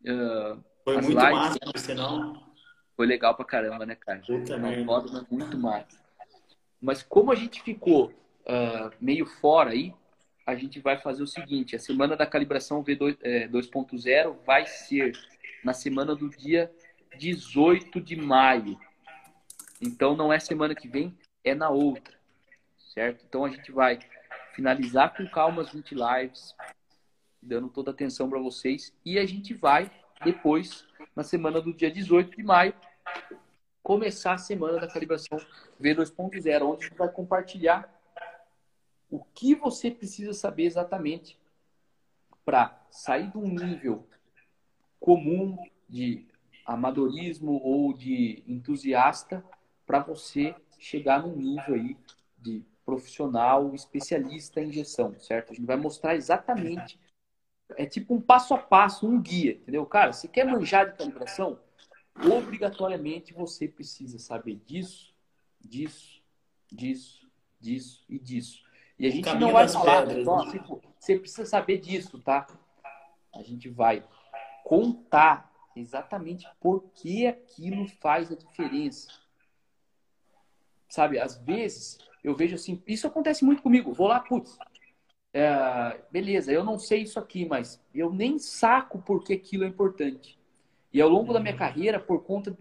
Uh, 0.01 0.63
Foi 0.83 0.95
muito 0.95 1.09
lives, 1.09 1.31
massa, 1.31 1.59
você 1.73 1.93
não? 1.93 2.51
Foi 2.95 3.05
legal 3.05 3.35
pra 3.35 3.45
caramba, 3.45 3.85
né, 3.85 3.95
cara? 3.95 4.21
Não 4.27 4.85
foda, 4.85 5.11
mas 5.11 5.29
muito 5.29 5.57
massa. 5.57 6.01
Mas 6.79 7.03
como 7.03 7.31
a 7.31 7.35
gente 7.35 7.61
ficou 7.61 8.07
uh, 8.07 8.91
meio 8.99 9.25
fora 9.25 9.71
aí, 9.71 9.93
a 10.45 10.55
gente 10.55 10.79
vai 10.79 10.97
fazer 10.97 11.23
o 11.23 11.27
seguinte: 11.27 11.75
a 11.75 11.79
semana 11.79 12.15
da 12.15 12.25
calibração 12.25 12.83
V2.0 12.83 14.07
é, 14.07 14.45
vai 14.45 14.65
ser 14.65 15.13
na 15.63 15.73
semana 15.73 16.15
do 16.15 16.29
dia 16.29 16.71
18 17.17 17.99
de 17.99 18.15
maio. 18.15 18.79
Então 19.81 20.15
não 20.15 20.31
é 20.31 20.39
semana 20.39 20.75
que 20.75 20.87
vem, 20.87 21.17
é 21.43 21.55
na 21.55 21.69
outra, 21.69 22.13
certo? 22.93 23.25
Então 23.27 23.45
a 23.45 23.49
gente 23.49 23.71
vai 23.71 23.99
finalizar 24.53 25.15
com 25.15 25.27
calma 25.27 25.61
as 25.61 25.71
20 25.71 25.95
lives, 25.95 26.55
dando 27.41 27.69
toda 27.69 27.91
a 27.91 27.93
atenção 27.93 28.29
para 28.29 28.39
vocês. 28.39 28.93
E 29.03 29.17
a 29.17 29.25
gente 29.25 29.53
vai, 29.53 29.89
depois, 30.23 30.85
na 31.15 31.23
semana 31.23 31.59
do 31.61 31.73
dia 31.73 31.89
18 31.89 32.37
de 32.37 32.43
maio, 32.43 32.73
começar 33.81 34.33
a 34.33 34.37
semana 34.37 34.79
da 34.79 34.87
calibração 34.87 35.39
V2.0, 35.81 36.61
onde 36.61 36.85
a 36.85 36.87
gente 36.87 36.97
vai 36.97 37.09
compartilhar 37.09 37.89
o 39.09 39.23
que 39.33 39.55
você 39.55 39.91
precisa 39.91 40.33
saber 40.33 40.63
exatamente 40.63 41.37
para 42.45 42.79
sair 42.89 43.29
de 43.29 43.37
um 43.37 43.47
nível 43.47 44.07
comum 44.99 45.57
de 45.89 46.25
amadorismo 46.65 47.61
ou 47.63 47.93
de 47.93 48.43
entusiasta 48.47 49.43
para 49.85 49.99
você 49.99 50.55
chegar 50.79 51.21
num 51.21 51.35
nível 51.35 51.75
aí 51.75 51.97
de 52.37 52.63
profissional 52.85 53.73
especialista 53.75 54.61
em 54.61 54.69
injeção, 54.69 55.17
certo? 55.19 55.51
A 55.51 55.55
gente 55.55 55.65
vai 55.65 55.77
mostrar 55.77 56.15
exatamente 56.15 56.99
é 57.77 57.85
tipo 57.85 58.13
um 58.13 58.21
passo 58.21 58.53
a 58.53 58.57
passo, 58.57 59.07
um 59.07 59.21
guia, 59.21 59.53
entendeu? 59.53 59.85
Cara, 59.85 60.13
você 60.13 60.27
quer 60.27 60.45
manjar 60.45 60.91
de 60.91 60.97
calibração? 60.97 61.59
Obrigatoriamente 62.29 63.33
você 63.33 63.67
precisa 63.67 64.19
saber 64.19 64.55
disso, 64.65 65.13
disso, 65.59 66.21
disso, 66.71 67.27
disso 67.59 68.03
e 68.09 68.19
disso. 68.19 68.63
E 68.99 69.07
a 69.07 69.09
gente 69.09 69.33
não 69.35 69.51
vai 69.51 69.67
falar, 69.67 70.05
pedras, 70.05 70.27
né? 70.27 70.51
tipo, 70.51 70.81
você 70.99 71.17
precisa 71.17 71.45
saber 71.45 71.79
disso, 71.79 72.19
tá? 72.19 72.45
A 73.33 73.41
gente 73.41 73.69
vai 73.69 74.03
contar 74.63 75.50
exatamente 75.75 76.47
por 76.59 76.83
que 76.93 77.27
aquilo 77.27 77.87
faz 77.87 78.31
a 78.31 78.35
diferença. 78.35 79.07
Sabe, 80.89 81.19
às 81.19 81.37
vezes 81.37 81.97
eu 82.23 82.35
vejo 82.35 82.55
assim, 82.55 82.81
isso 82.85 83.07
acontece 83.07 83.43
muito 83.43 83.61
comigo. 83.61 83.93
Vou 83.93 84.07
lá, 84.07 84.19
putz, 84.19 84.57
é, 85.33 86.01
beleza, 86.11 86.51
eu 86.51 86.63
não 86.63 86.77
sei 86.77 87.03
isso 87.03 87.19
aqui, 87.19 87.45
mas 87.45 87.81
eu 87.93 88.11
nem 88.11 88.37
saco 88.37 89.01
porque 89.01 89.33
aquilo 89.33 89.63
é 89.63 89.67
importante. 89.67 90.37
E 90.93 91.01
ao 91.01 91.09
longo 91.09 91.33
da 91.33 91.39
minha 91.39 91.53
uhum. 91.53 91.59
carreira, 91.59 91.99
por 91.99 92.23
conta 92.23 92.51
do 92.51 92.57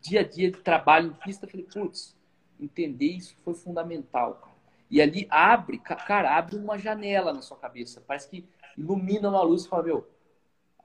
dia 0.00 0.20
a 0.20 0.24
dia 0.24 0.50
de 0.50 0.58
trabalho 0.58 1.10
em 1.10 1.24
pista, 1.24 1.46
eu 1.46 1.50
falei, 1.50 1.66
putz, 1.66 2.16
entender 2.58 3.12
isso 3.12 3.36
foi 3.44 3.54
fundamental, 3.54 4.34
cara. 4.34 4.58
E 4.90 5.02
ali 5.02 5.26
abre, 5.30 5.78
cara, 5.78 6.36
abre 6.36 6.56
uma 6.56 6.78
janela 6.78 7.32
na 7.32 7.42
sua 7.42 7.58
cabeça. 7.58 8.02
Parece 8.06 8.28
que 8.28 8.48
ilumina 8.76 9.28
uma 9.28 9.42
luz 9.42 9.64
e 9.64 9.68
fala, 9.68 9.82
meu, 9.82 10.08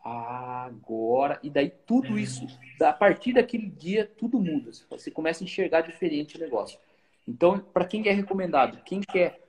agora. 0.04 1.40
E 1.42 1.50
daí 1.50 1.70
tudo 1.70 2.10
uhum. 2.10 2.18
isso, 2.18 2.46
a 2.82 2.92
partir 2.92 3.34
daquele 3.34 3.70
dia, 3.70 4.06
tudo 4.18 4.40
muda. 4.40 4.72
Você 4.90 5.10
começa 5.10 5.44
a 5.44 5.46
enxergar 5.46 5.82
diferente 5.82 6.36
o 6.36 6.40
negócio. 6.40 6.78
Então, 7.28 7.60
para 7.60 7.86
quem 7.86 8.08
é 8.08 8.12
recomendado, 8.12 8.84
quem 8.84 9.00
quer 9.00 9.40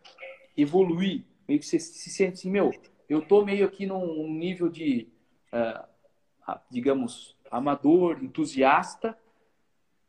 evoluir, 0.56 1.24
meio 1.48 1.58
que 1.58 1.66
você 1.66 1.80
se 1.80 2.08
sente 2.10 2.34
assim, 2.34 2.50
meu, 2.50 2.72
eu 3.08 3.20
tô 3.20 3.44
meio 3.44 3.66
aqui 3.66 3.84
num 3.84 4.32
nível 4.32 4.68
de, 4.68 5.08
uh, 5.52 6.54
digamos, 6.70 7.36
amador, 7.50 8.22
entusiasta, 8.22 9.18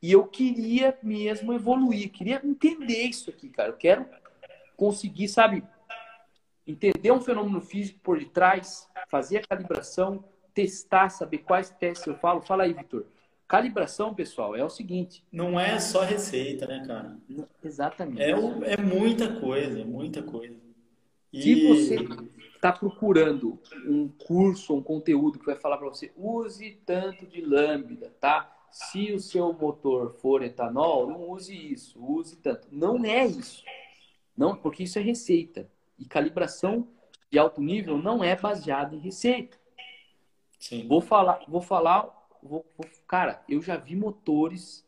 e 0.02 0.12
eu 0.12 0.28
queria 0.28 0.96
mesmo 1.02 1.52
evoluir, 1.52 2.12
queria 2.12 2.40
entender 2.44 3.04
isso 3.08 3.32
aqui, 3.32 3.50
cara. 3.50 3.70
Eu 3.70 3.78
quero 3.78 4.08
conseguir, 4.78 5.28
sabe, 5.28 5.64
entender 6.68 7.12
um 7.12 7.22
fenômeno 7.22 7.60
físico 7.60 8.00
por 8.02 8.20
detrás, 8.20 8.88
fazer 9.08 9.38
a 9.38 9.48
calibração, 9.48 10.24
testar, 10.56 11.10
saber 11.10 11.40
quais 11.40 11.70
testes 11.70 12.08
eu 12.08 12.16
falo. 12.16 12.42
Fala 12.42 12.64
aí, 12.64 12.74
Vitor. 12.74 13.06
Calibração, 13.48 14.16
pessoal, 14.16 14.56
é 14.56 14.64
o 14.64 14.70
seguinte. 14.70 15.24
Não 15.32 15.60
é 15.60 15.80
só 15.80 16.02
receita, 16.02 16.66
né, 16.66 16.84
cara? 16.88 17.16
Exatamente. 17.64 18.24
É, 18.24 18.32
é 18.32 18.82
muita 18.82 19.40
coisa, 19.40 19.86
muita 19.86 20.24
coisa. 20.24 20.56
E... 21.32 21.42
Se 21.42 21.68
você 21.68 21.96
está 22.56 22.72
procurando 22.72 23.60
um 23.86 24.08
curso, 24.08 24.74
um 24.74 24.82
conteúdo 24.82 25.38
que 25.38 25.46
vai 25.46 25.56
falar 25.56 25.78
para 25.78 25.90
você, 25.90 26.12
use 26.18 26.82
tanto 26.86 27.28
de 27.28 27.42
lambda, 27.42 28.12
tá? 28.20 28.52
Se 28.72 29.12
o 29.14 29.20
seu 29.20 29.54
motor 29.54 30.16
for 30.16 30.42
etanol, 30.42 31.08
não 31.08 31.30
use 31.30 31.56
isso, 31.56 32.04
use 32.04 32.36
tanto. 32.38 32.68
Não 32.72 33.06
é 33.06 33.28
isso. 33.28 33.64
Não, 34.36 34.56
porque 34.56 34.84
isso 34.84 34.98
é 34.98 35.02
receita. 35.02 35.70
E 36.00 36.06
calibração 36.06 36.88
de 37.30 37.38
alto 37.38 37.62
nível 37.62 37.98
não 37.98 38.24
é 38.24 38.36
baseada 38.36 38.96
em 38.96 39.00
receita. 39.00 39.58
Sim. 40.60 40.88
Vou 40.88 41.02
falar, 41.02 41.44
vou 41.48 41.62
falar, 41.62 42.04
vou, 42.42 42.66
vou, 42.78 42.88
cara, 43.08 43.44
eu 43.48 43.62
já 43.62 43.78
vi 43.78 43.96
motores 43.96 44.86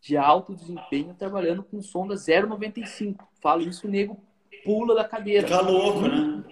de 0.00 0.16
alto 0.16 0.54
desempenho 0.54 1.14
trabalhando 1.14 1.64
com 1.64 1.82
sonda 1.82 2.14
0,95. 2.14 3.16
Falo 3.40 3.62
isso, 3.62 3.86
o 3.86 3.90
nego 3.90 4.22
pula 4.64 4.94
da 4.94 5.04
cadeira. 5.04 5.46
Fica 5.46 5.60
louco, 5.60 6.00
né? 6.02 6.44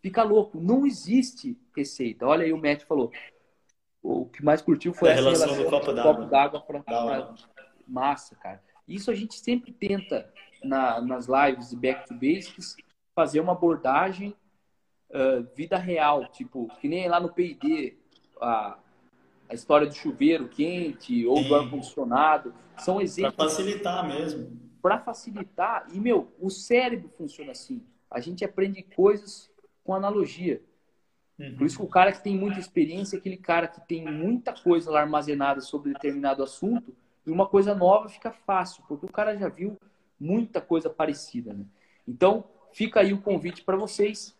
Fica 0.00 0.22
louco. 0.22 0.60
Não 0.60 0.86
existe 0.86 1.58
receita. 1.76 2.26
Olha 2.26 2.44
aí, 2.44 2.52
o 2.52 2.56
Matt 2.56 2.84
falou. 2.84 3.10
O 4.02 4.26
que 4.26 4.42
mais 4.42 4.62
curtiu 4.62 4.94
foi 4.94 5.10
a 5.10 5.14
relação, 5.14 5.48
relação 5.48 5.64
do 5.64 6.02
copo 6.02 6.24
d'água. 6.24 6.60
para 6.60 7.34
massa, 7.86 8.36
cara. 8.36 8.62
Isso 8.86 9.10
a 9.10 9.14
gente 9.14 9.34
sempre 9.34 9.72
tenta 9.72 10.32
na, 10.64 11.00
nas 11.00 11.26
lives 11.26 11.70
de 11.70 11.76
Back 11.76 12.06
to 12.06 12.14
Basics 12.14 12.76
fazer 13.14 13.40
uma 13.40 13.52
abordagem 13.52 14.34
uh, 15.10 15.46
vida 15.54 15.76
real, 15.76 16.26
tipo, 16.26 16.68
que 16.80 16.88
nem 16.88 17.08
lá 17.08 17.20
no 17.20 17.32
P&D, 17.32 17.96
a, 18.40 18.78
a 19.48 19.54
história 19.54 19.86
do 19.86 19.94
chuveiro 19.94 20.48
quente 20.48 21.26
ou 21.26 21.38
Sim. 21.38 21.48
do 21.48 21.54
ar-condicionado, 21.54 22.54
são 22.78 23.00
exemplos... 23.00 23.34
Para 23.34 23.48
facilitar 23.48 24.06
mesmo. 24.06 24.60
Para 24.80 24.98
facilitar, 24.98 25.86
e, 25.92 26.00
meu, 26.00 26.32
o 26.40 26.48
cérebro 26.48 27.10
funciona 27.16 27.52
assim. 27.52 27.82
A 28.10 28.20
gente 28.20 28.44
aprende 28.44 28.82
coisas 28.82 29.50
com 29.84 29.94
analogia. 29.94 30.62
Uhum. 31.38 31.56
Por 31.56 31.66
isso 31.66 31.76
que 31.78 31.84
o 31.84 31.88
cara 31.88 32.12
que 32.12 32.22
tem 32.22 32.36
muita 32.36 32.58
experiência 32.58 33.16
é 33.16 33.18
aquele 33.18 33.36
cara 33.36 33.66
que 33.68 33.80
tem 33.86 34.04
muita 34.04 34.52
coisa 34.52 34.90
lá 34.90 35.00
armazenada 35.00 35.60
sobre 35.60 35.92
determinado 35.92 36.42
assunto 36.42 36.94
e 37.26 37.30
uma 37.30 37.46
coisa 37.46 37.74
nova 37.74 38.08
fica 38.08 38.30
fácil, 38.30 38.82
porque 38.88 39.06
o 39.06 39.12
cara 39.12 39.36
já 39.36 39.48
viu 39.48 39.78
muita 40.18 40.60
coisa 40.60 40.90
parecida. 40.90 41.52
Né? 41.52 41.64
Então, 42.06 42.44
fica 42.72 43.00
aí 43.00 43.12
o 43.12 43.20
convite 43.20 43.62
para 43.62 43.76
vocês 43.76 44.36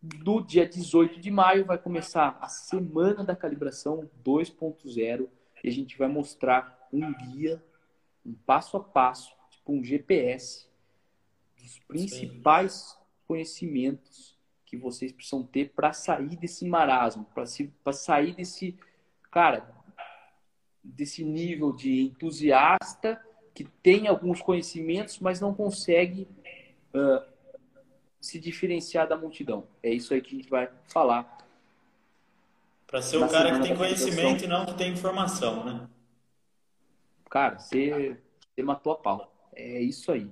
do 0.00 0.40
dia 0.40 0.66
18 0.66 1.20
de 1.20 1.30
maio 1.30 1.64
vai 1.64 1.76
começar 1.76 2.38
a 2.40 2.48
semana 2.48 3.24
da 3.24 3.34
calibração 3.34 4.08
2.0 4.24 5.28
e 5.62 5.68
a 5.68 5.72
gente 5.72 5.98
vai 5.98 6.08
mostrar 6.08 6.88
um 6.92 7.12
guia, 7.12 7.62
um 8.24 8.32
passo 8.32 8.76
a 8.76 8.80
passo, 8.80 9.34
tipo 9.50 9.72
um 9.72 9.82
GPS 9.82 10.66
dos 11.58 11.78
principais 11.80 12.96
conhecimentos 13.26 14.38
que 14.64 14.76
vocês 14.76 15.10
precisam 15.10 15.42
ter 15.42 15.70
para 15.70 15.92
sair 15.92 16.36
desse 16.36 16.64
marasmo, 16.66 17.26
para 17.82 17.92
sair 17.92 18.34
desse, 18.34 18.78
cara, 19.30 19.68
desse 20.84 21.24
nível 21.24 21.72
de 21.72 22.02
entusiasta 22.02 23.20
que 23.54 23.64
tem 23.64 24.06
alguns 24.06 24.40
conhecimentos, 24.40 25.18
mas 25.18 25.40
não 25.40 25.52
consegue 25.52 26.28
uh, 26.94 27.37
se 28.20 28.38
diferenciar 28.38 29.08
da 29.08 29.16
multidão. 29.16 29.66
É 29.82 29.90
isso 29.90 30.12
aí 30.12 30.20
que 30.20 30.34
a 30.34 30.38
gente 30.38 30.50
vai 30.50 30.70
falar. 30.88 31.38
Para 32.86 33.02
ser 33.02 33.18
o 33.18 33.28
cara 33.28 33.54
que 33.54 33.62
tem 33.62 33.76
conhecimento 33.76 34.44
e 34.44 34.46
não 34.46 34.66
que 34.66 34.74
tem 34.74 34.92
informação, 34.92 35.64
né? 35.64 35.88
Cara, 37.28 37.58
você, 37.58 38.18
você 38.54 38.62
matou 38.62 38.92
a 38.92 38.96
pau. 38.96 39.32
É 39.52 39.80
isso 39.80 40.10
aí. 40.10 40.30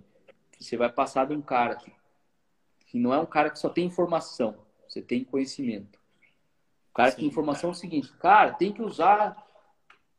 Você 0.59 0.77
vai 0.77 0.91
passar 0.91 1.27
de 1.27 1.35
um 1.35 1.43
cara 1.43 1.77
que, 1.77 1.93
que 2.87 2.99
não 2.99 3.13
é 3.13 3.19
um 3.19 3.27
cara 3.27 3.51
que 3.51 3.59
só 3.59 3.69
tem 3.69 3.85
informação, 3.85 4.57
você 4.89 5.03
tem 5.03 5.23
conhecimento. 5.23 5.99
O 6.91 6.95
cara 6.95 7.11
Sim, 7.11 7.17
que 7.17 7.21
tem 7.23 7.29
informação 7.29 7.71
cara. 7.71 7.73
é 7.73 7.77
o 7.77 7.81
seguinte, 7.81 8.13
cara, 8.15 8.55
tem 8.55 8.73
que 8.73 8.81
usar 8.81 9.47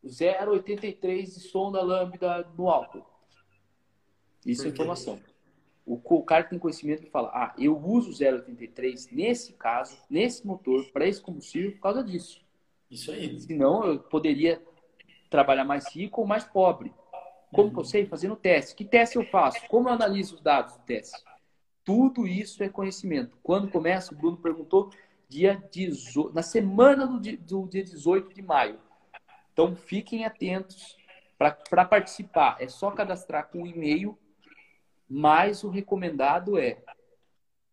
0,83 0.05 1.23
de 1.23 1.39
sonda 1.39 1.81
lambda 1.81 2.47
no 2.55 2.69
álcool. 2.69 3.05
Isso 4.45 4.65
é 4.65 4.69
informação. 4.69 5.19
O, 5.89 6.21
cara 6.21 6.43
que 6.43 6.49
tem 6.49 6.59
conhecimento 6.59 7.03
que 7.03 7.09
fala, 7.09 7.29
ah, 7.29 7.55
eu 7.57 7.77
uso 7.77 8.11
0,83 8.11 9.07
nesse 9.09 9.53
caso, 9.53 9.97
nesse 10.09 10.45
motor, 10.45 10.85
para 10.91 11.07
esse 11.07 11.21
combustível, 11.21 11.71
por 11.71 11.79
causa 11.79 12.03
disso. 12.03 12.45
Isso 12.91 13.09
aí. 13.09 13.39
Senão 13.39 13.85
eu 13.85 13.99
poderia 13.99 14.61
trabalhar 15.29 15.63
mais 15.63 15.87
rico 15.95 16.19
ou 16.19 16.27
mais 16.27 16.43
pobre. 16.43 16.93
Como 17.53 17.69
uhum. 17.69 17.73
que 17.73 17.79
eu 17.79 17.85
sei? 17.85 18.05
Fazendo 18.05 18.35
teste. 18.35 18.75
Que 18.75 18.83
teste 18.83 19.15
eu 19.15 19.23
faço? 19.23 19.65
Como 19.69 19.87
eu 19.87 19.93
analiso 19.93 20.35
os 20.35 20.41
dados 20.41 20.73
do 20.73 20.83
teste? 20.83 21.23
Tudo 21.85 22.27
isso 22.27 22.61
é 22.61 22.67
conhecimento. 22.67 23.37
Quando 23.41 23.71
começa, 23.71 24.13
o 24.13 24.17
Bruno 24.17 24.35
perguntou, 24.35 24.89
dia 25.29 25.63
18, 25.71 26.35
na 26.35 26.43
semana 26.43 27.07
do 27.07 27.17
dia, 27.17 27.37
do 27.37 27.65
dia 27.65 27.81
18 27.81 28.33
de 28.33 28.41
maio. 28.41 28.77
Então 29.53 29.73
fiquem 29.73 30.25
atentos 30.25 30.97
para 31.37 31.85
participar. 31.85 32.57
É 32.59 32.67
só 32.67 32.91
cadastrar 32.91 33.47
com 33.47 33.59
um 33.59 33.65
e-mail 33.65 34.17
mas 35.09 35.63
o 35.63 35.69
recomendado 35.69 36.57
é 36.57 36.77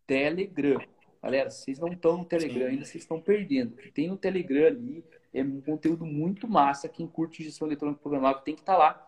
Telegram. 0.07 0.79
Galera, 1.21 1.49
vocês 1.49 1.79
não 1.79 1.89
estão 1.89 2.17
no 2.17 2.25
Telegram 2.25 2.67
ainda, 2.67 2.85
vocês 2.85 3.03
estão 3.03 3.19
perdendo. 3.19 3.75
Tem 3.93 4.07
no 4.07 4.17
Telegram 4.17 4.67
ali 4.67 5.03
é 5.35 5.43
um 5.43 5.59
conteúdo 5.59 6.05
muito 6.05 6.47
massa. 6.47 6.87
Quem 6.87 7.05
curte 7.05 7.43
gestão 7.43 7.67
eletrônica 7.67 7.99
programável 8.01 8.41
tem 8.41 8.55
que 8.55 8.61
estar 8.61 8.73
tá 8.73 8.79
lá. 8.79 9.07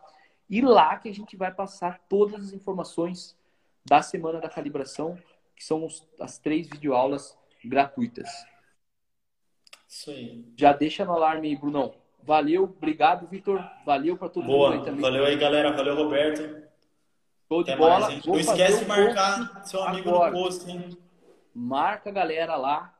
E 0.49 0.61
lá 0.61 0.97
que 0.97 1.07
a 1.07 1.13
gente 1.13 1.37
vai 1.37 1.53
passar 1.53 2.01
todas 2.09 2.47
as 2.47 2.53
informações 2.53 3.35
da 3.85 4.01
semana 4.01 4.41
da 4.41 4.49
calibração, 4.49 5.17
que 5.55 5.63
são 5.63 5.85
os, 5.85 6.05
as 6.19 6.37
três 6.37 6.67
videoaulas 6.67 7.37
gratuitas. 7.63 8.29
Isso 9.87 10.11
aí. 10.11 10.45
Já 10.57 10.73
deixa 10.73 11.05
no 11.05 11.13
alarme 11.13 11.47
aí, 11.47 11.55
Brunão. 11.55 11.95
Valeu, 12.21 12.63
obrigado, 12.63 13.25
Vitor. 13.25 13.63
Valeu 13.85 14.17
para 14.17 14.27
todo 14.27 14.45
Boa. 14.45 14.71
mundo 14.71 14.79
aí 14.79 14.85
também. 14.85 15.01
Valeu 15.01 15.23
aí, 15.23 15.37
galera. 15.37 15.71
Valeu, 15.71 15.95
Roberto. 15.95 16.66
Show 17.47 17.63
de 17.63 17.75
bola. 17.75 17.99
Mais, 18.01 18.25
Não 18.25 18.39
esquece 18.39 18.79
de 18.79 18.85
marcar 18.85 19.65
seu 19.65 19.81
amigo 19.83 20.09
agora. 20.09 20.31
no 20.31 20.37
post, 20.37 20.69
hein? 20.69 20.97
Marca 21.53 22.09
a 22.09 22.13
galera 22.13 22.55
lá 22.55 22.93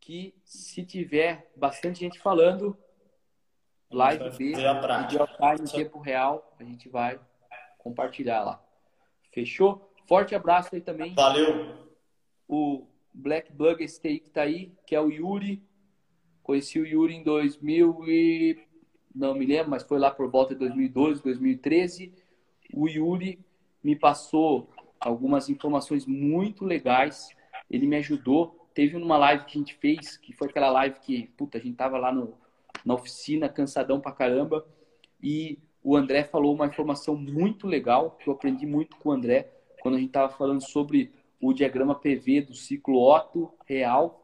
que 0.00 0.34
se 0.44 0.82
tiver 0.84 1.52
bastante 1.54 2.00
gente 2.00 2.18
falando, 2.18 2.76
live 3.90 4.30
B, 4.30 4.30
vídeo 4.30 4.62
em 4.62 5.64
tempo 5.66 6.00
real, 6.00 6.56
a 6.58 6.64
gente 6.64 6.88
vai 6.88 7.20
compartilhar 7.78 8.42
lá. 8.42 8.62
Fechou? 9.30 9.92
Forte 10.06 10.34
abraço 10.34 10.74
aí 10.74 10.80
também. 10.80 11.14
Valeu. 11.14 11.76
O 12.48 12.86
Black 13.12 13.52
Bug 13.52 13.86
que 13.86 14.30
tá 14.30 14.42
aí, 14.42 14.72
que 14.86 14.94
é 14.94 15.00
o 15.00 15.10
Yuri. 15.10 15.62
Conheci 16.42 16.80
o 16.80 16.86
Yuri 16.86 17.14
em 17.14 17.22
2000 17.22 18.04
e... 18.08 18.66
Não 19.14 19.34
me 19.34 19.44
lembro, 19.44 19.70
mas 19.70 19.82
foi 19.82 19.98
lá 19.98 20.10
por 20.10 20.30
volta 20.30 20.54
de 20.54 20.60
2012, 20.60 21.22
2013. 21.22 22.14
O 22.72 22.88
Yuri 22.88 23.44
me 23.82 23.96
passou 23.96 24.70
algumas 24.98 25.48
informações 25.48 26.06
muito 26.06 26.64
legais. 26.64 27.28
Ele 27.70 27.86
me 27.86 27.96
ajudou. 27.96 28.68
Teve 28.74 28.96
uma 28.96 29.16
live 29.16 29.44
que 29.44 29.58
a 29.58 29.60
gente 29.60 29.74
fez, 29.74 30.16
que 30.16 30.32
foi 30.32 30.48
aquela 30.48 30.70
live 30.70 31.00
que, 31.00 31.26
puta, 31.36 31.58
a 31.58 31.60
gente 31.60 31.76
tava 31.76 31.98
lá 31.98 32.12
no, 32.12 32.34
na 32.84 32.94
oficina, 32.94 33.48
cansadão 33.48 34.00
pra 34.00 34.12
caramba. 34.12 34.66
E 35.22 35.58
o 35.82 35.96
André 35.96 36.24
falou 36.24 36.54
uma 36.54 36.66
informação 36.66 37.16
muito 37.16 37.66
legal, 37.66 38.12
que 38.12 38.28
eu 38.28 38.34
aprendi 38.34 38.66
muito 38.66 38.96
com 38.96 39.08
o 39.08 39.12
André, 39.12 39.50
quando 39.80 39.96
a 39.96 39.98
gente 39.98 40.10
tava 40.10 40.32
falando 40.32 40.62
sobre 40.62 41.12
o 41.40 41.52
diagrama 41.52 41.94
PV 41.94 42.42
do 42.42 42.54
ciclo 42.54 43.00
Otto 43.00 43.52
real. 43.66 44.22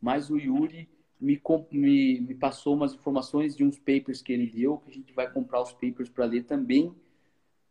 Mas 0.00 0.30
o 0.30 0.38
Yuri 0.38 0.88
me, 1.20 1.40
me, 1.70 2.20
me 2.20 2.34
passou 2.34 2.74
umas 2.74 2.94
informações 2.94 3.54
de 3.54 3.62
uns 3.62 3.78
papers 3.78 4.22
que 4.22 4.32
ele 4.32 4.46
deu, 4.46 4.78
que 4.78 4.90
a 4.90 4.94
gente 4.94 5.12
vai 5.12 5.30
comprar 5.30 5.60
os 5.60 5.72
papers 5.72 6.08
para 6.08 6.24
ler 6.24 6.44
também, 6.44 6.94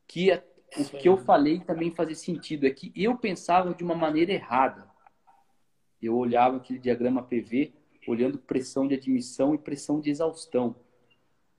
que 0.08 0.32
o 0.78 0.86
que 0.98 1.10
eu 1.10 1.18
falei 1.18 1.60
também 1.60 1.92
fazia 1.92 2.16
sentido. 2.16 2.66
É 2.66 2.70
que 2.70 2.92
eu 2.96 3.18
pensava 3.18 3.74
de 3.74 3.84
uma 3.84 3.96
maneira 3.96 4.32
errada. 4.32 4.88
Eu 6.02 6.16
olhava 6.16 6.58
aquele 6.58 6.80
diagrama 6.80 7.24
PV, 7.24 7.74
olhando 8.08 8.38
pressão 8.38 8.88
de 8.88 8.96
admissão 8.96 9.54
e 9.54 9.58
pressão 9.58 10.00
de 10.00 10.10
exaustão. 10.10 10.76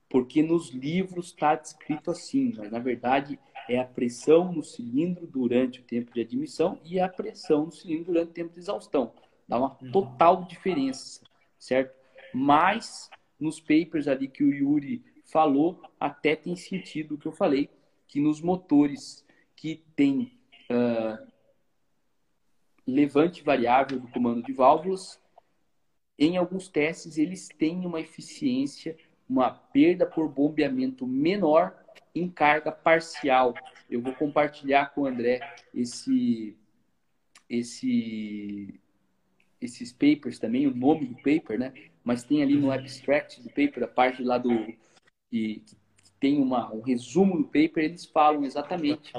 Porque 0.09 0.41
nos 0.43 0.69
livros 0.69 1.27
está 1.27 1.55
descrito 1.55 2.11
assim, 2.11 2.53
mas 2.57 2.71
na 2.71 2.79
verdade 2.79 3.39
é 3.69 3.79
a 3.79 3.85
pressão 3.85 4.51
no 4.51 4.63
cilindro 4.63 5.25
durante 5.27 5.79
o 5.79 5.83
tempo 5.83 6.13
de 6.13 6.21
admissão 6.21 6.79
e 6.83 6.99
a 6.99 7.07
pressão 7.07 7.65
no 7.65 7.71
cilindro 7.71 8.05
durante 8.05 8.29
o 8.29 8.33
tempo 8.33 8.53
de 8.53 8.59
exaustão. 8.59 9.13
Dá 9.47 9.57
uma 9.57 9.77
uhum. 9.81 9.91
total 9.91 10.43
diferença, 10.43 11.21
certo? 11.57 11.95
Mas 12.33 13.09
nos 13.39 13.59
papers 13.59 14.07
ali 14.07 14.27
que 14.27 14.43
o 14.43 14.53
Yuri 14.53 15.03
falou, 15.25 15.81
até 15.99 16.35
tem 16.35 16.55
sentido 16.55 17.15
o 17.15 17.17
que 17.17 17.27
eu 17.27 17.31
falei, 17.31 17.69
que 18.11 18.19
nos 18.19 18.41
motores 18.41 19.25
que 19.55 19.85
tem 19.95 20.37
uh, 20.69 21.31
levante 22.85 23.41
variável 23.41 24.01
do 24.01 24.07
comando 24.09 24.43
de 24.43 24.51
válvulas, 24.51 25.17
em 26.19 26.35
alguns 26.35 26.67
testes 26.67 27.17
eles 27.17 27.47
têm 27.47 27.85
uma 27.85 28.01
eficiência, 28.01 28.97
uma 29.29 29.49
perda 29.49 30.05
por 30.05 30.27
bombeamento 30.27 31.07
menor 31.07 31.73
em 32.13 32.29
carga 32.29 32.69
parcial. 32.69 33.53
Eu 33.89 34.01
vou 34.01 34.13
compartilhar 34.13 34.93
com 34.93 35.03
o 35.03 35.05
André 35.05 35.39
esse, 35.73 36.57
esse, 37.49 38.77
esses 39.61 39.93
papers 39.93 40.37
também, 40.37 40.67
o 40.67 40.75
nome 40.75 41.05
do 41.05 41.15
paper, 41.15 41.57
né? 41.57 41.73
Mas 42.03 42.25
tem 42.25 42.43
ali 42.43 42.57
no 42.57 42.71
abstract 42.71 43.41
do 43.41 43.47
paper, 43.47 43.83
a 43.83 43.87
parte 43.87 44.21
lá 44.21 44.37
do 44.37 44.67
que, 45.29 45.63
tem 46.21 46.39
uma, 46.39 46.71
um 46.71 46.81
resumo 46.81 47.35
do 47.35 47.45
paper, 47.45 47.83
eles 47.83 48.05
falam 48.05 48.45
exatamente 48.45 49.11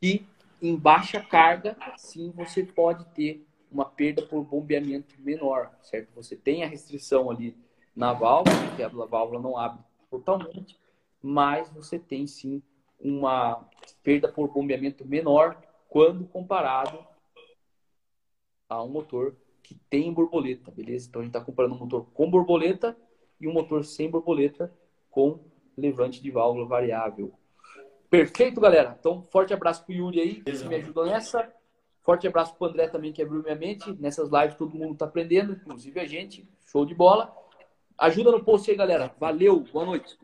que 0.00 0.26
em 0.62 0.74
baixa 0.74 1.20
carga, 1.20 1.76
sim, 1.98 2.32
você 2.34 2.64
pode 2.64 3.04
ter 3.10 3.46
uma 3.70 3.84
perda 3.84 4.22
por 4.22 4.42
bombeamento 4.42 5.14
menor, 5.18 5.70
certo? 5.82 6.08
Você 6.14 6.34
tem 6.34 6.64
a 6.64 6.66
restrição 6.66 7.30
ali 7.30 7.54
na 7.94 8.14
válvula, 8.14 8.56
que 8.74 8.82
a 8.82 8.88
válvula 8.88 9.40
não 9.40 9.58
abre 9.58 9.84
totalmente, 10.10 10.78
mas 11.22 11.70
você 11.70 11.98
tem 11.98 12.26
sim 12.26 12.62
uma 12.98 13.68
perda 14.02 14.26
por 14.26 14.48
bombeamento 14.48 15.06
menor 15.06 15.62
quando 15.86 16.26
comparado 16.26 16.98
a 18.70 18.82
um 18.82 18.88
motor 18.88 19.36
que 19.62 19.74
tem 19.90 20.10
borboleta, 20.14 20.70
beleza? 20.70 21.08
Então 21.08 21.20
a 21.20 21.24
gente 21.24 21.36
está 21.36 21.44
comparando 21.44 21.74
um 21.74 21.78
motor 21.78 22.06
com 22.14 22.30
borboleta 22.30 22.96
e 23.38 23.46
um 23.46 23.52
motor 23.52 23.84
sem 23.84 24.10
borboleta 24.10 24.72
com 25.10 25.40
levante 25.76 26.22
de 26.22 26.30
válvula 26.30 26.66
variável. 26.66 27.32
Perfeito, 28.08 28.60
galera. 28.60 28.96
Então, 28.98 29.22
forte 29.22 29.52
abraço 29.52 29.84
pro 29.84 29.94
Yuri 29.94 30.20
aí, 30.20 30.34
que 30.42 30.64
me 30.64 30.76
ajudou 30.76 31.06
nessa. 31.06 31.52
Forte 32.02 32.26
abraço 32.26 32.54
pro 32.54 32.68
André 32.68 32.86
também, 32.88 33.12
que 33.12 33.20
abriu 33.20 33.42
minha 33.42 33.56
mente. 33.56 33.92
Nessas 34.00 34.30
lives 34.30 34.56
todo 34.56 34.76
mundo 34.76 34.96
tá 34.96 35.06
aprendendo, 35.06 35.52
inclusive 35.52 35.98
a 35.98 36.06
gente. 36.06 36.48
Show 36.66 36.86
de 36.86 36.94
bola. 36.94 37.34
Ajuda 37.98 38.30
no 38.30 38.44
post 38.44 38.70
aí, 38.70 38.76
galera. 38.76 39.12
Valeu, 39.18 39.60
boa 39.72 39.84
noite. 39.84 40.16